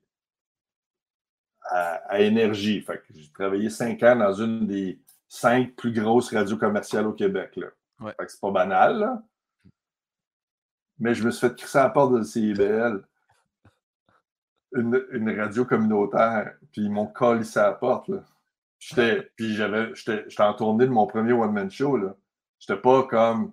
à, 1.70 2.20
énergie. 2.20 2.80
Fait 2.80 2.98
que 2.98 3.04
j'ai 3.14 3.30
travaillé 3.32 3.70
cinq 3.70 4.02
ans 4.02 4.16
dans 4.16 4.32
une 4.32 4.66
des 4.66 5.00
cinq 5.28 5.74
plus 5.76 5.92
grosses 5.92 6.34
radios 6.34 6.56
commerciales 6.56 7.06
au 7.06 7.12
Québec, 7.12 7.56
là. 7.56 7.68
Fait 8.00 8.26
que 8.26 8.32
c'est 8.32 8.40
pas 8.40 8.50
banal, 8.50 8.98
là 8.98 9.22
mais 10.98 11.14
je 11.14 11.24
me 11.24 11.30
suis 11.30 11.48
fait 11.48 11.56
crisser 11.56 11.78
à 11.78 11.84
la 11.84 11.90
porte 11.90 12.14
de 12.14 12.22
CIBL, 12.22 13.06
une, 14.74 15.06
une 15.12 15.40
radio 15.40 15.64
communautaire, 15.64 16.56
puis 16.72 16.82
ils 16.82 16.90
m'ont 16.90 17.06
collé 17.06 17.44
à 17.56 17.62
la 17.62 17.72
porte. 17.72 18.08
Là. 18.08 18.22
J'étais, 18.78 19.30
puis 19.36 19.54
j'avais, 19.54 19.94
j'étais, 19.94 20.24
en 20.40 20.54
tournée 20.54 20.86
de 20.86 20.92
mon 20.92 21.06
premier 21.06 21.32
one-man 21.32 21.70
show. 21.70 21.96
Là. 21.96 22.14
J'étais 22.58 22.80
pas 22.80 23.04
comme 23.04 23.52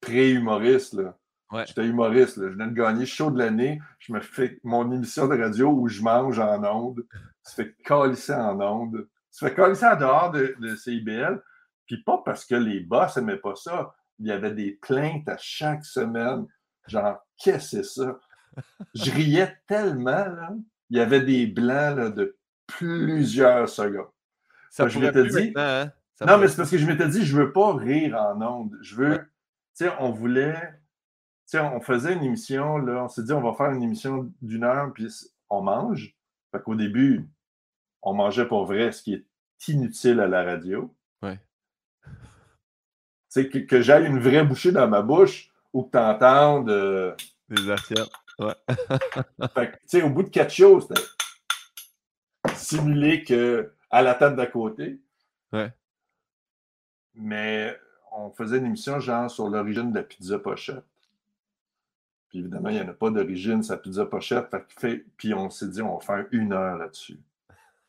pré-humoriste. 0.00 0.94
Là. 0.94 1.17
J'étais 1.66 1.86
humoriste. 1.86 2.36
Là. 2.36 2.48
Je 2.48 2.52
venais 2.52 2.68
de 2.68 2.74
gagner 2.74 3.06
show 3.06 3.30
de 3.30 3.38
l'année. 3.38 3.80
Je 3.98 4.12
me 4.12 4.20
fais 4.20 4.58
mon 4.64 4.90
émission 4.92 5.26
de 5.26 5.40
radio 5.40 5.70
où 5.70 5.88
je 5.88 6.02
mange 6.02 6.38
en 6.38 6.62
ondes. 6.64 7.06
Tu 7.46 7.54
fais 7.54 7.74
calisser 7.84 8.34
en 8.34 8.60
ondes. 8.60 9.08
Tu 9.32 9.44
fais 9.44 9.54
calisser 9.54 9.86
en 9.86 9.96
dehors 9.96 10.30
de, 10.30 10.54
de 10.58 10.76
CIBL. 10.76 11.42
Puis 11.86 12.02
pas 12.02 12.22
parce 12.24 12.44
que 12.44 12.54
les 12.54 12.80
boss 12.80 13.16
n'aimaient 13.16 13.38
pas 13.38 13.54
ça 13.54 13.94
il 14.18 14.26
y 14.26 14.32
avait 14.32 14.54
des 14.54 14.72
plaintes 14.72 15.28
à 15.28 15.36
chaque 15.38 15.84
semaine. 15.84 16.46
Genre, 16.86 17.18
qu'est-ce 17.38 17.76
que 17.76 17.82
c'est 17.82 18.00
ça? 18.00 18.18
Je 18.94 19.10
riais 19.10 19.56
tellement, 19.66 20.10
là. 20.10 20.54
Il 20.90 20.96
y 20.96 21.00
avait 21.00 21.20
des 21.20 21.46
blancs 21.46 22.14
de 22.14 22.36
plusieurs 22.66 23.68
secondes. 23.68 24.08
Ça 24.70 24.88
je 24.88 24.98
m'étais 24.98 25.24
dit. 25.24 25.52
Hein? 25.54 25.92
non, 26.26 26.38
mais 26.38 26.48
c'est 26.48 26.56
parce 26.56 26.70
que 26.70 26.78
je 26.78 26.86
m'étais 26.86 27.08
dit, 27.08 27.24
je 27.24 27.36
ne 27.36 27.42
veux 27.42 27.52
pas 27.52 27.74
rire 27.74 28.16
en 28.16 28.40
ondes. 28.40 28.78
Je 28.80 28.96
veux. 28.96 29.18
Tu 29.76 29.84
sais, 29.84 29.92
on 30.00 30.10
voulait. 30.10 30.77
Tu 31.48 31.56
sais, 31.56 31.60
on 31.60 31.80
faisait 31.80 32.12
une 32.12 32.24
émission, 32.24 32.76
là. 32.78 33.04
On 33.04 33.08
s'est 33.08 33.22
dit, 33.22 33.32
on 33.32 33.40
va 33.40 33.54
faire 33.54 33.70
une 33.70 33.82
émission 33.82 34.30
d'une 34.42 34.64
heure, 34.64 34.92
puis 34.92 35.08
on 35.48 35.62
mange. 35.62 36.14
Fait 36.52 36.62
qu'au 36.62 36.74
début, 36.74 37.28
on 38.02 38.14
mangeait 38.14 38.46
pour 38.46 38.66
vrai, 38.66 38.92
ce 38.92 39.02
qui 39.02 39.14
est 39.14 39.24
inutile 39.68 40.20
à 40.20 40.26
la 40.26 40.44
radio. 40.44 40.94
Ouais 41.22 41.38
que, 43.34 43.58
que 43.58 43.80
j'aille 43.80 44.06
une 44.06 44.18
vraie 44.18 44.44
bouchée 44.44 44.72
dans 44.72 44.88
ma 44.88 45.02
bouche 45.02 45.50
ou 45.72 45.84
que 45.84 45.92
tu 45.92 45.98
entendes. 45.98 46.70
Euh, 46.70 47.14
Des 47.48 47.70
assiettes. 47.70 48.10
Ouais. 48.38 48.54
fait 49.86 50.02
au 50.02 50.10
bout 50.10 50.22
de 50.22 50.28
quatre 50.28 50.52
choses, 50.52 50.86
c'était 50.88 52.54
simulé 52.54 53.24
que 53.24 53.72
à 53.90 54.02
la 54.02 54.14
table 54.14 54.36
d'à 54.36 54.46
côté. 54.46 55.00
Ouais. 55.52 55.72
Mais 57.14 57.76
on 58.12 58.30
faisait 58.30 58.58
une 58.58 58.66
émission 58.66 59.00
genre 59.00 59.30
sur 59.30 59.48
l'origine 59.48 59.90
de 59.90 59.98
la 59.98 60.04
pizza 60.04 60.38
pochette. 60.38 60.84
Puis 62.28 62.40
évidemment, 62.40 62.68
il 62.68 62.76
n'y 62.76 62.82
en 62.82 62.88
a 62.88 62.94
pas 62.94 63.10
d'origine, 63.10 63.62
sa 63.62 63.76
pizza 63.76 64.04
pochette. 64.04 64.54
Fait, 64.68 65.04
puis 65.16 65.32
on 65.32 65.48
s'est 65.50 65.68
dit, 65.68 65.82
on 65.82 65.96
va 65.96 66.00
faire 66.00 66.26
une 66.32 66.52
heure 66.52 66.76
là-dessus. 66.76 67.18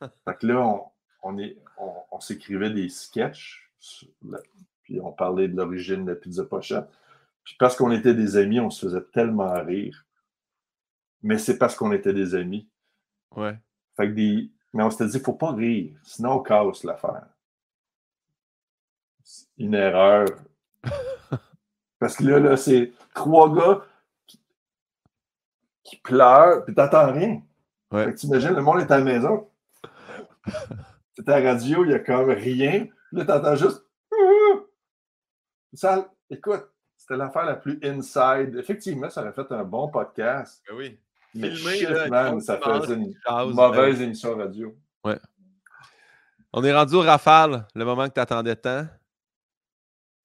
fait 0.00 0.38
que 0.38 0.46
là, 0.46 0.60
on, 0.60 0.86
on, 1.22 1.54
on 2.10 2.20
s'écrivait 2.20 2.70
des 2.70 2.88
sketchs 2.88 3.70
puis 4.82 5.00
on 5.00 5.12
parlait 5.12 5.48
de 5.48 5.56
l'origine 5.56 6.04
de 6.04 6.10
la 6.10 6.16
pizza 6.16 6.44
pochette. 6.44 6.88
Puis 7.44 7.56
parce 7.58 7.76
qu'on 7.76 7.90
était 7.90 8.14
des 8.14 8.36
amis, 8.36 8.60
on 8.60 8.70
se 8.70 8.86
faisait 8.86 9.04
tellement 9.12 9.52
rire. 9.62 10.04
Mais 11.22 11.38
c'est 11.38 11.58
parce 11.58 11.74
qu'on 11.74 11.92
était 11.92 12.12
des 12.12 12.34
amis. 12.34 12.68
Ouais. 13.36 13.56
Fait 13.96 14.08
que 14.08 14.14
des... 14.14 14.50
Mais 14.72 14.82
on 14.82 14.90
s'était 14.90 15.06
dit, 15.06 15.16
il 15.16 15.20
ne 15.20 15.24
faut 15.24 15.32
pas 15.32 15.52
rire, 15.52 15.96
sinon 16.04 16.34
on 16.34 16.40
casse 16.40 16.84
l'affaire. 16.84 17.26
Une 19.58 19.74
erreur. 19.74 20.28
parce 21.98 22.16
que 22.16 22.24
là, 22.24 22.38
là 22.38 22.56
c'est 22.56 22.92
trois 23.14 23.52
gars 23.52 23.84
qui, 25.90 25.96
pleurent, 25.96 26.64
puis 26.64 26.74
t'entends 26.74 27.12
rien. 27.12 27.42
Ouais. 27.90 28.04
Fait 28.04 28.12
que 28.12 28.16
t'imagines, 28.16 28.54
le 28.54 28.62
monde 28.62 28.80
est 28.80 28.90
à 28.90 28.98
la 28.98 29.04
maison. 29.04 29.48
C'est 31.16 31.28
à 31.28 31.40
la 31.40 31.52
radio, 31.52 31.84
il 31.84 31.88
n'y 31.88 31.94
a 31.94 31.98
comme 31.98 32.30
rien. 32.30 32.86
Là, 33.12 33.24
t'entends 33.24 33.56
juste 33.56 33.84
ça, 35.72 36.12
écoute, 36.28 36.66
c'était 36.96 37.16
l'affaire 37.16 37.44
la 37.44 37.56
plus 37.56 37.78
inside. 37.82 38.56
Effectivement, 38.56 39.10
ça 39.10 39.22
aurait 39.22 39.32
fait 39.32 39.52
un 39.52 39.64
bon 39.64 39.88
podcast. 39.88 40.62
Ben 40.68 40.76
oui. 40.76 40.98
Mais 41.34 41.54
Filmé, 41.54 42.40
ça 42.40 42.58
faisait 42.58 42.94
une 42.94 43.14
mauvaise 43.54 43.98
ben 43.98 44.04
émission 44.04 44.36
radio. 44.36 44.76
Ouais. 45.04 45.18
On 46.52 46.64
est 46.64 46.74
rendu 46.74 46.94
au 46.96 47.02
rafale, 47.02 47.68
le 47.74 47.84
moment 47.84 48.08
que 48.08 48.14
tu 48.14 48.20
attendais 48.20 48.56
tant. 48.56 48.86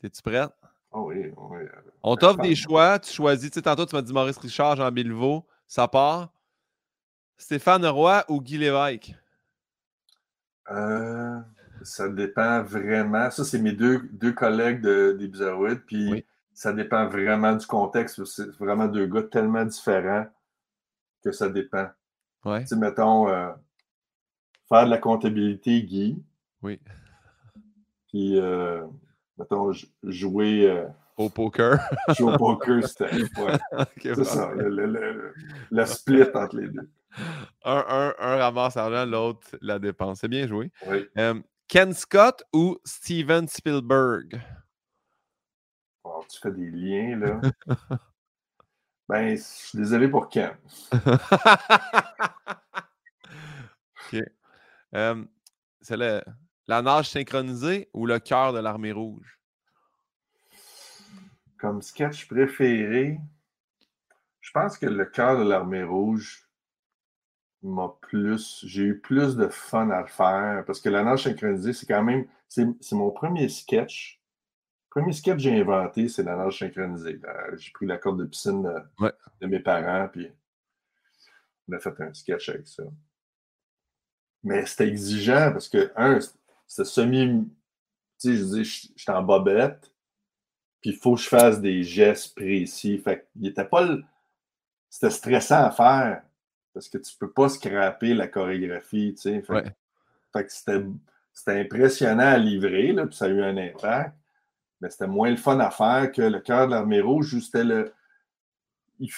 Es-tu 0.03 0.21
prête? 0.23 0.49
Oh 0.91 1.05
oui, 1.09 1.31
oui. 1.35 1.59
On 2.01 2.15
t'offre 2.15 2.41
des 2.41 2.55
choix, 2.55 2.97
tu 2.97 3.13
choisis. 3.13 3.51
Tu 3.51 3.55
sais, 3.55 3.61
tantôt, 3.61 3.85
tu 3.85 3.95
m'as 3.95 4.01
dit 4.01 4.13
Maurice 4.13 4.37
Richard, 4.37 4.75
Jean 4.77 4.91
Bilvaux, 4.91 5.45
ça 5.67 5.87
part. 5.87 6.31
Stéphane 7.37 7.85
Roy 7.85 8.23
ou 8.29 8.41
Guy 8.41 8.57
Lévesque? 8.57 9.13
Euh, 10.71 11.39
ça 11.83 12.09
dépend 12.09 12.63
vraiment. 12.63 13.29
Ça, 13.29 13.43
c'est 13.43 13.59
mes 13.59 13.73
deux, 13.73 14.07
deux 14.11 14.31
collègues 14.31 14.81
de, 14.81 15.15
des 15.19 15.27
Bizarroïdes. 15.27 15.85
Puis 15.85 16.25
ça 16.53 16.73
dépend 16.73 17.07
vraiment 17.07 17.55
du 17.55 17.65
contexte. 17.65 18.23
C'est 18.25 18.49
vraiment 18.57 18.87
deux 18.87 19.05
gars 19.05 19.23
tellement 19.23 19.65
différents 19.65 20.27
que 21.23 21.31
ça 21.31 21.49
dépend. 21.49 21.89
Ouais. 22.45 22.61
Tu 22.61 22.67
sais, 22.67 22.75
mettons, 22.75 23.27
euh, 23.29 23.51
faire 24.69 24.85
de 24.85 24.91
la 24.91 24.97
comptabilité, 24.97 25.83
Guy. 25.83 26.23
Oui. 26.61 26.79
Puis, 28.07 28.39
euh, 28.39 28.85
mettons, 29.37 29.71
jouer. 30.03 30.85
Euh, 31.17 31.23
au 31.23 31.29
poker. 31.29 31.79
jouer 32.17 32.33
au 32.33 32.37
poker, 32.37 32.87
c'était. 32.87 33.15
Ouais. 33.39 33.57
c'est 34.01 34.23
ça, 34.23 34.51
le, 34.55 35.33
le, 35.71 35.85
split 35.85 36.23
entre 36.33 36.57
les 36.57 36.67
deux. 36.67 36.89
Un, 37.63 37.85
un, 37.87 38.13
un 38.19 38.37
ramasse 38.37 38.77
argent, 38.77 39.05
l'autre 39.05 39.47
la 39.61 39.79
dépense. 39.79 40.19
C'est 40.21 40.27
bien 40.27 40.47
joué. 40.47 40.71
Oui. 40.87 41.07
Ken 41.67 41.93
Scott 41.93 42.43
ou 42.53 42.77
Steven 42.85 43.47
Spielberg? 43.47 44.39
Oh, 46.03 46.23
tu 46.29 46.39
fais 46.39 46.51
des 46.51 46.69
liens, 46.69 47.17
là. 47.17 47.41
ben, 49.09 49.35
je 49.35 49.41
suis 49.41 49.77
désolé 49.79 50.07
pour 50.07 50.29
Ken. 50.29 50.51
OK. 54.13 54.21
c'est 55.81 55.97
la 55.97 56.81
nage 56.81 57.09
synchronisée 57.09 57.89
ou 57.93 58.05
le 58.05 58.19
cœur 58.19 58.53
de 58.53 58.59
l'armée 58.59 58.91
rouge? 58.91 59.39
Comme 61.57 61.81
sketch 61.81 62.27
préféré, 62.27 63.19
je 64.41 64.51
pense 64.51 64.77
que 64.77 64.85
le 64.85 65.05
cœur 65.05 65.39
de 65.39 65.49
l'armée 65.49 65.83
rouge, 65.83 66.45
m'a 67.65 67.95
plus. 68.01 68.63
J'ai 68.65 68.83
eu 68.83 68.99
plus 68.99 69.35
de 69.35 69.47
fun 69.47 69.89
à 69.89 70.01
le 70.01 70.07
faire 70.07 70.63
parce 70.65 70.79
que 70.79 70.89
la 70.89 71.03
nage 71.03 71.23
synchronisée, 71.23 71.73
c'est 71.73 71.85
quand 71.85 72.03
même. 72.03 72.27
C'est 72.47 72.93
mon 72.93 73.11
premier 73.11 73.49
sketch. 73.49 74.21
Le 74.89 75.01
premier 75.01 75.13
sketch 75.13 75.35
que 75.35 75.41
j'ai 75.41 75.59
inventé, 75.59 76.07
c'est 76.07 76.23
la 76.23 76.35
nage 76.35 76.59
synchronisée. 76.59 77.19
J'ai 77.57 77.71
pris 77.71 77.85
la 77.85 77.97
corde 77.97 78.19
de 78.19 78.25
piscine 78.25 78.63
de, 79.41 79.47
mes 79.47 79.59
parents, 79.59 80.07
puis 80.07 80.31
on 81.67 81.73
a 81.73 81.79
fait 81.79 81.99
un 81.99 82.13
sketch 82.13 82.49
avec 82.49 82.67
ça. 82.67 82.83
Mais 84.43 84.65
c'était 84.65 84.87
exigeant 84.87 85.51
parce 85.51 85.67
que, 85.67 85.91
un, 85.95 86.19
c'était 86.67 86.85
semi. 86.85 87.51
Tu 88.19 88.29
sais, 88.29 88.37
je 88.37 88.43
dis, 88.43 88.93
j'étais 88.95 89.11
en 89.11 89.23
bobette, 89.23 89.91
puis 90.85 90.93
il 90.93 90.99
faut 90.99 91.15
que 91.15 91.21
je 91.21 91.29
fasse 91.29 91.61
des 91.61 91.81
gestes 91.81 92.35
précis. 92.35 92.99
Fait 92.99 93.27
qu'il 93.33 93.47
était 93.47 93.65
pas. 93.65 93.87
C'était 94.87 95.09
stressant 95.09 95.63
à 95.63 95.71
faire 95.71 96.21
parce 96.75 96.89
que 96.89 96.99
tu 96.99 97.11
ne 97.11 97.25
peux 97.25 97.31
pas 97.31 97.49
scraper 97.49 98.13
la 98.13 98.27
chorégraphie, 98.27 99.15
tu 99.15 99.21
sais. 99.23 99.41
Fait, 99.41 100.45
que 100.45 100.51
c'était 100.51 101.59
impressionnant 101.59 102.27
à 102.27 102.37
livrer, 102.37 102.91
là, 102.91 103.07
puis 103.07 103.15
ça 103.15 103.25
a 103.25 103.29
eu 103.29 103.41
un 103.41 103.57
impact, 103.57 104.15
mais 104.79 104.91
c'était 104.91 105.07
moins 105.07 105.31
le 105.31 105.37
fun 105.37 105.59
à 105.59 105.71
faire 105.71 106.11
que 106.11 106.21
le 106.21 106.39
cœur 106.39 106.67
de 106.67 106.73
l'armée 106.73 107.01
rouge, 107.01 107.33
où 107.33 107.41
c'était 107.41 107.63
le. 107.63 107.91
Il, 108.99 109.09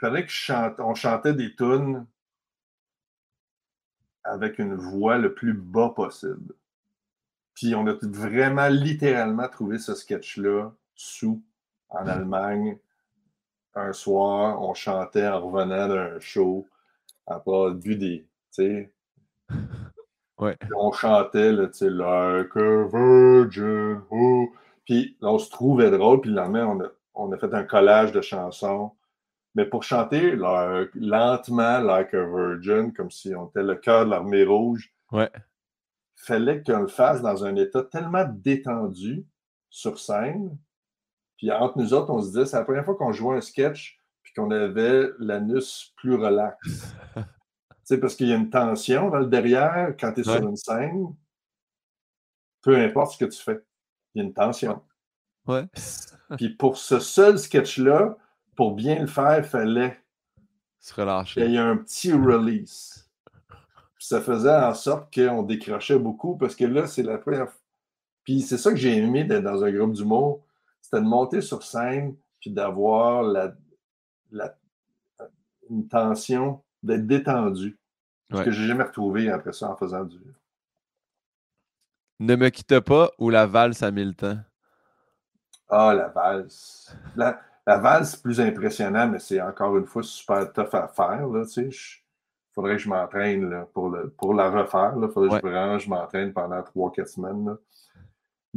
fallait 0.00 0.24
que 0.24 0.80
on 0.80 0.94
chantait 0.94 1.34
des 1.34 1.54
tunes 1.54 2.06
avec 4.24 4.58
une 4.58 4.74
voix 4.74 5.18
le 5.18 5.34
plus 5.34 5.52
bas 5.52 5.90
possible. 5.90 6.54
Puis 7.52 7.74
on 7.74 7.86
a 7.88 7.94
vraiment 8.00 8.68
littéralement 8.68 9.48
trouvé 9.48 9.78
ce 9.78 9.94
sketch-là 9.94 10.72
sous 10.98 11.42
en 11.90 12.06
Allemagne 12.06 12.76
un 13.74 13.92
soir, 13.92 14.60
on 14.60 14.74
chantait 14.74 15.26
en 15.26 15.40
revenant 15.40 15.88
d'un 15.88 16.18
show, 16.18 16.66
après 17.26 17.72
bu 17.74 17.96
des. 17.96 18.26
Tu 18.52 18.62
sais. 18.62 18.92
Ouais. 20.40 20.56
On 20.76 20.92
chantait, 20.92 21.50
là, 21.50 21.66
tu 21.66 21.78
sais, 21.78 21.90
Like 21.90 22.56
a 22.56 22.84
Virgin. 22.86 24.02
Oh. 24.08 24.48
Puis 24.84 25.16
là, 25.20 25.32
on 25.32 25.38
se 25.40 25.50
trouvait 25.50 25.90
drôle, 25.90 26.20
puis 26.20 26.30
le 26.30 26.36
lendemain, 26.36 26.64
on 26.64 26.80
a, 26.80 26.88
on 27.14 27.32
a 27.32 27.38
fait 27.38 27.52
un 27.52 27.64
collage 27.64 28.12
de 28.12 28.20
chansons. 28.20 28.92
Mais 29.56 29.64
pour 29.64 29.82
chanter 29.82 30.36
like, 30.36 30.90
lentement, 30.94 31.80
Like 31.80 32.14
a 32.14 32.24
Virgin, 32.24 32.92
comme 32.92 33.10
si 33.10 33.34
on 33.34 33.48
était 33.48 33.64
le 33.64 33.74
cœur 33.74 34.04
de 34.04 34.10
l'armée 34.10 34.44
rouge, 34.44 34.94
Ouais. 35.10 35.28
fallait 36.14 36.62
qu'on 36.62 36.82
le 36.82 36.86
fasse 36.86 37.20
dans 37.20 37.44
un 37.44 37.56
état 37.56 37.82
tellement 37.82 38.26
détendu 38.30 39.26
sur 39.70 39.98
scène. 39.98 40.56
Puis 41.38 41.50
entre 41.52 41.78
nous 41.78 41.94
autres, 41.94 42.10
on 42.10 42.20
se 42.20 42.26
disait, 42.28 42.44
c'est 42.46 42.56
la 42.58 42.64
première 42.64 42.84
fois 42.84 42.96
qu'on 42.96 43.12
jouait 43.12 43.36
un 43.36 43.40
sketch 43.40 43.98
puis 44.22 44.32
qu'on 44.34 44.50
avait 44.50 45.08
l'anus 45.18 45.94
plus 45.96 46.14
relax. 46.16 46.58
tu 47.16 47.22
sais, 47.84 47.98
parce 47.98 48.14
qu'il 48.16 48.28
y 48.28 48.32
a 48.32 48.36
une 48.36 48.50
tension 48.50 49.08
dans 49.08 49.20
le 49.20 49.26
derrière 49.26 49.94
quand 49.98 50.12
tu 50.12 50.20
es 50.20 50.28
Ouais. 50.28 50.36
sur 50.38 50.48
une 50.48 50.56
scène. 50.56 51.14
Peu 52.62 52.76
importe 52.76 53.12
ce 53.12 53.18
que 53.24 53.30
tu 53.30 53.40
fais, 53.40 53.60
il 54.14 54.18
y 54.18 54.20
a 54.22 54.24
une 54.26 54.34
tension. 54.34 54.82
Ouais. 55.46 55.64
Puis 56.36 56.50
pour 56.50 56.76
ce 56.76 56.98
seul 56.98 57.38
sketch-là, 57.38 58.16
pour 58.56 58.74
bien 58.74 59.00
le 59.00 59.06
faire, 59.06 59.38
il 59.38 59.44
fallait 59.44 59.98
Se 60.80 60.92
relâcher. 60.94 61.48
y 61.48 61.54
ait 61.54 61.58
un 61.58 61.76
petit 61.76 62.12
release. 62.12 63.08
Puis 63.94 64.06
ça 64.06 64.20
faisait 64.20 64.54
en 64.54 64.74
sorte 64.74 65.14
qu'on 65.14 65.42
décrochait 65.44 65.98
beaucoup 65.98 66.36
parce 66.36 66.54
que 66.54 66.64
là, 66.64 66.86
c'est 66.86 67.02
la 67.02 67.18
première 67.18 67.48
fois. 67.48 67.60
Puis 68.24 68.42
c'est 68.42 68.58
ça 68.58 68.70
que 68.70 68.76
j'ai 68.76 68.96
aimé 68.96 69.24
d'être 69.24 69.44
dans 69.44 69.64
un 69.64 69.72
groupe 69.72 69.92
d'humour, 69.94 70.44
c'était 70.80 71.00
de 71.02 71.06
monter 71.06 71.40
sur 71.40 71.62
scène 71.62 72.16
puis 72.40 72.50
d'avoir 72.50 73.22
la, 73.22 73.52
la- 74.30 74.56
une 75.70 75.86
tension, 75.88 76.62
d'être 76.82 77.06
détendu. 77.06 77.78
Ce 78.30 78.36
Ouais. 78.36 78.44
que 78.44 78.50
j'ai 78.50 78.66
jamais 78.66 78.84
retrouvé 78.84 79.30
après 79.30 79.52
ça 79.52 79.70
en 79.70 79.76
faisant 79.76 80.04
du. 80.04 80.18
Ne 82.20 82.36
me 82.36 82.48
quitte 82.50 82.80
pas 82.80 83.10
ou 83.18 83.30
la 83.30 83.46
valse 83.46 83.82
à 83.82 83.90
mille 83.90 84.14
temps? 84.14 84.38
Ah, 85.68 85.94
la 85.94 86.08
valse. 86.08 86.96
La, 87.16 87.40
la 87.66 87.78
valse, 87.78 88.12
c'est 88.12 88.22
plus 88.22 88.40
impressionnant, 88.40 89.08
mais 89.08 89.18
c'est 89.18 89.40
encore 89.40 89.76
une 89.76 89.86
fois 89.86 90.02
super 90.02 90.52
tough 90.52 90.74
à 90.74 90.88
faire. 90.88 91.26
Je- 91.44 91.98
faudrait 92.54 92.76
que 92.76 92.82
je 92.82 92.88
m'entraîne 92.88 93.66
pour, 93.72 93.88
le, 93.90 94.10
pour 94.10 94.34
la 94.34 94.50
refaire. 94.50 94.94
Il 95.00 95.08
faudrait 95.10 95.40
que 95.40 95.78
je, 95.78 95.88
m'entraîne 95.88 96.32
pendant 96.32 96.62
3-4 96.62 97.06
semaines. 97.06 97.46
là. 97.46 97.56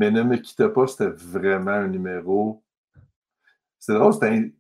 Mais 0.02 0.10
ne 0.10 0.24
me 0.24 0.38
quitte 0.38 0.66
pas, 0.70 0.88
c'était 0.88 1.12
vraiment 1.12 1.70
un 1.70 1.88
numéro. 1.88 2.64
C'est 3.78 3.94
drôle, 3.94 4.14
c'était 4.14 4.52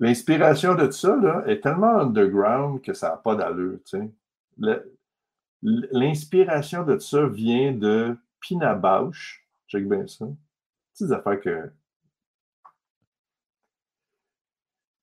l'inspiration 0.00 0.74
de 0.74 0.90
ça 0.90 1.14
là, 1.14 1.44
est 1.46 1.60
tellement 1.60 2.00
underground 2.00 2.82
que 2.82 2.92
ça 2.92 3.10
n'a 3.10 3.16
pas 3.16 3.36
d'allure. 3.36 3.78
L'inspiration 5.62 6.82
de 6.82 6.98
ça 6.98 7.28
vient 7.28 7.70
de 7.70 8.16
Pina 8.40 8.74
Bausch. 8.74 9.46
Check 9.68 9.88
bien 9.88 10.04
ça. 10.08 10.26
Petites 10.92 11.12
affaires 11.12 11.40
que. 11.40 11.72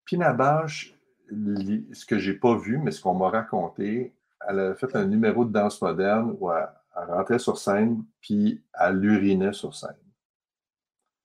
Pina 0.04 0.34
Bausch, 0.34 0.94
ce 1.30 2.06
que 2.06 2.20
j'ai 2.20 2.34
pas 2.34 2.58
vu, 2.58 2.80
mais 2.80 2.92
ce 2.92 3.02
qu'on 3.02 3.14
m'a 3.14 3.30
raconté, 3.30 4.14
elle 4.46 4.60
a 4.60 4.76
fait 4.76 4.94
un 4.98 5.06
numéro 5.06 5.46
de 5.46 5.54
danse 5.54 5.82
moderne 5.82 6.36
où 6.38 6.52
elle, 6.52 6.68
elle 7.02 7.14
rentrait 7.14 7.40
sur 7.40 7.58
scène, 7.58 8.04
puis 8.22 8.62
elle 8.80 9.04
urinait 9.04 9.54
sur 9.54 9.76
scène. 9.76 9.96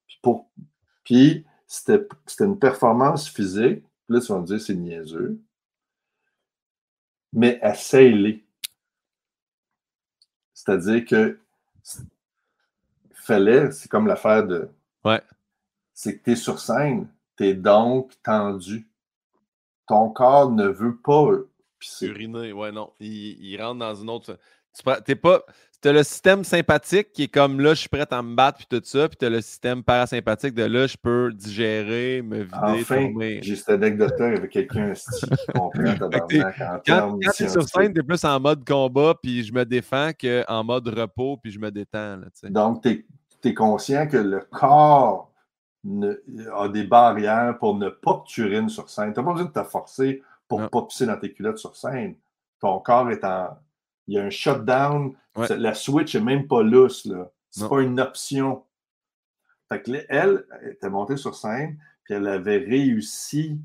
Puis, 0.07 0.19
pour, 0.23 0.51
puis 1.03 1.47
c'était 1.67 2.07
c'était 2.27 2.45
une 2.45 2.59
performance 2.59 3.29
physique. 3.29 3.83
Puis 4.07 4.17
là, 4.17 4.21
tu 4.21 4.33
vas 4.33 4.41
me 4.41 4.47
dire, 4.47 4.61
c'est 4.61 4.75
niaiseux. 4.75 5.41
Mais 7.33 7.59
essaye-les. 7.63 8.45
C'est-à-dire 10.53 11.05
que 11.05 11.41
fallait, 13.13 13.71
c'est 13.73 13.89
comme 13.89 14.07
l'affaire 14.07 14.47
de. 14.47 14.69
Ouais. 15.05 15.21
C'est 15.93 16.19
que 16.19 16.25
tu 16.25 16.33
es 16.33 16.37
sur 16.37 16.61
scène, 16.61 17.09
tu 17.37 17.47
es 17.47 17.55
donc 17.55 18.13
tendu. 18.23 18.87
Ton 19.87 20.11
corps 20.11 20.51
ne 20.51 20.67
veut 20.67 20.97
pas 20.97 21.31
pisser. 21.79 22.07
Uriner, 22.07 22.53
ouais, 22.53 22.73
non. 22.73 22.93
Il, 23.01 23.43
il 23.45 23.61
rentre 23.61 23.81
dans 23.81 23.95
une 23.95 24.11
autre. 24.11 24.39
T'es 25.05 25.15
pas. 25.15 25.43
T'as 25.85 25.93
le 25.93 26.03
système 26.03 26.45
sympathique 26.45 27.13
qui 27.13 27.25
est 27.25 27.29
comme 27.29 27.61
là, 27.61 27.75
je 27.75 27.81
suis 27.81 27.91
prêt 27.91 28.07
à 28.11 28.23
me 28.23 28.35
battre, 28.35 28.57
puis 28.57 28.67
tout 28.67 28.81
ça. 28.83 29.07
Puis 29.07 29.19
t'as 29.19 29.29
le 29.29 29.43
système 29.43 29.83
parasympathique 29.83 30.55
de 30.55 30.63
là, 30.63 30.87
je 30.87 30.97
peux 30.97 31.31
digérer, 31.31 32.23
me 32.23 32.45
vider, 32.45 32.57
Enfin, 32.57 33.13
j'ai 33.43 33.55
cette 33.55 33.69
anecdote-là 33.69 34.29
avec 34.29 34.51
quelqu'un 34.51 34.95
qui 34.95 35.37
comprend 35.53 35.71
Quand, 36.87 37.19
quand 37.21 37.31
t'es 37.37 37.49
sur 37.49 37.69
scène, 37.69 37.93
t'es 37.93 38.03
plus 38.03 38.25
en 38.25 38.41
mode 38.41 38.67
combat, 38.67 39.15
puis 39.23 39.45
je 39.45 39.53
me 39.53 39.67
défends 39.67 40.13
qu'en 40.19 40.65
mode 40.65 40.89
repos, 40.89 41.37
puis 41.37 41.53
je 41.53 41.59
me 41.59 41.71
détends. 41.71 42.17
Là. 42.17 42.29
Donc, 42.45 42.83
tu 42.83 43.05
es, 43.45 43.53
conscient 43.53 44.07
que 44.07 44.17
le 44.17 44.41
corps 44.51 45.31
ne- 45.85 46.17
a 46.57 46.69
des 46.71 46.85
barrières 46.85 47.59
pour 47.59 47.77
ne 47.77 47.91
pas 47.91 48.23
que 48.25 48.33
tu 48.33 48.41
urines 48.41 48.71
sur 48.71 48.89
scène. 48.89 49.13
Tu 49.13 49.21
n'as 49.21 49.27
pas 49.27 49.33
besoin 49.33 49.49
de 49.49 49.53
te 49.53 49.65
forcer 49.65 50.23
pour 50.49 50.63
ne 50.63 50.67
pas 50.67 50.81
pisser 50.81 51.05
dans 51.05 51.19
tes 51.19 51.31
culottes 51.31 51.59
sur 51.59 51.77
scène. 51.77 52.15
Ton 52.59 52.79
corps 52.79 53.11
est 53.11 53.23
en. 53.23 53.51
Il 54.07 54.15
y 54.15 54.19
a 54.19 54.25
un 54.25 54.31
shutdown. 54.31 55.17
Ouais. 55.37 55.57
La 55.57 55.75
switch 55.75 56.15
n'est 56.15 56.23
même 56.23 56.47
pas 56.47 56.63
lousse. 56.63 57.09
C'est 57.51 57.63
Non. 57.63 57.69
pas 57.69 57.81
une 57.83 58.01
option. 58.01 58.65
Fait 59.71 59.83
que 59.83 59.91
elle 60.09 60.47
elle 60.63 60.73
était 60.73 60.91
montée 60.91 61.17
sur 61.17 61.35
scène, 61.35 61.79
puis 62.05 62.15
elle 62.15 62.27
avait 62.29 62.59
réussi. 62.59 63.59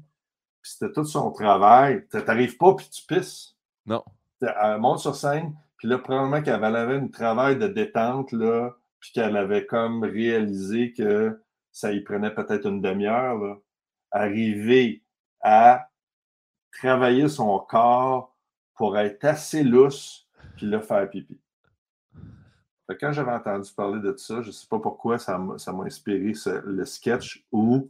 Puis 0.61 0.71
c'était 0.71 0.91
tout 0.93 1.03
son 1.05 1.31
travail. 1.31 2.05
Tu 2.09 2.17
n'arrives 2.17 2.57
pas, 2.57 2.75
puis 2.75 2.89
tu 2.89 3.01
pisses. 3.05 3.55
Non. 3.85 4.03
Elle 4.41 4.77
monte 4.79 4.99
sur 4.99 5.15
scène, 5.15 5.53
puis 5.77 5.87
là, 5.87 5.97
probablement 5.97 6.41
qu'elle 6.41 6.63
avait 6.63 6.95
un 6.95 7.07
travail 7.07 7.57
de 7.57 7.67
détente, 7.67 8.31
là, 8.31 8.71
puis 8.99 9.11
qu'elle 9.11 9.35
avait 9.35 9.65
comme 9.65 10.03
réalisé 10.03 10.93
que 10.93 11.41
ça 11.71 11.91
y 11.91 12.01
prenait 12.01 12.33
peut-être 12.33 12.65
une 12.67 12.81
demi-heure. 12.81 13.59
Arriver 14.11 15.03
à 15.41 15.89
travailler 16.71 17.27
son 17.27 17.59
corps 17.59 18.35
pour 18.75 18.97
être 18.97 19.23
assez 19.25 19.63
lousse, 19.63 20.27
puis 20.59 20.67
là, 20.69 20.81
faire 20.81 21.09
pipi. 21.09 21.39
Fait 22.85 22.97
quand 22.97 23.13
j'avais 23.13 23.31
entendu 23.31 23.71
parler 23.73 24.01
de 24.01 24.13
ça, 24.17 24.41
je 24.41 24.47
ne 24.47 24.51
sais 24.51 24.67
pas 24.67 24.79
pourquoi 24.79 25.17
ça 25.17 25.37
m'a 25.37 25.57
ça 25.57 25.71
m'a 25.71 25.85
inspiré 25.85 26.33
ce- 26.33 26.65
le 26.65 26.83
sketch 26.83 27.45
où 27.49 27.89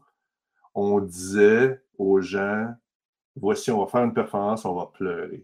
on 0.75 0.99
disait 0.99 1.81
aux 1.97 2.21
gens 2.21 2.75
voici, 3.35 3.71
on 3.71 3.83
va 3.83 3.87
faire 3.89 4.03
une 4.03 4.13
performance, 4.13 4.65
on 4.65 4.75
va 4.75 4.85
pleurer 4.85 5.43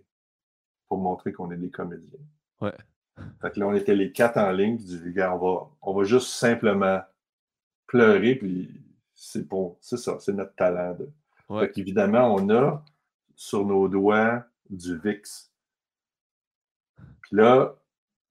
pour 0.87 0.99
montrer 0.99 1.33
qu'on 1.33 1.49
est 1.49 1.57
des 1.57 1.71
comédiens. 1.71 2.19
Ouais. 2.61 2.75
Fait 3.41 3.51
que 3.51 3.59
là, 3.59 3.67
on 3.67 3.73
était 3.73 3.95
les 3.95 4.11
quatre 4.11 4.37
en 4.37 4.51
ligne, 4.51 4.77
puis 4.77 4.85
du 4.85 5.13
gars, 5.13 5.33
on 5.33 5.39
va, 5.39 5.69
on 5.81 5.93
va 5.95 6.03
juste 6.03 6.27
simplement 6.27 7.01
pleurer, 7.87 8.35
puis 8.35 8.69
c'est 9.15 9.47
bon, 9.47 9.77
c'est 9.79 9.97
ça, 9.97 10.17
c'est 10.19 10.33
notre 10.33 10.53
talent. 10.55 10.93
De... 10.93 11.09
Ouais. 11.49 11.61
Fait 11.61 11.71
qu'évidemment, 11.71 12.35
on 12.35 12.49
a 12.49 12.83
sur 13.35 13.65
nos 13.65 13.87
doigts 13.87 14.43
du 14.69 14.99
VIX. 14.99 15.51
Là, 17.35 17.75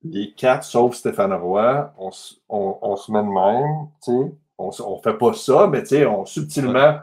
les 0.03 0.33
quatre, 0.35 0.65
sauf 0.65 0.95
Stéphane 0.95 1.33
Roy, 1.35 1.93
on, 1.99 2.11
on- 2.49 2.97
se 2.97 3.13
met 3.13 3.23
de 3.23 3.29
même, 3.29 3.89
tu 4.03 4.13
sais. 4.13 4.35
On, 4.57 4.71
on 4.87 5.03
fait 5.03 5.19
pas 5.19 5.33
ça, 5.35 5.67
mais 5.67 5.83
tu 5.83 5.89
sais, 5.89 6.07
on 6.07 6.25
subtilement, 6.25 7.01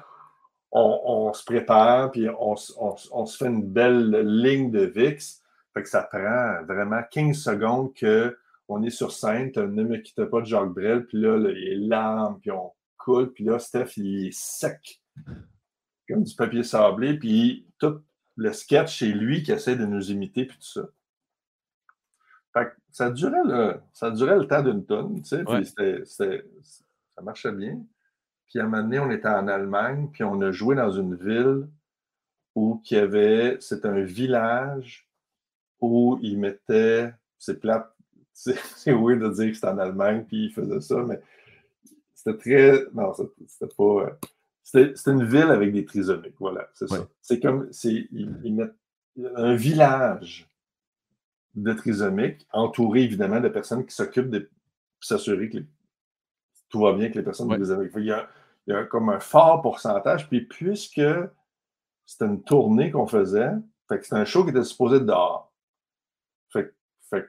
on, 0.71 1.01
on 1.05 1.33
se 1.33 1.43
prépare, 1.43 2.11
puis 2.11 2.27
on, 2.39 2.55
se 2.55 3.37
fait 3.37 3.47
une 3.47 3.63
belle 3.63 4.09
ligne 4.41 4.71
de 4.71 4.85
VIX. 4.85 5.41
Fait 5.73 5.83
que 5.83 5.89
ça 5.89 6.03
prend 6.03 6.63
vraiment 6.65 7.01
15 7.11 7.37
secondes 7.37 7.93
que 7.93 8.35
on 8.67 8.81
est 8.83 8.89
sur 8.89 9.11
scène, 9.11 9.51
Ne 9.55 9.83
me 9.83 9.97
quitte 9.97 10.25
pas 10.25 10.39
de 10.39 10.45
Jacques 10.45 10.73
Brel, 10.73 11.05
puis 11.05 11.19
là, 11.19 11.37
là, 11.37 11.51
les 11.51 11.75
larmes, 11.75 12.39
puis 12.39 12.51
on 12.51 12.71
coule, 12.97 13.31
puis 13.33 13.43
là, 13.43 13.59
Steph, 13.59 13.97
il 13.97 14.27
est 14.27 14.33
sec, 14.33 15.01
comme 16.07 16.23
du 16.23 16.33
papier 16.35 16.63
sablé, 16.63 17.19
puis 17.19 17.67
tout 17.79 17.99
le 18.37 18.53
sketch, 18.53 18.99
c'est 18.99 19.07
lui 19.07 19.43
qui 19.43 19.51
essaie 19.51 19.75
de 19.75 19.85
nous 19.85 20.11
imiter, 20.11 20.45
puis 20.45 20.57
tout 20.57 20.81
ça. 20.81 20.87
Fait 22.53 22.65
que 22.65 22.71
ça 22.91 23.09
durait 23.09 23.43
le, 23.45 23.75
ça 23.93 24.11
durait 24.11 24.37
le 24.37 24.45
temps 24.47 24.61
d'une 24.61 24.85
tonne, 24.85 25.21
tu 25.21 25.29
sais, 25.29 25.43
puis 25.43 25.65
c'était- 25.65 26.03
c'était- 26.05 26.45
ça 27.15 27.21
marchait 27.21 27.51
bien. 27.51 27.81
Puis 28.47 28.59
à 28.59 28.63
un 28.63 28.67
moment 28.67 28.83
donné, 28.83 28.99
on 28.99 29.09
était 29.11 29.29
en 29.29 29.47
Allemagne, 29.47 30.09
puis 30.11 30.23
on 30.25 30.41
a 30.41 30.51
joué 30.51 30.75
dans 30.75 30.91
une 30.91 31.15
ville 31.15 31.67
où 32.55 32.81
il 32.89 32.97
y 32.97 32.99
avait, 32.99 33.57
c'est 33.61 33.85
un 33.85 34.01
village 34.01 35.07
où 35.79 36.19
ils 36.21 36.37
mettaient, 36.37 37.13
c'est 37.37 37.59
plate, 37.59 37.89
c'est 38.33 38.57
c'est 38.75 38.91
weird 38.93 39.19
de 39.21 39.29
dire 39.29 39.47
que 39.49 39.53
c'était 39.55 39.67
en 39.67 39.77
Allemagne, 39.77 40.25
puis 40.27 40.45
ils 40.47 40.51
faisaient 40.51 40.81
ça, 40.81 41.01
mais 41.03 41.21
c'était 42.13 42.37
très, 42.37 42.85
non, 42.93 43.13
c'était 43.13 43.31
c'était 43.47 43.73
pas, 43.75 44.17
c'était 44.61 44.95
c'était 44.95 45.11
une 45.11 45.23
ville 45.25 45.49
avec 45.49 45.71
des 45.71 45.85
trisomiques, 45.85 46.35
voilà, 46.39 46.67
c'est 46.73 46.87
ça. 46.89 47.07
C'est 47.21 47.39
comme, 47.39 47.67
c'est, 47.71 48.07
ils, 48.11 48.35
ils 48.43 48.53
mettent 48.53 48.75
un 49.35 49.55
village 49.55 50.47
de 51.55 51.73
trisomiques, 51.73 52.47
entouré 52.51 53.01
évidemment 53.03 53.39
de 53.41 53.49
personnes 53.49 53.85
qui 53.85 53.93
s'occupent 53.93 54.29
de 54.29 54.49
s'assurer 54.99 55.49
que 55.49 55.57
les- 55.57 55.65
tout 56.69 56.79
va 56.79 56.93
bien 56.93 57.03
avec 57.05 57.15
les 57.15 57.23
personnes 57.23 57.49
Ouais. 57.49 57.57
trisomiques. 57.57 57.91
Qu'il 57.91 58.05
y 58.05 58.11
a- 58.11 58.29
il 58.67 58.73
y 58.73 58.75
a 58.75 58.83
comme 58.85 59.09
un 59.09 59.19
fort 59.19 59.61
pourcentage. 59.61 60.29
Puis 60.29 60.41
puisque 60.41 61.01
c'était 62.05 62.25
une 62.25 62.43
tournée 62.43 62.91
qu'on 62.91 63.07
faisait, 63.07 63.51
fait 63.89 63.97
que 63.97 64.03
c'était 64.03 64.15
un 64.15 64.25
show 64.25 64.43
qui 64.43 64.51
était 64.51 64.63
supposé 64.63 64.97
être 64.97 65.05
dehors. 65.05 65.51
Fait, 66.49 66.73
fait 67.09 67.27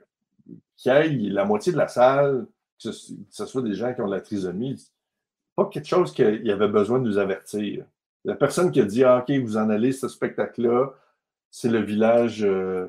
qu'il 0.76 0.92
y 1.22 1.26
ait 1.26 1.30
la 1.30 1.44
moitié 1.44 1.72
de 1.72 1.78
la 1.78 1.88
salle, 1.88 2.46
que 2.82 2.90
ce, 2.92 3.46
soit 3.46 3.62
des 3.62 3.74
gens 3.74 3.94
qui 3.94 4.00
ont 4.00 4.06
de 4.08 4.14
la 4.14 4.20
trisomie, 4.20 4.76
pas 5.56 5.66
quelque 5.66 5.86
chose 5.88 6.12
qu'il 6.12 6.44
y 6.46 6.50
avait 6.52 6.68
besoin 6.68 6.98
de 6.98 7.04
nous 7.04 7.18
avertir. 7.18 7.86
La 8.24 8.34
personne 8.36 8.70
qui 8.70 8.80
a 8.80 8.84
dit 8.84 9.02
ah, 9.04 9.18
OK, 9.18 9.30
vous 9.38 9.56
en 9.56 9.68
allez, 9.70 9.92
ce 9.92 10.08
spectacle-là, 10.08 10.92
c'est 11.50 11.68
le 11.68 11.80
village 11.80 12.44
euh, 12.44 12.86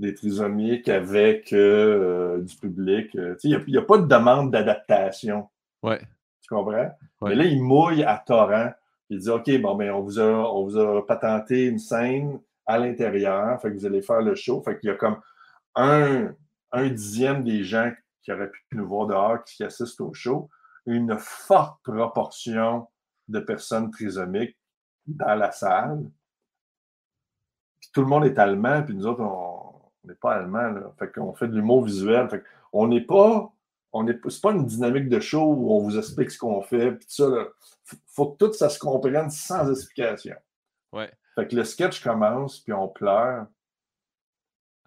des 0.00 0.14
trisomiques 0.14 0.88
avec 0.88 1.52
euh, 1.52 2.40
du 2.40 2.56
public. 2.56 3.14
Euh, 3.16 3.36
il 3.44 3.62
n'y 3.68 3.76
a, 3.76 3.82
pas 3.82 3.98
de 3.98 4.06
demande 4.06 4.50
d'adaptation. 4.50 5.48
Ouais. 5.82 6.00
Tu 6.40 6.54
comprends? 6.54 6.90
Mais 7.22 7.34
là, 7.34 7.44
il 7.44 7.62
mouille 7.62 8.02
à 8.02 8.16
torrent. 8.16 8.72
Il 9.10 9.18
dit 9.18 9.28
OK, 9.28 9.50
bon, 9.60 9.74
ben, 9.74 9.90
on 9.90 10.00
vous 10.00 10.18
a, 10.18 10.24
on 10.24 10.64
vous 10.64 10.78
a 10.78 11.06
patenté 11.06 11.66
une 11.66 11.78
scène 11.78 12.40
à 12.64 12.78
l'intérieur. 12.78 13.60
Fait 13.60 13.68
que 13.70 13.74
vous 13.74 13.86
allez 13.86 14.00
faire 14.00 14.22
le 14.22 14.34
show. 14.34 14.62
Fait 14.62 14.78
qu'il 14.78 14.88
y 14.88 14.92
a 14.92 14.96
comme 14.96 15.20
un, 15.74 16.34
un 16.72 16.88
dixième 16.88 17.44
des 17.44 17.62
gens 17.62 17.92
qui 18.22 18.32
auraient 18.32 18.50
pu 18.50 18.62
nous 18.72 18.88
voir 18.88 19.06
dehors 19.06 19.44
qui 19.44 19.62
assistent 19.64 20.00
au 20.00 20.14
show. 20.14 20.48
Une 20.86 21.16
forte 21.18 21.78
proportion 21.82 22.88
de 23.28 23.38
personnes 23.38 23.90
trisomiques 23.90 24.56
dans 25.06 25.34
la 25.34 25.52
salle. 25.52 26.10
Puis 27.80 27.90
tout 27.92 28.00
le 28.00 28.06
monde 28.06 28.24
est 28.24 28.38
allemand, 28.38 28.82
puis 28.82 28.94
nous 28.94 29.06
autres, 29.06 29.22
on 29.22 29.59
n'est 30.04 30.14
pas 30.14 30.34
allemands. 30.34 30.74
Fait 30.98 31.10
qu'on 31.10 31.32
fait 31.34 31.48
de 31.48 31.54
l'humour 31.54 31.84
visuel. 31.84 32.28
Fait 32.28 32.42
on 32.72 32.88
n'est 32.88 33.00
pas. 33.00 33.52
On 33.92 34.04
n'est 34.04 34.14
pas 34.14 34.52
une 34.52 34.66
dynamique 34.66 35.08
de 35.08 35.18
show 35.18 35.52
où 35.52 35.72
on 35.72 35.80
vous 35.80 35.98
explique 35.98 36.30
ce 36.30 36.38
qu'on 36.38 36.62
fait. 36.62 36.92
Puis 36.92 37.06
ça, 37.08 37.24
il 37.92 37.98
faut 38.06 38.30
que 38.30 38.36
tout 38.36 38.52
ça 38.52 38.68
se 38.68 38.78
comprenne 38.78 39.30
sans 39.30 39.68
explication. 39.68 40.36
Ouais. 40.92 41.10
Fait 41.34 41.48
que 41.48 41.56
le 41.56 41.64
sketch 41.64 42.00
commence, 42.02 42.60
puis 42.60 42.72
on 42.72 42.86
pleure. 42.86 43.46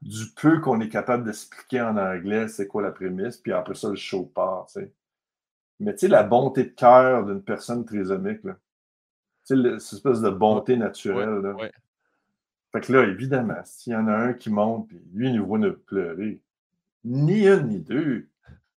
Du 0.02 0.31
peu 0.35 0.61
qu'on 0.61 0.80
est 0.80 0.90
capable 0.90 1.26
d'expliquer 1.26 1.81
en 1.81 1.98
anglais, 1.98 2.48
c'est 2.48 2.68
quoi 2.68 2.81
la 2.81 2.91
prémisse, 2.91 3.38
puis 3.38 3.52
après 3.52 3.76
ça, 3.76 3.90
le 3.90 3.95
show 3.95 4.23
part, 4.23 4.68
tu 4.68 4.80
sais. 4.80 4.94
Mais 5.80 5.94
tu 5.94 5.99
sais, 5.99 6.07
la 6.07 6.23
bonté 6.23 6.64
de 6.64 6.69
cœur 6.69 7.26
d'une 7.26 7.41
personne 7.41 7.85
trisomique, 7.85 8.44
là. 8.44 8.56
Tu 9.45 9.56
sais, 9.61 9.80
cette 9.80 9.94
espèce 9.94 10.22
de 10.22 10.30
bonté 10.30 10.77
naturelle, 10.77 11.41
là. 11.41 11.56
Fait 12.73 12.81
que 12.81 12.91
là, 12.91 13.03
évidemment, 13.03 13.61
s'il 13.65 13.93
y 13.93 13.95
en 13.95 14.07
a 14.07 14.13
un 14.13 14.33
qui 14.33 14.49
monte, 14.49 14.87
puis 14.87 14.99
lui, 15.13 15.29
il 15.29 15.35
nous 15.35 15.45
voit 15.45 15.59
nous 15.59 15.73
pleurer, 15.73 16.41
ni 17.03 17.47
une 17.47 17.67
ni 17.67 17.79
deux, 17.79 18.27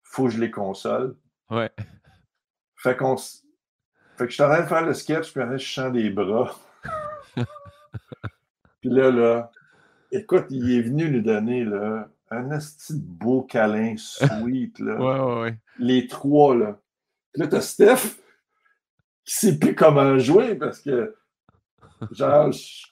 faut 0.04 0.26
que 0.26 0.32
je 0.32 0.40
les 0.40 0.52
console. 0.52 1.16
Ouais. 1.50 1.72
Fait 2.76 2.98
qu'on. 2.98 3.16
Fait 3.18 4.26
que 4.26 4.30
je 4.30 4.34
suis 4.34 4.44
en 4.44 4.50
train 4.50 4.62
de 4.62 4.68
faire 4.68 4.86
le 4.86 4.94
sketch, 4.94 5.32
puis 5.32 5.42
je 5.54 5.58
chante 5.58 5.94
des 5.94 6.10
bras. 6.10 6.58
puis 8.82 8.90
là, 8.90 9.12
là, 9.12 9.52
écoute, 10.12 10.48
il 10.50 10.72
est 10.78 10.82
venu 10.82 11.10
nous 11.10 11.22
donner 11.22 11.64
là, 11.64 12.10
un 12.30 12.50
petit 12.50 13.00
beau 13.00 13.44
câlin 13.44 13.96
sweet. 13.98 14.80
Là. 14.80 14.96
ouais, 15.00 15.20
ouais, 15.20 15.42
ouais. 15.42 15.58
Les 15.80 16.08
trois, 16.08 16.54
là. 16.54 16.80
Puis 17.32 17.44
là, 17.44 17.48
t'as 17.48 17.62
Steph 17.62 18.18
qui 19.24 19.34
sait 19.34 19.58
plus 19.58 19.74
comment 19.74 20.18
jouer 20.18 20.56
parce 20.56 20.82
que, 20.82 21.16
genre, 22.12 22.52
je 22.52 22.86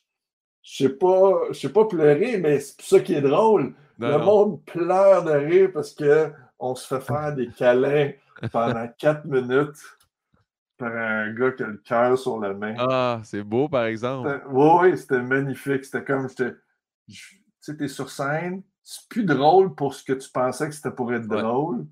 sais 0.64 0.90
pas, 0.90 1.41
je 1.49 1.60
sais 1.60 1.73
pas 1.73 1.85
pleurer, 1.85 2.38
mais 2.38 2.60
c'est 2.60 2.81
ça 2.81 2.99
qui 2.99 3.14
est 3.14 3.22
drôle. 3.22 3.73
le 3.99 4.18
monde 4.18 4.64
pleure 4.65 5.23
de 5.23 5.31
rire 5.31 5.72
parce 5.73 5.94
qu'on 5.94 6.76
se 6.76 6.88
fait 6.88 7.02
faire 7.02 7.35
des 7.35 7.48
câlins 7.49 8.11
pendant 8.52 8.88
quatre 8.98 9.26
minutes 9.26 9.77
par 10.77 10.91
un 10.91 11.34
gars 11.34 11.52
qui 11.52 11.64
a 11.64 11.68
le 11.68 11.77
cœur 11.77 12.18
sur 12.18 12.40
la 12.40 12.53
main. 12.53 12.76
Ah, 12.77 13.22
c'est 13.23 13.44
beau, 13.44 13.69
par 13.69 13.85
exemple. 13.85 14.41
Oui, 14.49 14.98
c'était 14.98 15.22
magnifique. 15.22 15.85
C'était 15.85 16.03
comme, 16.03 16.27
tu 16.27 16.45
sais, 17.60 17.77
t'es 17.77 17.88
sur 17.88 18.10
scène, 18.10 18.64
c'est 18.84 19.07
plus 19.07 19.23
drôle 19.23 19.76
pour 19.76 19.94
ce 19.94 20.03
que 20.03 20.14
tu 20.14 20.30
pensais 20.30 20.68
que 20.68 20.76
c'était 20.76 20.91
pour 20.91 21.14
être 21.14 21.27
drôle, 21.27 21.85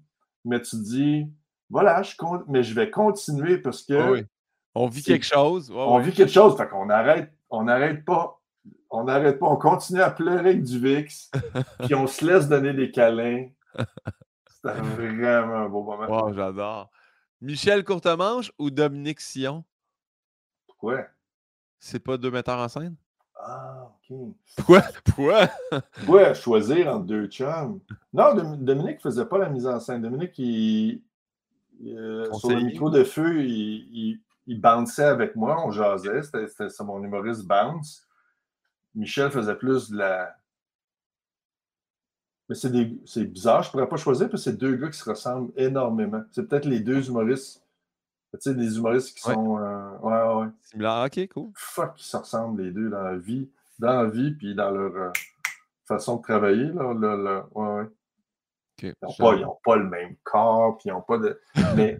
mais 0.43 0.61
tu 0.61 0.75
dis, 0.77 1.27
voilà, 1.69 2.01
je 2.03 2.15
compte, 2.17 2.43
mais 2.47 2.63
je 2.63 2.73
vais 2.73 2.89
continuer 2.89 3.57
parce 3.57 3.83
que. 3.83 4.25
On 4.73 4.87
vit 4.87 5.03
quelque 5.03 5.25
chose. 5.25 5.71
on 5.75 5.99
vit 5.99 6.13
quelque 6.13 6.31
chose. 6.31 6.55
Fait 6.55 6.67
qu'on 6.67 6.89
arrête, 6.89 7.33
on 7.49 7.63
n'arrête 7.63 8.05
pas. 8.05 8.40
On 8.89 9.05
n'arrête 9.05 9.39
pas. 9.39 9.47
On 9.47 9.55
continue 9.55 10.01
à 10.01 10.11
pleurer 10.11 10.39
avec 10.39 10.63
du 10.63 10.79
VIX. 10.79 11.31
puis 11.79 11.95
on 11.95 12.07
se 12.07 12.25
laisse 12.25 12.47
donner 12.47 12.73
des 12.73 12.91
câlins. 12.91 13.47
C'était 14.47 14.73
vraiment 14.81 15.55
un 15.55 15.69
beau 15.69 15.83
moment. 15.83 16.07
Wow, 16.07 16.33
j'adore. 16.33 16.89
Michel 17.41 17.83
Courtemanche 17.83 18.51
ou 18.59 18.69
Dominique 18.69 19.19
Sion? 19.19 19.63
Pourquoi? 20.67 21.05
C'est 21.79 21.99
pas 21.99 22.17
deux 22.17 22.29
metteurs 22.29 22.59
en 22.59 22.67
scène? 22.67 22.95
Ah, 23.35 23.89
OK. 24.09 24.17
Pourquoi? 24.55 24.81
Pourquoi? 25.05 25.47
Pourquoi 25.93 26.33
choisir 26.35 26.87
entre 26.93 27.05
deux 27.05 27.27
chums? 27.27 27.79
Non, 28.13 28.35
Dominique 28.35 28.97
ne 28.97 29.01
faisait 29.01 29.25
pas 29.25 29.39
la 29.39 29.49
mise 29.49 29.65
en 29.65 29.79
scène. 29.79 30.03
Dominique, 30.03 30.37
il, 30.37 31.01
euh, 31.87 32.31
sur 32.33 32.49
le 32.49 32.61
micro 32.61 32.89
de 32.89 33.03
feu, 33.03 33.43
il, 33.43 34.19
il, 34.45 34.61
bounçait 34.61 35.05
avec 35.05 35.35
moi, 35.35 35.63
on 35.65 35.71
jasait. 35.71 36.21
C'était 36.21 36.83
mon 36.83 37.03
humoriste 37.03 37.45
bounce. 37.45 38.07
Michel 38.95 39.31
faisait 39.31 39.55
plus 39.55 39.89
de 39.89 39.97
la. 39.97 40.35
Mais 42.49 42.55
c'est 42.55 43.23
bizarre, 43.25 43.63
je 43.63 43.69
ne 43.69 43.71
pourrais 43.71 43.87
pas 43.87 43.97
choisir 43.97 44.29
parce 44.29 44.43
que 44.43 44.51
c'est 44.51 44.57
deux 44.57 44.75
gars 44.75 44.89
qui 44.89 44.97
se 44.97 45.09
ressemblent 45.09 45.53
énormément. 45.55 46.21
C'est 46.31 46.47
peut-être 46.47 46.65
les 46.65 46.81
deux 46.81 47.07
humoristes. 47.07 47.63
Tu 48.33 48.39
sais, 48.39 48.55
des 48.55 48.77
humoristes 48.77 49.15
qui 49.15 49.21
sont. 49.21 49.57
Euh, 49.57 49.97
ouais, 49.99 50.41
ouais. 50.41 50.51
Similaires, 50.61 51.05
ok, 51.05 51.27
cool. 51.29 51.51
Fuck, 51.55 51.93
ils 51.97 52.03
se 52.03 52.17
ressemblent 52.17 52.61
les 52.61 52.71
deux 52.71 52.89
dans 52.89 53.03
la 53.03 53.17
vie. 53.17 53.49
Dans 53.79 54.03
la 54.03 54.09
vie, 54.09 54.31
puis 54.31 54.53
dans 54.55 54.71
leur 54.71 54.95
euh, 54.95 55.11
façon 55.85 56.17
de 56.17 56.21
travailler. 56.21 56.67
Là, 56.67 56.93
là, 56.93 57.45
ouais, 57.53 57.67
ouais. 57.67 57.85
Ils 58.83 58.93
n'ont 59.41 59.57
pas, 59.63 59.75
le 59.75 59.89
même 59.89 60.15
corps, 60.23 60.77
puis 60.77 60.89
ils 60.89 60.93
n'ont 60.93 61.01
pas 61.01 61.17
de. 61.17 61.39
Mais. 61.75 61.99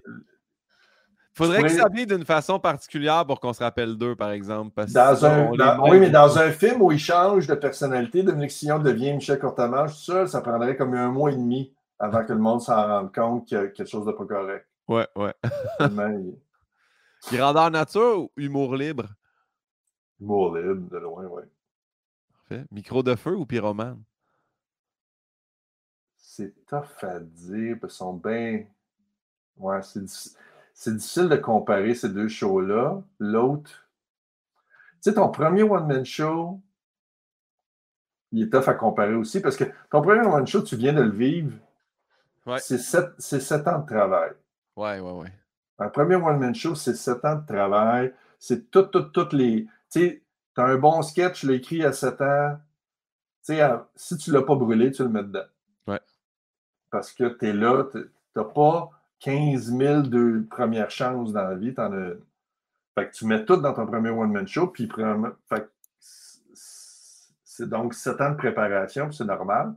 Faudrait 1.34 1.64
que 1.64 1.70
ça 1.70 1.88
vienne 1.88 2.08
d'une 2.08 2.26
façon 2.26 2.60
particulière 2.60 3.26
pour 3.26 3.40
qu'on 3.40 3.54
se 3.54 3.64
rappelle 3.64 3.98
d'eux, 3.98 4.16
par 4.16 4.32
exemple. 4.32 4.86
dans 4.88 5.26
un, 5.26 5.80
oui, 5.90 6.00
mais 6.00 6.10
dans 6.10 6.38
un 6.38 6.52
film 6.52 6.82
où 6.82 6.92
ils 6.92 7.00
changent 7.00 7.48
de 7.48 7.56
personnalité, 7.56 8.22
Dominique 8.22 8.52
Sillon 8.52 8.80
devient 8.80 9.14
Michel 9.14 9.40
Courtemanche, 9.40 9.94
tout 9.94 10.12
ça, 10.12 10.28
ça 10.28 10.42
prendrait 10.42 10.76
comme 10.76 10.94
un 10.94 11.10
mois 11.10 11.32
et 11.32 11.36
demi 11.36 11.74
avant 12.00 12.26
que 12.26 12.34
le 12.34 12.40
monde 12.40 12.62
s'en 12.62 12.86
rende 12.86 13.14
compte 13.14 13.48
qu'il 13.48 13.58
y 13.58 13.62
a 13.62 13.68
quelque 13.68 13.88
chose 13.88 14.06
de 14.06 14.12
pas 14.12 14.26
correct. 14.26 14.68
Ouais, 14.88 15.08
ouais. 15.16 15.34
Grandeur 17.32 17.72
nature 17.72 18.20
ou 18.20 18.32
humour 18.36 18.76
libre? 18.76 19.06
Humour 20.20 20.58
libre, 20.58 20.90
de 20.90 20.98
loin, 20.98 21.26
oui. 21.28 21.44
Parfait. 22.34 22.66
Micro 22.72 23.04
de 23.04 23.16
feu 23.16 23.36
ou 23.36 23.46
pyromane? 23.46 24.04
c'est 26.32 26.66
tough 26.66 27.04
à 27.04 27.20
dire, 27.20 27.78
parce 27.80 27.94
qu'ils 27.94 27.98
sont 27.98 28.14
bien. 28.14 28.66
Ouais, 29.58 29.82
c'est 29.84 30.04
difficile 30.04 30.38
de 30.90 31.36
comparer 31.36 31.94
ces 31.94 32.10
deux 32.10 32.28
shows-là. 32.28 33.02
L'autre, 33.20 33.88
tu 34.96 35.10
sais, 35.10 35.14
ton 35.14 35.30
premier 35.30 35.64
one-man 35.64 36.06
show, 36.06 36.60
il 38.32 38.44
est 38.44 38.50
tough 38.50 38.68
à 38.68 38.74
comparer 38.74 39.14
aussi, 39.14 39.42
parce 39.42 39.58
que 39.58 39.66
ton 39.90 40.02
premier 40.02 40.22
one-man 40.22 40.48
show, 40.48 40.62
tu 40.62 40.76
viens 40.76 40.94
de 40.94 41.02
le 41.02 41.12
vivre. 41.12 41.56
Ouais. 42.46 42.60
C'est 42.60 42.80
sept, 42.80 43.68
ans 43.68 43.80
de 43.80 43.86
travail. 43.86 44.32
Ouais, 44.76 45.00
ouais, 45.00 45.12
ouais. 45.12 45.34
Un 45.78 45.90
premier 45.90 46.16
one-man 46.16 46.56
show, 46.56 46.76
c'est 46.76 46.96
sept 46.96 47.24
ans 47.26 47.36
de 47.36 47.46
travail. 47.46 48.14
C'est 48.40 48.72
toutes, 48.72 48.92
toutes, 48.92 49.12
toutes 49.12 49.34
les. 49.34 49.66
Tu 49.92 50.00
sais, 50.00 50.24
tu 50.56 50.62
as 50.62 50.66
un 50.66 50.78
bon 50.78 51.02
sketch, 51.02 51.42
tu 51.42 51.48
l'as 51.48 51.54
écrit 51.54 51.84
à 51.84 51.94
sept 51.94 52.22
ans. 52.22 52.58
Tu 53.46 53.56
sais, 53.56 53.62
si 53.96 54.18
tu 54.18 54.32
ne 54.32 54.38
l'as 54.38 54.44
pas 54.44 54.56
brûlé, 54.56 54.92
tu 54.92 55.04
le 55.04 55.10
mets 55.10 55.24
dedans 55.24 55.46
parce 56.92 57.14
que 57.14 57.24
tu 57.30 57.48
es 57.48 57.54
là, 57.54 57.86
tu 57.92 58.12
n'as 58.36 58.44
pas 58.44 58.92
15 59.22 59.78
000 59.78 60.02
de 60.04 60.46
premières 60.50 60.92
chances 60.92 61.32
dans 61.32 61.48
la 61.48 61.56
vie, 61.56 61.74
tu 61.74 61.82
en 61.82 61.94
as 61.94 62.14
Fait 62.96 63.08
que 63.10 63.14
tu 63.14 63.26
mets 63.26 63.46
tout 63.46 63.58
dans 63.58 63.74
ton 63.74 63.86
premier 63.86 64.10
one-man 64.10 64.48
show, 64.48 64.68
puis 64.68 64.90
c'est 67.44 67.70
donc 67.70 67.94
7 67.94 68.22
ans 68.22 68.32
de 68.32 68.36
préparation, 68.36 69.12
c'est 69.12 69.26
normal. 69.26 69.74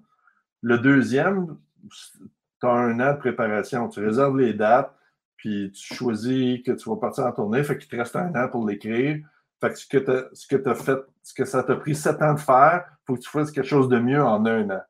Le 0.63 0.79
deuxième, 0.79 1.57
tu 1.89 2.67
as 2.67 2.71
un 2.71 2.99
an 3.01 3.13
de 3.13 3.19
préparation. 3.19 3.89
Tu 3.89 4.05
réserves 4.05 4.39
les 4.39 4.55
dates, 4.55 4.93
puis 5.37 5.71
tu 5.73 5.95
choisis 5.95 6.63
que 6.63 6.73
tu 6.73 6.89
vas 6.89 6.97
partir 6.97 7.27
en 7.27 7.33
tournée, 7.33 7.63
fait 7.63 7.79
qu'il 7.79 7.89
te 7.89 7.97
reste 7.97 8.17
un 8.17 8.35
an 8.35 8.49
pour 8.49 8.67
l'écrire. 8.67 9.25
Fait 9.61 9.71
que 9.71 9.79
ce 9.79 9.87
que 9.87 10.57
tu 10.57 10.69
as 10.69 10.75
fait, 10.75 10.99
ce 11.23 11.35
que 11.35 11.45
ça 11.45 11.63
t'a 11.63 11.77
pris 11.77 11.95
7 11.95 12.21
ans 12.23 12.35
de 12.35 12.41
faire, 12.41 12.87
il 12.89 13.07
faut 13.07 13.15
que 13.15 13.21
tu 13.21 13.31
fasses 13.31 13.51
quelque 13.53 13.69
chose 13.69 13.89
de 13.89 13.99
mieux 13.99 14.23
en 14.23 14.45
un 14.47 14.71
an. 14.71 14.83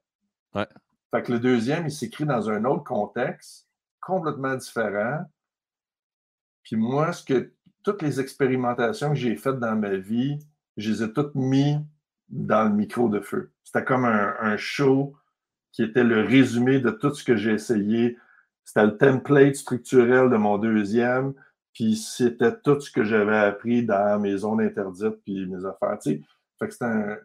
Ouais. 0.55 0.69
Fait 1.11 1.23
que 1.23 1.33
le 1.33 1.41
deuxième, 1.41 1.87
il 1.87 1.93
s'écrit 1.93 2.25
dans 2.25 2.49
un 2.49 2.65
autre 2.65 2.85
contexte, 2.85 3.69
complètement 4.05 4.55
différent. 4.55 5.25
Puis 6.63 6.77
moi, 6.77 7.13
ce 7.13 7.25
que 7.25 7.53
toutes 7.83 8.03
les 8.03 8.21
expérimentations 8.21 9.11
que 9.11 9.17
j'ai 9.17 9.37
faites 9.37 9.59
dans 9.59 9.77
ma 9.77 9.97
vie, 9.97 10.39
je 10.77 10.91
les 10.91 11.03
ai 11.03 11.13
toutes 11.13 11.35
mis 11.35 11.77
dans 12.29 12.65
le 12.65 12.75
micro 12.75 13.09
de 13.09 13.21
feu. 13.21 13.53
C'était 13.63 13.85
comme 13.85 14.05
un, 14.05 14.57
show 14.57 15.15
qui 15.73 15.83
était 15.83 16.05
le 16.05 16.23
résumé 16.23 16.81
de 16.81 16.91
tout 16.91 17.15
ce 17.15 17.23
que 17.23 17.37
j'ai 17.37 17.53
essayé. 17.53 18.17
C'était 18.65 18.87
le 18.87 18.97
template 18.97 19.57
structurel 19.57 20.31
de 20.31 20.37
mon 20.37 20.59
deuxième. 20.59 21.35
Puis 21.75 21.97
c'était 21.97 22.57
tout 22.63 22.81
ce 22.81 22.91
que 22.91 23.05
j'avais 23.05 23.37
appris 23.37 23.85
dans 23.85 24.19
mes 24.21 24.39
zones 24.39 24.61
interdites 24.61 25.21
puis 25.25 25.47
mes 25.47 25.65
affaires. 25.65 25.99
Fait 26.01 26.69
que 26.69 26.85
un. 26.85 27.19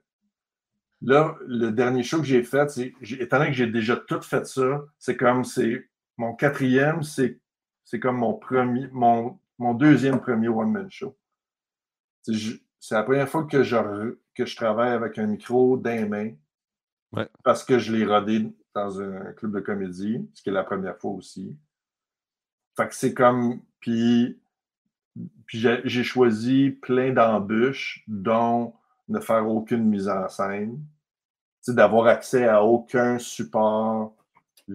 Là, 1.02 1.38
le 1.48 1.70
dernier 1.70 2.04
show 2.04 2.18
que 2.18 2.26
j'ai 2.26 2.44
fait, 2.44 2.78
étant 3.20 3.38
donné 3.38 3.52
que 3.52 3.56
j'ai 3.56 3.68
déjà 3.68 3.96
tout 3.96 4.22
fait 4.22 4.46
ça, 4.46 4.84
c'est 4.98 5.16
comme 5.16 5.46
c'est 5.46 5.88
mon 6.20 6.36
quatrième, 6.36 7.02
c'est, 7.02 7.40
c'est 7.86 8.00
comme 8.00 8.18
mon 8.18 8.34
premier, 8.34 8.90
mon, 8.92 9.40
mon 9.58 9.74
deuxième 9.74 10.20
premier 10.20 10.50
one-man 10.50 10.92
show. 10.92 11.18
C'est 12.24 12.96
la 12.96 13.04
première 13.04 13.30
fois 13.30 13.46
que 13.46 13.64
je, 13.64 14.18
que 14.36 14.46
je 14.46 14.56
travaille 14.56 14.92
avec 14.92 15.18
un 15.18 15.28
micro 15.28 15.78
dans 15.78 15.90
les 15.90 16.06
mains. 16.06 16.34
Parce 17.44 17.64
que 17.64 17.80
je 17.80 17.96
l'ai 17.96 18.06
rodé 18.06 18.54
dans 18.76 19.02
un 19.02 19.32
club 19.32 19.54
de 19.54 19.62
comédie, 19.62 20.30
ce 20.34 20.44
qui 20.44 20.50
est 20.50 20.54
la 20.54 20.66
première 20.66 20.98
fois 20.98 21.12
aussi. 21.12 21.58
Fait 22.76 22.88
que 22.88 22.96
c'est 22.96 23.14
comme. 23.14 23.62
Puis, 23.80 24.38
puis 25.46 25.66
j'ai 25.86 26.04
choisi 26.04 26.70
plein 26.70 27.14
d'embûches, 27.14 28.04
dont 28.08 28.74
ne 29.08 29.22
faire 29.22 29.48
aucune 29.48 29.86
mise 29.86 30.10
en 30.10 30.28
scène, 30.28 30.84
d'avoir 31.70 32.08
accès 32.08 32.46
à 32.46 32.64
aucun 32.64 33.20
support 33.20 34.19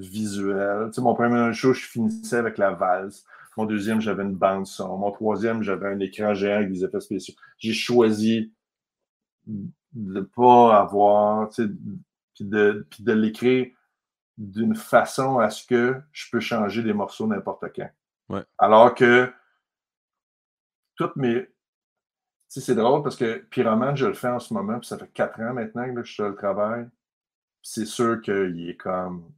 visuel. 0.00 0.90
mon 0.98 1.14
premier 1.14 1.52
show, 1.52 1.72
je 1.72 1.86
finissais 1.86 2.36
avec 2.36 2.58
la 2.58 2.72
valse. 2.72 3.24
Mon 3.56 3.66
deuxième, 3.66 4.00
j'avais 4.00 4.24
une 4.24 4.34
bande 4.34 4.66
son. 4.66 4.98
Mon 4.98 5.12
troisième, 5.12 5.62
j'avais 5.62 5.86
un 5.86 6.00
écran 6.00 6.34
géant 6.34 6.56
avec 6.56 6.72
des 6.72 6.84
effets 6.84 7.00
spéciaux. 7.00 7.34
J'ai 7.58 7.72
choisi 7.72 8.52
de 9.46 9.70
ne 9.94 10.20
pas 10.22 10.80
avoir, 10.80 11.48
puis 11.50 12.44
de, 12.44 12.86
de 12.98 13.12
l'écrire 13.12 13.68
d'une 14.36 14.74
façon 14.74 15.38
à 15.38 15.50
ce 15.50 15.64
que 15.66 16.00
je 16.12 16.28
peux 16.30 16.40
changer 16.40 16.82
des 16.82 16.92
morceaux 16.92 17.26
n'importe 17.26 17.66
quand. 17.74 18.42
Alors 18.58 18.94
que 18.94 19.32
toutes 20.96 21.16
mes. 21.16 21.46
c'est 22.48 22.74
drôle 22.74 23.02
parce 23.02 23.16
que 23.16 23.38
Pyroman, 23.50 23.96
je 23.96 24.06
le 24.06 24.14
fais 24.14 24.28
en 24.28 24.40
ce 24.40 24.52
moment, 24.54 24.78
puis 24.78 24.88
ça 24.88 24.98
fait 24.98 25.12
quatre 25.12 25.40
ans 25.40 25.52
maintenant 25.52 25.92
que 25.94 26.02
je 26.02 26.12
suis 26.12 26.22
le 26.22 26.34
travail. 26.34 26.88
C'est 27.62 27.86
sûr 27.86 28.20
qu'il 28.20 28.68
est 28.68 28.76
comme 28.76 29.30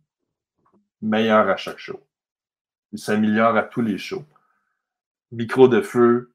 meilleur 1.02 1.48
à 1.48 1.56
chaque 1.56 1.78
show. 1.78 2.00
Il 2.92 2.98
s'améliore 2.98 3.56
à 3.56 3.62
tous 3.62 3.82
les 3.82 3.98
shows. 3.98 4.24
Micro 5.32 5.68
de 5.68 5.80
feu, 5.80 6.32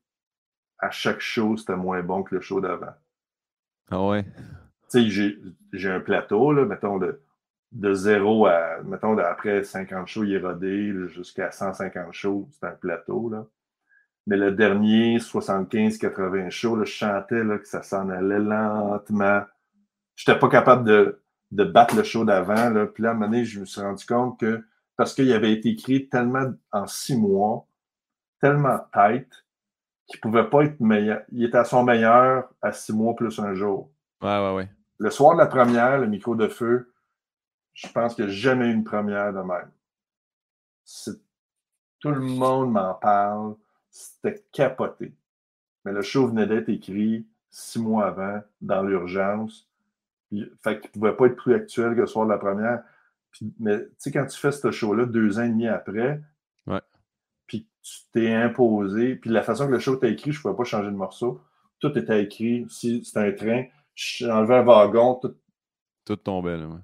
à 0.80 0.92
chaque 0.92 1.22
show, 1.22 1.58
c'était 1.58 1.76
moins 1.76 2.02
bon 2.02 2.24
que 2.24 2.36
le 2.36 2.42
show 2.42 2.60
d'avant. 2.60 2.94
Ah 3.90 4.06
ouais? 4.06 4.26
Tu 4.92 5.10
sais, 5.12 5.38
j'ai 5.74 5.90
un 5.90 6.00
plateau, 6.00 6.52
là, 6.52 6.66
mettons, 6.66 6.98
de, 6.98 7.22
de 7.72 7.94
zéro 7.94 8.46
à, 8.48 8.82
mettons, 8.84 9.18
après 9.18 9.64
50 9.64 10.08
shows, 10.08 10.24
il 10.24 10.34
est 10.34 10.40
rodé 10.40 10.94
jusqu'à 11.08 11.52
150 11.52 12.14
shows, 12.14 12.50
c'est 12.52 12.66
un 12.68 12.72
plateau, 12.72 13.30
là. 13.30 13.46
Mais 14.28 14.38
le 14.38 14.52
dernier, 14.52 15.18
75-80 15.18 16.52
shows, 16.52 16.76
là, 16.76 16.84
je 16.84 16.92
chantais 16.92 17.44
là, 17.44 17.58
que 17.58 17.68
ça 17.68 17.82
s'en 17.82 18.10
allait 18.10 18.40
lentement. 18.40 19.44
Je 20.16 20.30
n'étais 20.30 20.40
pas 20.40 20.50
capable 20.50 20.84
de, 20.88 21.21
de 21.52 21.64
battre 21.64 21.96
le 21.96 22.04
show 22.04 22.26
d'avant. 22.26 22.88
Puis 22.88 23.04
là, 23.04 23.10
à 23.10 23.12
un 23.12 23.16
moment 23.16 23.28
donné, 23.28 23.46
je 23.46 23.60
me 23.60 23.66
suis 23.66 23.82
rendu 23.82 24.06
compte 24.06 24.40
que 24.40 24.64
parce 24.96 25.14
qu'il 25.14 25.32
avait 25.34 25.54
été 25.54 25.70
écrit 25.70 26.10
tellement 26.10 26.54
en 26.72 26.88
six 26.88 27.18
mois, 27.18 27.66
tellement 28.40 28.80
tight, 28.94 29.28
qu'il 30.08 30.18
ne 30.18 30.22
pouvait 30.22 30.50
pas 30.50 30.64
être 30.64 30.80
meilleur. 30.80 31.22
Il 31.32 31.44
était 31.44 31.58
à 31.58 31.66
son 31.66 31.84
meilleur 31.84 32.50
à 32.62 32.72
six 32.72 32.94
mois 32.94 33.16
plus 33.16 33.40
un 33.40 33.54
jour. 33.54 33.90
Ouais, 34.22 34.38
ouais, 34.38 34.56
ouais. 34.56 34.70
Le 34.98 35.10
soir 35.10 35.34
de 35.34 35.40
la 35.40 35.48
première, 35.48 35.98
le 35.98 36.08
micro 36.08 36.36
de 36.36 36.48
feu, 36.48 36.94
je 37.74 37.88
pense 37.88 38.16
qu'il 38.16 38.26
n'y 38.26 38.32
a 38.32 38.34
jamais 38.34 38.68
eu 38.68 38.74
une 38.74 38.84
première 38.84 39.34
de 39.34 39.40
même. 39.40 39.72
Tout 42.00 42.12
le 42.12 42.20
monde 42.20 42.72
m'en 42.72 42.94
parle. 42.94 43.56
C'était 43.90 44.44
capoté. 44.52 45.14
Mais 45.86 45.92
le 45.92 46.02
show 46.02 46.28
venait 46.28 46.46
d'être 46.48 46.70
écrit 46.70 47.26
six 47.50 47.80
mois 47.80 48.08
avant, 48.08 48.42
dans 48.62 48.84
l'urgence. 48.84 49.71
Fait 50.64 50.80
qu'il 50.80 50.90
ne 50.90 51.00
pouvait 51.00 51.16
pas 51.16 51.26
être 51.28 51.36
plus 51.36 51.54
actuel 51.54 51.96
que 51.96 52.02
le 52.02 52.08
soir 52.08 52.26
de 52.26 52.32
la 52.32 52.38
première 52.38 52.84
mais 53.60 53.80
tu 53.80 53.92
sais, 53.98 54.12
quand 54.12 54.26
tu 54.26 54.38
fais 54.38 54.52
ce 54.52 54.72
show-là 54.72 55.06
deux 55.06 55.40
ans 55.40 55.44
et 55.44 55.50
demi 55.50 55.68
après, 55.68 56.22
puis 57.48 57.68
tu 57.82 57.98
t'es 58.14 58.34
imposé, 58.34 59.16
puis 59.16 59.30
la 59.30 59.44
façon 59.44 59.68
que 59.68 59.74
le 59.74 59.80
show 59.80 59.96
t'a 59.96 60.08
écrit, 60.08 60.32
je 60.32 60.40
ne 60.40 60.42
pouvais 60.42 60.56
pas 60.56 60.64
changer 60.64 60.90
de 60.90 60.96
morceau. 60.96 61.42
Tout 61.80 61.98
était 61.98 62.24
écrit. 62.24 62.66
Si 62.70 63.04
c'était 63.04 63.20
un 63.20 63.32
train, 63.32 63.66
j'enlevais 63.96 64.58
un 64.58 64.64
wagon, 64.64 65.16
tout. 65.16 65.36
Tout 66.06 66.16
tombait, 66.16 66.58
là. 66.58 66.82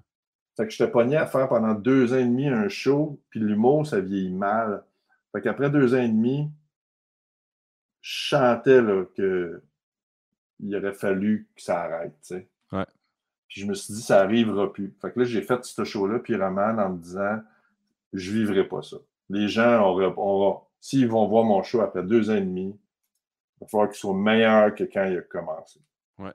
Fait 0.56 0.66
que 0.66 0.72
j'étais 0.72 0.92
pogné 0.92 1.16
à 1.18 1.28
faire 1.28 1.48
pendant 1.48 1.74
deux 1.74 2.14
ans 2.14 2.18
et 2.18 2.26
demi 2.26 2.48
un 2.48 2.68
show, 2.68 3.22
puis 3.30 3.40
l'humour, 3.40 3.86
ça 3.86 4.00
vieillit 4.00 4.34
mal. 4.34 4.84
Fait 5.32 5.42
qu'après 5.42 5.70
deux 5.70 5.94
ans 5.94 6.02
et 6.02 6.10
demi, 6.10 6.52
je 8.02 8.30
chantais 8.30 8.82
là, 8.82 9.06
que 9.16 9.62
il 10.60 10.76
aurait 10.76 10.94
fallu 10.94 11.48
que 11.56 11.62
ça 11.62 11.84
arrête, 11.84 12.16
tu 12.22 12.36
sais. 12.36 12.50
Ouais. 12.72 12.86
Puis 13.48 13.62
je 13.62 13.66
me 13.66 13.74
suis 13.74 13.94
dit, 13.94 14.02
ça 14.02 14.22
n'arrivera 14.22 14.72
plus. 14.72 14.94
Fait 15.02 15.12
que 15.12 15.20
là, 15.20 15.26
j'ai 15.26 15.42
fait 15.42 15.64
ce 15.64 15.84
show-là, 15.84 16.20
Pyroman, 16.20 16.80
en 16.80 16.90
me 16.90 16.98
disant, 16.98 17.40
je 18.14 18.32
ne 18.32 18.38
vivrai 18.40 18.68
pas 18.68 18.82
ça. 18.82 18.98
Les 19.30 19.48
gens, 19.48 19.96
on, 20.18 20.62
s'ils 20.80 21.08
vont 21.08 21.28
voir 21.28 21.44
mon 21.44 21.64
show 21.64 21.82
après 21.82 22.04
deux 22.04 22.30
ans 22.30 22.36
et 22.36 22.42
demi, 22.42 22.78
il 23.56 23.62
va 23.62 23.68
falloir 23.68 23.90
qu'ils 23.90 24.00
soient 24.00 24.16
meilleurs 24.16 24.76
que 24.76 24.84
quand 24.84 25.06
il 25.06 25.18
a 25.18 25.22
commencé. 25.22 25.80
Ouais. 26.20 26.34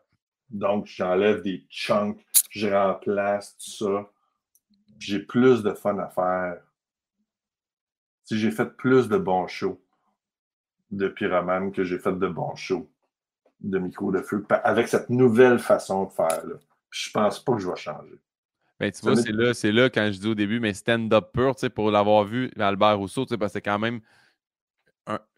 Donc, 0.51 0.87
j'enlève 0.87 1.43
des 1.43 1.67
chunks, 1.69 2.25
je 2.51 2.69
remplace 2.69 3.57
tout 3.59 3.71
ça. 3.71 4.11
J'ai 4.99 5.21
plus 5.21 5.63
de 5.63 5.73
fun 5.73 5.99
à 5.99 6.09
faire. 6.09 6.63
Si 8.25 8.39
j'ai 8.39 8.51
fait 8.51 8.77
plus 8.77 9.09
de 9.09 9.19
bons 9.19 9.49
shows 9.49 9.81
de 10.91 11.09
Pyroman 11.09 11.73
que 11.73 11.85
j'ai 11.85 11.99
fait 11.99 12.13
de 12.13 12.29
bons 12.29 12.55
shows 12.55 12.89
de 13.61 13.79
micro 13.79 14.13
de 14.13 14.21
feu 14.21 14.45
avec 14.65 14.89
cette 14.89 15.11
nouvelle 15.11 15.59
façon 15.59 16.05
de 16.05 16.11
faire. 16.11 16.47
Là 16.47 16.55
je 16.93 17.11
pense 17.11 17.43
pas 17.43 17.55
que 17.55 17.59
je 17.59 17.69
vais 17.69 17.77
changer. 17.77 18.21
Ben, 18.79 18.91
tu 18.91 19.01
vois, 19.03 19.17
c'est 19.17 19.33
là, 19.33 19.55
c'est 19.55 19.73
là 19.73 19.91
quand 19.91 20.11
je 20.13 20.19
dis 20.19 20.27
au 20.29 20.35
début, 20.35 20.61
mais 20.61 20.75
stand-up 20.75 21.31
pur, 21.33 21.55
pour 21.75 21.91
l'avoir 21.91 22.25
vu, 22.25 22.51
Albert 22.59 22.99
Rousseau, 22.99 23.27
parce 23.27 23.39
que 23.39 23.49
c'est 23.49 23.63
quand 23.63 23.79
même 23.79 24.01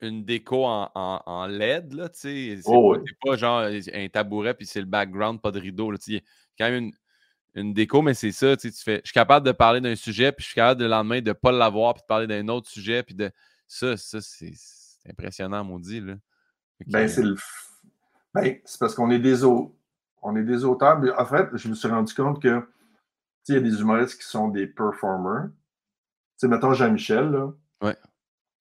une 0.01 0.24
déco 0.24 0.64
en, 0.64 0.90
en, 0.94 1.47
LED, 1.47 1.94
là, 1.94 2.09
c'est 2.12 2.59
oh, 2.64 2.97
pas, 3.24 3.36
genre 3.36 3.60
un 3.62 4.09
tabouret 4.09 4.55
puis 4.55 4.66
c'est 4.66 4.81
le 4.81 4.86
background, 4.86 5.40
pas 5.40 5.51
de 5.51 5.60
rideau, 5.60 5.90
là, 5.90 5.98
c'est 6.01 6.22
quand 6.59 6.70
même 6.70 6.85
une, 6.85 6.93
une 7.55 7.74
déco, 7.74 8.02
mais 8.02 8.14
c'est 8.14 8.32
ça, 8.32 8.56
tu 8.56 8.70
fais, 8.72 9.01
je 9.05 9.09
suis 9.09 9.14
capable 9.14 9.47
de 9.47 9.52
parler 9.52 9.81
d'un 9.81 9.97
sujet, 9.97 10.32
puis 10.32 10.43
je 10.43 10.48
suis 10.48 10.55
capable 10.55 10.82
le 10.82 10.89
lendemain 10.89 11.20
de 11.20 11.28
ne 11.28 11.32
pas 11.32 11.52
l'avoir, 11.52 11.94
puis 11.94 12.02
de 12.02 12.06
parler 12.06 12.26
d'un 12.26 12.48
autre 12.48 12.68
sujet, 12.68 13.02
puis 13.02 13.14
de 13.14 13.31
ça, 13.66 13.97
ça, 13.97 14.20
c'est 14.20 14.52
impressionnant, 15.09 15.64
maudit, 15.64 16.01
là. 16.01 16.14
Ben, 16.86 17.09
c'est 17.09 17.22
le... 17.22 17.36
Ben, 18.35 18.59
c'est 18.64 18.81
parce 18.81 18.94
qu'on 18.94 19.10
est 19.10 19.18
des 19.18 19.44
autres 19.44 19.72
on 20.24 20.34
est 20.36 20.42
des 20.42 20.64
auteurs. 20.64 20.98
Mais 20.98 21.10
en 21.12 21.26
fait, 21.26 21.48
je 21.52 21.68
me 21.68 21.74
suis 21.74 21.88
rendu 21.88 22.12
compte 22.14 22.42
que 22.42 22.66
il 23.48 23.55
y 23.55 23.59
a 23.59 23.60
des 23.60 23.80
humoristes 23.80 24.20
qui 24.20 24.26
sont 24.26 24.48
des 24.48 24.66
performers. 24.66 25.51
sais, 26.38 26.48
mettons 26.48 26.72
Jean-Michel. 26.72 27.30
Là. 27.30 27.52
Ouais. 27.82 27.96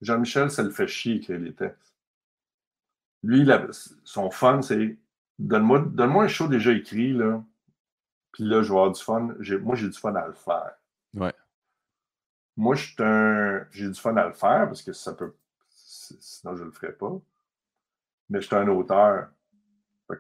Jean-Michel, 0.02 0.52
ça 0.52 0.61
le 0.61 0.69
fait 0.69 0.88
chier 0.88 1.15
écrire 1.15 1.40
les 1.40 1.53
textes. 1.53 1.95
Lui, 3.23 3.48
son 4.03 4.30
fun, 4.30 4.61
c'est 4.61 4.98
donne-moi 5.40 5.80
donne 5.80 6.11
un 6.11 6.27
show 6.27 6.48
déjà 6.48 6.73
écrit, 6.73 7.14
là, 7.14 7.41
puis 8.34 8.44
là, 8.44 8.61
je 8.61 8.69
vais 8.69 8.77
avoir 8.77 8.91
du 8.91 9.02
fun. 9.02 9.35
Moi, 9.61 9.76
j'ai 9.76 9.88
du 9.88 9.98
fun 9.98 10.14
à 10.15 10.27
le 10.27 10.34
faire. 10.34 10.73
Ouais. 11.14 11.34
Moi, 12.57 12.76
j'ai 12.76 13.88
du 13.88 13.99
fun 13.99 14.18
à 14.18 14.27
le 14.27 14.34
faire 14.34 14.65
parce 14.68 14.81
que 14.81 14.91
ça 14.91 15.14
peut. 15.14 15.34
Sinon, 15.69 16.56
je 16.56 16.61
ne 16.61 16.65
le 16.65 16.72
ferais 16.72 16.94
pas. 16.94 17.14
Mais 18.30 18.41
je 18.41 18.48
suis 18.48 18.56
un 18.56 18.68
auteur 18.68 19.30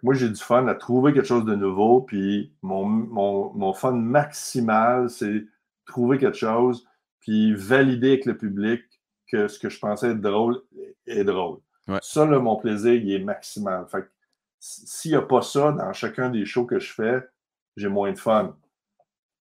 moi, 0.01 0.13
j'ai 0.13 0.29
du 0.29 0.41
fun 0.41 0.67
à 0.67 0.75
trouver 0.75 1.13
quelque 1.13 1.27
chose 1.27 1.45
de 1.45 1.55
nouveau, 1.55 2.01
puis 2.01 2.53
mon, 2.61 2.85
mon, 2.85 3.73
fun 3.73 3.91
maximal, 3.91 5.09
c'est 5.09 5.45
trouver 5.85 6.17
quelque 6.17 6.37
chose, 6.37 6.87
puis 7.19 7.53
valider 7.53 8.09
avec 8.09 8.25
le 8.25 8.37
public 8.37 8.83
que 9.27 9.47
ce 9.47 9.59
que 9.59 9.69
je 9.69 9.79
pensais 9.79 10.11
être 10.11 10.21
drôle 10.21 10.61
est 11.05 11.23
drôle. 11.23 11.59
Ça, 12.01 12.25
là, 12.25 12.39
mon 12.39 12.55
plaisir, 12.55 12.93
il 12.93 13.11
est 13.11 13.23
maximal. 13.23 13.85
Fait 13.87 14.05
s'il 14.59 15.11
n'y 15.11 15.17
a 15.17 15.21
pas 15.21 15.41
ça 15.41 15.73
dans 15.73 15.91
chacun 15.91 16.29
des 16.29 16.45
shows 16.45 16.65
que 16.65 16.79
je 16.79 16.93
fais, 16.93 17.21
j'ai 17.75 17.89
moins 17.89 18.13
de 18.13 18.17
fun. 18.17 18.55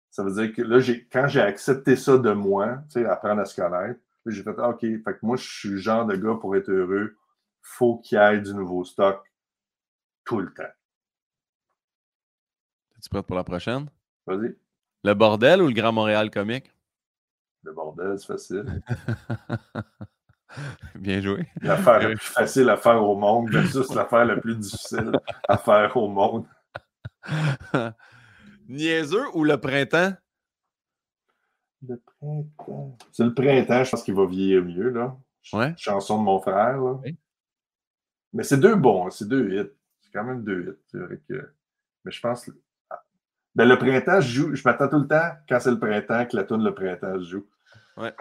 Ça 0.09 0.23
veut 0.23 0.31
dire 0.31 0.53
que 0.53 0.61
là, 0.61 0.79
quand 1.11 1.27
j'ai 1.27 1.41
accepté 1.41 1.97
ça 1.97 2.17
de 2.17 2.31
moi, 2.31 2.77
tu 2.89 3.01
sais, 3.01 3.05
apprendre 3.05 3.41
à 3.41 3.45
se 3.45 3.59
connaître, 3.59 3.99
j'ai 4.25 4.43
fait 4.43 4.57
OK, 4.57 4.79
fait 4.79 5.03
que 5.03 5.19
moi, 5.21 5.35
je 5.35 5.49
suis 5.49 5.69
le 5.69 5.77
genre 5.77 6.05
de 6.05 6.15
gars 6.15 6.35
pour 6.39 6.55
être 6.55 6.69
heureux, 6.69 7.17
faut 7.61 7.97
qu'il 7.97 8.17
y 8.17 8.21
ait 8.21 8.39
du 8.39 8.53
nouveau 8.53 8.85
stock 8.85 9.30
tout 10.31 10.39
le 10.39 10.53
temps. 10.53 10.63
Es-tu 12.97 13.09
prêt 13.09 13.21
pour 13.21 13.35
la 13.35 13.43
prochaine? 13.43 13.89
Vas-y. 14.25 14.55
Le 15.03 15.13
bordel 15.13 15.61
ou 15.61 15.67
le 15.67 15.73
Grand 15.73 15.91
Montréal 15.91 16.31
comique? 16.31 16.71
Le 17.63 17.73
bordel, 17.73 18.17
c'est 18.17 18.27
facile. 18.27 18.81
Bien 20.95 21.19
joué. 21.19 21.49
L'affaire 21.61 21.99
la 21.99 22.07
plus 22.15 22.19
facile 22.19 22.69
à 22.69 22.77
faire 22.77 23.03
au 23.03 23.17
monde 23.17 23.49
versus 23.49 23.89
l'affaire 23.95 24.23
la 24.23 24.37
plus 24.37 24.55
difficile 24.55 25.11
à 25.49 25.57
faire 25.57 25.97
au 25.97 26.07
monde. 26.07 26.45
Niaiseux 28.69 29.25
ou 29.33 29.43
le 29.43 29.57
printemps? 29.57 30.13
Le 31.85 31.97
printemps. 31.97 32.97
C'est 33.11 33.25
le 33.25 33.33
printemps, 33.33 33.83
je 33.83 33.91
pense 33.91 34.03
qu'il 34.03 34.15
va 34.15 34.25
vieillir 34.25 34.63
mieux, 34.63 34.91
là. 34.91 35.17
Ouais. 35.51 35.73
Chanson 35.77 36.19
de 36.19 36.23
mon 36.23 36.39
frère. 36.39 36.77
là. 36.77 36.93
Oui. 37.03 37.17
Mais 38.31 38.43
c'est 38.43 38.61
deux 38.61 38.75
bons, 38.75 39.09
c'est 39.09 39.27
deux 39.27 39.53
hits. 39.53 39.80
C'est 40.11 40.19
quand 40.19 40.25
même 40.25 40.43
deux 40.43 40.61
hits. 40.63 40.83
c'est 40.91 40.97
vrai 40.97 41.21
que- 41.27 41.49
Mais 42.03 42.11
je 42.11 42.19
pense. 42.19 42.49
Ben, 43.55 43.65
le 43.67 43.77
printemps, 43.77 44.19
je 44.21 44.27
joue. 44.41 44.55
Je 44.55 44.61
m'attends 44.65 44.87
tout 44.89 44.99
le 44.99 45.07
temps, 45.07 45.31
quand 45.47 45.59
c'est 45.59 45.71
le 45.71 45.79
printemps, 45.79 46.25
que 46.25 46.35
la 46.35 46.43
tune 46.43 46.63
Le 46.63 46.73
printemps 46.73 47.19
joue. 47.21 47.47
Ouais. 47.97 48.13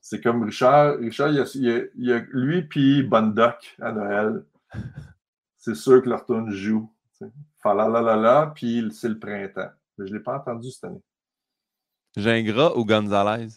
C'est 0.00 0.20
comme 0.22 0.42
Richard. 0.44 0.96
Richard, 0.98 1.28
il 1.30 1.36
y 1.36 1.40
a, 1.40 1.44
il 1.54 1.62
y 1.62 1.70
a- 1.72 1.84
il 1.94 2.04
y 2.06 2.12
a 2.12 2.18
lui 2.32 2.62
puis 2.62 3.02
Bonne 3.02 3.32
Doc 3.34 3.76
à 3.80 3.92
Noël. 3.92 4.44
C'est 5.56 5.74
sûr 5.74 6.02
que 6.02 6.08
leur 6.08 6.24
tune 6.24 6.50
joue. 6.50 6.90
Fa 7.62 7.74
la 7.74 7.88
la 7.88 8.00
la 8.00 8.16
la, 8.16 8.46
puis 8.54 8.88
c'est 8.92 9.08
le 9.08 9.18
printemps. 9.18 9.70
Mais 9.98 10.06
je 10.06 10.12
ne 10.12 10.18
l'ai 10.18 10.22
pas 10.22 10.36
entendu 10.38 10.70
cette 10.70 10.84
année. 10.84 11.02
Gingras 12.16 12.72
ou 12.76 12.84
Gonzalez? 12.84 13.48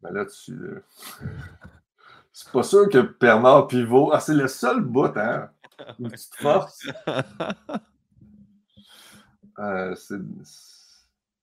Ben 0.00 0.10
là, 0.12 0.24
tu. 0.26 0.52
euh, 0.52 0.82
C'est 2.32 2.50
pas 2.52 2.62
sûr 2.62 2.88
que 2.88 2.98
Bernard 3.20 3.66
Pivot. 3.66 4.10
Ah, 4.12 4.20
c'est 4.20 4.34
le 4.34 4.46
seul 4.48 4.80
bout, 4.80 5.14
hein? 5.16 5.50
Où 5.98 6.08
tu 6.08 6.16
te 6.16 6.36
forces. 6.36 6.86
Euh, 9.58 9.92
c'est. 9.96 10.20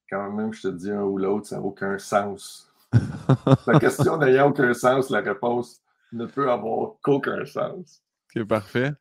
Quand 0.10 0.32
même, 0.32 0.54
je 0.54 0.62
te 0.62 0.68
dis 0.70 0.90
un 0.90 1.02
ou 1.02 1.18
l'autre, 1.18 1.48
ça 1.48 1.58
n'a 1.58 1.62
aucun 1.64 1.98
sens. 1.98 2.72
La 3.68 3.78
question 3.78 4.18
n'ayant 4.18 4.50
aucun 4.50 4.74
sens, 4.74 5.10
la 5.10 5.20
réponse 5.20 5.82
ne 6.14 6.26
peut 6.26 6.50
avoir 6.50 6.94
qu'aucun 7.02 7.44
sens. 7.44 8.02
Ok, 8.36 8.44
parfait. 8.46 8.94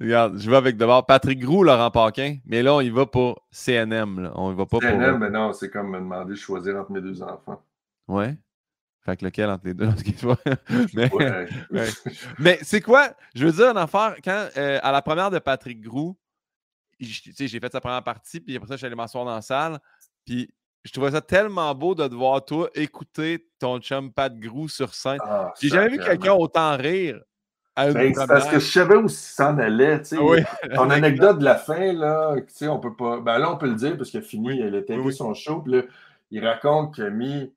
Regarde, 0.00 0.38
je 0.38 0.48
vais 0.48 0.56
avec 0.56 0.76
d'abord 0.76 1.04
Patrick 1.06 1.38
Groux, 1.40 1.64
Laurent 1.64 1.90
Paquin, 1.90 2.36
mais 2.46 2.62
là, 2.62 2.74
on 2.74 2.80
y 2.80 2.90
va 2.90 3.06
pour 3.06 3.46
CNM. 3.50 4.20
Là. 4.20 4.32
On 4.36 4.52
y 4.52 4.56
va 4.56 4.66
pas 4.66 4.78
CNM, 4.78 5.10
pour. 5.10 5.18
ben 5.20 5.30
non, 5.30 5.52
c'est 5.52 5.70
comme 5.70 5.90
me 5.90 5.98
demander 5.98 6.30
de 6.30 6.36
choisir 6.36 6.76
entre 6.76 6.92
mes 6.92 7.00
deux 7.00 7.22
enfants. 7.22 7.62
Ouais. 8.08 8.36
Fait 9.04 9.16
que 9.16 9.24
lequel 9.24 9.50
entre 9.50 9.66
les 9.66 9.74
deux? 9.74 9.88
Excuse-moi. 9.92 10.36
mais 10.94 11.10
Ouais. 11.70 11.88
Mais 12.38 12.58
c'est 12.62 12.80
quoi? 12.80 13.10
Je 13.34 13.44
veux 13.46 13.52
dire, 13.52 13.70
une 13.70 13.78
affaire, 13.78 14.16
quand 14.22 14.48
euh, 14.56 14.78
à 14.82 14.92
la 14.92 15.02
première 15.02 15.30
de 15.30 15.38
Patrick 15.38 15.80
Groux, 15.80 16.16
j'ai 17.00 17.60
fait 17.60 17.72
sa 17.72 17.80
première 17.80 18.04
partie, 18.04 18.40
puis 18.40 18.56
après 18.56 18.68
ça, 18.68 18.74
je 18.74 18.78
suis 18.78 18.86
allé 18.86 18.94
m'asseoir 18.94 19.24
dans 19.24 19.34
la 19.34 19.42
salle, 19.42 19.80
puis 20.24 20.48
je 20.84 20.92
trouvais 20.92 21.10
ça 21.10 21.20
tellement 21.20 21.74
beau 21.74 21.96
de 21.96 22.06
te 22.06 22.14
voir, 22.14 22.44
toi, 22.44 22.68
écouter 22.74 23.48
ton 23.58 23.80
chum 23.80 24.12
Pat 24.12 24.36
Groux 24.36 24.68
sur 24.68 24.94
scène. 24.94 25.18
Ah, 25.24 25.52
J'ai 25.60 25.68
jamais 25.68 25.88
vu 25.88 25.98
quelqu'un 25.98 26.32
autant 26.32 26.76
rire 26.76 27.20
Ben, 27.76 28.14
c'est 28.14 28.26
parce 28.26 28.48
que 28.48 28.60
je 28.60 28.70
savais 28.70 28.96
où 28.96 29.08
s'en 29.08 29.58
allait. 29.58 30.00
tu 30.02 30.10
sais. 30.10 30.16
Ah 30.20 30.24
oui. 30.24 30.42
Ton 30.74 30.90
anecdote 30.90 31.38
de 31.38 31.44
la 31.44 31.56
fin, 31.56 31.92
là, 31.92 32.36
tu 32.36 32.44
sais, 32.48 32.68
on 32.68 32.78
peut 32.78 32.94
pas. 32.94 33.20
Ben 33.20 33.38
là, 33.38 33.50
on 33.52 33.56
peut 33.56 33.68
le 33.68 33.74
dire 33.74 33.96
parce 33.96 34.10
qu'il 34.10 34.20
a 34.20 34.22
fini, 34.22 34.58
il 34.58 34.74
a 34.74 34.96
oui. 34.96 35.12
son 35.12 35.34
show, 35.34 35.60
puis 35.60 35.72
là, 35.72 35.82
il 36.30 36.44
raconte 36.44 36.94
qu'il 36.94 37.04
a 37.04 37.10
mis 37.10 37.52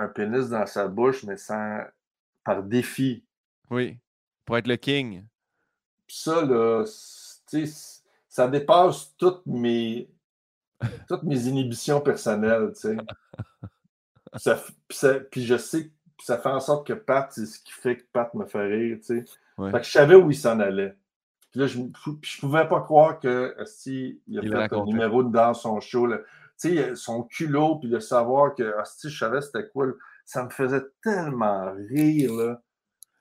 un 0.00 0.08
pénis 0.08 0.48
dans 0.48 0.66
sa 0.66 0.88
bouche, 0.88 1.22
mais 1.24 1.36
sans 1.36 1.80
par 2.44 2.62
défi. 2.62 3.24
Oui. 3.70 3.98
Pour 4.44 4.56
être 4.58 4.66
le 4.66 4.76
king. 4.76 5.24
Puis 6.06 6.16
ça, 6.16 6.44
là, 6.44 6.84
ça 8.28 8.48
dépasse 8.48 9.14
toutes 9.16 9.44
mes 9.46 10.08
toutes 11.08 11.22
mes 11.24 11.46
inhibitions 11.46 12.00
personnelles, 12.00 12.72
tu 12.74 12.80
sais. 12.80 12.96
Puis 14.32 14.40
ça 14.40 14.54
f- 14.56 14.70
Puis 14.88 14.98
ça- 14.98 15.20
puis 15.20 15.44
je 15.44 15.56
sais 15.58 15.86
que 15.88 15.92
ça 16.24 16.38
fait 16.38 16.48
en 16.48 16.60
sorte 16.60 16.86
que 16.86 16.92
Pat, 16.94 17.30
c'est 17.32 17.46
ce 17.46 17.60
qui 17.60 17.72
fait 17.72 17.96
que 17.98 18.04
Pat 18.12 18.32
me 18.34 18.46
fait 18.46 18.66
rire, 18.66 18.96
tu 18.98 19.04
sais. 19.04 19.24
Ouais. 19.58 19.70
Fait 19.70 19.78
que 19.80 19.86
je 19.86 19.90
savais 19.90 20.14
où 20.14 20.30
il 20.30 20.36
s'en 20.36 20.58
allait. 20.60 20.96
Puis 21.50 21.60
là, 21.60 21.66
je, 21.66 21.80
je 22.22 22.40
pouvais 22.40 22.66
pas 22.68 22.80
croire 22.80 23.18
que 23.18 23.54
asti, 23.58 24.20
il 24.28 24.38
a 24.38 24.42
Il 24.42 24.48
fait 24.50 24.72
un 24.74 24.84
numéro 24.84 25.22
dans 25.24 25.52
son 25.52 25.80
show. 25.80 26.06
là. 26.06 26.18
Tu 26.60 26.76
sais, 26.76 26.94
son 26.96 27.22
culot, 27.22 27.76
puis 27.76 27.88
de 27.88 27.98
savoir 27.98 28.54
que 28.54 28.76
asti, 28.78 29.08
je 29.08 29.18
savais 29.18 29.40
c'était 29.40 29.68
quoi. 29.68 29.86
là. 29.86 29.92
Ça 30.24 30.44
me 30.44 30.50
faisait 30.50 30.82
tellement 31.02 31.72
rire, 31.90 32.32
là. 32.34 32.62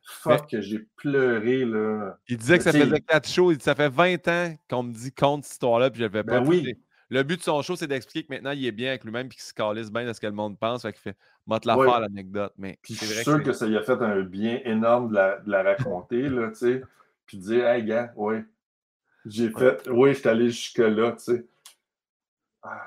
Fuck, 0.03 0.49
que 0.49 0.61
j'ai 0.61 0.79
pleuré, 0.97 1.65
là. 1.65 2.17
Il 2.27 2.37
disait 2.37 2.57
que 2.57 2.63
ça 2.63 2.71
faisait 2.71 2.99
quatre 3.01 3.29
shows. 3.29 3.51
Il 3.51 3.57
dit, 3.57 3.63
ça 3.63 3.75
fait 3.75 3.89
20 3.89 4.27
ans 4.27 4.55
qu'on 4.69 4.83
me 4.83 4.91
dit 4.91 5.11
contre 5.11 5.45
cette 5.45 5.53
histoire-là, 5.53 5.89
puis 5.91 5.99
je 5.99 6.05
le 6.05 6.11
fais 6.11 6.23
pas. 6.23 6.39
Ben 6.39 6.47
oui. 6.47 6.75
Le 7.11 7.23
but 7.23 7.37
de 7.37 7.43
son 7.43 7.61
show, 7.61 7.75
c'est 7.75 7.87
d'expliquer 7.87 8.27
que 8.27 8.33
maintenant, 8.33 8.51
il 8.51 8.65
est 8.65 8.71
bien 8.71 8.89
avec 8.89 9.03
lui-même, 9.03 9.29
puis 9.29 9.37
qu'il 9.37 9.45
se 9.45 9.53
calisse 9.53 9.91
bien 9.91 10.05
de 10.05 10.13
ce 10.13 10.19
que 10.19 10.27
le 10.27 10.33
monde 10.33 10.59
pense. 10.59 10.81
Fait 10.83 10.93
qu'il 10.93 11.01
fait, 11.01 11.17
moi, 11.47 11.59
te 11.59 11.67
la 11.67 11.77
Ouais. 11.77 11.87
faire, 11.87 11.99
l'anecdote. 12.01 12.53
Mais 12.57 12.77
Puis 12.83 12.93
je 12.95 13.05
suis 13.05 13.13
vrai 13.13 13.23
sûr 13.23 13.39
que 13.39 13.45
que 13.45 13.53
ça 13.53 13.65
lui 13.67 13.77
a 13.77 13.81
fait 13.83 13.99
un 14.01 14.21
bien 14.21 14.61
énorme 14.65 15.09
de 15.09 15.15
la, 15.15 15.39
de 15.39 15.49
la 15.49 15.63
raconter, 15.63 16.29
là, 16.29 16.49
tu 16.49 16.55
sais. 16.55 16.81
Puis 17.25 17.37
de 17.37 17.43
dire, 17.43 17.67
hey, 17.67 17.83
gars, 17.83 18.11
oui. 18.15 18.37
J'ai 19.25 19.49
fait, 19.51 19.87
oui, 19.89 20.13
je 20.13 20.19
suis 20.19 20.29
allé 20.29 20.49
jusque-là, 20.49 21.11
tu 21.13 21.23
sais. 21.35 21.45
Ah, 22.61 22.85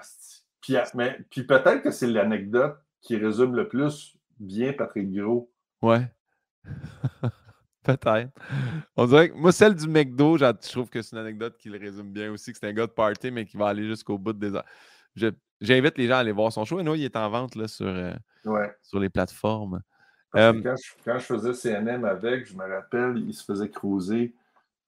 puis, 0.63 0.77
ah, 0.77 0.85
mais, 0.95 1.19
puis 1.31 1.45
peut-être 1.45 1.83
que 1.83 1.91
c'est 1.91 2.07
l'anecdote 2.07 2.79
qui 3.03 3.17
résume 3.17 3.55
le 3.55 3.69
plus 3.69 4.17
bien 4.39 4.73
Patrick 4.73 5.13
Gros. 5.13 5.53
Ouais. 5.83 6.11
Peut-être. 7.83 8.31
On 8.97 9.07
dirait 9.07 9.31
que 9.31 9.35
moi, 9.35 9.51
celle 9.51 9.75
du 9.75 9.89
McDo, 9.89 10.39
je 10.39 10.45
trouve 10.71 10.89
que 10.89 11.03
c'est 11.03 11.17
une 11.17 11.23
anecdote 11.23 11.57
qui 11.59 11.69
le 11.69 11.79
résume 11.79 12.13
bien 12.13 12.31
aussi, 12.31 12.53
que 12.53 12.59
c'est 12.59 12.69
un 12.69 12.73
gars 12.73 12.87
de 12.87 12.93
party, 12.93 13.33
mais 13.33 13.45
qui 13.45 13.57
va 13.57 13.67
aller 13.69 13.87
jusqu'au 13.87 14.19
bout 14.19 14.33
des 14.33 14.53
J'invite 15.61 15.99
les 15.99 16.07
gens 16.07 16.15
à 16.15 16.19
aller 16.19 16.33
voir 16.33 16.53
son 16.53 16.65
show. 16.65 16.79
Et 16.79 16.83
nous, 16.85 16.95
il 16.95 17.05
est 17.05 17.17
en 17.17 17.29
vente 17.29 17.57
là, 17.57 17.69
sur, 17.69 17.87
euh, 17.87 18.15
Ouais. 18.45 18.73
sur 18.83 18.99
les 19.01 19.11
plateformes. 19.11 19.83
Euh, 20.35 20.61
quand, 20.63 20.77
je, 20.77 20.93
quand 21.05 21.19
je 21.19 21.25
faisais 21.25 21.53
CNM 21.55 22.05
avec, 22.05 22.47
je 22.47 22.57
me 22.57 22.65
rappelle, 22.65 23.19
il 23.19 23.35
se 23.35 23.45
faisait 23.45 23.69
cruiser 23.69 24.35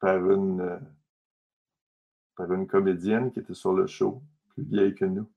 par 0.01 0.17
une, 0.31 0.61
euh, 0.61 0.79
par 2.37 2.53
une 2.53 2.67
comédienne 2.67 3.31
qui 3.31 3.41
était 3.41 3.55
sur 3.55 3.73
le 3.73 3.87
show, 3.87 4.23
plus 4.55 4.65
vieille 4.65 4.95
que 4.95 5.05
nous. 5.05 5.29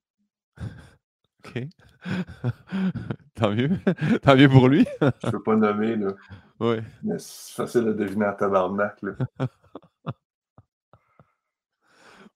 OK. 1.45 1.63
Tant 3.35 3.51
mieux. 3.51 3.69
Tant 4.21 4.35
mieux 4.35 4.49
pour 4.49 4.67
lui. 4.67 4.85
Je 5.01 5.27
ne 5.27 5.31
peux 5.31 5.43
pas 5.43 5.55
nommer, 5.55 5.95
là, 5.95 6.13
oui. 6.59 6.77
mais 7.03 7.19
c'est 7.19 7.53
facile 7.55 7.87
à 7.87 7.93
deviner 7.93 8.25
en 8.27 8.33
tabarnak. 8.33 9.01
Là. 9.01 9.13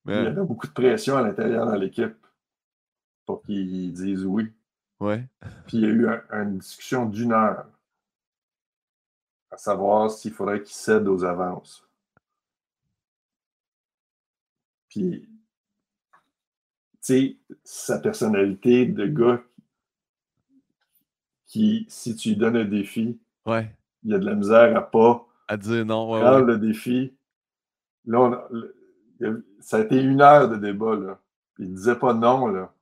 Il 0.08 0.14
y 0.14 0.18
avait 0.18 0.42
beaucoup 0.44 0.68
de 0.68 0.72
pression 0.72 1.18
à 1.18 1.22
l'intérieur 1.22 1.66
dans 1.66 1.76
l'équipe 1.76 2.16
pour 3.26 3.42
qu'ils 3.44 3.94
disent 3.94 4.26
oui. 4.26 4.52
ouais. 5.00 5.28
Puis 5.68 5.78
il 5.78 5.82
y 5.82 5.86
a 5.86 5.90
eu 5.90 6.08
un- 6.08 6.24
une 6.32 6.58
discussion 6.58 7.06
d'une 7.06 7.34
heure 7.34 7.68
à 9.52 9.58
savoir 9.58 10.10
s'il 10.10 10.32
faudrait 10.34 10.62
qu'il 10.64 10.74
cède 10.74 11.08
aux 11.08 11.24
avances. 11.24 11.86
Puis, 14.90 15.30
sais, 17.02 17.38
sa 17.64 18.00
personnalité 18.00 18.86
de 18.86 19.06
gars 19.08 19.42
qui, 21.46 21.86
si 21.90 22.16
tu 22.16 22.30
lui 22.30 22.36
donnes 22.38 22.58
un 22.58 22.66
défi, 22.66 23.20
Ouais. 23.46 23.74
il 24.04 24.12
y 24.12 24.14
a 24.14 24.20
de 24.20 24.26
la 24.26 24.36
misère 24.36 24.76
à 24.78 24.82
pas 24.82 25.28
À 25.48 25.58
dire 25.58 25.86
non. 25.86 26.12
Ouais, 26.12 26.22
prendre 26.22 26.46
ouais. 26.46 26.54
le 26.54 26.58
défi. 26.60 27.14
Là, 28.06 28.20
on 28.22 28.34
a- 28.34 28.48
le- 29.20 29.46
ça 29.60 29.78
a 29.78 29.80
été 29.82 30.02
une 30.02 30.22
heure 30.22 30.50
de 30.50 30.56
débat, 30.56 30.96
là. 30.96 31.20
Puis 31.56 31.66
il 31.66 31.74
disait 31.74 31.96
pas 31.96 32.14
non, 32.14 32.48
là. 32.48 32.74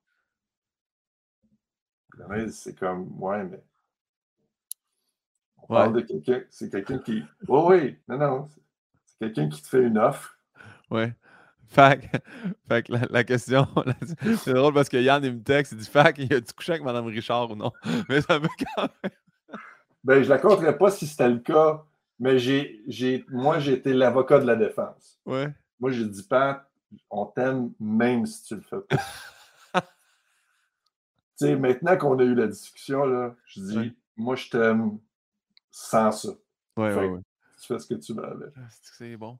C'est 2.52 2.78
comme, 2.78 3.10
ouais, 3.22 3.44
mais. 3.46 3.64
On 5.64 5.68
parle 5.68 5.94
de 5.94 6.02
quelqu'un, 6.02 6.41
c'est 6.50 6.70
quelqu'un 6.70 6.98
qui. 7.00 7.24
Oui, 7.48 7.60
oui, 7.68 7.96
non, 8.08 8.18
non. 8.18 8.48
c'est- 8.50 8.62
C'est 9.06 9.18
quelqu'un 9.20 9.50
qui 9.50 9.62
te 9.62 9.68
fait 9.68 9.84
une 9.84 9.98
offre. 9.98 10.38
Ouais. 10.91 11.14
Fait, 11.70 12.02
fait 12.68 12.84
que 12.84 12.94
la, 12.94 13.02
la 13.10 13.24
question, 13.24 13.68
c'est 14.44 14.54
drôle 14.54 14.74
parce 14.74 14.90
que 14.90 14.98
Yann, 14.98 15.24
il 15.24 15.34
me 15.36 15.44
texte, 15.44 15.74
il 15.74 15.78
dit 15.78 15.90
Fac, 15.90 16.18
il 16.18 16.34
a-tu 16.34 16.52
couché 16.54 16.72
avec 16.74 16.84
Mme 16.84 17.06
Richard 17.06 17.52
ou 17.52 17.56
non? 17.56 17.72
Mais 18.10 18.22
ça 18.22 18.40
me 18.40 18.48
quand 18.76 18.90
même. 19.04 19.12
Ben, 20.04 20.24
je 20.24 20.30
la 20.30 20.40
compterais 20.40 20.78
pas 20.78 20.90
si 20.90 21.06
c'était 21.06 21.30
le 21.30 21.40
cas, 21.40 21.84
mais 22.20 22.40
j'ai, 22.40 22.82
j'ai, 22.88 23.24
moi, 23.30 23.60
j'ai 23.60 23.74
été 23.74 23.94
l'avocat 23.94 24.40
de 24.40 24.46
la 24.46 24.56
défense. 24.56 25.20
Ouais. 25.26 25.54
Moi, 25.80 25.91
j'ai 25.91 26.06
dit, 26.06 26.24
Pat, 26.24 26.66
on 27.10 27.26
t'aime 27.26 27.72
même 27.80 28.26
si 28.26 28.44
tu 28.46 28.56
le 28.56 28.62
fais 28.62 28.80
pas. 28.80 29.82
tu 29.82 31.46
sais, 31.46 31.56
maintenant 31.56 31.98
qu'on 31.98 32.18
a 32.20 32.24
eu 32.24 32.34
la 32.34 32.48
discussion, 32.48 33.06
là, 33.06 33.36
je 33.46 33.62
dis, 33.62 33.78
Ouais. 33.78 33.94
moi, 34.18 34.36
je 34.36 34.50
t'aime 34.50 35.00
sans 35.70 36.12
ça. 36.12 36.30
Ouais, 36.78 36.94
Fait 36.94 37.06
ouais. 37.08 37.20
Tu 37.62 37.68
fais 37.68 37.80
ce 37.80 37.88
que 37.88 37.94
tu 37.96 38.14
veux 38.14 38.26
avec. 38.26 38.50
Ah, 38.58 38.62
C'est 38.82 39.18
bon? 39.18 39.38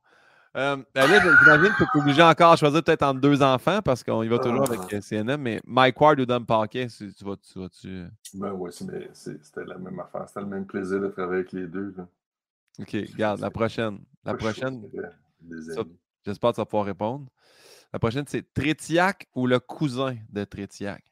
Euh, 0.58 0.78
là, 0.96 1.06
j'imagine 1.08 1.74
que 1.74 1.84
tu 1.84 1.98
es 1.98 2.02
obligé 2.02 2.24
encore 2.24 2.54
à 2.54 2.56
choisir 2.56 2.84
peut-être 2.84 3.04
entre 3.04 3.22
deux 3.22 3.42
enfants 3.44 3.82
parce 3.84 4.04
qu'on 4.04 4.24
y 4.24 4.28
va 4.28 4.40
toujours 4.40 4.66
Ah. 4.68 4.74
avec 4.74 4.94
euh, 4.94 5.00
CNM, 5.02 5.40
mais 5.42 5.62
Mike 5.66 6.02
Ward 6.02 6.20
ou 6.20 6.26
Dom 6.26 6.46
Paquet, 6.46 6.88
tu 6.88 7.14
tu 7.14 7.24
vas 7.24 7.36
tu 7.38 7.60
vas-tu? 7.60 8.06
Ben 8.34 8.52
oui, 8.54 8.72
c'était 8.74 9.64
la 9.66 9.78
même 9.78 10.00
affaire. 10.00 10.28
C'était 10.28 10.40
le 10.42 10.48
même 10.48 10.66
plaisir 10.66 11.00
de 11.00 11.08
travailler 11.10 11.42
avec 11.42 11.52
les 11.52 11.68
deux. 11.68 11.94
là. 11.96 12.08
Ok, 12.80 12.92
regarde, 13.14 13.40
la 13.42 13.52
prochaine. 13.52 14.00
La 14.26 14.34
prochaine, 14.34 14.82
j'espère 16.26 16.50
que 16.52 16.56
tu 16.56 16.62
vas 16.62 16.66
pouvoir 16.66 16.86
répondre. 16.86 17.28
La 17.94 18.00
prochaine, 18.00 18.26
c'est 18.28 18.54
Trétiac 18.54 19.28
ou 19.36 19.48
le 19.48 19.60
cousin 19.60 20.16
de 20.30 20.44
Trétiac? 20.44 21.04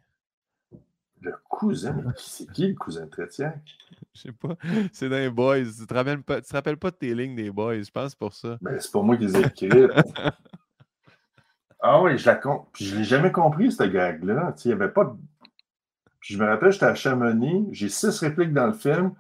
Le 1.22 1.34
cousin, 1.50 1.94
mais 1.94 2.14
qui- 2.16 2.30
c'est 2.30 2.52
qui 2.52 2.68
le 2.68 2.76
cousin 2.76 3.06
de 3.06 3.10
Trétiac? 3.10 3.60
Je 4.14 4.22
sais 4.22 4.32
pas. 4.32 4.56
C'est 4.92 5.10
dans 5.10 5.16
les 5.18 5.30
boys. 5.30 5.64
Tu 5.64 5.86
te 5.88 5.94
rappelles 5.94 6.22
pas, 6.24 6.42
tu 6.42 6.48
te 6.50 6.54
rappelles 6.56 6.78
pas 6.78 6.92
de 6.92 6.96
tes 6.96 7.14
lignes 7.16 7.36
des 7.36 7.52
boys, 7.52 7.82
je 7.82 7.92
pense 7.92 8.16
pour 8.16 8.34
ça. 8.34 8.58
Ben, 8.62 8.80
c'est 8.80 8.92
pas 8.92 9.02
moi 9.02 9.18
qui 9.18 9.26
les 9.28 9.38
ai 9.38 9.46
écrites. 9.46 9.92
ah 11.80 12.02
oui, 12.02 12.18
je 12.18 12.26
la 12.26 12.36
com- 12.36 12.66
Puis 12.74 12.86
je 12.86 12.96
l'ai 12.98 13.04
jamais 13.04 13.32
compris, 13.32 13.72
cette 13.72 13.92
gag-là. 13.92 14.54
Il 14.66 14.70
y 14.70 14.74
avait 14.74 14.90
pas 14.90 15.06
de... 15.06 15.12
Puis 16.20 16.34
je 16.34 16.40
me 16.44 16.48
rappelle, 16.48 16.72
j'étais 16.72 16.86
à 16.86 16.96
Chamonix, 16.96 17.68
j'ai 17.72 17.90
six 17.90 18.20
répliques 18.20 18.54
dans 18.54 18.68
le 18.68 18.74
film, 18.74 19.12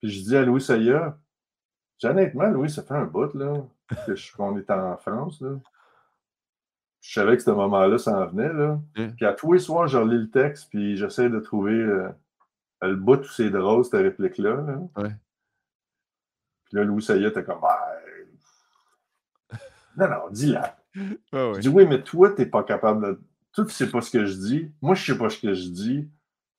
puis 0.00 0.08
Puis 0.08 0.10
je 0.10 0.22
dis 0.22 0.36
à 0.36 0.42
Louis 0.44 0.60
Saya, 0.60 1.18
honnêtement, 2.04 2.46
Louis, 2.48 2.70
ça 2.70 2.82
fait 2.82 2.94
un 2.94 3.04
bout, 3.04 3.34
là, 3.34 3.54
qu'on 4.36 4.56
est 4.58 4.70
en 4.70 4.96
France, 4.96 5.40
là. 5.40 5.50
Je 7.06 7.20
savais 7.20 7.36
que 7.36 7.42
ce 7.42 7.50
moment-là 7.50 7.98
s'en 7.98 8.26
venait, 8.26 8.50
là. 8.50 8.80
Puis 8.94 9.26
à 9.26 9.34
tous 9.34 9.52
les 9.52 9.58
soirs, 9.58 9.86
je 9.86 9.98
relis 9.98 10.22
le 10.22 10.30
texte, 10.30 10.70
puis 10.70 10.96
j'essaie 10.96 11.28
de 11.28 11.38
trouver 11.38 11.74
euh, 11.74 12.08
le 12.80 12.96
bout 12.96 13.20
où 13.20 13.28
c'est 13.28 13.50
drôle, 13.50 13.84
cette 13.84 14.00
réplique-là. 14.00 14.56
Là. 14.56 14.78
Ouais. 14.96 15.12
Puis 16.64 16.76
là, 16.78 16.84
Louis 16.84 17.02
Saya 17.02 17.28
était 17.28 17.44
comme, 17.44 17.60
non, 19.98 20.08
non, 20.08 20.30
dis-la. 20.30 20.78
Je 20.94 21.60
dis, 21.60 21.68
oui, 21.68 21.86
mais 21.86 22.02
toi, 22.02 22.30
t'es 22.30 22.46
pas 22.46 22.62
capable 22.62 23.06
de. 23.06 23.20
Toi, 23.52 23.66
tu 23.66 23.72
sais 23.72 23.90
pas 23.90 24.00
ce 24.00 24.10
que 24.10 24.24
je 24.24 24.36
dis. 24.38 24.72
Moi, 24.80 24.94
je 24.94 25.12
sais 25.12 25.18
pas 25.18 25.28
ce 25.28 25.38
que 25.38 25.52
je 25.52 25.68
dis. 25.68 26.08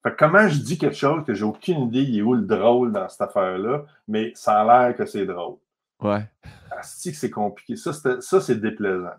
Fait 0.04 0.12
que 0.12 0.16
comment 0.16 0.48
je 0.48 0.60
dis 0.60 0.78
quelque 0.78 0.96
chose 0.96 1.26
que 1.26 1.34
j'ai 1.34 1.44
aucune 1.44 1.88
idée, 1.88 2.04
il 2.04 2.20
est 2.20 2.22
où 2.22 2.36
le 2.36 2.46
drôle 2.46 2.92
dans 2.92 3.10
cette 3.10 3.22
affaire-là, 3.22 3.86
mais 4.08 4.32
ça 4.36 4.62
a 4.62 4.64
l'air 4.64 4.96
que 4.96 5.08
c'est 5.08 5.26
drôle. 5.26 5.58
Ouais. 6.00 6.30
Asti 6.70 7.12
que 7.12 7.18
c'est 7.18 7.32
compliqué. 7.32 7.76
Ça, 7.76 7.92
ça 8.22 8.42
c'est 8.42 8.62
déplaisant. 8.62 9.16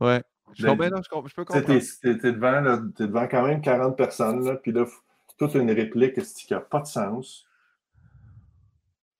Ouais. 0.00 0.22
Je, 0.52 0.66
Ben, 0.66 0.76
comprends, 0.90 1.02
je, 1.26 1.34
peux 1.34 1.44
comprendre. 1.44 1.80
T'es 2.02 2.32
devant, 2.32 2.60
là, 2.60 2.80
t'es 2.94 3.06
devant 3.06 3.26
quand 3.26 3.46
même 3.46 3.60
40 3.60 3.96
personnes, 3.96 4.44
là, 4.44 4.56
puis 4.56 4.72
là, 4.72 4.84
toute 5.38 5.54
une 5.54 5.70
réplique 5.70 6.20
qui 6.22 6.52
n'a 6.52 6.60
pas 6.60 6.80
de 6.80 6.86
sens? 6.86 7.46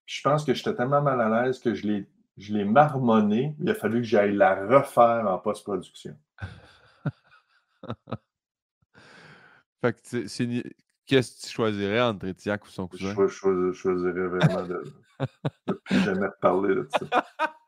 Puis 0.07 0.17
je 0.17 0.23
pense 0.23 0.45
que 0.45 0.53
j'étais 0.55 0.75
tellement 0.75 1.01
mal 1.03 1.21
à 1.21 1.45
l'aise 1.45 1.59
que 1.59 1.75
je 1.75 1.87
l'ai 1.87 2.07
je 2.37 2.53
l'ai 2.53 2.65
marmonné. 2.65 3.55
Il 3.61 3.71
a 3.71 3.75
fallu 3.75 3.99
que 4.01 4.07
j'aille 4.07 4.35
la 4.35 4.67
refaire 4.67 5.25
en 5.29 5.39
post-production. 5.39 6.17
Fait 9.81 9.93
que 9.93 10.27
c'est- 10.27 10.65
Qu'est-ce 11.07 11.37
que 11.37 11.47
tu 11.47 11.53
choisirais 11.53 12.01
entre 12.01 12.27
Étiac 12.27 12.65
ou 12.65 12.69
son 12.71 12.89
cousin? 12.89 13.15
je 13.15 13.27
choisi- 13.29 13.73
je 13.73 13.79
choisirais 13.79 14.27
vraiment 14.27 14.63
de 14.67 14.83
ne 15.69 15.73
plus 15.75 16.01
jamais 16.01 16.27
reparler 16.27 16.75
de 16.75 16.89
ça. 16.91 17.07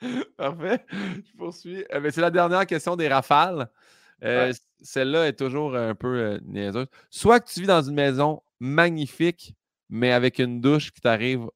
Parfait. 0.36 0.84
Je 0.90 1.36
poursuis. 1.36 1.84
Euh, 1.92 2.00
ben, 2.00 2.10
c'est 2.10 2.20
la 2.20 2.30
dernière 2.30 2.66
question 2.66 2.96
des 2.96 3.08
rafales. 3.08 3.68
Euh, 4.24 4.48
Ouais. 4.48 4.52
Celle-là 4.82 5.28
est 5.28 5.38
toujours 5.38 5.76
un 5.76 5.94
peu 5.94 6.18
euh, 6.18 6.40
niaiseuse. 6.42 6.86
Soit 7.10 7.40
que 7.40 7.50
tu 7.50 7.60
vis 7.60 7.66
dans 7.66 7.82
une 7.82 7.94
maison 7.94 8.42
magnifique, 8.60 9.54
mais 9.90 10.12
avec 10.12 10.38
une 10.38 10.60
douche 10.60 10.90
qui 10.90 11.00
t'arrive 11.02 11.46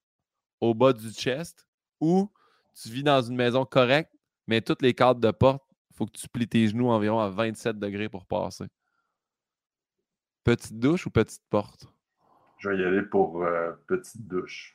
au 0.61 0.75
bas 0.75 0.93
du 0.93 1.11
chest, 1.11 1.67
ou 2.01 2.31
tu 2.75 2.91
vis 2.91 3.03
dans 3.03 3.23
une 3.23 3.37
maison 3.37 3.65
correcte, 3.65 4.13
mais 4.47 4.61
toutes 4.61 4.83
les 4.83 4.93
cadres 4.93 5.21
de 5.21 5.31
porte, 5.31 5.63
il 5.91 5.97
faut 5.97 6.07
que 6.07 6.13
tu 6.13 6.29
plies 6.29 6.49
tes 6.49 6.69
genoux 6.69 6.89
environ 6.89 7.19
à 7.19 7.31
27 7.31 7.79
degrés 7.79 8.11
pour 8.11 8.27
passer. 8.27 8.67
Petite 10.43 10.79
douche 10.79 11.07
ou 11.07 11.11
petite 11.11 11.45
porte? 11.49 11.87
Je 12.59 12.69
vais 12.69 12.79
y 12.79 12.85
aller 12.85 13.03
pour 13.03 13.43
petite 13.87 14.27
douche. 14.27 14.74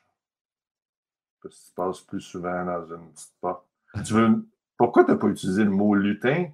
Parce 1.42 1.56
que 1.56 1.68
tu 1.68 1.74
passes 1.76 2.02
plus 2.02 2.22
souvent 2.22 2.66
dans 2.66 2.86
une 2.96 3.12
petite 3.12 3.34
porte. 3.42 3.66
Tu 4.06 4.14
veux... 4.14 4.46
Pourquoi 4.78 5.04
tu 5.04 5.12
n'as 5.12 5.18
pas 5.18 5.28
utilisé 5.28 5.64
le 5.64 5.70
mot 5.70 5.94
lutin? 5.96 6.48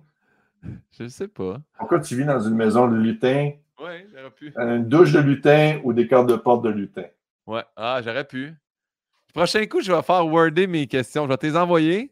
Je 0.91 1.07
sais 1.07 1.27
pas. 1.27 1.57
Pourquoi 1.77 1.99
tu 1.99 2.15
vis 2.15 2.25
dans 2.25 2.39
une 2.39 2.55
maison 2.55 2.87
de 2.87 2.95
lutin, 2.95 3.51
Oui, 3.79 4.05
j'aurais 4.11 4.31
pu. 4.31 4.51
une 4.57 4.87
douche 4.87 5.11
de 5.13 5.19
lutin 5.19 5.79
ou 5.83 5.93
des 5.93 6.07
cartes 6.07 6.27
de 6.27 6.35
porte 6.35 6.63
de 6.63 6.69
lutin? 6.69 7.05
Ouais. 7.45 7.63
Ah, 7.75 8.01
j'aurais 8.03 8.25
pu. 8.25 8.45
Le 8.47 9.33
prochain 9.33 9.65
coup, 9.67 9.81
je 9.81 9.91
vais 9.91 10.01
faire 10.01 10.25
worder 10.25 10.65
mes 10.65 10.87
questions. 10.87 11.25
Je 11.25 11.29
vais 11.29 11.37
te 11.37 11.45
les 11.45 11.55
envoyer. 11.57 12.11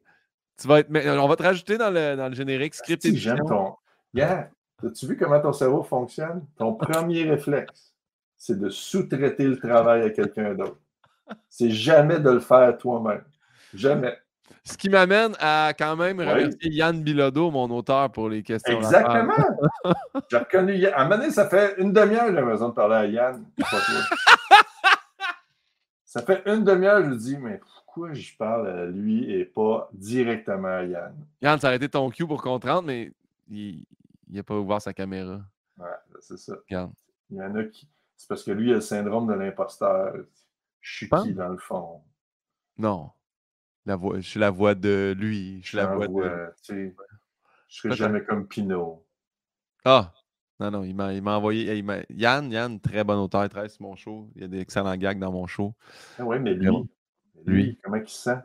Tu 0.61 0.67
vas 0.67 0.79
être... 0.81 0.89
mais 0.89 1.09
On 1.09 1.27
va 1.27 1.35
te 1.35 1.41
rajouter 1.43 1.77
dans 1.79 1.89
le, 1.89 2.15
dans 2.15 2.29
le 2.29 2.35
générique 2.35 2.75
script 2.75 3.01
Si, 3.01 3.17
j'aime 3.17 3.39
ton. 3.47 3.73
Yeah. 4.13 4.51
As-tu 4.85 5.07
vu 5.07 5.17
comment 5.17 5.39
ton 5.39 5.53
cerveau 5.53 5.81
fonctionne? 5.81 6.45
Ton 6.57 6.73
premier 6.73 7.23
réflexe, 7.29 7.95
c'est 8.37 8.59
de 8.59 8.69
sous-traiter 8.69 9.45
le 9.47 9.57
travail 9.57 10.03
à 10.03 10.09
quelqu'un 10.11 10.53
d'autre. 10.53 10.77
C'est 11.49 11.69
jamais 11.69 12.19
de 12.19 12.29
le 12.29 12.39
faire 12.39 12.77
toi-même. 12.77 13.23
Jamais. 13.73 14.17
Ce 14.63 14.77
qui 14.77 14.89
m'amène 14.89 15.33
à 15.39 15.73
quand 15.77 15.95
même 15.95 16.19
Oui. 16.19 16.25
remercier 16.25 16.71
Yann 16.71 17.01
Bilodeau, 17.01 17.51
mon 17.51 17.69
auteur, 17.71 18.11
pour 18.11 18.29
les 18.29 18.43
questions. 18.43 18.77
Exactement. 18.77 19.33
J'ai 20.31 20.37
reconnu 20.37 20.75
Yann. 20.75 20.93
À 20.93 21.01
un 21.01 21.03
moment 21.05 21.17
donné, 21.17 21.31
ça 21.31 21.49
fait 21.49 21.75
une 21.79 21.91
demi-heure 21.91 22.27
que 22.27 22.35
j'ai 22.35 22.41
besoin 22.41 22.69
de 22.69 22.73
parler 22.73 22.95
à 22.95 23.05
Yann. 23.05 23.45
ça 26.05 26.21
fait 26.21 26.43
une 26.45 26.63
demi-heure, 26.63 27.03
je 27.03 27.09
lui 27.09 27.17
dis, 27.17 27.37
mais 27.37 27.57
pourquoi 27.57 28.13
je 28.13 28.37
parle 28.37 28.67
à 28.67 28.85
lui 28.85 29.31
et 29.31 29.45
pas 29.45 29.89
directement 29.93 30.77
à 30.77 30.83
Yann? 30.83 31.15
Yann, 31.41 31.59
ça 31.59 31.67
aurait 31.67 31.77
été 31.77 31.89
ton 31.89 32.09
cue 32.09 32.25
pour 32.25 32.41
qu'on 32.41 32.59
te 32.59 32.67
rentre, 32.67 32.85
mais 32.85 33.11
il 33.49 33.83
n'a 34.29 34.43
pas 34.43 34.55
ouvert 34.55 34.81
sa 34.81 34.93
caméra. 34.93 35.41
Ouais, 35.77 35.87
c'est 36.21 36.37
ça. 36.37 36.53
Regarde. 36.69 36.91
Il 37.29 37.37
y 37.37 37.41
en 37.41 37.55
a 37.55 37.63
qui. 37.63 37.87
C'est 38.15 38.29
parce 38.29 38.43
que 38.43 38.51
lui, 38.51 38.69
il 38.69 38.73
a 38.73 38.75
le 38.75 38.81
syndrome 38.81 39.27
de 39.27 39.33
l'imposteur. 39.33 40.13
Je 40.83 40.95
suis 40.97 41.09
qui 41.09 41.33
dans 41.33 41.47
le 41.49 41.57
fond? 41.57 42.01
Non. 42.77 43.09
La 43.85 43.95
voix, 43.95 44.17
je 44.19 44.27
suis 44.27 44.39
la 44.39 44.49
voix 44.51 44.75
de 44.75 45.15
lui. 45.17 45.61
Je 45.63 45.67
suis 45.69 45.77
la 45.77 45.87
voix 45.87 46.07
de. 46.07 46.53
Je 46.69 46.91
serai 47.67 47.95
jamais 47.95 48.23
comme 48.23 48.47
Pinot. 48.47 49.03
Ah! 49.85 50.13
Non, 50.59 50.69
non, 50.71 50.83
il 50.83 50.93
m'a 50.95 51.13
il 51.13 51.21
m'a 51.21 51.37
envoyé. 51.37 51.75
il 51.75 51.83
m'a- 51.83 52.03
Yann, 52.09 52.51
Yann, 52.51 52.79
très 52.79 53.03
bon 53.03 53.17
auteur, 53.23 53.43
il 53.43 53.49
travaille 53.49 53.69
sur 53.69 53.81
mon 53.81 53.95
show. 53.95 54.29
Il 54.35 54.41
y 54.43 54.45
a 54.45 54.47
des 54.47 54.59
excellents 54.59 54.95
gags 54.95 55.17
dans 55.19 55.31
mon 55.31 55.47
show. 55.47 55.73
Ah 56.19 56.23
oui, 56.25 56.37
mais 56.39 56.53
lui, 56.53 56.67
lui, 57.45 57.63
Lui. 57.63 57.79
comment 57.83 57.97
il 57.97 58.07
se 58.07 58.15
sent? 58.21 58.37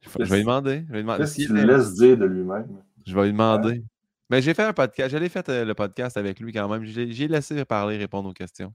Je 0.00 0.08
vais 0.08 0.24
je 0.24 0.30
vais 0.30 0.36
lui 0.38 0.42
demander. 0.44 0.84
Je 0.86 0.92
vais 0.92 0.94
lui 0.98 1.02
demander. 1.02 1.18
Qu'est-ce 1.24 1.42
est- 1.42 1.66
laisses 1.66 1.94
dire 1.94 2.16
de 2.16 2.24
lui-même? 2.24 2.82
Je 3.06 3.14
vais 3.14 3.22
lui 3.24 3.32
demander. 3.32 3.84
Mais 4.30 4.40
j'ai 4.40 4.54
fait 4.54 4.64
un 4.64 4.72
podcast. 4.72 5.10
J'allais 5.10 5.28
fait 5.28 5.46
euh, 5.50 5.64
le 5.64 5.74
podcast 5.74 6.16
avec 6.16 6.40
lui 6.40 6.52
quand 6.52 6.68
même. 6.68 6.84
J'ai 6.84 7.12
j'ai 7.12 7.28
laissé 7.28 7.64
parler, 7.64 7.98
répondre 7.98 8.30
aux 8.30 8.32
questions. 8.32 8.72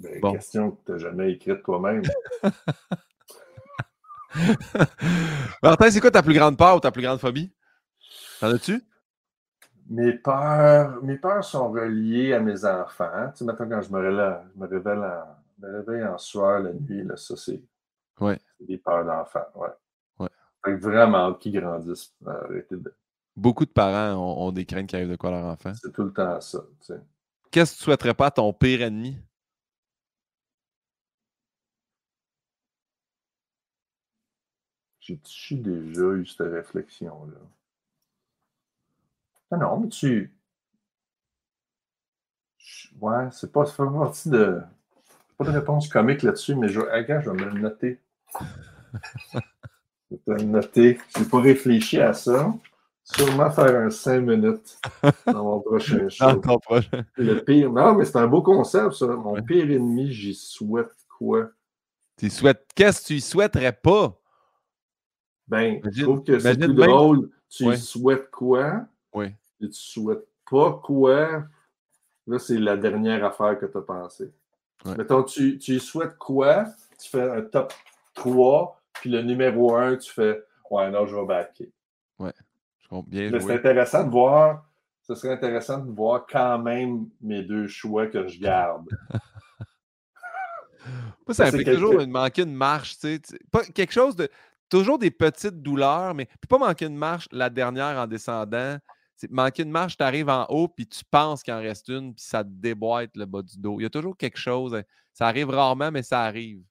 Ben, 0.00 0.20
Bon. 0.20 0.32
Question 0.32 0.70
que 0.72 0.76
tu 0.86 0.92
n'as 0.92 0.98
jamais 0.98 1.32
écrite 1.32 1.62
toi-même. 1.62 2.02
Martin, 5.62 5.90
c'est 5.90 6.00
quoi 6.00 6.10
ta 6.10 6.22
plus 6.22 6.34
grande 6.34 6.56
peur 6.56 6.76
ou 6.76 6.80
ta 6.80 6.90
plus 6.90 7.02
grande 7.02 7.18
phobie? 7.18 7.52
T'en 8.40 8.48
as-tu? 8.52 8.82
mes, 9.88 10.12
peurs, 10.12 11.02
mes 11.02 11.16
peurs 11.16 11.42
sont 11.44 11.70
reliées 11.72 12.32
à 12.32 12.38
mes 12.40 12.64
enfants. 12.64 13.30
Tu 13.32 13.38
sais, 13.38 13.44
maintenant, 13.44 13.68
quand 13.68 13.82
je 13.82 13.90
me 13.92 13.98
réveille, 13.98 14.36
je 14.54 14.60
me 14.60 14.66
réveille 14.68 14.98
en, 14.98 15.24
je 15.60 15.66
me 15.66 15.72
réveille 15.78 16.04
en 16.04 16.16
soir 16.16 16.60
la 16.60 16.72
nuit, 16.72 17.02
là, 17.02 17.16
ça, 17.16 17.36
c'est 17.36 17.60
Ouais. 18.20 18.38
des 18.60 18.78
peurs 18.78 19.04
d'enfants. 19.04 19.46
Ouais. 19.56 19.68
Ouais. 20.20 20.28
Fait 20.64 20.72
que 20.76 20.80
vraiment 20.80 21.34
qu'ils 21.34 21.60
grandissent. 21.60 22.14
De- 22.70 22.94
Beaucoup 23.36 23.64
de 23.64 23.70
parents 23.70 24.12
ont, 24.16 24.46
ont 24.46 24.52
des 24.52 24.64
craintes 24.66 24.86
qui 24.86 24.94
arrivent 24.96 25.10
de 25.10 25.16
quoi 25.16 25.30
leur 25.30 25.44
enfant. 25.44 25.72
C'est 25.74 25.92
tout 25.92 26.04
le 26.04 26.12
temps 26.12 26.40
ça. 26.40 26.60
tu 26.80 26.86
sais. 26.86 27.00
Qu'est-ce 27.50 27.72
que 27.72 27.78
tu 27.78 27.84
souhaiterais 27.84 28.14
pas 28.14 28.26
à 28.26 28.30
ton 28.30 28.52
pire 28.52 28.82
ennemi? 28.82 29.18
J'ai-tu 35.00 35.54
déjà 35.56 36.02
eu 36.12 36.26
cette 36.26 36.52
réflexion-là? 36.52 37.38
Ah 39.50 39.56
non, 39.56 39.80
mais 39.80 39.88
tu. 39.88 40.32
Ouais, 43.00 43.28
c'est 43.32 43.50
pas, 43.50 43.64
ça 43.66 43.72
fait 43.72 43.98
partie 43.98 44.28
de. 44.28 44.60
Pas 45.38 45.44
de 45.44 45.50
réponse 45.50 45.88
comique 45.88 46.22
là-dessus, 46.22 46.54
mais 46.54 46.68
je, 46.68 46.80
regarde, 46.80 47.24
je 47.24 47.30
vais 47.30 47.36
me 47.44 47.50
le 47.50 47.60
noter. 47.60 47.98
Je 50.10 50.16
vais 50.16 50.18
te 50.18 50.30
le 50.32 50.42
noter. 50.42 51.00
Je 51.16 51.20
n'ai 51.22 51.28
pas 51.28 51.40
réfléchi 51.40 51.98
à 52.00 52.12
ça. 52.12 52.52
Sûrement 53.02 53.50
faire 53.50 53.74
un 53.80 53.90
5 53.90 54.20
minutes 54.20 54.78
dans 55.26 55.42
mon 55.42 55.60
prochain 55.60 56.08
show. 56.10 56.26
Dans 56.26 56.40
ton 56.40 56.58
prochain. 56.58 57.04
Le 57.16 57.42
pire. 57.42 57.72
Non, 57.72 57.94
mais 57.94 58.04
c'est 58.04 58.18
un 58.18 58.26
beau 58.28 58.42
concept, 58.42 58.92
ça. 58.92 59.06
Mon 59.06 59.32
Ouais. 59.32 59.42
pire 59.42 59.68
ennemi, 59.70 60.12
j'y 60.12 60.34
souhaite 60.34 60.94
quoi? 61.18 61.48
Tu 62.18 62.28
souhaites... 62.30 62.68
Qu'est-ce 62.76 63.00
que 63.02 63.06
tu 63.06 63.14
y 63.14 63.20
souhaiterais 63.20 63.72
pas? 63.72 64.19
Ben, 65.50 65.80
je 65.90 66.02
trouve 66.04 66.22
que 66.22 66.38
c'est 66.38 66.56
plus 66.58 66.68
même- 66.68 66.76
drôle. 66.88 67.30
Tu 67.48 67.66
Ouais. 67.66 67.76
souhaites 67.76 68.30
quoi? 68.30 68.86
Oui. 69.12 69.26
Et 69.60 69.66
tu 69.68 69.72
souhaites 69.80 70.26
pas 70.48 70.80
quoi? 70.82 71.44
Là, 72.26 72.38
c'est 72.38 72.58
la 72.58 72.76
dernière 72.76 73.24
affaire 73.24 73.58
que 73.58 73.66
tu 73.66 73.76
as 73.76 73.82
pensé. 73.82 74.32
Ouais. 74.84 74.96
Mettons, 74.96 75.24
tu, 75.24 75.58
tu 75.58 75.72
y 75.74 75.80
souhaites 75.80 76.16
quoi? 76.16 76.66
Tu 77.02 77.10
fais 77.10 77.28
un 77.28 77.42
top 77.42 77.72
3, 78.14 78.80
puis 78.94 79.10
le 79.10 79.22
numéro 79.22 79.74
1, 79.74 79.96
tu 79.96 80.10
fais 80.12 80.44
Ouais, 80.70 80.88
non, 80.90 81.04
je 81.06 81.16
vais 81.16 81.26
backer. 81.26 81.68
Je 82.20 82.88
comprends 82.88 83.04
bien 83.10 83.30
Mais 83.30 83.40
c'est 83.40 83.54
intéressant 83.54 84.04
de 84.04 84.10
voir. 84.10 84.64
Ce 85.02 85.14
serait 85.16 85.32
intéressant 85.32 85.78
de 85.78 85.90
voir 85.90 86.24
quand 86.30 86.58
même 86.60 87.08
mes 87.20 87.42
deux 87.42 87.66
choix 87.66 88.06
que 88.06 88.28
je 88.28 88.38
garde. 88.40 88.88
Moi, 91.26 91.34
ça 91.34 91.46
implique 91.46 91.64
quelque- 91.66 91.76
toujours 91.78 92.00
une 92.00 92.10
manquer 92.10 92.42
une 92.42 92.54
marche, 92.54 92.94
tu 92.94 93.00
sais. 93.14 93.18
tu 93.20 93.28
sais, 93.30 93.40
Pas 93.50 93.64
quelque 93.64 93.92
chose 93.92 94.16
de. 94.16 94.28
Toujours 94.70 94.98
des 94.98 95.10
petites 95.10 95.60
douleurs, 95.60 96.14
mais 96.14 96.26
puis 96.26 96.48
pas 96.48 96.58
manquer 96.58 96.86
une 96.86 96.96
marche 96.96 97.28
la 97.32 97.50
dernière 97.50 97.98
en 97.98 98.06
descendant. 98.06 98.78
C'est 99.16 99.30
manquer 99.30 99.64
une 99.64 99.70
marche, 99.70 99.98
tu 99.98 100.02
arrives 100.02 100.30
en 100.30 100.46
haut, 100.48 100.68
puis 100.68 100.86
tu 100.86 101.04
penses 101.10 101.42
qu'il 101.42 101.52
en 101.52 101.58
reste 101.58 101.88
une, 101.88 102.14
puis 102.14 102.24
ça 102.24 102.42
te 102.42 102.48
déboîte 102.50 103.16
le 103.16 103.26
bas 103.26 103.42
du 103.42 103.58
dos. 103.58 103.78
Il 103.78 103.82
y 103.82 103.86
a 103.86 103.90
toujours 103.90 104.16
quelque 104.16 104.38
chose. 104.38 104.74
hein. 104.74 104.82
Ça 105.12 105.26
arrive 105.26 105.50
rarement, 105.50 105.90
mais 105.90 106.02
ça 106.02 106.22
arrive. 106.22 106.62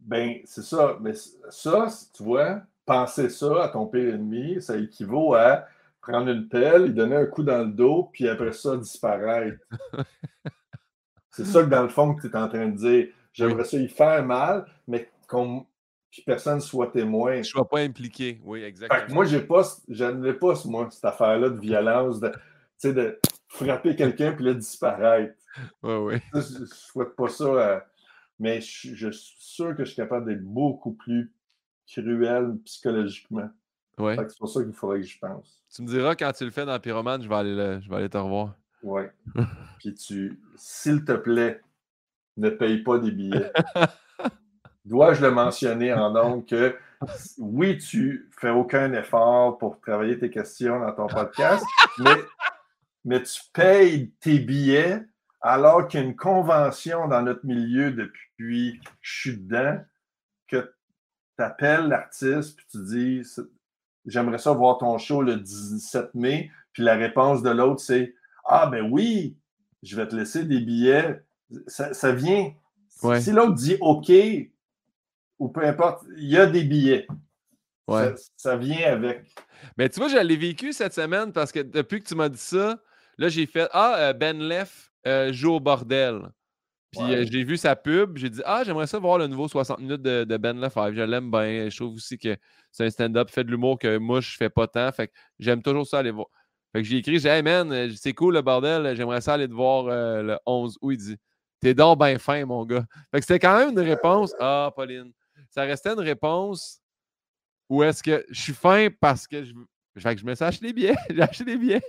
Ben, 0.00 0.38
c'est 0.44 0.62
ça. 0.64 0.96
Mais 1.00 1.12
ça, 1.50 1.86
tu 2.12 2.24
vois, 2.24 2.62
penser 2.84 3.28
ça 3.28 3.64
à 3.64 3.68
ton 3.68 3.86
pire 3.86 4.14
ennemi, 4.14 4.60
ça 4.60 4.76
équivaut 4.76 5.34
à 5.34 5.64
prendre 6.00 6.28
une 6.30 6.48
pelle, 6.48 6.86
lui 6.86 6.92
donner 6.92 7.14
un 7.14 7.26
coup 7.26 7.44
dans 7.44 7.62
le 7.62 7.70
dos, 7.70 8.10
puis 8.12 8.28
après 8.28 8.52
ça, 8.52 8.76
disparaître. 8.76 9.58
c'est 11.30 11.46
ça 11.46 11.62
que 11.62 11.68
dans 11.68 11.82
le 11.82 11.88
fond 11.88 12.14
que 12.14 12.22
tu 12.22 12.32
es 12.32 12.36
en 12.36 12.48
train 12.48 12.66
de 12.66 12.76
dire. 12.76 13.08
J'aimerais 13.32 13.64
ça 13.64 13.78
y 13.78 13.88
faire 13.88 14.26
mal, 14.26 14.66
mais 14.86 15.10
qu'on 15.26 15.64
puis 16.12 16.22
personne 16.22 16.56
ne 16.56 16.60
soit 16.60 16.88
témoin. 16.88 17.32
Je 17.36 17.38
ne 17.38 17.42
sois 17.44 17.68
pas 17.68 17.80
impliqué, 17.80 18.38
oui, 18.44 18.62
exactement. 18.62 19.14
moi, 19.14 19.24
j'ai 19.24 19.40
pas, 19.40 19.62
pas, 19.62 20.54
moi, 20.66 20.88
cette 20.90 21.04
affaire-là 21.06 21.48
de 21.48 21.58
violence, 21.58 22.20
de, 22.20 22.30
de 22.84 23.18
frapper 23.48 23.96
quelqu'un 23.96 24.32
puis 24.32 24.44
le 24.44 24.54
disparaître. 24.54 25.34
Oui, 25.82 25.94
oui. 25.96 26.14
Je 26.32 26.60
ne 26.60 26.64
souhaite 26.64 27.14
pas 27.14 27.28
ça, 27.28 27.84
mais 28.38 28.62
je, 28.62 29.10
suis 29.10 29.36
sûr 29.38 29.76
que 29.76 29.84
je 29.84 29.90
suis 29.90 29.96
capable 29.96 30.24
d'être 30.24 30.42
beaucoup 30.42 30.92
plus 30.92 31.30
cruel 31.86 32.56
psychologiquement. 32.64 33.50
Ouais. 33.98 34.16
C'est 34.16 34.38
pour 34.38 34.48
ça 34.48 34.62
qu'il 34.62 34.72
faudrait 34.72 35.00
que 35.00 35.06
je 35.06 35.18
pense. 35.18 35.62
Tu 35.74 35.82
me 35.82 35.88
diras 35.88 36.14
quand 36.14 36.32
tu 36.32 36.46
le 36.46 36.50
fais 36.50 36.64
dans 36.64 36.80
Pyromane, 36.80 37.22
je 37.22 37.28
vais 37.28 37.34
aller, 37.34 37.80
je 37.82 37.90
vais 37.90 37.96
aller 37.96 38.08
te 38.08 38.16
revoir. 38.16 38.54
Oui. 38.82 39.02
puis 39.78 39.92
tu, 39.92 40.40
s'il 40.56 41.04
te 41.04 41.12
plaît, 41.12 41.60
ne 42.38 42.48
paye 42.48 42.82
pas 42.82 42.98
des 42.98 43.10
billets. 43.10 43.52
Dois-je 44.84 45.22
le 45.22 45.30
mentionner 45.30 45.92
en 45.92 46.10
nom 46.10 46.42
que 46.42 46.76
oui, 47.38 47.78
tu 47.78 48.28
fais 48.38 48.50
aucun 48.50 48.92
effort 48.92 49.58
pour 49.58 49.80
travailler 49.80 50.18
tes 50.18 50.30
questions 50.30 50.80
dans 50.80 50.92
ton 50.92 51.06
podcast, 51.06 51.64
mais, 51.98 52.16
mais 53.04 53.22
tu 53.22 53.40
payes 53.52 54.10
tes 54.20 54.38
billets 54.38 55.02
alors 55.40 55.88
qu'il 55.88 56.00
y 56.00 56.02
a 56.02 56.06
une 56.06 56.16
convention 56.16 57.08
dans 57.08 57.22
notre 57.22 57.44
milieu 57.44 57.90
depuis 57.90 58.80
que 58.80 58.90
je 59.00 59.20
suis 59.20 59.36
dedans, 59.36 59.78
que 60.48 60.72
tu 61.36 61.44
appelles 61.44 61.88
l'artiste 61.88 62.56
puis 62.56 62.66
tu 62.70 62.78
dis 62.84 63.22
J'aimerais 64.04 64.38
ça 64.38 64.52
voir 64.52 64.78
ton 64.78 64.98
show 64.98 65.22
le 65.22 65.36
17 65.36 66.14
mai, 66.14 66.50
puis 66.72 66.82
la 66.82 66.94
réponse 66.94 67.42
de 67.42 67.50
l'autre, 67.50 67.80
c'est 67.80 68.14
Ah, 68.44 68.66
ben 68.66 68.88
oui, 68.90 69.36
je 69.82 69.96
vais 69.96 70.08
te 70.08 70.16
laisser 70.16 70.44
des 70.44 70.60
billets. 70.60 71.22
Ça, 71.66 72.12
vient. 72.12 72.52
Si 73.20 73.30
l'autre 73.30 73.54
dit 73.54 73.76
OK, 73.80 74.10
ou 75.42 75.48
peu 75.48 75.66
importe, 75.66 76.04
il 76.16 76.28
y 76.28 76.38
a 76.38 76.46
des 76.46 76.62
billets. 76.62 77.06
Ça, 78.36 78.56
vient 78.56 78.92
avec. 78.92 79.34
Mais 79.76 79.88
tu 79.88 79.98
vois, 79.98 80.08
je 80.08 80.16
l'ai 80.16 80.36
vécu 80.36 80.72
cette 80.72 80.94
semaine 80.94 81.32
parce 81.32 81.50
que 81.50 81.58
depuis 81.58 82.00
que 82.00 82.06
tu 82.08 82.14
m'as 82.14 82.28
dit 82.28 82.38
ça, 82.38 82.80
là, 83.18 83.28
j'ai 83.28 83.44
fait 83.46 83.68
Ah, 83.72 83.96
euh, 83.98 84.12
Ben 84.12 84.38
Leff 84.38 84.92
euh, 85.06 85.32
joue 85.32 85.54
au 85.54 85.60
bordel. 85.60 86.20
Puis 86.92 87.02
euh, 87.02 87.24
j'ai 87.28 87.42
vu 87.42 87.56
sa 87.56 87.74
pub, 87.74 88.18
j'ai 88.18 88.30
dit 88.30 88.40
Ah, 88.44 88.62
j'aimerais 88.64 88.86
ça 88.86 89.00
voir 89.00 89.18
le 89.18 89.26
nouveau 89.26 89.48
60 89.48 89.80
minutes 89.80 90.02
de, 90.02 90.36
Ben 90.36 90.60
Leff. 90.60 90.74
Je 90.76 91.02
l'aime 91.02 91.30
bien. 91.30 91.68
Je 91.68 91.76
trouve 91.76 91.94
aussi 91.96 92.16
que 92.18 92.36
c'est 92.70 92.84
un 92.84 92.90
stand-up, 92.90 93.28
fait 93.28 93.42
de 93.42 93.50
l'humour 93.50 93.80
que 93.80 93.98
moi, 93.98 94.20
je 94.20 94.36
fais 94.36 94.50
pas 94.50 94.68
tant. 94.68 94.92
Fait 94.92 95.08
que 95.08 95.12
j'aime 95.40 95.60
toujours 95.60 95.86
ça 95.86 95.98
aller 95.98 96.12
voir. 96.12 96.28
Fait 96.72 96.82
que 96.82 96.88
j'ai 96.88 96.98
écrit, 96.98 97.18
j'ai 97.18 97.28
Hey 97.28 97.42
man, 97.42 97.90
c'est 97.96 98.14
cool 98.14 98.34
le 98.34 98.42
bordel, 98.42 98.94
j'aimerais 98.94 99.20
ça 99.20 99.34
aller 99.34 99.48
te 99.48 99.52
voir 99.52 99.86
le 100.22 100.38
11 100.46 100.78
août. 100.80 100.92
Il 100.92 100.98
dit 100.98 101.16
T'es 101.60 101.74
donc 101.74 101.98
bien 101.98 102.18
fin, 102.18 102.44
mon 102.46 102.64
gars. 102.64 102.84
Fait 103.10 103.18
que 103.18 103.26
c'était 103.26 103.40
quand 103.40 103.58
même 103.58 103.70
une 103.70 103.80
réponse 103.80 104.34
Ah, 104.38 104.70
Pauline 104.74 105.12
ça 105.52 105.62
restait 105.62 105.90
une 105.90 106.00
réponse 106.00 106.80
ou 107.68 107.82
est-ce 107.82 108.02
que 108.02 108.24
je 108.30 108.40
suis 108.40 108.54
fin 108.54 108.88
parce 109.00 109.26
que 109.26 109.44
je, 109.44 109.52
fait 109.98 110.14
que 110.14 110.20
je 110.20 110.26
me 110.26 110.34
suis 110.34 110.44
acheté 110.44 110.66
des 110.66 110.72
billets. 110.72 110.96
J'ai 111.10 111.22
acheté 111.22 111.44
des 111.44 111.56
billets. 111.56 111.82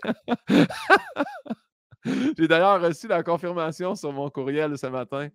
J'ai 2.37 2.49
d'ailleurs 2.49 2.81
reçu 2.81 3.07
la 3.07 3.23
confirmation 3.23 3.95
sur 3.95 4.11
mon 4.11 4.29
courriel 4.29 4.77
ce 4.77 4.87
matin. 4.87 5.29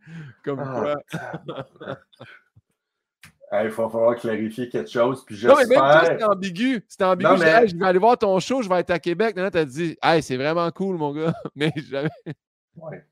Comme 0.44 0.60
ah, 0.60 0.94
quoi. 1.10 1.96
Il 3.50 3.68
va 3.68 3.88
falloir 3.88 4.16
clarifier 4.16 4.68
quelque 4.68 4.90
chose. 4.90 5.24
Puis 5.24 5.46
non, 5.46 5.54
mais 5.56 5.64
même 5.64 5.78
toi, 5.78 6.04
c'était 6.04 6.24
ambigu. 6.24 6.84
C'était 6.86 7.04
ambigu. 7.04 7.30
je 7.38 7.76
vais 7.78 7.86
aller 7.86 7.98
voir 7.98 8.18
ton 8.18 8.38
show, 8.38 8.60
je 8.60 8.68
vais 8.68 8.80
être 8.80 8.90
à 8.90 8.98
Québec. 8.98 9.34
Tu 9.34 9.40
as 9.40 9.64
dit 9.64 9.96
hey, 10.02 10.22
c'est 10.22 10.36
vraiment 10.36 10.70
cool, 10.70 10.98
mon 10.98 11.14
gars. 11.14 11.32
Mais 11.56 11.72
j'avais. 11.74 12.10
Ouais. 12.76 13.06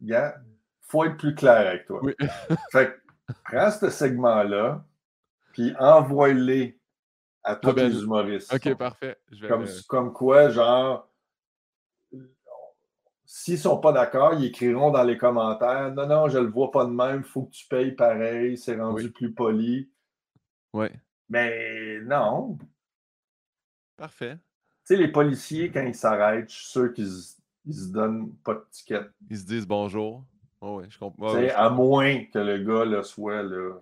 Il 0.00 0.32
faut 0.80 1.04
être 1.04 1.18
plus 1.18 1.34
clair 1.34 1.68
avec 1.68 1.84
toi. 1.84 2.00
Oui. 2.02 2.14
fait 2.70 3.01
prends 3.44 3.70
ce 3.70 3.90
segment-là, 3.90 4.84
puis 5.52 5.74
envoie-les 5.78 6.78
à 7.44 7.56
tous 7.56 7.70
ah 7.70 7.72
ben, 7.72 7.88
les 7.88 8.02
humoristes. 8.02 8.52
OK, 8.54 8.74
parfait. 8.76 9.18
comme, 9.88 10.12
quoi, 10.12 10.50
genre, 10.50 11.08
s'ils 13.24 13.54
ne 13.54 13.58
sont 13.58 13.78
pas 13.78 13.92
d'accord, 13.92 14.34
ils 14.34 14.46
écriront 14.46 14.90
dans 14.90 15.02
les 15.02 15.18
commentaires 15.18 15.92
Non, 15.92 16.06
non, 16.06 16.28
je 16.28 16.38
ne 16.38 16.44
le 16.44 16.50
vois 16.50 16.70
pas 16.70 16.84
de 16.84 16.90
même, 16.90 17.18
il 17.18 17.24
faut 17.24 17.44
que 17.44 17.52
tu 17.52 17.66
payes 17.66 17.92
pareil, 17.92 18.56
c'est 18.56 18.78
rendu 18.78 19.10
plus 19.10 19.32
poli. 19.32 19.90
Oui. 20.72 20.88
Mais 21.28 22.00
non. 22.00 22.58
Parfait. 23.96 24.36
Tu 24.36 24.94
sais, 24.94 24.96
les 24.96 25.08
policiers, 25.08 25.70
quand 25.70 25.84
ils 25.84 25.94
s'arrêtent, 25.94 26.50
je 26.50 26.56
suis 26.56 26.70
sûr 26.70 26.92
qu'ils 26.92 27.04
ne 27.66 27.72
se 27.72 27.92
donnent 27.92 28.34
pas 28.44 28.54
de 28.54 28.64
ticket. 28.70 29.02
Ils 29.30 29.38
se 29.38 29.46
disent 29.46 29.66
bonjour. 29.66 30.24
Oh 30.64 30.78
oui, 30.78 30.84
je 30.88 30.96
comprends. 30.96 31.34
à 31.34 31.70
moins 31.70 32.24
que 32.24 32.38
le 32.38 32.58
gars 32.58 32.84
le 32.84 33.02
soit. 33.02 33.42
Là. 33.42 33.80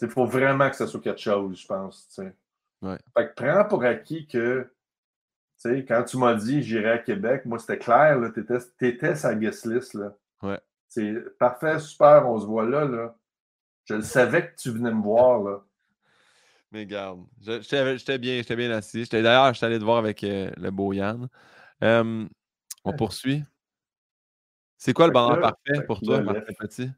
Il 0.00 0.08
faut 0.08 0.26
vraiment 0.26 0.70
que 0.70 0.76
ça 0.76 0.86
soit 0.86 1.00
quelque 1.00 1.20
chose, 1.20 1.60
je 1.60 1.66
pense. 1.66 2.20
Ouais. 2.80 2.98
Fait 3.16 3.28
que 3.28 3.34
prends 3.34 3.64
pour 3.64 3.82
acquis 3.82 4.26
que 4.28 4.70
quand 5.64 6.04
tu 6.04 6.18
m'as 6.18 6.34
dit 6.34 6.62
j'irai 6.62 6.92
à 6.92 6.98
Québec, 6.98 7.44
moi 7.46 7.58
c'était 7.58 7.78
clair, 7.78 8.18
tu 8.32 8.40
étais, 8.40 8.58
étais, 8.80 9.14
sa 9.16 9.34
guest 9.34 9.66
list. 9.66 9.94
Là. 9.94 10.16
Ouais. 10.42 10.60
C'est 10.88 11.36
parfait, 11.38 11.80
super, 11.80 12.28
on 12.28 12.38
se 12.38 12.46
voit 12.46 12.64
là, 12.66 12.84
là. 12.84 13.16
Je 13.84 13.94
le 13.94 14.02
savais 14.02 14.48
que 14.48 14.56
tu 14.56 14.70
venais 14.70 14.92
me 14.92 15.02
voir. 15.02 15.42
Là. 15.42 15.64
Mais 16.70 16.86
garde, 16.86 17.24
j'étais 17.40 18.18
bien, 18.18 18.40
bien 18.42 18.70
assis. 18.70 19.04
D'ailleurs, 19.10 19.52
je 19.52 19.58
suis 19.58 19.66
allé 19.66 19.80
te 19.80 19.84
voir 19.84 19.98
avec 19.98 20.22
euh, 20.22 20.48
le 20.56 20.70
beau 20.70 20.92
Yann. 20.92 21.28
on 21.80 22.92
poursuit. 22.96 23.42
C'est 24.84 24.94
quoi 24.94 25.06
le 25.06 25.12
bonheur 25.12 25.40
parfait 25.40 25.86
pour 25.86 26.00
toi, 26.00 26.20
Martin 26.22 26.52
Petit? 26.58 26.90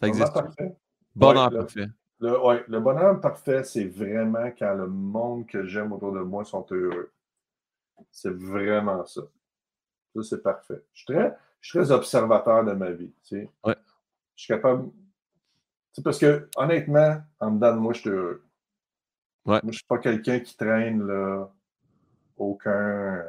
Ça 0.00 0.08
existe? 0.08 0.32
Parfait? 0.32 0.74
Bonheur 1.14 1.50
parfait. 1.50 1.88
Le, 2.20 2.42
ouais, 2.42 2.64
le 2.68 2.80
bonheur 2.80 3.20
parfait, 3.20 3.62
c'est 3.64 3.84
vraiment 3.84 4.50
quand 4.58 4.72
le 4.76 4.86
monde 4.86 5.46
que 5.46 5.66
j'aime 5.66 5.92
autour 5.92 6.12
de 6.12 6.20
moi 6.20 6.42
sont 6.46 6.64
heureux. 6.70 7.12
C'est 8.10 8.32
vraiment 8.32 9.04
ça. 9.04 9.20
Ça, 10.16 10.22
c'est 10.22 10.42
parfait. 10.42 10.82
Je 10.94 11.04
suis, 11.04 11.12
très, 11.12 11.36
je 11.60 11.68
suis 11.68 11.78
très 11.78 11.92
observateur 11.92 12.64
de 12.64 12.72
ma 12.72 12.90
vie. 12.90 13.12
Tu 13.22 13.40
sais. 13.40 13.50
ouais. 13.64 13.76
Je 14.36 14.42
suis 14.42 14.54
capable. 14.54 14.90
Tu 15.92 16.00
parce 16.00 16.18
que, 16.18 16.48
honnêtement, 16.56 17.20
en 17.40 17.50
dedans 17.50 17.74
de 17.74 17.80
moi, 17.80 17.92
je 17.92 18.00
suis 18.00 18.08
heureux. 18.08 18.42
Ouais. 19.44 19.60
Moi, 19.60 19.60
je 19.64 19.66
ne 19.66 19.72
suis 19.72 19.86
pas 19.86 19.98
quelqu'un 19.98 20.40
qui 20.40 20.56
traîne 20.56 21.06
là, 21.06 21.46
aucun 22.38 23.22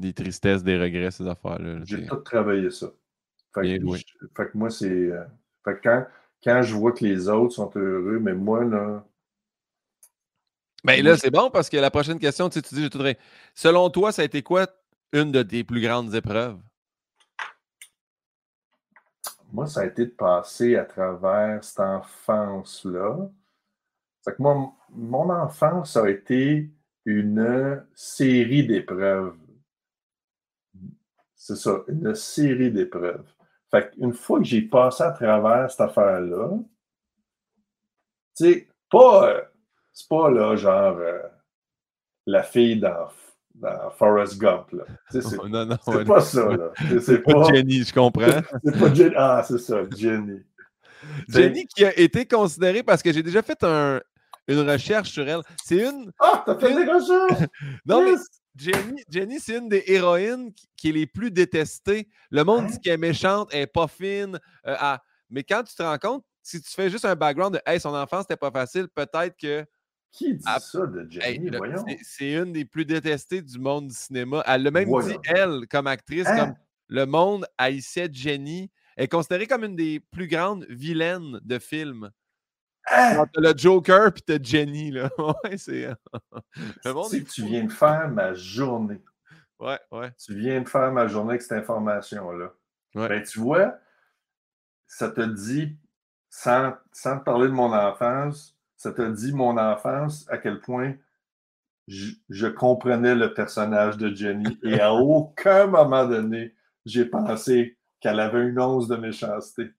des 0.00 0.12
tristesses, 0.12 0.62
des 0.62 0.78
regrets, 0.78 1.10
ces 1.10 1.26
affaires-là. 1.26 1.80
J'ai 1.84 2.06
tout 2.06 2.16
travaillé 2.16 2.70
ça. 2.70 2.90
Fait, 3.54 3.78
que, 3.78 4.50
moi, 4.54 4.70
c'est. 4.70 4.88
Euh, 4.88 5.24
fait 5.64 5.74
que 5.74 5.80
quand, 5.82 6.06
quand 6.42 6.62
je 6.62 6.74
vois 6.74 6.92
que 6.92 7.04
les 7.04 7.28
autres 7.28 7.54
sont 7.54 7.70
heureux, 7.74 8.18
mais 8.20 8.34
moi, 8.34 8.64
là. 8.64 9.04
Ben 10.82 11.04
là, 11.04 11.16
c'est 11.16 11.30
bon 11.30 11.50
parce 11.50 11.68
que 11.68 11.76
la 11.76 11.90
prochaine 11.90 12.18
question, 12.18 12.48
tu, 12.48 12.54
sais, 12.54 12.62
tu 12.62 12.74
dis, 12.74 12.84
je 12.84 12.88
tout 12.88 13.04
Selon 13.54 13.90
toi, 13.90 14.12
ça 14.12 14.22
a 14.22 14.24
été 14.24 14.42
quoi 14.42 14.66
une 15.12 15.30
de 15.30 15.42
tes 15.42 15.62
plus 15.62 15.82
grandes 15.82 16.14
épreuves? 16.14 16.58
Moi, 19.52 19.66
ça 19.66 19.80
a 19.80 19.86
été 19.86 20.06
de 20.06 20.10
passer 20.10 20.76
à 20.76 20.84
travers 20.84 21.62
cette 21.62 21.80
enfance-là. 21.80 23.28
Fait 24.24 24.32
que 24.32 24.42
moi, 24.42 24.72
mon 24.90 25.28
enfance 25.30 25.96
a 25.96 26.08
été 26.08 26.70
une 27.04 27.84
série 27.94 28.66
d'épreuves. 28.66 29.36
C'est 31.42 31.56
ça, 31.56 31.78
une 31.88 32.14
série 32.14 32.70
d'épreuves. 32.70 33.24
Fait 33.70 33.90
qu'une 33.90 34.12
fois 34.12 34.40
que 34.40 34.44
j'ai 34.44 34.60
passé 34.60 35.02
à 35.02 35.10
travers 35.10 35.70
cette 35.70 35.80
affaire-là, 35.80 36.50
tu 38.36 38.44
sais, 38.44 38.68
pas, 38.90 39.30
euh, 39.30 39.40
c'est 39.90 40.06
pas 40.06 40.30
là, 40.30 40.54
genre, 40.56 40.98
euh, 40.98 41.22
la 42.26 42.42
fille 42.42 42.78
dans, 42.78 43.08
dans 43.54 43.90
Forrest 43.92 44.38
Gump, 44.38 44.70
là. 44.72 44.84
C'est, 45.08 45.32
non, 45.48 45.64
non, 45.64 45.78
c'est 45.82 46.04
pas 46.04 46.20
ça, 46.20 46.44
là. 46.44 46.72
C'est, 47.00 47.22
pas, 47.22 47.44
Jenny, 47.44 47.84
je 47.84 47.94
comprends. 47.94 48.26
c'est 48.64 48.78
pas 48.78 48.92
Jenny. 48.92 49.14
Ah, 49.16 49.42
c'est 49.42 49.58
ça, 49.58 49.76
Jenny. 49.96 50.42
Jenny 51.28 51.66
qui 51.66 51.86
a 51.86 51.98
été 51.98 52.26
considérée 52.26 52.82
parce 52.82 53.02
que 53.02 53.14
j'ai 53.14 53.22
déjà 53.22 53.40
fait 53.40 53.64
un, 53.64 53.98
une 54.46 54.68
recherche 54.68 55.08
sur 55.08 55.26
elle. 55.26 55.40
C'est 55.64 55.78
une. 55.78 56.12
Ah, 56.18 56.42
t'as 56.44 56.58
fait 56.58 56.74
des 56.74 56.84
recherches! 56.84 57.48
non, 57.86 58.04
mais 58.04 58.18
Jenny, 58.56 59.02
Jenny 59.08 59.40
c'est 59.40 59.56
une 59.56 59.68
des 59.68 59.84
héroïnes 59.86 60.52
qui, 60.76 60.88
est 60.88 60.92
les 60.92 61.06
plus 61.06 61.30
détestées. 61.30 62.08
Le 62.30 62.44
monde 62.44 62.66
dit 62.66 62.74
hein? 62.74 62.78
qu'elle 62.82 62.94
est 62.94 62.98
méchante, 62.98 63.48
elle 63.52 63.60
n'est 63.60 63.66
pas 63.66 63.88
fine. 63.88 64.38
Euh, 64.66 64.96
mais 65.28 65.44
quand 65.44 65.62
tu 65.62 65.74
te 65.74 65.82
rends 65.82 65.98
compte, 65.98 66.24
si 66.42 66.60
tu 66.60 66.70
fais 66.70 66.90
juste 66.90 67.04
un 67.04 67.14
background 67.14 67.54
de 67.54 67.60
Hey, 67.64 67.80
son 67.80 67.94
enfance, 67.94 68.22
c'était 68.22 68.36
pas 68.36 68.50
facile, 68.50 68.88
peut-être 68.88 69.36
que. 69.36 69.64
Qui 70.10 70.34
dit 70.34 70.42
ça 70.42 70.86
de 70.86 71.06
Jenny? 71.08 71.50
Voyons? 71.50 71.84
C'est 72.02 72.32
une 72.32 72.52
des 72.52 72.64
plus 72.64 72.84
détestées 72.84 73.42
du 73.42 73.58
monde 73.58 73.88
du 73.88 73.94
cinéma. 73.94 74.42
Elle 74.46 74.64
l'a 74.64 74.70
même 74.72 74.90
dit, 75.02 75.16
elle, 75.24 75.68
comme 75.70 75.86
actrice, 75.86 76.26
hein? 76.26 76.36
comme 76.36 76.54
le 76.88 77.06
monde 77.06 77.46
haïssait 77.56 78.08
Jenny. 78.12 78.70
Elle 78.96 79.04
est 79.04 79.08
considérée 79.08 79.46
comme 79.46 79.64
une 79.64 79.76
des 79.76 80.00
plus 80.00 80.26
grandes 80.26 80.66
vilaines 80.68 81.38
de 81.44 81.58
films. 81.60 82.10
Hein? 82.88 83.26
T'as 83.32 83.40
le 83.40 83.56
Joker 83.56 84.12
puis 84.12 84.22
t'as 84.22 84.42
Jenny, 84.42 84.90
là. 84.90 85.10
ouais, 85.18 85.56
c'est. 85.56 85.88
si 87.10 87.24
tu 87.24 87.44
viens 87.44 87.64
de 87.64 87.72
faire 87.72 88.08
ma 88.08 88.34
journée. 88.34 89.00
Ouais, 89.58 89.78
ouais. 89.92 90.10
Tu 90.18 90.34
viens 90.34 90.62
de 90.62 90.68
faire 90.68 90.90
ma 90.90 91.06
journée 91.06 91.30
avec 91.30 91.42
cette 91.42 91.58
information-là. 91.58 92.52
Ouais. 92.94 93.08
Ben, 93.08 93.22
tu 93.22 93.38
vois, 93.38 93.78
ça 94.86 95.10
te 95.10 95.20
dit, 95.20 95.76
sans, 96.30 96.74
sans 96.92 97.18
te 97.18 97.24
parler 97.24 97.46
de 97.46 97.52
mon 97.52 97.72
enfance, 97.72 98.56
ça 98.76 98.92
te 98.92 99.02
dit 99.12 99.32
mon 99.32 99.58
enfance, 99.58 100.26
à 100.30 100.38
quel 100.38 100.60
point 100.60 100.94
je, 101.86 102.46
comprenais 102.46 103.14
le 103.14 103.34
personnage 103.34 103.96
de 103.98 104.14
Jenny. 104.14 104.58
Et 104.64 104.80
à 104.80 104.94
aucun 104.94 105.66
moment 105.66 106.06
donné, 106.06 106.54
j'ai 106.86 107.04
pensé 107.04 107.76
qu'elle 108.00 108.20
avait 108.20 108.46
une 108.46 108.58
once 108.58 108.88
de 108.88 108.96
méchanceté. 108.96 109.70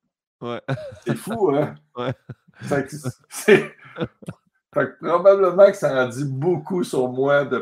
Ouais. 0.41 0.61
C'est 1.05 1.15
fou, 1.15 1.51
hein? 1.55 1.75
Ouais. 1.95 2.13
Fait 2.61 2.87
que, 2.87 2.95
c'est... 3.29 3.75
probablement 4.71 5.67
que 5.67 5.77
ça 5.77 6.03
a 6.03 6.07
dit 6.07 6.25
beaucoup 6.25 6.83
sur 6.83 7.09
moi 7.09 7.45
de 7.45 7.59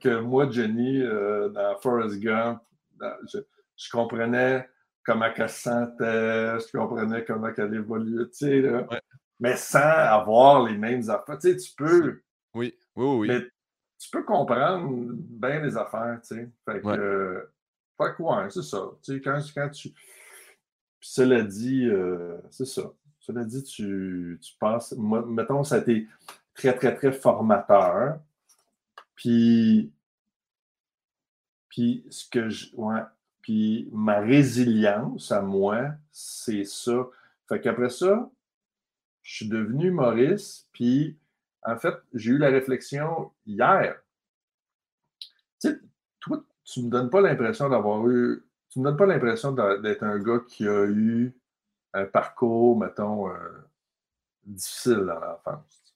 que 0.00 0.20
moi, 0.20 0.50
Jenny, 0.50 1.02
euh, 1.02 1.48
dans 1.50 1.76
Forrest 1.78 2.18
Gump, 2.18 2.60
je, 3.00 3.90
comprenais 3.90 4.68
comment 5.04 5.26
elle 5.36 5.48
se 5.48 5.60
sentait, 5.62 6.58
je 6.58 6.76
comprenais 6.76 7.24
comment 7.24 7.50
elle 7.56 7.74
évoluait, 7.74 8.26
tu 8.28 8.34
sais, 8.34 8.86
mais 9.38 9.56
sans 9.56 9.80
avoir 9.80 10.64
les 10.64 10.78
mêmes 10.78 11.08
affaires. 11.10 11.38
Tu 11.38 11.52
sais, 11.52 11.56
tu 11.56 11.72
peux. 11.76 12.22
Oui, 12.54 12.74
oui, 12.96 13.28
oui 13.28 13.50
tu 13.98 14.10
peux 14.10 14.22
comprendre 14.24 15.12
bien 15.12 15.60
les 15.60 15.76
affaires, 15.76 16.20
tu 16.22 16.34
sais. 16.34 16.50
Fait 16.64 16.80
que, 16.80 16.88
euh, 16.88 17.52
fait 17.96 18.14
que 18.14 18.22
ouais, 18.22 18.50
c'est 18.50 18.62
ça. 18.62 18.90
Tu 19.02 19.14
sais, 19.14 19.20
quand, 19.20 19.40
quand 19.54 19.70
tu. 19.70 19.90
cela 21.00 21.42
dit, 21.42 21.86
euh, 21.86 22.36
c'est 22.50 22.66
ça. 22.66 22.82
Cela 23.26 23.42
dit, 23.42 23.64
tu, 23.64 24.38
penses. 24.60 24.94
mettons, 24.96 25.64
ça 25.64 25.76
a 25.76 25.78
été 25.78 26.06
très, 26.54 26.76
très, 26.76 26.94
très 26.94 27.10
formateur. 27.10 28.20
Puis. 29.16 29.90
Puis, 31.68 32.06
ce 32.08 32.28
que 32.30 32.48
je. 32.48 32.66
Puis, 33.40 33.88
ma 33.92 34.20
résilience 34.20 35.32
à 35.32 35.42
moi, 35.42 35.90
c'est 36.12 36.62
ça. 36.62 37.08
Fait 37.48 37.60
qu'après 37.60 37.90
ça, 37.90 38.30
je 39.22 39.34
suis 39.34 39.48
devenu 39.48 39.90
Maurice, 39.90 40.68
puis 40.70 41.16
en 41.62 41.76
fait, 41.78 41.94
j'ai 42.14 42.30
eu 42.30 42.38
la 42.38 42.48
réflexion 42.48 43.32
hier. 43.44 44.00
Tu 45.60 45.70
sais, 45.70 45.80
toi, 46.20 46.44
tu 46.64 46.82
me 46.82 46.90
donnes 46.90 47.10
pas 47.10 47.20
l'impression 47.20 47.68
d'avoir 47.68 48.08
eu. 48.08 48.44
Tu 48.70 48.78
me 48.78 48.84
donnes 48.84 48.96
pas 48.96 49.06
l'impression 49.06 49.50
d'être 49.50 50.04
un 50.04 50.18
gars 50.20 50.40
qui 50.46 50.68
a 50.68 50.84
eu 50.84 51.34
un 51.94 52.04
parcours, 52.04 52.78
mettons, 52.78 53.28
euh, 53.28 53.34
difficile 54.44 55.04
dans 55.06 55.18
l'enfance. 55.18 55.86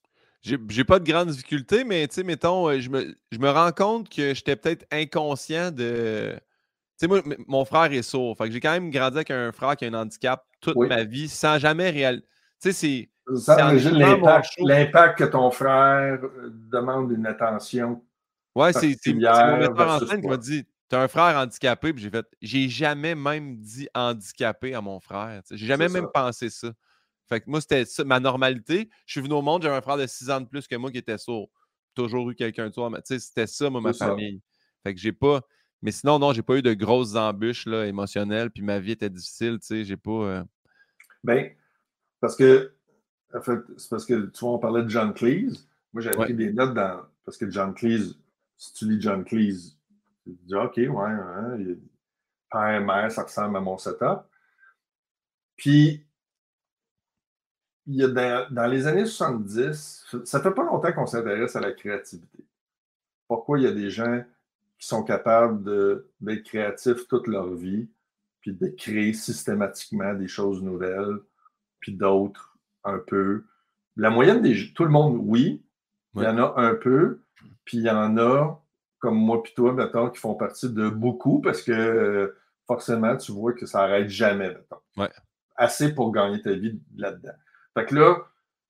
J'ai 0.42 0.84
pas 0.84 0.98
de 0.98 1.04
grandes 1.04 1.28
difficultés, 1.28 1.84
mais 1.84 2.08
tu 2.08 2.14
sais, 2.14 2.22
mettons, 2.22 2.68
euh, 2.68 2.80
je 2.80 2.88
me, 2.88 3.14
je 3.30 3.38
me, 3.38 3.50
rends 3.50 3.72
compte 3.72 4.08
que 4.08 4.32
j'étais 4.34 4.56
peut-être 4.56 4.86
inconscient 4.90 5.70
de. 5.70 6.32
Tu 6.32 6.40
sais, 6.96 7.06
moi, 7.08 7.20
mon 7.46 7.66
frère 7.66 7.92
est 7.92 8.02
sourd. 8.02 8.38
Fait 8.38 8.46
que 8.46 8.52
j'ai 8.52 8.60
quand 8.60 8.72
même 8.72 8.90
grandi 8.90 9.18
avec 9.18 9.30
un 9.30 9.52
frère 9.52 9.76
qui 9.76 9.84
a 9.84 9.88
un 9.88 9.94
handicap 9.94 10.46
toute 10.60 10.76
ma 10.76 11.04
vie 11.04 11.28
sans 11.28 11.58
jamais 11.58 11.90
réaliser. 11.90 12.24
Tu 12.62 12.72
sais, 12.72 12.72
c'est 12.72 13.10
l'impact 14.58 15.18
que 15.18 15.24
ton 15.24 15.50
frère 15.50 16.20
euh, 16.22 16.50
demande 16.72 17.12
une 17.12 17.26
attention. 17.26 18.02
Ouais, 18.54 18.72
c'est 18.72 18.96
mon 19.06 19.58
metteur 19.58 19.90
en 19.90 20.06
scène 20.06 20.22
qui 20.22 20.26
m'a 20.26 20.36
dit 20.38 20.64
Tu 20.90 20.96
as 20.96 21.02
un 21.02 21.08
frère 21.08 21.36
handicapé, 21.36 21.92
puis 21.92 22.02
j'ai 22.02 22.10
fait 22.10 22.26
J'ai 22.42 22.68
jamais 22.68 23.14
même 23.14 23.56
dit 23.56 23.88
handicapé 23.94 24.74
à 24.74 24.80
mon 24.80 24.98
frère. 25.00 25.42
J'ai 25.50 25.66
jamais 25.66 25.88
même 25.88 26.08
pensé 26.12 26.50
ça. 26.50 26.72
Fait 27.28 27.40
que 27.40 27.48
moi, 27.48 27.60
c'était 27.60 27.84
ça, 27.84 28.02
ma 28.04 28.18
normalité. 28.18 28.90
Je 29.06 29.12
suis 29.12 29.20
venu 29.20 29.34
au 29.34 29.42
monde, 29.42 29.62
j'avais 29.62 29.76
un 29.76 29.82
frère 29.82 29.96
de 29.96 30.06
6 30.06 30.30
ans 30.30 30.40
de 30.40 30.46
plus 30.46 30.66
que 30.66 30.74
moi 30.74 30.90
qui 30.90 30.98
était 30.98 31.16
sourd. 31.16 31.48
Toujours 31.94 32.28
eu 32.30 32.34
quelqu'un 32.34 32.68
de 32.68 32.74
sourd. 32.74 32.92
C'était 33.04 33.46
ça, 33.46 33.70
moi, 33.70 33.80
ma 33.80 33.92
famille. 33.92 34.42
Fait 34.82 34.92
que 34.92 35.00
j'ai 35.00 35.12
pas. 35.12 35.40
Mais 35.80 35.92
sinon, 35.92 36.18
non, 36.18 36.32
j'ai 36.32 36.42
pas 36.42 36.56
eu 36.56 36.62
de 36.62 36.74
grosses 36.74 37.14
embûches 37.14 37.66
là, 37.66 37.86
émotionnelles, 37.86 38.50
puis 38.50 38.62
ma 38.62 38.80
vie 38.80 38.92
était 38.92 39.08
difficile, 39.08 39.58
tu 39.60 39.66
sais, 39.66 39.84
j'ai 39.84 39.96
pas. 39.96 40.10
Euh 40.10 40.44
ben, 41.22 41.50
parce 42.20 42.36
que 42.36 42.74
en 43.32 43.42
fait, 43.42 43.60
c'est 43.76 43.90
parce 43.90 44.04
que, 44.04 44.26
tu 44.26 44.40
vois, 44.40 44.54
on 44.54 44.58
parlait 44.58 44.82
de 44.82 44.88
John 44.88 45.14
Cleese. 45.14 45.68
Moi, 45.92 46.02
j'avais 46.02 46.16
pris 46.16 46.34
des 46.34 46.52
notes 46.52 46.74
dans. 46.74 47.02
Parce 47.24 47.36
que 47.36 47.48
John 47.48 47.74
Cleese, 47.74 48.18
si 48.56 48.74
tu 48.74 48.90
lis 48.90 49.00
John 49.00 49.24
Cleese, 49.24 49.78
tu 50.36 50.44
dis, 50.44 50.54
OK, 50.54 50.76
ouais, 50.76 51.10
hein, 51.10 51.58
père 52.50 52.74
et 52.74 52.80
mère, 52.80 53.10
ça 53.10 53.22
ressemble 53.22 53.56
à 53.56 53.60
mon 53.60 53.78
setup. 53.78 54.22
Puis, 55.56 56.04
il 57.86 57.96
y 57.96 58.04
a 58.04 58.08
dans, 58.50 58.66
les 58.70 58.86
années 58.86 59.06
70, 59.06 60.06
ça 60.24 60.40
fait 60.40 60.50
pas 60.52 60.64
longtemps 60.64 60.92
qu'on 60.92 61.06
s'intéresse 61.06 61.56
à 61.56 61.60
la 61.60 61.72
créativité. 61.72 62.44
Pourquoi 63.26 63.58
il 63.58 63.64
y 63.64 63.68
a 63.68 63.72
des 63.72 63.90
gens 63.90 64.22
qui 64.78 64.86
sont 64.86 65.02
capables 65.02 65.62
d'être 66.20 66.42
créatifs 66.44 67.06
toute 67.08 67.26
leur 67.26 67.52
vie, 67.54 67.88
puis 68.40 68.52
de 68.52 68.68
créer 68.68 69.12
systématiquement 69.12 70.14
des 70.14 70.28
choses 70.28 70.62
nouvelles, 70.62 71.18
puis 71.80 71.92
d'autres 71.92 72.56
un 72.84 72.98
peu? 72.98 73.44
La 73.96 74.10
moyenne 74.10 74.40
des 74.40 74.72
tout 74.72 74.84
le 74.84 74.90
monde, 74.90 75.18
oui. 75.22 75.62
Il 76.14 76.22
y 76.22 76.26
en 76.26 76.38
a 76.38 76.54
un 76.56 76.74
peu. 76.74 77.22
Puis 77.64 77.78
il 77.78 77.84
y 77.84 77.90
en 77.90 78.16
a, 78.16 78.62
comme 79.00 79.16
moi 79.16 79.42
puis 79.42 79.52
toi, 79.54 79.72
mettons, 79.72 80.10
qui 80.10 80.20
font 80.20 80.34
partie 80.34 80.70
de 80.70 80.88
beaucoup 80.88 81.40
parce 81.40 81.62
que 81.62 81.72
euh, 81.72 82.38
forcément, 82.66 83.16
tu 83.16 83.32
vois 83.32 83.54
que 83.54 83.66
ça 83.66 83.78
n'arrête 83.78 84.08
jamais, 84.08 84.50
mettons. 84.50 85.08
Assez 85.56 85.94
pour 85.94 86.12
gagner 86.12 86.40
ta 86.40 86.52
vie 86.52 86.80
là-dedans. 86.96 87.32
Fait 87.74 87.86
que 87.86 87.94
là, 87.94 88.16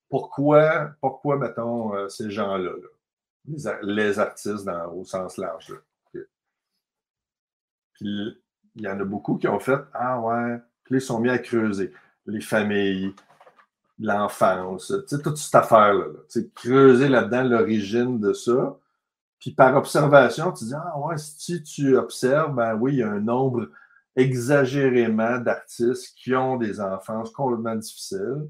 pourquoi, 0.08 0.92
pourquoi 1.00 1.36
mettons, 1.36 1.94
euh, 1.94 2.08
ces 2.08 2.30
gens-là, 2.30 2.72
les, 3.82 4.18
artistes 4.18 4.68
au 4.92 5.04
sens 5.04 5.36
large? 5.36 5.74
Puis 7.92 8.42
il 8.76 8.82
y 8.82 8.88
en 8.88 8.98
a 8.98 9.04
beaucoup 9.04 9.36
qui 9.36 9.48
ont 9.48 9.60
fait 9.60 9.80
Ah 9.92 10.20
ouais, 10.20 10.58
puis 10.84 10.96
ils 10.96 11.00
sont 11.00 11.20
mis 11.20 11.28
à 11.30 11.38
creuser. 11.38 11.92
Les 12.26 12.40
familles, 12.40 13.14
l'enfance, 13.98 14.86
tu 15.08 15.16
sais, 15.16 15.22
toute 15.22 15.36
cette 15.36 15.54
affaire-là. 15.54 16.06
creuser 16.54 17.08
là-dedans 17.08 17.42
l'origine 17.42 18.20
de 18.20 18.32
ça. 18.32 18.78
Puis 19.40 19.52
par 19.52 19.74
observation, 19.76 20.52
tu 20.52 20.64
dis, 20.64 20.74
ah 20.74 20.98
ouais, 20.98 21.16
si 21.16 21.62
tu 21.62 21.96
observes, 21.96 22.54
ben 22.54 22.74
oui, 22.74 22.92
il 22.92 22.98
y 22.98 23.02
a 23.02 23.10
un 23.10 23.20
nombre 23.20 23.70
exagérément 24.14 25.38
d'artistes 25.38 26.14
qui 26.16 26.34
ont 26.34 26.56
des 26.56 26.80
enfances 26.80 27.30
complètement 27.30 27.76
difficiles, 27.76 28.48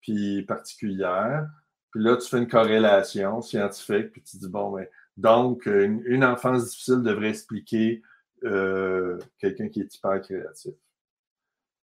puis 0.00 0.42
particulières. 0.42 1.46
Puis 1.90 2.02
là, 2.02 2.16
tu 2.16 2.28
fais 2.28 2.38
une 2.38 2.48
corrélation 2.48 3.42
scientifique, 3.42 4.12
puis 4.12 4.22
tu 4.22 4.38
dis, 4.38 4.48
bon, 4.48 4.70
ben, 4.70 4.86
donc, 5.18 5.66
une, 5.66 6.24
enfance 6.24 6.70
difficile 6.70 7.02
devrait 7.02 7.28
expliquer 7.28 8.02
euh, 8.44 9.18
quelqu'un 9.38 9.68
qui 9.68 9.80
est 9.82 9.94
hyper 9.94 10.20
créatif. 10.22 10.72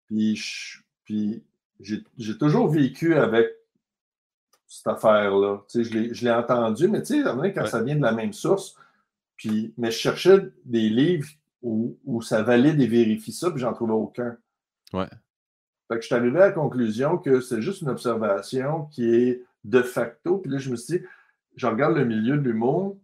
Puis, 0.06 0.40
puis 1.04 1.44
j'ai 1.78 2.38
toujours 2.38 2.68
vécu 2.68 3.14
avec 3.14 3.48
cette 4.68 4.86
affaire-là. 4.86 5.62
Je 5.74 6.24
l'ai 6.24 6.30
entendu, 6.30 6.88
mais 6.88 7.02
tu 7.02 7.22
sais, 7.22 7.52
quand 7.54 7.66
ça 7.66 7.82
vient 7.82 7.96
de 7.96 8.02
la 8.02 8.12
même 8.12 8.32
source, 8.32 8.76
puis, 9.36 9.72
mais 9.78 9.90
je 9.90 9.98
cherchais 9.98 10.52
des 10.64 10.88
livres 10.88 11.28
où, 11.62 11.96
où 12.04 12.20
ça 12.22 12.42
valide 12.42 12.80
et 12.80 12.86
vérifie 12.86 13.32
ça, 13.32 13.50
puis 13.50 13.60
j'en 13.60 13.72
trouvais 13.72 13.94
aucun. 13.94 14.36
Ouais. 14.92 15.08
Fait 15.88 15.94
que 15.94 16.02
je 16.02 16.06
suis 16.06 16.14
arrivé 16.14 16.36
à 16.38 16.46
la 16.46 16.52
conclusion 16.52 17.16
que 17.16 17.40
c'est 17.40 17.62
juste 17.62 17.80
une 17.82 17.88
observation 17.88 18.86
qui 18.86 19.08
est 19.08 19.42
de 19.64 19.80
facto. 19.80 20.38
Puis 20.38 20.52
là, 20.52 20.58
je 20.58 20.70
me 20.70 20.76
suis 20.76 20.98
dit, 20.98 21.04
je 21.56 21.66
regarde 21.66 21.96
le 21.96 22.04
milieu 22.04 22.36
de 22.36 22.42
l'humour, 22.42 22.98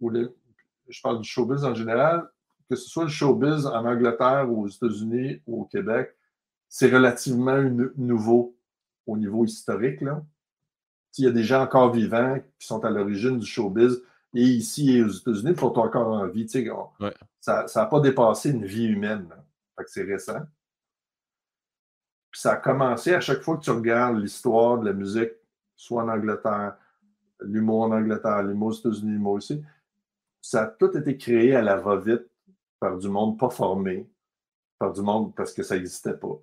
ou 0.00 0.08
le, 0.08 0.34
je 0.88 1.00
parle 1.02 1.20
du 1.20 1.28
showbiz 1.28 1.64
en 1.64 1.74
général, 1.74 2.28
que 2.70 2.76
ce 2.76 2.88
soit 2.88 3.04
le 3.04 3.10
showbiz 3.10 3.66
en 3.66 3.84
Angleterre 3.84 4.50
ou 4.50 4.62
aux 4.62 4.68
États-Unis 4.68 5.42
ou 5.46 5.62
au 5.62 5.64
Québec, 5.64 6.16
c'est 6.68 6.90
relativement 6.90 7.60
nouveau 7.96 8.56
au 9.06 9.18
niveau 9.18 9.44
historique. 9.44 10.00
Là. 10.00 10.24
Il 11.18 11.24
y 11.24 11.28
a 11.28 11.30
des 11.30 11.44
gens 11.44 11.62
encore 11.62 11.92
vivants 11.92 12.38
qui 12.58 12.66
sont 12.66 12.84
à 12.84 12.90
l'origine 12.90 13.38
du 13.38 13.46
showbiz 13.46 14.02
et 14.34 14.42
ici 14.42 14.96
et 14.96 15.02
aux 15.02 15.08
États-Unis 15.08 15.56
sont 15.56 15.78
encore 15.78 16.08
en 16.08 16.26
vie. 16.26 16.48
Ça 17.40 17.66
n'a 17.74 17.86
pas 17.86 18.00
dépassé 18.00 18.50
une 18.50 18.64
vie 18.64 18.86
humaine. 18.86 19.28
c'est 19.86 20.04
récent. 20.04 20.40
Puis 22.30 22.40
ça 22.40 22.52
a 22.52 22.56
commencé 22.56 23.12
à 23.12 23.20
chaque 23.20 23.42
fois 23.42 23.58
que 23.58 23.64
tu 23.64 23.70
regardes 23.70 24.18
l'histoire 24.18 24.78
de 24.78 24.86
la 24.86 24.94
musique, 24.94 25.32
soit 25.76 26.02
en 26.02 26.08
Angleterre, 26.08 26.76
l'humour 27.40 27.82
en 27.82 27.92
Angleterre, 27.92 28.42
l'humour 28.42 28.68
aux 28.68 28.72
États-Unis, 28.72 29.12
l'humour 29.12 29.34
aussi, 29.34 29.62
ça 30.40 30.62
a 30.62 30.66
tout 30.66 30.96
été 30.96 31.16
créé 31.16 31.54
à 31.54 31.62
la 31.62 31.76
va-vite 31.76 32.26
par 32.80 32.98
du 32.98 33.08
monde 33.08 33.38
pas 33.38 33.50
formé, 33.50 34.10
par 34.78 34.92
du 34.92 35.02
monde 35.02 35.34
parce 35.34 35.52
que 35.52 35.62
ça 35.62 35.76
n'existait 35.76 36.16
pas. 36.16 36.40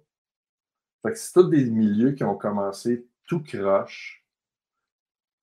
Fait 1.02 1.12
que 1.12 1.18
c'est 1.18 1.34
tous 1.34 1.50
des 1.50 1.70
milieux 1.70 2.12
qui 2.12 2.24
ont 2.24 2.38
commencé 2.38 3.08
tout 3.26 3.42
croche. 3.42 4.19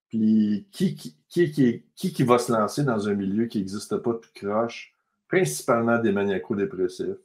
Puis 0.09 0.67
qui 0.71 0.95
qui, 0.95 1.17
qui, 1.29 1.83
qui, 1.95 2.13
qui, 2.13 2.23
va 2.23 2.39
se 2.39 2.53
lancer 2.53 2.85
dans 2.85 3.09
un 3.09 3.15
milieu 3.15 3.47
qui 3.47 3.59
n'existe 3.59 3.97
pas 3.97 4.15
tout 4.15 4.31
croche? 4.35 4.95
Principalement 5.29 5.99
des 5.99 6.13
maniaco-dépressifs, 6.13 7.19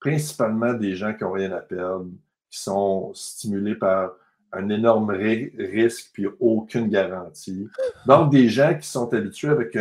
principalement 0.00 0.74
des 0.74 0.96
gens 0.96 1.14
qui 1.14 1.22
n'ont 1.22 1.32
rien 1.32 1.52
à 1.52 1.60
perdre, 1.60 2.10
qui 2.50 2.60
sont 2.60 3.12
stimulés 3.14 3.76
par 3.76 4.14
un 4.52 4.68
énorme 4.68 5.10
risque 5.10 6.10
puis 6.12 6.26
aucune 6.40 6.88
garantie. 6.88 7.68
Donc, 8.06 8.30
des 8.30 8.48
gens 8.48 8.76
qui 8.76 8.86
sont 8.86 9.12
habitués 9.12 9.48
avec 9.48 9.76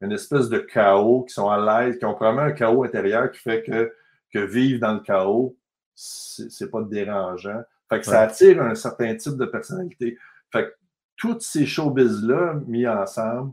une 0.00 0.12
espèce 0.12 0.48
de 0.48 0.58
chaos, 0.58 1.22
qui 1.22 1.34
sont 1.34 1.48
à 1.48 1.58
l'aise, 1.84 1.98
qui 1.98 2.04
ont 2.04 2.14
vraiment 2.14 2.42
un 2.42 2.52
chaos 2.52 2.84
intérieur 2.84 3.30
qui 3.30 3.38
fait 3.38 3.62
que, 3.62 3.92
que 4.32 4.38
vivre 4.40 4.80
dans 4.80 4.94
le 4.94 5.00
chaos, 5.00 5.56
c'est 5.94 6.70
pas 6.70 6.82
dérangeant. 6.82 7.62
Fait 7.88 8.00
que 8.00 8.06
ça 8.06 8.22
attire 8.22 8.60
un 8.62 8.74
certain 8.74 9.14
type 9.14 9.36
de 9.36 9.46
personnalité. 9.46 10.18
Fait 10.52 10.64
que 10.64 10.74
toutes 11.16 11.42
ces 11.42 11.66
showbiz-là 11.66 12.60
mis 12.66 12.86
ensemble, 12.86 13.52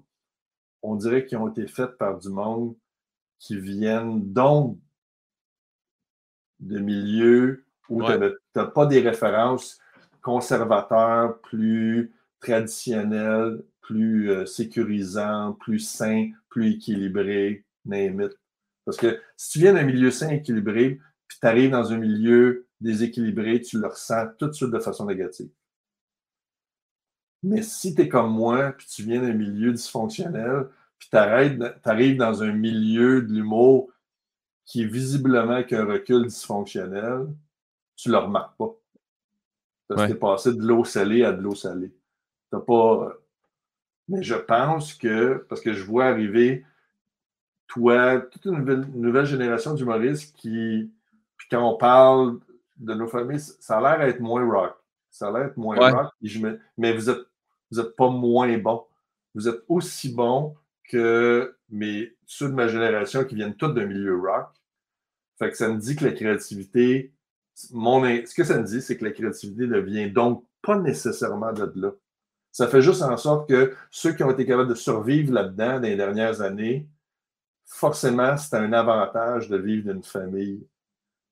on 0.81 0.95
dirait 0.95 1.25
qu'ils 1.25 1.37
ont 1.37 1.47
été 1.47 1.67
faites 1.67 1.97
par 1.97 2.19
du 2.19 2.29
monde 2.29 2.75
qui 3.39 3.59
viennent 3.59 4.21
donc 4.33 4.77
de 6.59 6.79
milieux 6.79 7.65
où 7.89 8.03
tu 8.03 8.11
n'as 8.55 8.65
pas 8.65 8.85
des 8.85 9.01
références 9.01 9.79
conservateurs, 10.21 11.39
plus 11.41 12.13
traditionnels, 12.39 13.61
plus 13.81 14.31
euh, 14.31 14.45
sécurisants, 14.45 15.53
plus 15.59 15.79
sains, 15.79 16.31
plus 16.49 16.75
équilibrés, 16.75 17.65
name 17.85 18.29
Parce 18.85 18.97
que 18.97 19.19
si 19.35 19.51
tu 19.51 19.59
viens 19.59 19.73
d'un 19.73 19.83
milieu 19.83 20.11
sain, 20.11 20.29
équilibré, 20.29 20.99
puis 21.27 21.37
tu 21.39 21.47
arrives 21.47 21.71
dans 21.71 21.91
un 21.91 21.97
milieu 21.97 22.67
déséquilibré, 22.79 23.61
tu 23.61 23.79
le 23.79 23.87
ressens 23.87 24.27
tout 24.39 24.47
de 24.47 24.53
suite 24.53 24.71
de 24.71 24.79
façon 24.79 25.05
négative. 25.05 25.49
Mais 27.43 27.61
si 27.61 27.93
tu 27.93 28.03
es 28.03 28.07
comme 28.07 28.31
moi, 28.31 28.71
puis 28.71 28.87
tu 28.87 29.03
viens 29.03 29.21
d'un 29.21 29.33
milieu 29.33 29.73
dysfonctionnel, 29.73 30.67
puis 30.97 31.09
tu 31.09 31.17
arrives 31.17 32.17
dans 32.17 32.41
un 32.41 32.53
milieu 32.53 33.21
de 33.21 33.33
l'humour 33.33 33.89
qui 34.65 34.83
est 34.83 34.87
visiblement 34.87 35.61
qu'un 35.63 35.85
recul 35.85 36.25
dysfonctionnel, 36.25 37.27
tu 37.97 38.09
ne 38.09 38.13
le 38.13 38.19
remarques 38.19 38.55
pas. 38.57 38.73
Parce 39.87 40.03
que 40.03 40.07
tu 40.07 40.13
es 40.13 40.19
passé 40.19 40.53
de 40.53 40.61
l'eau 40.61 40.85
salée 40.85 41.25
à 41.25 41.33
de 41.33 41.41
l'eau 41.41 41.55
salée. 41.55 41.93
T'as 42.49 42.59
pas. 42.59 43.13
Mais 44.07 44.23
je 44.23 44.35
pense 44.35 44.93
que, 44.93 45.45
parce 45.49 45.61
que 45.61 45.73
je 45.73 45.83
vois 45.83 46.05
arriver, 46.05 46.65
toi, 47.67 48.19
toute 48.19 48.45
une 48.45 48.85
nouvelle, 48.95 49.25
génération 49.25 49.73
d'humoristes 49.73 50.35
qui, 50.37 50.91
puis 51.35 51.47
quand 51.51 51.67
on 51.67 51.77
parle 51.77 52.39
de 52.77 52.93
nos 52.93 53.07
familles, 53.07 53.39
ça 53.39 53.77
a 53.77 53.81
l'air 53.81 54.05
d'être 54.05 54.19
moins 54.21 54.49
rock. 54.49 54.75
Ça 55.09 55.27
a 55.27 55.31
l'air 55.31 55.45
d'être 55.45 55.57
moins 55.57 55.77
rock. 55.77 56.11
mais 56.77 56.93
vous 56.93 57.09
êtes 57.09 57.25
vous 57.73 57.81
n'êtes 57.81 57.95
pas 57.95 58.09
moins 58.09 58.57
bon. 58.57 58.83
Vous 59.33 59.47
êtes 59.47 59.63
aussi 59.67 60.13
bon 60.13 60.55
que 60.89 61.55
mes, 61.69 62.15
ceux 62.25 62.49
de 62.49 62.53
ma 62.53 62.67
génération 62.67 63.25
qui 63.25 63.35
viennent 63.35 63.55
tous 63.55 63.69
d'un 63.69 63.85
milieu 63.85 64.19
rock. 64.19 64.49
Fait 65.39 65.49
que 65.49 65.57
ça 65.57 65.69
me 65.69 65.79
dit 65.79 65.95
que 65.95 66.05
la 66.05 66.11
créativité, 66.11 67.13
mon, 67.71 68.03
ce 68.03 68.33
que 68.33 68.43
ça 68.43 68.59
me 68.59 68.63
dit, 68.63 68.81
c'est 68.81 68.97
que 68.97 69.05
la 69.05 69.11
créativité 69.11 69.65
ne 69.65 69.79
vient 69.79 70.07
donc 70.07 70.45
pas 70.61 70.77
nécessairement 70.77 71.51
de 71.51 71.71
là. 71.75 71.91
Ça 72.51 72.67
fait 72.67 72.83
juste 72.83 73.01
en 73.01 73.17
sorte 73.17 73.49
que 73.49 73.73
ceux 73.89 74.13
qui 74.13 74.23
ont 74.23 74.29
été 74.29 74.45
capables 74.45 74.69
de 74.69 74.75
survivre 74.75 75.33
là-dedans 75.33 75.79
dans 75.79 75.87
les 75.87 75.95
dernières 75.95 76.41
années, 76.41 76.87
forcément, 77.65 78.37
c'est 78.37 78.55
un 78.55 78.71
avantage 78.73 79.49
de 79.49 79.57
vivre 79.57 79.91
d'une 79.91 80.03
famille 80.03 80.67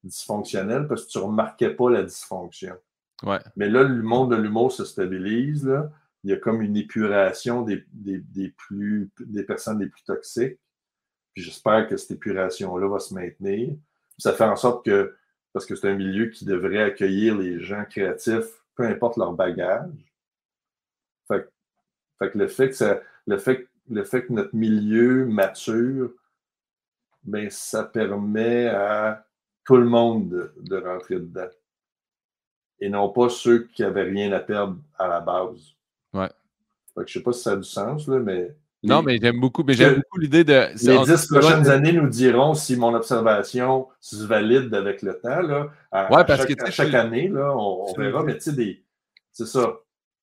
dysfonctionnelle 0.04 0.88
parce 0.88 1.06
que 1.06 1.12
tu 1.12 1.20
ne 1.20 1.24
remarquais 1.26 1.70
pas 1.70 1.92
la 1.92 2.02
dysfonction. 2.02 2.76
Ouais. 3.22 3.38
Mais 3.56 3.70
là, 3.70 3.84
le 3.84 4.02
monde 4.02 4.32
de 4.32 4.36
l'humour 4.38 4.72
se 4.72 4.84
stabilise. 4.84 5.68
Là 5.68 5.92
il 6.24 6.30
y 6.30 6.34
a 6.34 6.38
comme 6.38 6.62
une 6.62 6.78
épuration 6.78 7.64
des, 7.64 7.84
plus, 8.58 9.10
des 9.20 9.44
personnes 9.44 9.80
les 9.80 9.88
plus 9.88 10.04
toxiques. 10.04 10.60
Puis 11.34 11.44
j'espère 11.44 11.88
que 11.88 11.98
cette 11.98 12.12
épuration-là 12.12 12.88
va 12.88 13.00
se 13.00 13.14
maintenir. 13.14 13.76
ça 14.18 14.34
fait 14.34 14.44
en 14.44 14.56
sorte 14.56 14.86
que, 14.86 15.16
parce 15.54 15.66
que 15.66 15.76
c'est 15.76 15.90
un 15.90 15.96
milieu 15.96 16.28
qui 16.28 16.46
devrait 16.46 16.84
accueillir 16.84 17.38
les 17.38 17.60
gens 17.60 17.86
créatifs, 17.86 18.64
peu 18.76 18.84
importe 18.84 19.18
leur 19.18 19.34
bagage. 19.34 19.90
Fait, 21.28 21.48
que 22.32 22.38
le 22.38 22.48
fait 22.48 22.70
que, 22.70 23.02
le 23.26 23.38
fait, 23.38 23.68
fait 24.06 24.26
que 24.26 24.34
notre 24.34 24.56
milieu 24.56 25.26
mature, 25.26 26.14
ben, 27.24 27.50
ça 27.50 27.84
permet 27.84 28.68
à 28.68 29.26
tout 29.64 29.78
le 29.78 29.86
monde 29.86 30.30
de, 30.30 30.54
de 30.58 30.76
rentrer 30.76 31.16
dedans. 31.16 31.50
Et 32.80 32.90
non 32.90 33.10
pas 33.10 33.30
ceux 33.30 33.64
qui 33.68 33.82
n'avaient 33.82 34.04
rien 34.04 34.32
à 34.34 34.40
perdre 34.40 34.78
à 34.98 35.08
la 35.08 35.20
base. 35.20 35.76
Ouais. 37.02 37.06
Fait 37.06 37.06
que 37.06 37.10
je 37.10 37.14
sais 37.14 37.24
pas 37.24 37.34
si 37.34 37.42
ça 37.42 37.52
a 37.52 37.56
du 37.56 37.64
sens, 37.64 38.08
là, 38.08 38.20
mais. 38.20 38.56
Non, 38.84 39.04
mais 39.04 39.20
j'aime 39.22 39.40
beaucoup, 39.40 39.64
mais 39.64 39.74
j'aime 39.74 39.96
beaucoup 39.96 40.20
l'idée 40.20 40.44
de. 40.44 40.70
Les 40.86 41.06
dix 41.06 41.28
prochaines 41.28 41.70
années 41.70 41.94
nous 41.94 42.10
diront 42.10 42.54
si 42.54 42.76
mon 42.76 42.94
observation 42.94 43.88
se 44.00 44.24
valide 44.24 44.74
avec 44.74 45.02
le 45.02 45.20
temps. 45.20 45.42
Là, 45.42 45.70
à, 45.92 46.12
ouais, 46.12 46.24
parce 46.26 46.48
chaque, 46.48 46.56
que, 46.56 46.72
chaque 46.72 46.94
année, 46.94 47.28
là, 47.28 47.56
on, 47.56 47.94
verra, 47.94 48.24
mais 48.24 48.36
tu 48.36 48.42
sais, 48.42 48.54
des... 48.54 48.84
c'est 49.32 49.46
ça. 49.46 49.74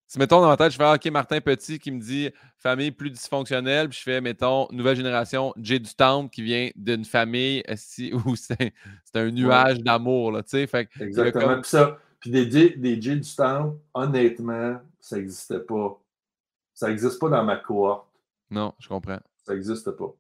Si, 0.09 0.19
mettons, 0.19 0.41
dans 0.41 0.49
ma 0.49 0.57
tête, 0.57 0.73
je 0.73 0.79
fais 0.79 0.91
OK, 0.91 1.05
Martin 1.13 1.41
Petit 1.41 1.79
qui 1.79 1.91
me 1.91 2.01
dit 2.01 2.31
famille 2.57 2.91
plus 2.91 3.11
dysfonctionnelle, 3.11 3.91
puis 3.91 3.99
je 3.99 4.03
fais, 4.03 4.21
mettons, 4.23 4.67
nouvelle 4.73 4.97
génération, 4.97 5.53
Jay 5.61 5.79
du 5.79 5.95
Temple 5.95 6.31
qui 6.31 6.43
vient 6.43 6.71
d'une 6.77 7.05
famille 7.05 7.63
où 8.27 8.35
c'est 8.35 8.73
un 9.15 9.31
nuage 9.31 9.81
d'amour, 9.81 10.33
là, 10.33 10.43
tu 10.43 10.51
sais. 10.51 10.67
Fait, 10.67 10.89
Exactement. 10.99 11.61
Puis 11.61 11.69
ça, 11.69 11.99
puis 12.21 12.31
des, 12.31 12.47
des 12.47 13.01
Jay 13.01 13.17
du 13.17 13.37
Temple, 13.37 13.77
honnêtement, 13.95 14.79
ça 14.99 15.17
n'existait 15.17 15.61
pas. 15.61 16.01
Ça 16.79 16.87
n'existe 16.87 17.19
pas 17.19 17.29
dans 17.29 17.43
ma 17.43 17.57
cohorte. 17.57 18.07
Non, 18.53 18.73
je 18.79 18.87
comprends. 18.87 19.19
Ça 19.45 19.53
n'existe 19.53 19.91
pas. 19.91 20.15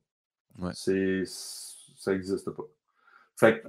Ouais. 0.59 0.73
C'est, 0.75 1.23
ça 1.25 2.11
n'existe 2.11 2.51
pas. 2.51 2.65
Fait 3.37 3.63
que 3.63 3.69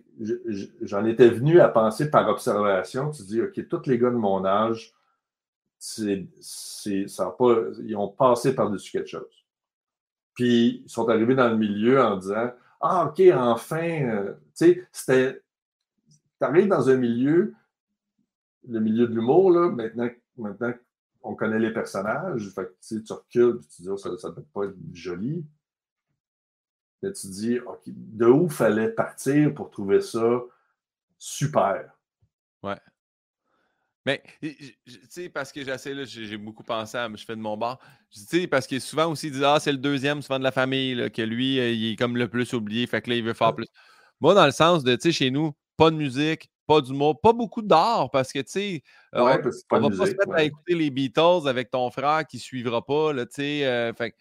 j'en 0.81 1.05
étais 1.05 1.29
venu 1.29 1.59
à 1.59 1.69
penser 1.69 2.09
par 2.09 2.27
observation. 2.27 3.11
Tu 3.11 3.21
dis, 3.21 3.43
OK, 3.43 3.67
tous 3.67 3.85
les 3.85 3.99
gars 3.99 4.09
de 4.09 4.15
mon 4.15 4.43
âge, 4.43 4.91
c'est, 5.77 6.27
ça 7.05 7.29
pas, 7.29 7.57
ils 7.83 7.95
ont 7.95 8.07
passé 8.07 8.55
par-dessus 8.55 8.91
quelque 8.91 9.11
chose. 9.11 9.45
Puis 10.33 10.81
ils 10.83 10.89
sont 10.89 11.07
arrivés 11.09 11.35
dans 11.35 11.49
le 11.49 11.57
milieu 11.57 12.01
en 12.01 12.17
disant, 12.17 12.51
ah, 12.81 13.05
OK, 13.05 13.21
enfin, 13.35 14.01
euh, 14.09 14.33
tu 14.33 14.39
sais, 14.53 14.87
c'était. 14.91 15.43
Tu 16.39 16.43
arrives 16.43 16.69
dans 16.69 16.89
un 16.89 16.95
milieu, 16.95 17.53
le 18.67 18.79
milieu 18.79 19.05
de 19.05 19.13
l'humour, 19.13 19.51
là, 19.51 19.69
maintenant, 19.69 20.09
maintenant 20.37 20.73
on 21.21 21.35
connaît 21.35 21.59
les 21.59 21.73
personnages. 21.73 22.49
Fait 22.49 22.65
que, 22.65 22.99
tu 22.99 23.13
recules 23.13 23.59
et 23.61 23.67
tu 23.67 23.81
dis, 23.83 23.89
oh, 23.89 23.97
ça 23.97 24.09
ne 24.09 24.33
peut 24.33 24.45
pas 24.53 24.65
être 24.65 24.75
joli. 24.93 25.45
Mais 27.01 27.13
tu 27.13 27.27
dis, 27.27 27.59
OK, 27.59 27.81
de 27.85 28.25
où 28.25 28.49
fallait 28.49 28.89
partir 28.89 29.53
pour 29.53 29.69
trouver 29.69 30.01
ça 30.01 30.41
super? 31.17 31.93
Ouais. 32.63 32.79
Mais, 34.05 34.23
tu 34.41 34.55
sais, 35.09 35.29
parce 35.29 35.51
que 35.51 35.63
j'essaie, 35.63 35.93
là, 35.93 36.03
j'ai 36.05 36.37
beaucoup 36.37 36.63
pensé 36.63 36.97
à, 36.97 37.09
je 37.13 37.23
fais 37.25 37.35
de 37.35 37.41
mon 37.41 37.57
bar. 37.57 37.79
Tu 38.09 38.19
sais, 38.21 38.47
parce 38.47 38.65
que 38.65 38.79
souvent 38.79 39.11
aussi, 39.11 39.27
ils 39.27 39.33
disent, 39.33 39.43
ah, 39.43 39.59
c'est 39.59 39.71
le 39.71 39.77
deuxième, 39.77 40.21
souvent 40.21 40.39
de 40.39 40.43
la 40.43 40.51
famille, 40.51 41.11
que 41.11 41.21
lui, 41.21 41.59
euh, 41.59 41.71
il 41.71 41.93
est 41.93 41.95
comme 41.95 42.17
le 42.17 42.27
plus 42.27 42.53
oublié, 42.53 42.87
fait 42.87 43.01
que 43.01 43.09
là, 43.09 43.17
il 43.17 43.23
veut 43.23 43.33
faire 43.33 43.53
plus. 43.53 43.67
Moi, 44.19 44.33
dans 44.33 44.45
le 44.45 44.51
sens 44.51 44.83
de, 44.83 44.95
tu 44.95 45.03
sais, 45.03 45.11
chez 45.11 45.31
nous, 45.31 45.53
pas 45.77 45.91
de 45.91 45.95
musique, 45.95 46.49
pas 46.69 46.81
d'humour, 46.81 47.19
pas 47.19 47.33
beaucoup 47.33 47.63
d'art 47.63 48.11
parce 48.11 48.31
que, 48.31 48.37
tu 48.37 48.51
sais, 48.51 48.83
euh, 49.15 49.21
on, 49.21 49.25
va 49.25 49.39
pas 49.39 49.51
se 49.51 50.15
mettre 50.15 50.33
à 50.33 50.43
écouter 50.43 50.75
les 50.75 50.91
Beatles 50.91 51.47
avec 51.47 51.71
ton 51.71 51.89
frère 51.89 52.27
qui 52.27 52.37
suivra 52.37 52.85
pas, 52.85 53.11
tu 53.15 53.25
sais. 53.31 53.65
Euh, 53.65 53.91
fait, 53.93 54.13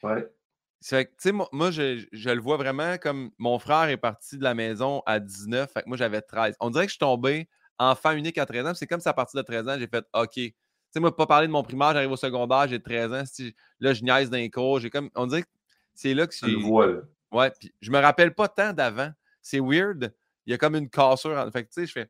tu 1.21 1.33
moi, 1.53 1.71
je, 1.71 2.07
le 2.11 2.41
vois 2.41 2.57
vraiment 2.57 2.97
comme 2.97 3.33
mon 3.37 3.59
frère 3.59 3.91
est 3.91 3.99
parti 3.99 4.39
de 4.39 4.45
la 4.45 4.55
maison 4.55 5.03
à 5.05 5.21
19, 5.21 5.71
fait 5.71 5.83
que 5.83 5.89
moi, 5.89 5.99
j'avais 5.99 6.23
13. 6.23 6.57
On 6.61 6.71
dirait 6.71 6.87
que 6.87 6.89
je 6.89 6.95
suis 6.95 7.01
tombé 7.01 7.51
enfant 7.79 8.13
unique 8.13 8.39
à 8.39 8.47
13 8.47 8.67
ans. 8.67 8.75
C'est 8.75 8.87
comme 8.87 9.01
si 9.01 9.11
à 9.11 9.13
partir 9.13 9.39
de 9.39 9.45
13 9.45 9.69
ans, 9.69 9.77
j'ai 9.79 9.87
fait 9.87 10.07
OK. 10.15 10.33
Tu 10.33 10.55
sais, 10.91 11.01
moi, 11.01 11.15
pas 11.15 11.27
parler 11.27 11.49
de 11.49 11.53
mon 11.53 11.63
primaire, 11.63 11.93
j'arrive 11.93 12.13
au 12.13 12.17
secondaire, 12.17 12.67
j'ai 12.67 12.81
13 12.81 13.13
ans. 13.13 13.45
Là, 13.81 13.93
je 13.93 14.03
niaise 14.03 14.31
d'un 14.31 14.49
cours. 14.49 14.81
J'ai 14.81 14.89
comme. 14.89 15.11
On 15.17 15.27
dirait 15.27 15.43
que 15.43 15.49
c'est 15.93 16.15
là 16.15 16.27
que 16.27 16.33
j'ai. 16.35 16.47
le 16.47 17.11
Ouais, 17.31 17.51
puis 17.61 17.75
je 17.83 17.91
me 17.91 17.99
rappelle 17.99 18.35
pas 18.35 18.49
tant 18.49 18.73
d'avant. 18.73 19.11
C'est 19.43 19.61
weird. 19.61 20.15
Il 20.47 20.53
y 20.53 20.55
a 20.55 20.57
comme 20.57 20.77
une 20.77 20.89
cassure. 20.89 21.47
Fait 21.53 21.65
tu 21.65 21.69
sais, 21.73 21.87
je 21.87 21.93
fais 21.93 22.09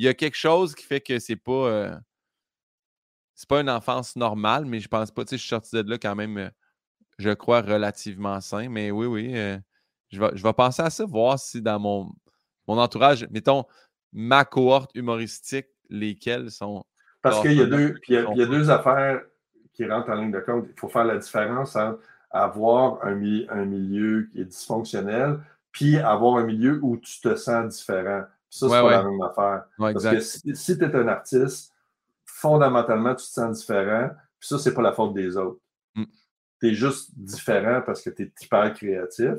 il 0.00 0.04
y 0.04 0.08
a 0.08 0.14
quelque 0.14 0.36
chose 0.36 0.74
qui 0.74 0.86
fait 0.86 1.02
que 1.02 1.18
c'est 1.18 1.36
pas. 1.36 1.52
Euh, 1.52 1.94
c'est 3.34 3.48
pas 3.48 3.60
une 3.60 3.68
enfance 3.68 4.16
normale, 4.16 4.64
mais 4.64 4.80
je 4.80 4.88
pense 4.88 5.10
pas. 5.10 5.24
Tu 5.24 5.30
sais, 5.30 5.36
je 5.36 5.42
suis 5.42 5.50
sorti 5.50 5.76
de 5.76 5.90
là 5.90 5.98
quand 5.98 6.14
même, 6.14 6.38
euh, 6.38 6.48
je 7.18 7.28
crois, 7.30 7.60
relativement 7.60 8.40
sain. 8.40 8.70
Mais 8.70 8.90
oui, 8.90 9.04
oui. 9.04 9.38
Euh, 9.38 9.58
je, 10.08 10.18
vais, 10.18 10.30
je 10.34 10.42
vais 10.42 10.52
penser 10.54 10.80
à 10.80 10.88
ça, 10.88 11.04
voir 11.04 11.38
si 11.38 11.60
dans 11.60 11.78
mon, 11.78 12.10
mon 12.66 12.78
entourage, 12.78 13.26
mettons, 13.30 13.64
ma 14.10 14.46
cohorte 14.46 14.90
humoristique, 14.94 15.66
lesquelles 15.90 16.50
sont. 16.50 16.82
Parce 17.20 17.42
qu'il 17.42 17.52
y, 17.52 17.60
a 17.60 17.66
deux, 17.66 17.94
il 18.08 18.14
y, 18.14 18.42
a, 18.42 18.46
deux 18.46 18.70
affaires 18.70 19.20
qui 19.74 19.84
rentrent 19.86 20.08
en 20.08 20.14
ligne 20.14 20.32
de 20.32 20.40
compte. 20.40 20.64
Il 20.66 20.80
faut 20.80 20.88
faire 20.88 21.04
la 21.04 21.18
différence 21.18 21.76
entre 21.76 22.00
avoir 22.30 23.04
un, 23.04 23.20
un 23.50 23.64
milieu 23.66 24.30
qui 24.32 24.40
est 24.40 24.46
dysfonctionnel, 24.46 25.40
puis 25.72 25.98
avoir 25.98 26.36
un 26.36 26.44
milieu 26.44 26.80
où 26.82 26.96
tu 26.96 27.20
te 27.20 27.36
sens 27.36 27.76
différent. 27.76 28.24
Ça, 28.50 28.68
c'est 28.68 28.80
pas 28.82 28.90
la 28.90 29.04
même 29.04 29.22
affaire. 29.22 29.64
Parce 29.78 30.04
que 30.04 30.20
si, 30.20 30.76
tu 30.76 30.84
es 30.84 30.96
un 30.96 31.08
artiste, 31.08 31.72
fondamentalement, 32.24 33.14
tu 33.14 33.24
te 33.24 33.30
sens 33.30 33.60
différent. 33.60 34.10
Puis 34.38 34.48
ça, 34.48 34.58
c'est 34.58 34.74
pas 34.74 34.82
la 34.82 34.92
faute 34.92 35.14
des 35.14 35.36
autres. 35.36 35.60
Mm. 35.94 36.04
Tu 36.60 36.68
es 36.68 36.74
juste 36.74 37.12
différent 37.16 37.80
parce 37.86 38.02
que 38.02 38.10
tu 38.10 38.24
es 38.24 38.32
hyper 38.42 38.74
créatif. 38.74 39.34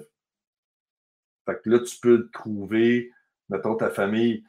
Fait 1.45 1.61
que 1.61 1.69
là, 1.69 1.79
tu 1.79 1.99
peux 1.99 2.29
trouver, 2.31 3.11
mettons, 3.49 3.75
ta 3.75 3.89
famille 3.89 4.45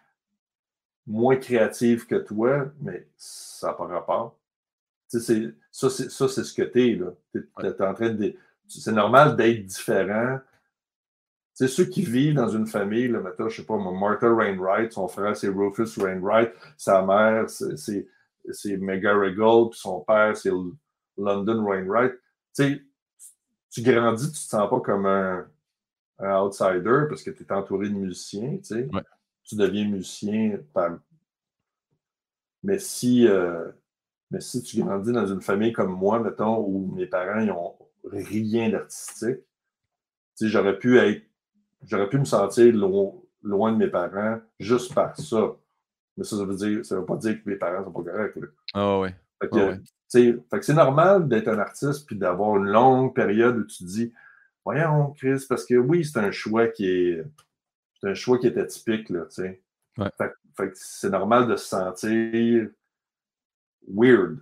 moins 1.06 1.36
créative 1.36 2.06
que 2.06 2.14
toi, 2.14 2.66
mais 2.80 3.08
ça 3.16 3.68
n'a 3.68 3.72
pas 3.72 3.86
rapport. 3.86 4.38
Tu 5.10 5.18
sais, 5.18 5.54
ça, 5.72 5.90
c'est 5.90 6.08
ce 6.08 6.54
que 6.54 6.62
tu 6.62 6.92
es. 6.92 6.94
Là. 6.94 7.12
en 7.88 7.94
train 7.94 8.10
de. 8.10 8.36
C'est 8.68 8.92
normal 8.92 9.36
d'être 9.36 9.66
différent 9.66 10.38
C'est 11.62 11.68
ceux 11.68 11.84
qui 11.84 12.02
vivent 12.02 12.34
dans 12.34 12.48
une 12.48 12.66
famille, 12.66 13.06
là, 13.06 13.20
mettons, 13.20 13.48
je 13.48 13.58
sais 13.58 13.64
pas, 13.64 13.76
Martha 13.76 14.34
Rainwright, 14.34 14.92
son 14.92 15.06
frère 15.06 15.36
c'est 15.36 15.46
Rufus 15.46 15.96
Rainwright, 15.96 16.50
sa 16.76 17.06
mère 17.06 17.48
c'est 17.48 18.08
McGarrigle, 18.78 19.70
puis 19.70 19.78
son 19.78 20.00
père 20.00 20.36
c'est 20.36 20.50
London 21.16 21.64
Rainwright. 21.64 22.14
Tu 22.56 22.64
sais, 22.64 22.82
tu 23.70 23.82
grandis, 23.82 24.32
tu 24.32 24.40
te 24.40 24.50
sens 24.50 24.68
pas 24.68 24.80
comme 24.80 25.06
un, 25.06 25.46
outsider 26.18 27.04
parce 27.08 27.22
que 27.22 27.30
tu 27.30 27.44
es 27.44 27.52
entouré 27.52 27.90
de 27.90 27.94
musiciens, 27.94 28.56
tu 28.56 28.64
sais. 28.64 28.88
Tu 29.44 29.54
deviens 29.54 29.88
musicien 29.88 30.58
par... 30.74 30.98
Mais 32.64 32.80
si, 32.80 33.28
euh, 33.28 33.70
mais 34.32 34.40
si 34.40 34.64
tu 34.64 34.82
grandis 34.82 35.12
dans 35.12 35.28
une 35.28 35.40
famille 35.40 35.72
comme 35.72 35.92
moi, 35.92 36.18
mettons, 36.18 36.58
où 36.58 36.92
mes 36.92 37.06
parents 37.06 37.40
n'ont 37.44 37.76
rien 38.02 38.68
d'artistique, 38.68 39.38
j'aurais 40.40 40.76
pu 40.76 40.98
être 40.98 41.22
j'aurais 41.84 42.08
pu 42.08 42.18
me 42.18 42.24
sentir 42.24 42.74
loin, 42.74 43.72
de 43.72 43.76
mes 43.76 43.88
parents 43.88 44.40
juste 44.58 44.94
par 44.94 45.16
ça. 45.16 45.56
Mais 46.16 46.24
ça, 46.24 46.36
ça 46.36 46.44
veut 46.44 46.56
dire, 46.56 46.84
ça 46.84 46.96
veut 46.96 47.06
pas 47.06 47.16
dire 47.16 47.42
que 47.42 47.48
mes 47.48 47.56
parents 47.56 47.84
sont 47.84 47.92
pas 47.92 48.10
corrects. 48.10 48.38
Ah 48.74 49.00
oui. 49.00 49.08
Fait 49.40 49.48
que, 49.48 50.60
c'est 50.60 50.74
normal 50.74 51.26
d'être 51.26 51.48
un 51.48 51.58
artiste 51.58 52.06
puis 52.06 52.16
d'avoir 52.16 52.56
une 52.58 52.66
longue 52.66 53.14
période 53.14 53.56
où 53.56 53.64
tu 53.64 53.78
te 53.78 53.84
dis 53.84 54.12
Voyons, 54.64 55.12
Chris, 55.12 55.44
parce 55.48 55.64
que 55.66 55.74
oui, 55.74 56.04
c'est 56.04 56.18
un 56.18 56.30
choix 56.30 56.68
qui 56.68 56.86
est. 56.86 57.24
C'est 58.00 58.10
un 58.10 58.14
choix 58.14 58.38
qui 58.38 58.46
était 58.46 58.66
typique, 58.66 59.08
là, 59.10 59.24
tu 59.26 59.42
sais. 59.42 59.62
Fait, 60.56 60.70
que 60.70 60.74
c'est 60.74 61.10
normal 61.10 61.48
de 61.48 61.56
se 61.56 61.66
sentir 61.66 62.68
weird. 63.88 64.38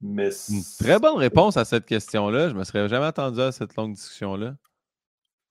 Mais 0.00 0.30
Une 0.50 0.62
très 0.78 0.98
bonne 0.98 1.16
réponse 1.16 1.56
à 1.56 1.64
cette 1.64 1.86
question-là. 1.86 2.48
Je 2.48 2.54
ne 2.54 2.58
me 2.58 2.64
serais 2.64 2.88
jamais 2.88 3.06
attendu 3.06 3.40
à 3.40 3.52
cette 3.52 3.74
longue 3.76 3.94
discussion-là. 3.94 4.56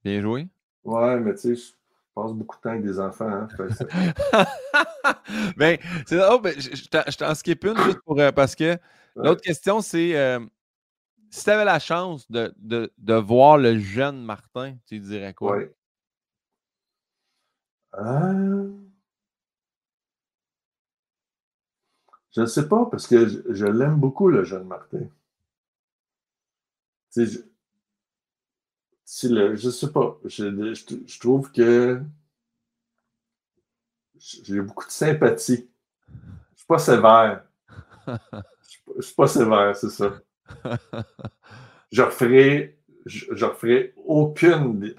Bien 0.04 0.22
joué. 0.22 0.48
Ouais, 0.84 1.20
mais 1.20 1.34
tu 1.34 1.56
sais, 1.56 1.56
je 1.56 1.72
passe 2.14 2.34
beaucoup 2.34 2.58
de 2.58 2.62
temps 2.62 2.70
avec 2.72 2.84
des 2.84 3.00
enfants. 3.00 3.30
Hein, 3.30 3.48
ben, 5.58 5.78
c'est 6.06 6.20
oh, 6.30 6.40
ben, 6.40 6.54
je, 6.60 7.18
t'en 7.18 7.36
skip 7.36 7.64
une 7.64 7.78
juste 7.78 8.02
pour. 8.06 8.20
Euh, 8.20 8.32
parce 8.32 8.56
que 8.56 8.78
l'autre 9.16 9.42
question, 9.42 9.82
c'est 9.82 10.16
euh, 10.18 10.40
si 11.30 11.44
tu 11.44 11.50
avais 11.50 11.66
la 11.66 11.80
chance 11.80 12.30
de, 12.30 12.54
de, 12.58 12.92
de, 12.98 13.14
voir 13.14 13.58
le 13.58 13.80
jeune 13.80 14.24
Martin, 14.24 14.76
tu 14.86 15.00
dirais 15.00 15.34
quoi? 15.34 15.58
Ouais. 15.58 15.74
Euh, 17.96 18.72
je 22.36 22.42
ne 22.42 22.46
sais 22.46 22.68
pas, 22.68 22.86
parce 22.86 23.08
que 23.08 23.28
je, 23.28 23.66
l'aime 23.66 23.96
beaucoup, 24.00 24.28
le 24.28 24.44
jeune 24.44 24.66
Martin. 24.66 25.08
Tu 27.12 27.28
sais, 27.28 27.44
si 29.14 29.30
le, 29.30 29.56
je 29.56 29.70
sais 29.70 29.92
pas, 29.92 30.20
je, 30.26 30.74
je, 30.74 31.20
trouve 31.20 31.52
que 31.52 32.02
j'ai 34.18 34.60
beaucoup 34.60 34.88
de 34.88 34.92
sympathie. 34.92 35.70
Je 36.08 36.58
suis 36.58 36.66
pas 36.68 36.80
sévère. 36.80 37.44
Je, 38.98 39.02
suis 39.02 39.16
pas 39.16 39.28
sévère, 39.28 39.76
c'est 39.76 39.90
ça. 39.90 40.20
Je 41.92 42.02
referai, 42.02 42.80
je, 43.06 43.46
referai 43.46 43.94
aucune. 43.98 44.96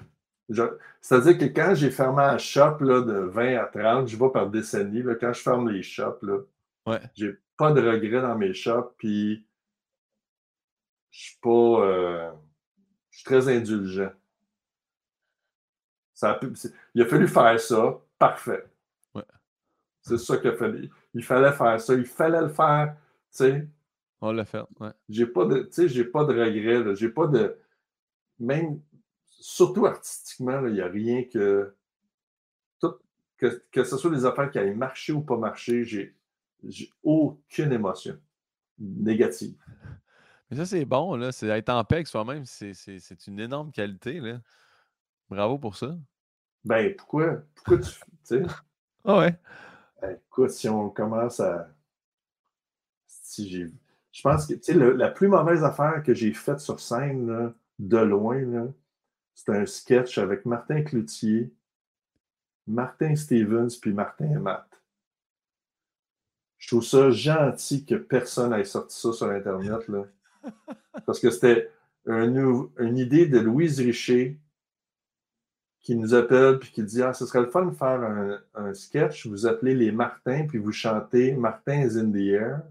C'est-à-dire 1.01 1.37
que 1.37 1.45
quand 1.45 1.75
j'ai 1.75 1.91
fermé 1.91 2.23
un 2.23 2.37
shop 2.37 2.77
là, 2.79 3.01
de 3.01 3.13
20 3.13 3.57
à 3.57 3.65
30, 3.65 4.07
je 4.07 4.17
vais 4.17 4.29
par 4.31 4.49
décennie. 4.49 5.03
Là, 5.03 5.15
quand 5.15 5.33
je 5.33 5.41
ferme 5.41 5.69
les 5.69 5.83
shops, 5.83 6.21
là, 6.21 6.39
ouais. 6.87 7.01
j'ai 7.15 7.35
pas 7.57 7.73
de 7.73 7.81
regrets 7.81 8.21
dans 8.21 8.37
mes 8.37 8.53
shops. 8.53 8.95
Puis 8.97 9.45
je 11.11 11.19
suis 11.19 11.39
pas. 11.41 11.49
Euh, 11.49 12.31
je 13.15 13.19
suis 13.19 13.25
très 13.25 13.47
indulgent. 13.47 14.11
Ça 16.13 16.31
a 16.31 16.39
il 16.93 17.01
a 17.01 17.05
fallu 17.05 17.29
faire 17.29 17.59
ça. 17.59 18.01
Parfait. 18.19 18.65
C'est 20.01 20.17
ça 20.17 20.37
qu'il 20.37 20.49
a 20.49 20.55
fallu. 20.55 20.89
Il 21.13 21.23
fallait 21.23 21.53
faire 21.53 21.79
ça. 21.79 21.93
Il 21.93 22.05
fallait 22.05 22.41
le 22.41 22.49
faire. 22.49 22.95
sais. 23.31 23.67
On 24.21 24.33
l'a 24.33 24.45
fait. 24.45 24.61
Ouais. 24.79 24.91
J'ai 25.09 25.25
pas 25.25 25.45
de, 25.45 25.67
j'ai 25.87 26.03
pas 26.03 26.25
de 26.25 26.33
regrets. 26.33 26.95
J'ai 26.95 27.09
pas 27.09 27.27
de. 27.27 27.57
Même, 28.37 28.81
surtout 29.23 29.85
artistiquement, 29.85 30.67
il 30.67 30.73
n'y 30.73 30.81
a 30.81 30.87
rien 30.87 31.23
que. 31.23 31.73
Tout, 32.81 32.95
que. 33.37 33.63
Que 33.71 33.83
ce 33.85 33.97
soit 33.97 34.11
des 34.11 34.25
affaires 34.25 34.51
qui 34.51 34.59
aillent 34.59 34.75
marcher 34.75 35.13
ou 35.13 35.21
pas 35.21 35.37
marcher, 35.37 35.83
j'ai 35.85 36.91
aucune 37.01 37.71
émotion 37.71 38.19
négative. 38.77 39.55
Ça, 40.55 40.65
c'est 40.65 40.85
bon, 40.85 41.15
là. 41.15 41.31
C'est 41.31 41.47
être 41.47 41.69
en 41.69 41.83
paix 41.83 41.95
avec 41.95 42.07
soi-même, 42.07 42.45
c'est 42.45 43.27
une 43.27 43.39
énorme 43.39 43.71
qualité, 43.71 44.19
là. 44.19 44.39
Bravo 45.29 45.57
pour 45.57 45.75
ça. 45.75 45.97
Ben, 46.63 46.95
pourquoi? 46.95 47.41
Pourquoi 47.55 47.79
tu. 47.79 47.91
sais? 48.23 48.43
Ah 49.03 49.19
ouais. 49.19 49.39
Ben, 50.01 50.17
écoute, 50.27 50.51
si 50.51 50.67
on 50.69 50.89
commence 50.89 51.39
à. 51.39 51.69
Si 53.07 53.49
j'ai. 53.49 53.71
Je 54.11 54.21
pense 54.21 54.45
que, 54.45 54.53
tu 54.53 54.61
sais, 54.63 54.73
la 54.73 55.09
plus 55.09 55.27
mauvaise 55.27 55.63
affaire 55.63 56.01
que 56.03 56.13
j'ai 56.13 56.33
faite 56.33 56.59
sur 56.59 56.79
scène, 56.79 57.27
là, 57.27 57.53
de 57.79 57.97
loin, 57.97 58.71
c'est 59.33 59.51
un 59.51 59.65
sketch 59.65 60.17
avec 60.17 60.45
Martin 60.45 60.83
Cloutier, 60.83 61.53
Martin 62.65 63.15
Stevens, 63.15 63.77
puis 63.81 63.93
Martin 63.93 64.39
Matt. 64.39 64.65
Je 66.57 66.67
trouve 66.67 66.83
ça 66.83 67.11
gentil 67.11 67.85
que 67.85 67.95
personne 67.95 68.53
ait 68.53 68.63
sorti 68.63 68.97
ça 68.99 69.11
sur 69.11 69.27
Internet. 69.27 69.87
Là. 69.87 70.05
Parce 71.05 71.19
que 71.19 71.29
c'était 71.29 71.71
une 72.05 72.97
idée 72.97 73.25
de 73.25 73.39
Louise 73.39 73.79
Richer 73.79 74.39
qui 75.81 75.95
nous 75.95 76.13
appelle 76.13 76.59
puis 76.59 76.71
qui 76.71 76.83
dit 76.83 77.01
Ah, 77.01 77.13
ce 77.13 77.25
serait 77.25 77.41
le 77.41 77.49
fun 77.49 77.65
de 77.65 77.75
faire 77.75 78.39
un, 78.55 78.73
sketch. 78.73 79.27
Vous 79.27 79.45
appelez 79.45 79.75
les 79.75 79.91
Martins 79.91 80.45
puis 80.47 80.57
vous 80.57 80.71
chantez 80.71 81.33
Martin 81.33 81.81
is 81.81 81.97
in 81.97 82.11
the 82.11 82.27
air. 82.27 82.61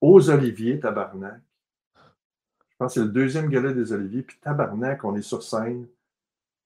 Aux 0.00 0.30
Oliviers, 0.30 0.78
Tabarnak. 0.78 1.40
Je 2.70 2.76
pense 2.78 2.94
que 2.94 3.00
c'est 3.00 3.06
le 3.06 3.12
deuxième 3.12 3.48
gala 3.48 3.72
des 3.72 3.92
Oliviers. 3.92 4.22
Puis 4.22 4.38
Tabarnak, 4.40 5.04
on 5.04 5.16
est 5.16 5.22
sur 5.22 5.42
scène 5.42 5.88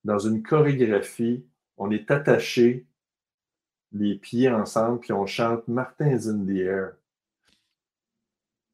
dans 0.04 0.18
une 0.18 0.42
chorégraphie. 0.42 1.46
On 1.78 1.90
est 1.90 2.10
attaché 2.10 2.86
les 3.92 4.16
pieds 4.16 4.50
ensemble 4.50 5.00
puis 5.00 5.12
on 5.12 5.26
chante 5.26 5.68
Martin 5.68 6.08
is 6.08 6.28
in 6.28 6.44
the 6.44 6.58
air 6.58 6.92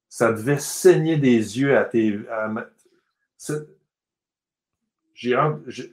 ça 0.09 0.33
devait 0.33 0.59
saigner 0.59 1.17
des 1.17 1.59
yeux 1.59 1.77
à 1.77 1.85
tes. 1.85 2.19
J'ai 5.15 5.35
hâte. 5.35 5.59
Il 5.67 5.93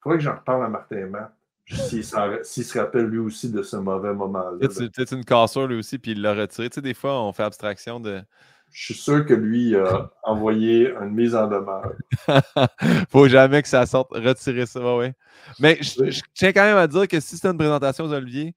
faudrait 0.00 0.18
que 0.18 0.24
j'en 0.24 0.36
reparle 0.36 0.64
à 0.64 0.68
Martin 0.68 1.06
Matt. 1.06 1.32
S'il 1.66 2.04
se 2.04 2.78
rappelle 2.78 3.06
lui 3.06 3.18
aussi 3.18 3.50
de 3.50 3.62
ce 3.62 3.76
mauvais 3.76 4.12
moment-là. 4.12 4.68
C'est 4.70 4.90
peut-être 4.90 5.14
une 5.14 5.24
cassure 5.24 5.66
lui 5.66 5.78
aussi, 5.78 5.98
puis 5.98 6.12
il 6.12 6.20
l'a 6.20 6.34
retiré. 6.34 6.68
Tu 6.68 6.74
sais, 6.74 6.82
des 6.82 6.94
fois, 6.94 7.22
on 7.22 7.32
fait 7.32 7.42
abstraction 7.42 8.00
de. 8.00 8.22
Je 8.70 8.86
suis 8.86 8.94
sûr 8.94 9.24
que 9.24 9.34
lui 9.34 9.76
a 9.76 10.10
envoyé 10.24 10.90
une 10.90 11.10
mise 11.10 11.34
en 11.34 11.46
demeure. 11.46 11.94
Faut 13.10 13.28
jamais 13.28 13.62
que 13.62 13.68
ça 13.68 13.86
sorte. 13.86 14.10
Retirer 14.10 14.66
ça, 14.66 14.96
oui. 14.96 15.12
Mais 15.60 15.78
je, 15.80 16.22
tiens 16.34 16.52
quand 16.52 16.64
même 16.64 16.76
à 16.76 16.86
dire 16.86 17.06
que 17.08 17.20
si 17.20 17.36
c'était 17.36 17.48
une 17.48 17.58
présentation 17.58 18.04
aux 18.04 18.12
Oliviers, 18.12 18.54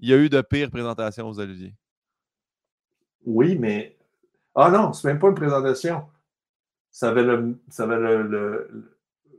il 0.00 0.08
y 0.08 0.12
a 0.12 0.16
eu 0.16 0.28
de 0.28 0.40
pires 0.40 0.70
présentations 0.70 1.28
aux 1.28 1.38
Oliviers. 1.38 1.74
Oui, 3.24 3.56
mais 3.58 3.96
ah 4.54 4.70
non, 4.70 4.92
c'est 4.92 5.08
même 5.08 5.18
pas 5.18 5.28
une 5.28 5.34
présentation. 5.34 6.04
Ça 6.90 7.10
avait, 7.10 7.24
ça 7.68 7.84
avait 7.84 7.98
le, 7.98 8.90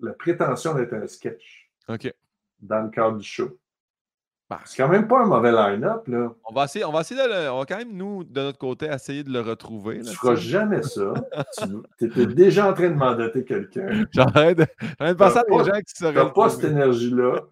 la 0.02 0.14
prétention 0.14 0.74
d'être 0.74 0.94
un 0.94 1.08
sketch. 1.08 1.70
OK. 1.90 2.14
Dans 2.62 2.84
le 2.84 2.90
cadre 2.90 3.18
du 3.18 3.28
show. 3.28 3.58
Bah. 4.50 4.60
c'est 4.66 4.84
quand 4.84 4.90
même 4.90 5.08
pas 5.08 5.22
un 5.22 5.28
mauvais 5.28 5.52
line-up, 5.54 6.06
là. 6.10 6.34
On 6.44 6.54
va 6.54 6.66
essayer, 6.66 6.84
on 6.84 6.92
va 6.92 7.02
essayer 7.02 7.22
de 7.24 7.26
le, 7.26 7.50
on 7.52 7.60
va 7.60 7.66
quand 7.66 7.78
même, 7.78 7.94
nous, 7.94 8.26
de 8.26 8.42
notre 8.42 8.58
côté, 8.58 8.88
essayer 8.88 9.24
de 9.24 9.32
le 9.32 9.40
retrouver. 9.40 10.00
Là, 10.00 10.10
tu 10.10 10.18
feras 10.18 10.36
jamais 10.36 10.84
ça. 10.84 11.14
tu 11.98 12.06
étais 12.06 12.26
déjà 12.26 12.70
en 12.70 12.74
train 12.74 12.90
de 12.90 12.96
mandater 12.96 13.46
quelqu'un. 13.46 14.06
J'arrête 14.12 14.58
de, 14.58 14.64
de 14.64 15.14
penser 15.14 15.38
à 15.38 15.44
des 15.44 15.64
gens 15.64 15.80
qui 15.80 15.94
seraient. 15.96 16.14
T'as 16.14 16.30
pas 16.32 16.50
cette 16.50 16.66
énergie-là, 16.66 17.44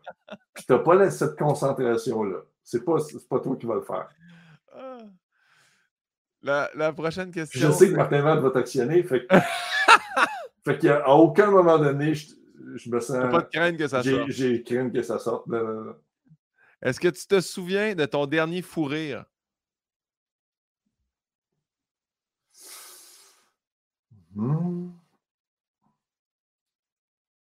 puis 0.54 0.66
t'as 0.68 0.80
pas 0.80 1.10
cette 1.10 1.38
concentration-là. 1.40 2.40
C'est 2.66 2.84
pas, 2.84 2.98
pas 3.30 3.40
toi 3.40 3.56
qui 3.56 3.66
vas 3.66 3.76
le 3.76 3.82
faire. 3.82 4.10
La, 6.42 6.94
prochaine 6.94 7.32
question. 7.32 7.68
Je 7.68 7.72
sais 7.74 7.90
que 7.90 7.96
Martin 7.96 8.22
Matt 8.22 8.40
va 8.40 8.52
t'actionner. 8.52 9.04
Fait, 9.04 9.28
fait 10.66 10.78
qu'à 10.78 11.10
aucun 11.10 11.52
moment 11.52 11.78
donné, 11.78 12.14
je, 12.14 12.90
me 12.90 13.00
sens. 13.00 13.30
pas 13.30 13.42
de 13.42 13.50
crainte 13.50 13.78
que 13.78 13.88
ça 13.88 14.04
sorte. 14.04 14.30
J'ai 14.30 14.64
crainte 14.64 14.94
que 14.94 15.02
ça 15.02 15.20
sorte. 15.20 15.48
Est-ce 16.82 17.00
que 17.00 17.10
tu 17.10 17.28
te 17.28 17.42
souviens 17.42 17.94
de 17.94 18.06
ton 18.06 18.26
dernier 18.26 18.62
fou 18.62 18.86
rire? 18.86 19.26
Hmm. 24.36 24.92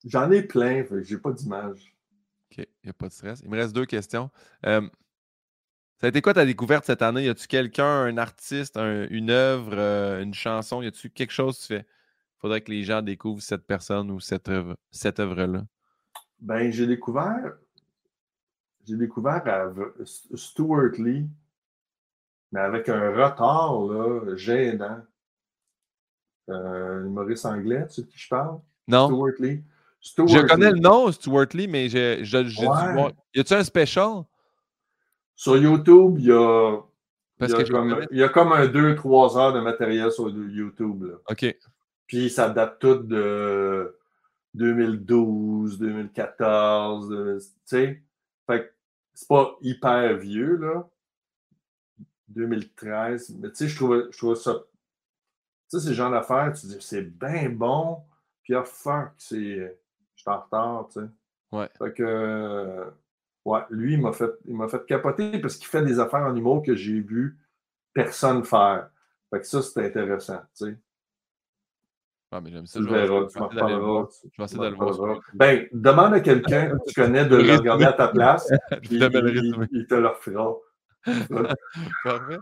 J'en 0.05 0.31
ai 0.31 0.43
plein, 0.43 0.85
j'ai 1.03 1.17
pas 1.17 1.33
d'image. 1.33 1.95
OK, 2.51 2.59
il 2.59 2.85
n'y 2.85 2.91
a 2.91 2.93
pas 2.93 3.09
de 3.09 3.13
stress. 3.13 3.41
Il 3.43 3.49
me 3.49 3.57
reste 3.57 3.75
deux 3.75 3.87
questions. 3.87 4.31
Euh, 4.67 4.87
ça 6.01 6.07
a 6.07 6.09
été 6.09 6.21
quoi 6.23 6.35
ta 6.35 6.45
découverte 6.45 6.85
cette 6.85 7.03
année? 7.03 7.25
Y 7.25 7.29
a-tu 7.29 7.47
quelqu'un, 7.47 8.05
un 8.05 8.19
artiste, 8.19 8.77
une 8.77 9.31
œuvre, 9.31 9.73
euh, 9.75 10.23
une 10.23 10.35
chanson? 10.35 10.83
Y 10.83 10.87
a-tu 10.89 11.11
quelque 11.11 11.33
chose 11.33 11.57
que 11.59 11.63
tu 11.63 11.67
fais? 11.81 11.87
faudrait 12.39 12.61
que 12.61 12.71
les 12.71 12.83
gens 12.85 13.01
découvrent 13.01 13.41
cette 13.41 13.67
personne 13.67 14.11
ou 14.11 14.21
cette 14.21 14.51
œuvre, 14.51 14.77
cette 14.91 15.19
œuvre-là? 15.19 15.63
Ben, 16.41 16.71
j'ai 16.71 16.87
découvert. 16.87 17.55
J'ai 18.87 18.97
découvert 18.97 19.41
à 19.47 19.73
Stuart 20.37 20.91
Lee, 20.99 21.27
mais 22.53 22.61
avec 22.61 22.91
un 22.91 23.09
retard 23.13 23.81
là, 23.87 24.37
gênant. 24.37 25.01
Euh, 26.51 27.07
humoriste 27.07 27.47
anglais, 27.47 27.87
tu 27.87 27.95
sais 27.95 28.03
de 28.03 28.07
qui 28.09 28.19
je 28.19 28.29
parle? 28.29 28.61
Non? 28.87 29.07
Stuart 29.09 29.33
Lee. 29.39 29.65
Stuart 30.03 30.29
Je 30.29 30.39
connais 30.41 30.67
Lee. 30.71 30.75
le 30.75 30.81
nom, 30.81 31.11
Stuart 31.11 31.47
Lee, 31.55 31.67
mais 31.67 31.89
j'ai 31.89 32.23
j'ai 32.25 32.45
dû 32.45 32.59
Ouais. 32.59 32.93
voir. 32.93 33.13
Y 33.35 33.41
a-tu 33.41 33.55
un 33.55 33.65
special? 33.65 34.25
Sur 35.37 35.57
YouTube, 35.57 36.17
il 36.19 36.27
y 36.27 36.33
a, 36.33 36.79
Parce 37.39 37.53
il 37.53 37.59
y 37.59 37.61
a 37.61 37.65
que 37.65 37.71
comme, 37.73 38.07
il 38.11 38.19
y 38.19 38.23
a 38.23 38.29
comme 38.29 38.53
un 38.53 38.67
2-3 38.67 39.37
heures 39.39 39.53
de 39.53 39.61
matériel 39.61 40.11
sur 40.11 40.29
YouTube. 40.31 41.05
Là. 41.05 41.15
OK. 41.31 41.57
Puis 42.07 42.31
ça 42.31 42.49
date 42.51 42.79
tout 42.79 42.97
de 42.97 43.99
2012, 44.55 45.79
2014, 45.79 47.09
de- 47.09 47.39
tu 47.41 47.47
sais. 47.65 48.03
Fait 48.47 48.61
que 48.67 48.73
c'est 49.15 49.29
pas 49.29 49.57
hyper 49.61 50.17
vieux, 50.19 50.57
là. 50.57 50.89
2013. 52.29 53.37
Mais 53.41 53.49
tu 53.51 53.57
sais, 53.57 53.69
je 53.69 53.77
trouvais, 53.77 54.03
je 54.11 54.17
trouvais 54.19 54.35
ça. 54.37 54.55
Tu 55.71 55.79
sais, 55.79 55.87
ces 55.89 55.95
genres 55.95 56.11
d'affaires, 56.11 56.53
tu 56.53 56.67
dis, 56.67 56.77
c'est 56.81 57.03
bien 57.03 57.49
bon. 57.51 57.99
Puis, 58.43 58.55
ah, 58.55 58.65
fuck, 58.65 59.11
c'est. 59.19 59.79
Je 60.17 60.21
suis 60.23 60.31
en 60.31 60.41
retard, 60.41 60.89
tu 60.93 61.01
sais. 61.01 61.07
Ouais. 61.53 61.69
Fait 61.79 61.93
que. 61.93 62.85
Ouais, 63.45 63.61
lui, 63.71 63.95
il 63.95 64.01
m'a 64.01 64.13
fait, 64.13 64.31
il 64.47 64.57
m'a 64.57 64.69
fait 64.69 64.85
capoter 64.87 65.39
parce 65.39 65.57
qu'il 65.57 65.67
fait 65.67 65.83
des 65.85 66.01
affaires 66.01 66.21
en 66.23 66.35
humour 66.35 66.63
que 66.63 66.75
j'ai 66.75 67.01
vu 67.01 67.39
personne 67.93 68.45
faire. 68.45 68.89
Fait 69.31 69.41
que 69.41 69.47
ça, 69.47 69.61
c'est 69.63 69.85
intéressant, 69.87 70.39
tu 70.57 70.65
sais. 70.67 70.77
Ah, 72.33 72.41
mais 72.41 72.51
j'aime 72.51 72.67
ça. 72.67 72.81
Tu 72.81 72.85
je 72.87 72.91
vais- 72.91 73.07
verras, 73.07 73.21
je 73.23 73.27
tu 73.29 73.35
vais 73.35 73.41
m'en 73.41 73.47
essayer 73.49 73.61
reparleras. 73.63 73.79
voir. 73.87 74.09
Je 74.33 74.43
vais 74.43 74.45
essayer. 74.45 75.21
Ben, 75.35 75.69
demande 75.73 76.15
à 76.15 76.21
quelqu'un 76.21 76.71
que 76.71 76.77
tu 76.89 76.95
connais 77.01 77.25
de 77.27 77.37
le 77.37 77.57
regarder 77.59 77.85
à 77.85 77.93
ta 77.93 78.09
place, 78.09 78.51
puis 78.83 78.97
il 78.97 79.87
te 79.89 79.95
le 79.95 80.09
refera. 80.09 80.55
Parfait. 82.05 82.39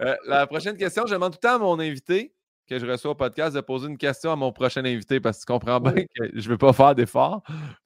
Euh, 0.00 0.16
la 0.26 0.46
prochaine 0.46 0.76
question, 0.76 1.04
je 1.06 1.14
demande 1.14 1.32
tout 1.32 1.38
le 1.42 1.48
temps 1.48 1.54
à 1.54 1.58
mon 1.58 1.78
invité 1.78 2.34
que 2.80 2.86
je 2.86 2.90
reçois 2.90 3.10
au 3.12 3.14
podcast 3.14 3.54
de 3.54 3.60
poser 3.60 3.88
une 3.88 3.98
question 3.98 4.32
à 4.32 4.36
mon 4.36 4.52
prochain 4.52 4.84
invité 4.84 5.20
parce 5.20 5.38
que 5.38 5.42
tu 5.42 5.46
comprends 5.52 5.80
bien 5.80 5.92
Oui. 5.94 6.06
que 6.14 6.24
je 6.40 6.48
ne 6.48 6.54
vais 6.54 6.58
pas 6.58 6.72
faire 6.72 6.94
d'efforts. 6.94 7.42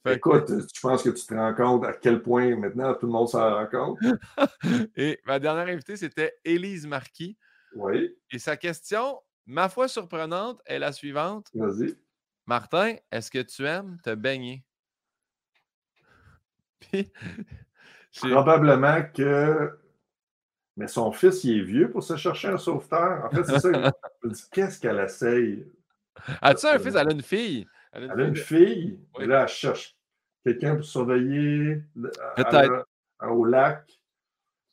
Écoute, 0.09 0.49
je 0.49 0.81
pense 0.81 1.03
que 1.03 1.11
tu 1.11 1.27
te 1.27 1.35
rends 1.35 1.55
compte 1.55 1.85
à 1.85 1.93
quel 1.93 2.23
point 2.23 2.57
maintenant 2.57 2.95
tout 2.95 3.07
le 3.07 3.13
monde 3.13 3.29
s'en 3.29 3.55
rend 3.55 3.67
compte. 3.67 3.99
Et 4.97 5.19
ma 5.25 5.39
dernière 5.39 5.67
invitée, 5.69 5.97
c'était 5.97 6.35
Élise 6.45 6.87
Marquis. 6.87 7.37
Oui, 7.75 8.15
Et 8.31 8.39
sa 8.39 8.57
question, 8.57 9.21
ma 9.47 9.69
foi 9.69 9.89
surprenante, 9.89 10.61
est 10.67 10.79
la 10.79 10.93
suivante. 10.93 11.49
vas-y. 11.55 11.95
Martin, 12.47 12.95
est-ce 13.11 13.31
que 13.31 13.43
tu 13.43 13.67
aimes 13.67 13.99
te 14.03 14.15
baigner? 14.15 14.65
Puis, 16.81 17.11
Probablement 18.31 19.03
que. 19.15 19.79
Mais 20.77 20.89
son 20.89 21.11
fils, 21.13 21.43
il 21.45 21.59
est 21.59 21.63
vieux 21.65 21.91
pour 21.91 22.03
se 22.03 22.17
chercher 22.17 22.49
un 22.49 22.59
sauveteur. 22.59 23.25
En 23.25 23.31
fait, 23.31 23.45
c'est 23.45 23.59
ça. 23.61 23.73
Je 24.23 24.29
me 24.29 24.33
dis, 24.33 24.45
qu'est-ce 24.53 24.79
qu'elle 24.79 24.99
essaye? 24.99 25.67
As-tu 26.43 26.67
un 26.67 26.79
fils? 26.79 26.95
Elle 26.95 27.09
a 27.09 27.13
une 27.13 27.23
fille. 27.23 27.67
Elle 27.93 28.11
a 28.11 28.15
Elle 28.15 28.21
a 28.21 28.25
une 28.27 28.37
fille, 28.37 29.01
Oui. 29.17 29.25
et 29.25 29.27
là, 29.27 29.43
elle 29.43 29.49
cherche 29.49 29.97
quelqu'un 30.45 30.77
pour 30.77 30.85
surveiller 30.85 31.83
Peut-être. 32.37 32.87
au 33.27 33.45
lac, 33.47 33.87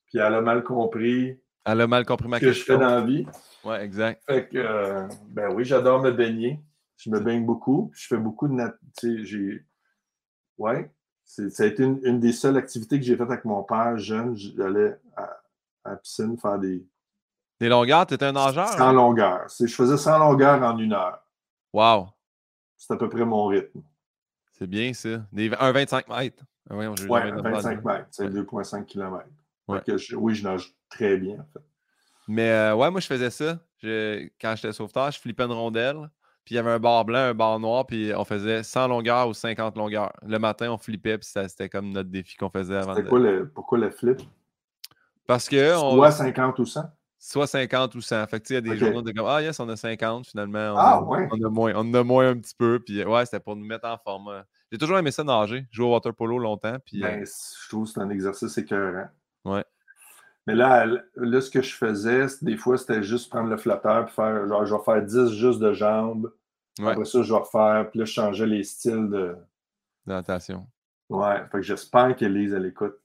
puis 0.08 0.18
elle 0.20 0.34
a 0.34 0.42
mal 0.42 0.64
compris 0.64 1.40
Elle 1.64 1.82
a 1.82 1.88
mal 1.88 2.06
compris 2.06 2.28
ma 2.28 2.38
ce 2.40 2.42
que 2.46 2.52
je 2.52 2.60
fais 2.64 2.74
question. 2.74 2.80
dans 2.80 2.96
la 2.96 3.02
vie. 3.02 3.26
Ouais, 3.64 3.84
exact. 3.84 4.22
Fait 4.26 4.48
que, 4.50 4.58
euh, 4.58 5.08
ben 5.30 5.54
oui, 5.54 5.64
j'adore 5.64 6.02
me 6.02 6.12
baigner. 6.12 6.60
Je 6.98 7.10
me 7.10 7.20
baigne 7.20 7.46
beaucoup. 7.46 7.92
Je 7.96 8.08
fais 8.08 8.18
beaucoup 8.18 8.48
de 8.50 8.54
nat... 8.54 8.76
J'ai... 9.02 9.66
Ouais. 10.58 10.92
C'est- 11.24 11.50
Ça 11.50 11.64
a 11.64 11.68
été 11.68 11.84
une, 11.84 12.00
une 12.04 12.20
des 12.20 12.34
seules 12.34 12.58
activités 12.58 13.00
que 13.00 13.06
j'ai 13.06 13.16
faites 13.16 13.30
avec 13.30 13.46
mon 13.46 13.64
père 13.64 13.98
jeune. 13.98 14.36
J'allais 14.36 14.98
à, 15.16 15.40
à 15.84 15.92
la 15.92 15.96
piscine 15.98 16.38
faire 16.38 16.60
des... 16.60 16.86
Des 17.60 17.70
longueurs, 17.70 18.06
tu 18.06 18.16
étais 18.16 18.26
un 18.26 18.32
nageur? 18.34 18.68
Sans 18.70 18.90
hein? 18.90 18.94
longueur. 18.94 19.50
C'est- 19.50 19.68
Je 19.68 19.76
faisais 19.76 19.98
100 19.98 20.18
longueurs 20.20 20.62
en 20.62 20.78
une 20.78 20.94
heure. 20.94 21.20
Wow, 21.72 22.08
C'est 22.76 22.94
à 22.94 22.98
peu 22.98 23.10
près 23.10 23.26
mon 23.26 23.46
rythme. 23.48 23.82
c'est 24.52 24.68
bien 24.68 24.94
ça. 24.94 25.10
Des, 25.32 25.52
un 25.60 25.72
25 25.72 26.08
mètres. 26.10 26.44
Ah, 26.70 26.76
j'ai 26.96 27.08
Ouais, 27.08 27.32
demandé. 27.32 27.50
25 27.52 27.84
mètres. 27.86 28.08
C'est 28.12 28.24
Ouais. 28.26 28.30
2,5 28.32 28.86
km. 28.86 29.26
Ouais. 29.68 29.82
oui, 30.18 30.36
je 30.36 30.44
nage 30.44 30.74
très 30.90 31.18
bien, 31.18 31.36
en 31.36 31.46
fait. 31.54 31.64
Mais 32.28 32.50
euh, 32.52 32.76
ouais, 32.76 32.90
moi, 32.92 33.00
je 33.02 33.08
faisais 33.08 33.30
ça. 33.30 33.60
Je- 33.82 34.28
quand 34.40 34.56
j'étais 34.56 34.72
sauveteur, 34.74 35.12
je 35.12 35.20
flippais 35.20 35.44
une 35.44 35.52
rondelle. 35.52 36.10
Puis 36.46 36.56
il 36.56 36.58
y 36.58 36.60
avait 36.60 36.72
un 36.72 36.80
bar 36.80 37.06
blanc, 37.06 37.20
un 37.20 37.34
bar 37.34 37.58
noir, 37.60 37.86
puis 37.86 38.12
on 38.16 38.26
faisait 38.26 38.64
100 38.64 38.90
longueurs 38.90 39.30
ou 39.30 39.34
50 39.34 39.78
longueurs. 39.78 40.12
Le 40.26 40.38
matin, 40.40 40.70
on 40.72 40.78
flippait, 40.78 41.18
puis 41.18 41.28
ça, 41.30 41.48
c'était 41.48 41.70
comme 41.70 41.92
notre 41.92 42.10
défi 42.10 42.36
qu'on 42.36 42.50
faisait 42.50 42.76
avant. 42.76 42.96
De- 42.96 43.02
quoi 43.04 43.20
le, 43.20 43.48
pourquoi 43.50 43.78
le 43.78 43.90
flip? 43.90 44.20
Parce 45.28 45.48
que 45.50 45.76
on... 45.78 45.96
Soit 45.96 46.12
50 46.12 46.60
ou 46.60 46.66
100? 46.66 46.82
soit 47.18 47.48
50 47.48 47.96
ou 47.96 48.02
100. 48.02 48.28
Fait 48.28 48.40
que 48.42 48.46
tu 48.48 48.54
sais, 48.54 48.60
il 48.60 48.68
y 48.68 48.70
a 48.72 48.74
des 48.74 48.78
journaux 48.78 49.02
de 49.02 49.12
comme 49.14 49.28
Ah 49.28 49.42
yes, 49.42 49.58
on 49.62 49.70
a 49.70 49.78
50 49.78 50.28
finalement. 50.28 50.74
On, 50.74 50.78
Ah, 50.78 50.92
a, 50.96 51.02
ouais. 51.02 51.28
on 51.32 51.42
a 51.46 51.50
moins. 51.50 51.74
On 51.76 51.80
en 51.90 51.94
a 51.94 52.04
moins 52.04 52.30
un 52.30 52.38
petit 52.38 52.54
peu. 52.56 52.80
Puis 52.86 53.04
ouais, 53.04 53.26
c'était 53.26 53.40
pour 53.40 53.56
nous 53.56 53.66
mettre 53.66 53.88
en 53.88 53.98
forme. 53.98 54.28
euh. 54.28 54.42
J'ai 54.72 54.78
toujours 54.78 54.98
aimé 54.98 55.12
ça 55.12 55.24
nager. 55.24 55.66
Jouer 55.72 55.86
au 55.86 55.92
water 55.94 56.14
polo 56.14 56.38
longtemps. 56.38 56.78
Puis 56.86 57.02
euh, 57.04 57.08
Ben, 57.08 57.26
je 57.26 57.70
trouve 57.70 57.86
que 57.86 57.92
c'est 57.94 58.02
un 58.02 58.10
exercice 58.10 58.58
écœurant. 58.58 59.08
Ouais. 59.46 59.64
Mais 60.48 60.56
là, 60.56 60.86
là, 61.16 61.40
ce 61.42 61.50
que 61.50 61.62
je 61.62 61.74
faisais, 61.74 62.26
des 62.42 62.58
fois, 62.58 62.78
c'était 62.78 63.02
juste 63.04 63.30
prendre 63.30 63.50
le 63.50 63.56
flatteur 63.56 64.06
puis 64.06 64.14
faire, 64.14 64.46
genre, 64.50 64.66
je 64.66 64.76
vais 64.76 64.82
faire 64.84 65.02
10 65.02 65.32
juste 65.32 65.60
de 65.60 65.72
jambes. 65.72 66.34
Ouais. 66.80 66.92
Après 66.92 67.06
ça, 67.06 67.22
je 67.22 67.32
vais 67.32 67.40
refaire, 67.40 67.88
puis 67.90 68.00
là, 68.00 68.06
je 68.06 68.12
changeais 68.12 68.48
les 68.48 68.64
styles 68.66 69.10
de. 69.10 69.38
natation. 70.06 70.68
Ouais, 71.10 71.38
fait 71.52 71.60
que 71.60 71.62
j'espère 71.62 72.14
qu'Élise, 72.18 72.52
elle 72.52 72.66
écoute. 72.66 72.96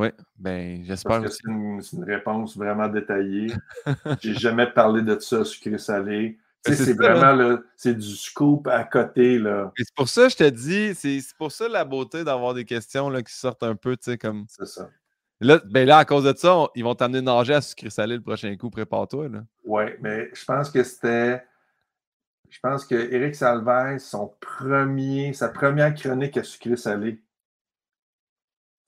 Ouais, 0.00 0.14
ben 0.38 0.82
j'espère 0.82 1.22
c'est 1.30 1.44
une, 1.46 1.82
réponse 2.04 2.56
vraiment 2.56 2.88
détaillée. 2.88 3.52
J'ai 4.22 4.32
jamais 4.32 4.66
parlé 4.66 5.02
de 5.02 5.18
ça. 5.18 5.42
Tu 5.44 5.68
Mais 5.68 5.76
sais, 6.64 6.74
c'est 6.74 6.94
vraiment 6.94 7.34
le, 7.34 7.66
c'est 7.76 7.94
du 7.94 8.16
scoop 8.16 8.66
à 8.66 8.84
côté, 8.84 9.38
là. 9.38 9.70
C'est 9.76 9.94
pour 9.94 10.08
ça 10.08 10.24
que 10.24 10.30
je 10.30 10.36
te 10.36 10.48
dis, 10.48 10.94
c'est 10.94 11.20
pour 11.36 11.52
ça 11.52 11.68
la 11.68 11.84
beauté 11.84 12.24
d'avoir 12.24 12.54
des 12.54 12.64
questions 12.64 13.10
là, 13.10 13.22
qui 13.22 13.34
sortent 13.34 13.62
un 13.62 13.76
peu, 13.76 13.94
tu 13.98 14.12
sais, 14.12 14.16
comme. 14.16 14.46
C'est 14.48 14.66
ça. 14.66 14.88
Là, 15.38 15.60
ben 15.66 15.86
là, 15.86 15.98
à 15.98 16.06
cause 16.06 16.24
de 16.24 16.34
ça, 16.34 16.56
on- 16.56 16.68
ils 16.74 16.84
vont 16.84 16.94
t'amener 16.94 17.20
nager 17.20 17.52
à 17.52 17.60
sucré 17.60 17.90
salé 17.90 18.16
le 18.16 18.22
prochain 18.22 18.56
coup, 18.56 18.70
prépare-toi. 18.70 19.28
Là. 19.28 19.44
Oui, 19.64 19.82
mais 20.00 20.30
je 20.32 20.44
pense 20.46 20.70
que 20.70 20.82
c'était. 20.82 21.42
Je 22.48 22.58
pense 22.62 22.86
que 22.86 22.94
Éric 22.94 23.34
Salvaire, 23.34 24.00
son 24.00 24.34
premier, 24.40 25.34
sa 25.34 25.50
première 25.50 25.94
chronique 25.94 26.38
à 26.38 26.42
sucré-salé. 26.42 27.16
Tu 27.16 27.18
sais, 27.18 27.29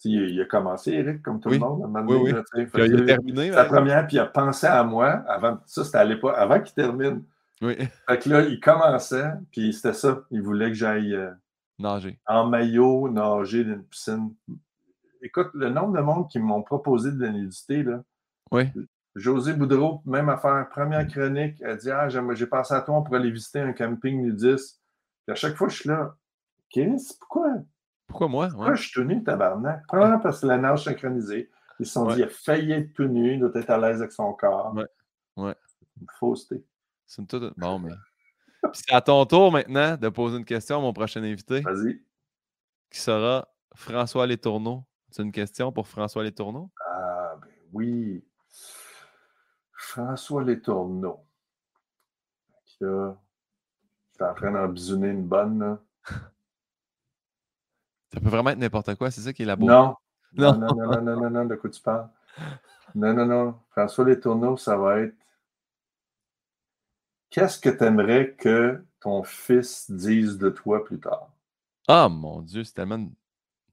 Il, 0.04 0.40
a 0.40 0.44
commencé, 0.46 0.92
Éric, 0.92 1.22
comme 1.22 1.40
tout 1.40 1.48
Oui. 1.48 1.54
le 1.56 1.60
monde. 1.60 1.96
à 1.96 2.02
Oui, 2.02 2.16
oui. 2.22 2.30
il 2.76 3.02
a 3.02 3.04
terminé. 3.06 3.50
Sa 3.52 3.62
là. 3.62 3.64
première, 3.66 4.06
puis 4.06 4.16
il 4.16 4.20
a 4.20 4.26
pensé 4.26 4.66
à 4.66 4.82
moi 4.84 5.08
avant. 5.28 5.58
Ça, 5.66 5.84
c'était 5.84 5.98
à 5.98 6.04
l'époque, 6.04 6.34
avant 6.36 6.60
qu'il 6.60 6.74
termine. 6.74 7.22
Oui, 7.60 7.76
Fait 8.08 8.18
que 8.18 8.28
là, 8.28 8.42
il 8.42 8.58
commençait, 8.58 9.30
puis 9.52 9.72
c'était 9.72 9.92
ça. 9.92 10.22
Il 10.32 10.42
voulait 10.42 10.68
que 10.68 10.74
j'aille 10.74 11.14
euh, 11.14 11.30
nager. 11.78 12.18
en 12.26 12.46
maillot 12.48 13.08
nager 13.08 13.62
dans 13.64 13.74
une 13.74 13.84
piscine. 13.84 14.34
Écoute, 15.22 15.50
le 15.54 15.68
nombre 15.68 15.96
de 15.96 16.02
monde 16.02 16.28
qui 16.28 16.40
m'ont 16.40 16.62
proposé 16.62 17.12
de 17.12 17.20
la 17.22 17.30
nudité, 17.30 17.84
là. 17.84 18.02
Oui. 18.50 18.64
José 19.14 19.52
Boudreau, 19.52 20.00
même 20.06 20.28
affaire, 20.30 20.68
première 20.70 21.06
chronique, 21.06 21.56
elle 21.60 21.76
dit 21.76 21.90
Ah, 21.90 22.08
j'ai 22.08 22.46
pensé 22.46 22.74
à 22.74 22.80
toi, 22.80 22.96
on 22.96 23.02
pourrait 23.02 23.20
aller 23.20 23.30
visiter 23.30 23.60
un 23.60 23.72
camping 23.72 24.20
nudiste. 24.22 24.80
Puis 25.26 25.32
à 25.32 25.34
chaque 25.36 25.54
fois, 25.54 25.68
je 25.68 25.76
suis 25.76 25.88
là, 25.88 26.16
Chris, 26.72 26.96
pourquoi, 27.20 27.52
Pourquoi 28.12 28.28
moi? 28.28 28.48
Ouais. 28.56 28.76
je 28.76 28.82
suis 28.82 28.92
tout 28.92 29.04
nu, 29.04 29.24
tabarnak? 29.24 29.86
Premièrement, 29.88 30.18
parce 30.18 30.40
que 30.42 30.46
la 30.46 30.58
nage 30.58 30.84
synchronisée. 30.84 31.50
Ils 31.80 31.86
se 31.86 31.92
sont 31.94 32.06
Ouais. 32.06 32.14
dit, 32.16 32.20
il 32.20 32.24
a 32.24 32.28
failli 32.28 32.72
être 32.72 32.92
tout 32.92 33.04
nu, 33.06 33.32
il 33.34 33.40
doit 33.40 33.50
être 33.54 33.70
à 33.70 33.78
l'aise 33.78 34.00
avec 34.00 34.12
son 34.12 34.34
corps. 34.34 34.74
Ouais. 34.74 34.86
Ouais. 35.36 35.54
Une 35.98 36.06
fausseté. 36.18 36.62
C'est 37.06 37.22
une 37.22 37.26
toute- 37.26 37.58
Bon, 37.58 37.78
mais. 37.78 37.92
C'est 38.74 38.92
à 38.92 39.00
ton 39.00 39.24
tour 39.24 39.50
maintenant 39.50 39.96
de 39.96 40.08
poser 40.10 40.36
une 40.36 40.44
question 40.44 40.76
à 40.76 40.80
mon 40.80 40.92
prochain 40.92 41.22
invité, 41.22 41.60
Vas-y. 41.62 42.02
qui 42.90 43.00
sera 43.00 43.48
François 43.74 44.26
Letourneau. 44.26 44.84
C'est 45.10 45.22
une 45.22 45.32
question 45.32 45.72
pour 45.72 45.88
François 45.88 46.22
Letourneau? 46.22 46.70
Ah, 46.86 47.34
ben 47.40 47.48
oui. 47.72 48.22
François 49.74 50.44
Letourneau. 50.44 51.24
Que 52.78 52.84
Là, 52.84 53.16
j'étais 54.12 54.24
en 54.24 54.34
train 54.34 54.50
d'en 54.52 54.68
bisouner 54.68 55.08
une 55.08 55.26
bonne, 55.26 55.58
là. 55.60 55.78
Ça 58.12 58.20
peut 58.20 58.28
vraiment 58.28 58.50
être 58.50 58.58
n'importe 58.58 58.94
quoi, 58.96 59.10
c'est 59.10 59.22
ça 59.22 59.32
qui 59.32 59.42
est 59.42 59.46
la 59.46 59.56
beauté. 59.56 59.72
Non. 59.72 59.96
Non. 60.34 60.58
Non, 60.58 60.74
non, 60.74 60.86
non, 60.86 61.02
non, 61.02 61.20
non, 61.20 61.30
non, 61.30 61.44
de 61.44 61.54
quoi 61.56 61.70
tu 61.70 61.80
parles? 61.80 62.08
Non, 62.94 63.12
non, 63.14 63.26
non. 63.26 63.54
François 63.70 64.04
Letourneau, 64.04 64.56
ça 64.56 64.76
va 64.76 65.00
être. 65.00 65.14
Qu'est-ce 67.30 67.58
que 67.58 67.70
tu 67.70 67.84
aimerais 67.84 68.34
que 68.38 68.84
ton 69.00 69.22
fils 69.22 69.90
dise 69.90 70.38
de 70.38 70.50
toi 70.50 70.84
plus 70.84 71.00
tard? 71.00 71.28
Ah 71.88 72.08
mon 72.08 72.42
Dieu, 72.42 72.62
c'est 72.64 72.74
tellement 72.74 73.08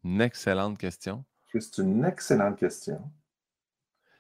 une- 0.03 0.21
excellente 0.21 0.77
question. 0.77 1.23
C'est 1.53 1.77
une 1.77 2.05
excellente 2.05 2.57
question. 2.57 3.01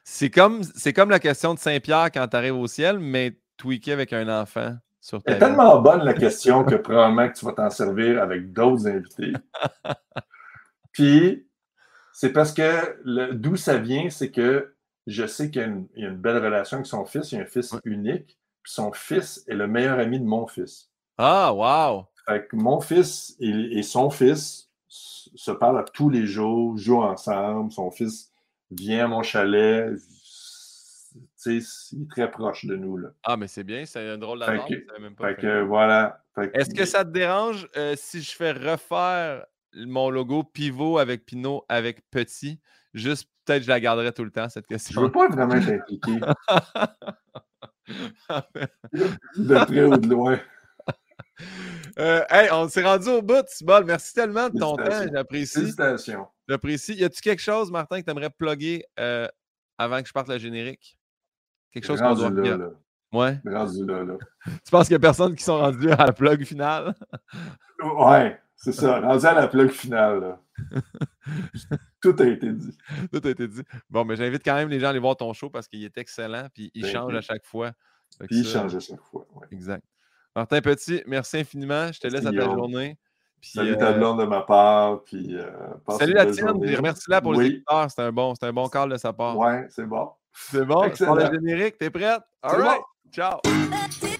C'est 0.03 0.29
comme, 0.29 0.61
comme 0.95 1.09
la 1.09 1.19
question 1.19 1.53
de 1.53 1.59
Saint-Pierre 1.59 2.11
quand 2.11 2.27
tu 2.27 2.35
arrives 2.35 2.55
au 2.55 2.67
ciel, 2.67 2.99
mais 2.99 3.39
tweaké 3.57 3.93
avec 3.93 4.11
un 4.13 4.27
enfant 4.41 4.77
sur 5.01 5.21
Elle 5.25 5.37
ta 5.39 5.45
est 5.45 5.49
tellement 5.49 5.81
bonne 5.81 6.03
la 6.03 6.13
question 6.13 6.63
que 6.63 6.75
probablement 6.75 7.29
que 7.29 7.37
tu 7.37 7.45
vas 7.45 7.53
t'en 7.53 7.69
servir 7.69 8.21
avec 8.21 8.51
d'autres 8.53 8.87
invités. 8.87 9.33
Puis, 10.91 11.47
c'est 12.13 12.31
parce 12.33 12.51
que 12.51 13.31
d'où 13.33 13.55
ça 13.55 13.77
vient, 13.77 14.09
c'est 14.09 14.31
que 14.31 14.75
je 15.07 15.25
sais 15.25 15.49
qu'il 15.49 15.61
y, 15.61 15.65
a 15.65 15.67
une- 15.67 15.87
il 15.95 16.03
y 16.03 16.05
a 16.05 16.09
une 16.09 16.17
belle 16.17 16.43
relation 16.43 16.77
avec 16.77 16.87
son 16.87 17.05
fils. 17.05 17.31
Il 17.31 17.35
y 17.35 17.39
a 17.39 17.43
un 17.43 17.47
fils 17.47 17.73
unique. 17.85 18.37
Puis 18.61 18.73
son 18.73 18.91
fils 18.91 19.43
est 19.47 19.55
le 19.55 19.67
meilleur 19.67 19.97
ami 19.99 20.19
de 20.19 20.25
mon 20.25 20.45
fils. 20.45 20.89
Ah, 21.17 21.53
wow! 21.53 22.05
Fait 22.27 22.45
que 22.47 22.55
mon 22.55 22.81
fils 22.81 23.35
et, 23.39 23.49
et 23.79 23.83
son 23.83 24.09
fils 24.09 24.69
se 24.89 25.51
parlent 25.51 25.83
tous 25.93 26.09
les 26.09 26.25
jours, 26.25 26.77
jouent 26.77 27.03
ensemble. 27.03 27.71
Son 27.71 27.89
fils 27.89 28.31
vient 28.71 29.05
à 29.05 29.07
mon 29.07 29.23
chalet. 29.23 29.93
Il 31.45 31.57
est 31.57 32.09
très 32.09 32.29
proche 32.31 32.65
de 32.65 32.75
nous. 32.75 32.97
Là. 32.97 33.09
Ah, 33.23 33.37
mais 33.37 33.47
c'est 33.47 33.63
bien, 33.63 33.85
c'est 33.85 34.07
un 34.07 34.17
drôle 34.17 34.39
je 34.41 34.45
pas 35.15 35.27
Fait 35.27 35.35
que- 35.41 35.61
voilà. 35.61 36.23
Est-ce 36.53 36.73
que 36.73 36.85
ça 36.85 37.03
te 37.03 37.09
dérange 37.09 37.67
euh, 37.75 37.95
si 37.97 38.21
je 38.21 38.31
fais 38.35 38.51
refaire 38.51 39.45
mon 39.75 40.09
logo 40.09 40.43
pivot 40.43 40.97
avec 40.97 41.25
Pinot 41.25 41.65
avec 41.69 42.09
petit? 42.09 42.59
Juste, 42.93 43.29
peut-être, 43.45 43.63
je 43.63 43.67
la 43.69 43.79
garderai 43.79 44.11
tout 44.13 44.23
le 44.23 44.31
temps, 44.31 44.49
cette 44.49 44.65
Je 44.69 44.75
question. 44.75 45.01
veux 45.01 45.11
pas 45.11 45.27
vraiment 45.27 45.59
t'impliquer 45.59 46.19
de 49.35 49.65
près 49.65 49.83
ou 49.83 49.97
de 49.97 50.07
loin. 50.07 50.39
Euh, 51.97 52.21
hey, 52.29 52.49
on 52.51 52.67
s'est 52.67 52.83
rendu 52.83 53.07
au 53.09 53.21
bout, 53.21 53.43
Tibol. 53.45 53.85
Merci 53.85 54.13
tellement 54.13 54.49
de 54.49 54.57
ton 54.59 54.75
temps. 54.75 55.07
J'apprécie. 55.11 55.53
Félicitations. 55.59 56.27
J'apprécie. 56.47 56.95
Y 56.95 57.03
a-tu 57.05 57.21
quelque 57.21 57.41
chose, 57.41 57.71
Martin, 57.71 57.99
que 57.99 58.05
tu 58.05 58.11
aimerais 58.11 58.29
plugger 58.29 58.85
euh, 58.99 59.27
avant 59.77 60.01
que 60.01 60.07
je 60.07 60.13
parte 60.13 60.27
le 60.29 60.37
générique? 60.37 60.98
Quelque 61.71 61.85
chose 61.85 61.99
qu'on 62.01 62.13
doit 62.15 62.29
là. 62.29 62.69
Ouais. 63.11 63.39
Rendu 63.45 63.85
là, 63.85 64.03
là. 64.03 64.13
Tu 64.45 64.71
penses 64.71 64.87
qu'il 64.87 64.93
n'y 64.95 64.97
a 64.97 65.07
personne 65.07 65.35
qui 65.35 65.43
sont 65.43 65.57
rendus 65.57 65.91
à 65.91 66.05
la 66.05 66.13
plug 66.13 66.43
finale? 66.45 66.93
Ouais, 67.83 68.39
c'est 68.55 68.71
ça. 68.73 68.99
Rendu 68.99 69.25
à 69.25 69.33
la 69.33 69.47
plug 69.47 69.69
finale, 69.69 70.19
là. 70.19 70.41
Tout 72.01 72.15
a 72.19 72.25
été 72.25 72.51
dit. 72.51 72.77
Tout 73.11 73.21
a 73.23 73.29
été 73.29 73.47
dit. 73.47 73.61
Bon, 73.89 74.05
mais 74.05 74.15
j'invite 74.15 74.43
quand 74.43 74.55
même 74.55 74.69
les 74.69 74.79
gens 74.79 74.87
à 74.87 74.89
aller 74.91 74.99
voir 74.99 75.15
ton 75.17 75.31
show 75.33 75.49
parce 75.49 75.67
qu'il 75.67 75.83
est 75.83 75.97
excellent 75.97 76.47
puis 76.53 76.71
il 76.73 76.83
Ben, 76.83 76.91
change 76.91 77.15
à 77.15 77.21
chaque 77.21 77.45
fois. 77.45 77.71
Puis 78.27 78.39
il 78.39 78.45
ça, 78.45 78.59
change 78.61 78.75
à 78.75 78.79
chaque 78.79 79.01
fois. 79.01 79.25
ouais. 79.35 79.47
Exact. 79.51 79.83
Martin 80.35 80.61
Petit, 80.61 81.01
merci 81.07 81.37
infiniment. 81.37 81.91
Je 81.91 81.99
te 81.99 82.07
laisse 82.07 82.25
à 82.25 82.31
ta 82.31 82.43
journée. 82.43 82.97
Puis, 83.41 83.51
Salut 83.51 83.71
euh, 83.73 83.77
ta 83.77 83.93
blonde 83.93 84.19
de 84.19 84.25
ma 84.25 84.41
part. 84.41 85.03
Puis, 85.03 85.35
euh, 85.35 85.49
salut 85.97 86.13
la 86.13 86.25
tienne. 86.25 86.49
Remercie-la 86.75 87.21
pour 87.21 87.33
les 87.33 87.39
Oui, 87.39 87.45
éditeurs. 87.47 87.89
C'est 87.89 88.01
un 88.01 88.11
bon, 88.11 88.33
un 88.41 88.53
bon 88.53 88.67
call 88.67 88.89
de 88.89 88.97
sa 88.97 89.13
part. 89.13 89.37
ouais, 89.37 89.65
c'est 89.69 89.85
bon. 89.85 90.09
C'est 90.33 90.65
bon. 90.65 90.89
Pour 90.89 91.15
le 91.15 91.25
générique, 91.31 91.77
t'es 91.77 91.89
prête? 91.89 92.21
All 92.41 92.51
C'est 92.51 92.61
right. 92.61 92.79
bon. 92.79 92.85
Ciao. 93.11 94.18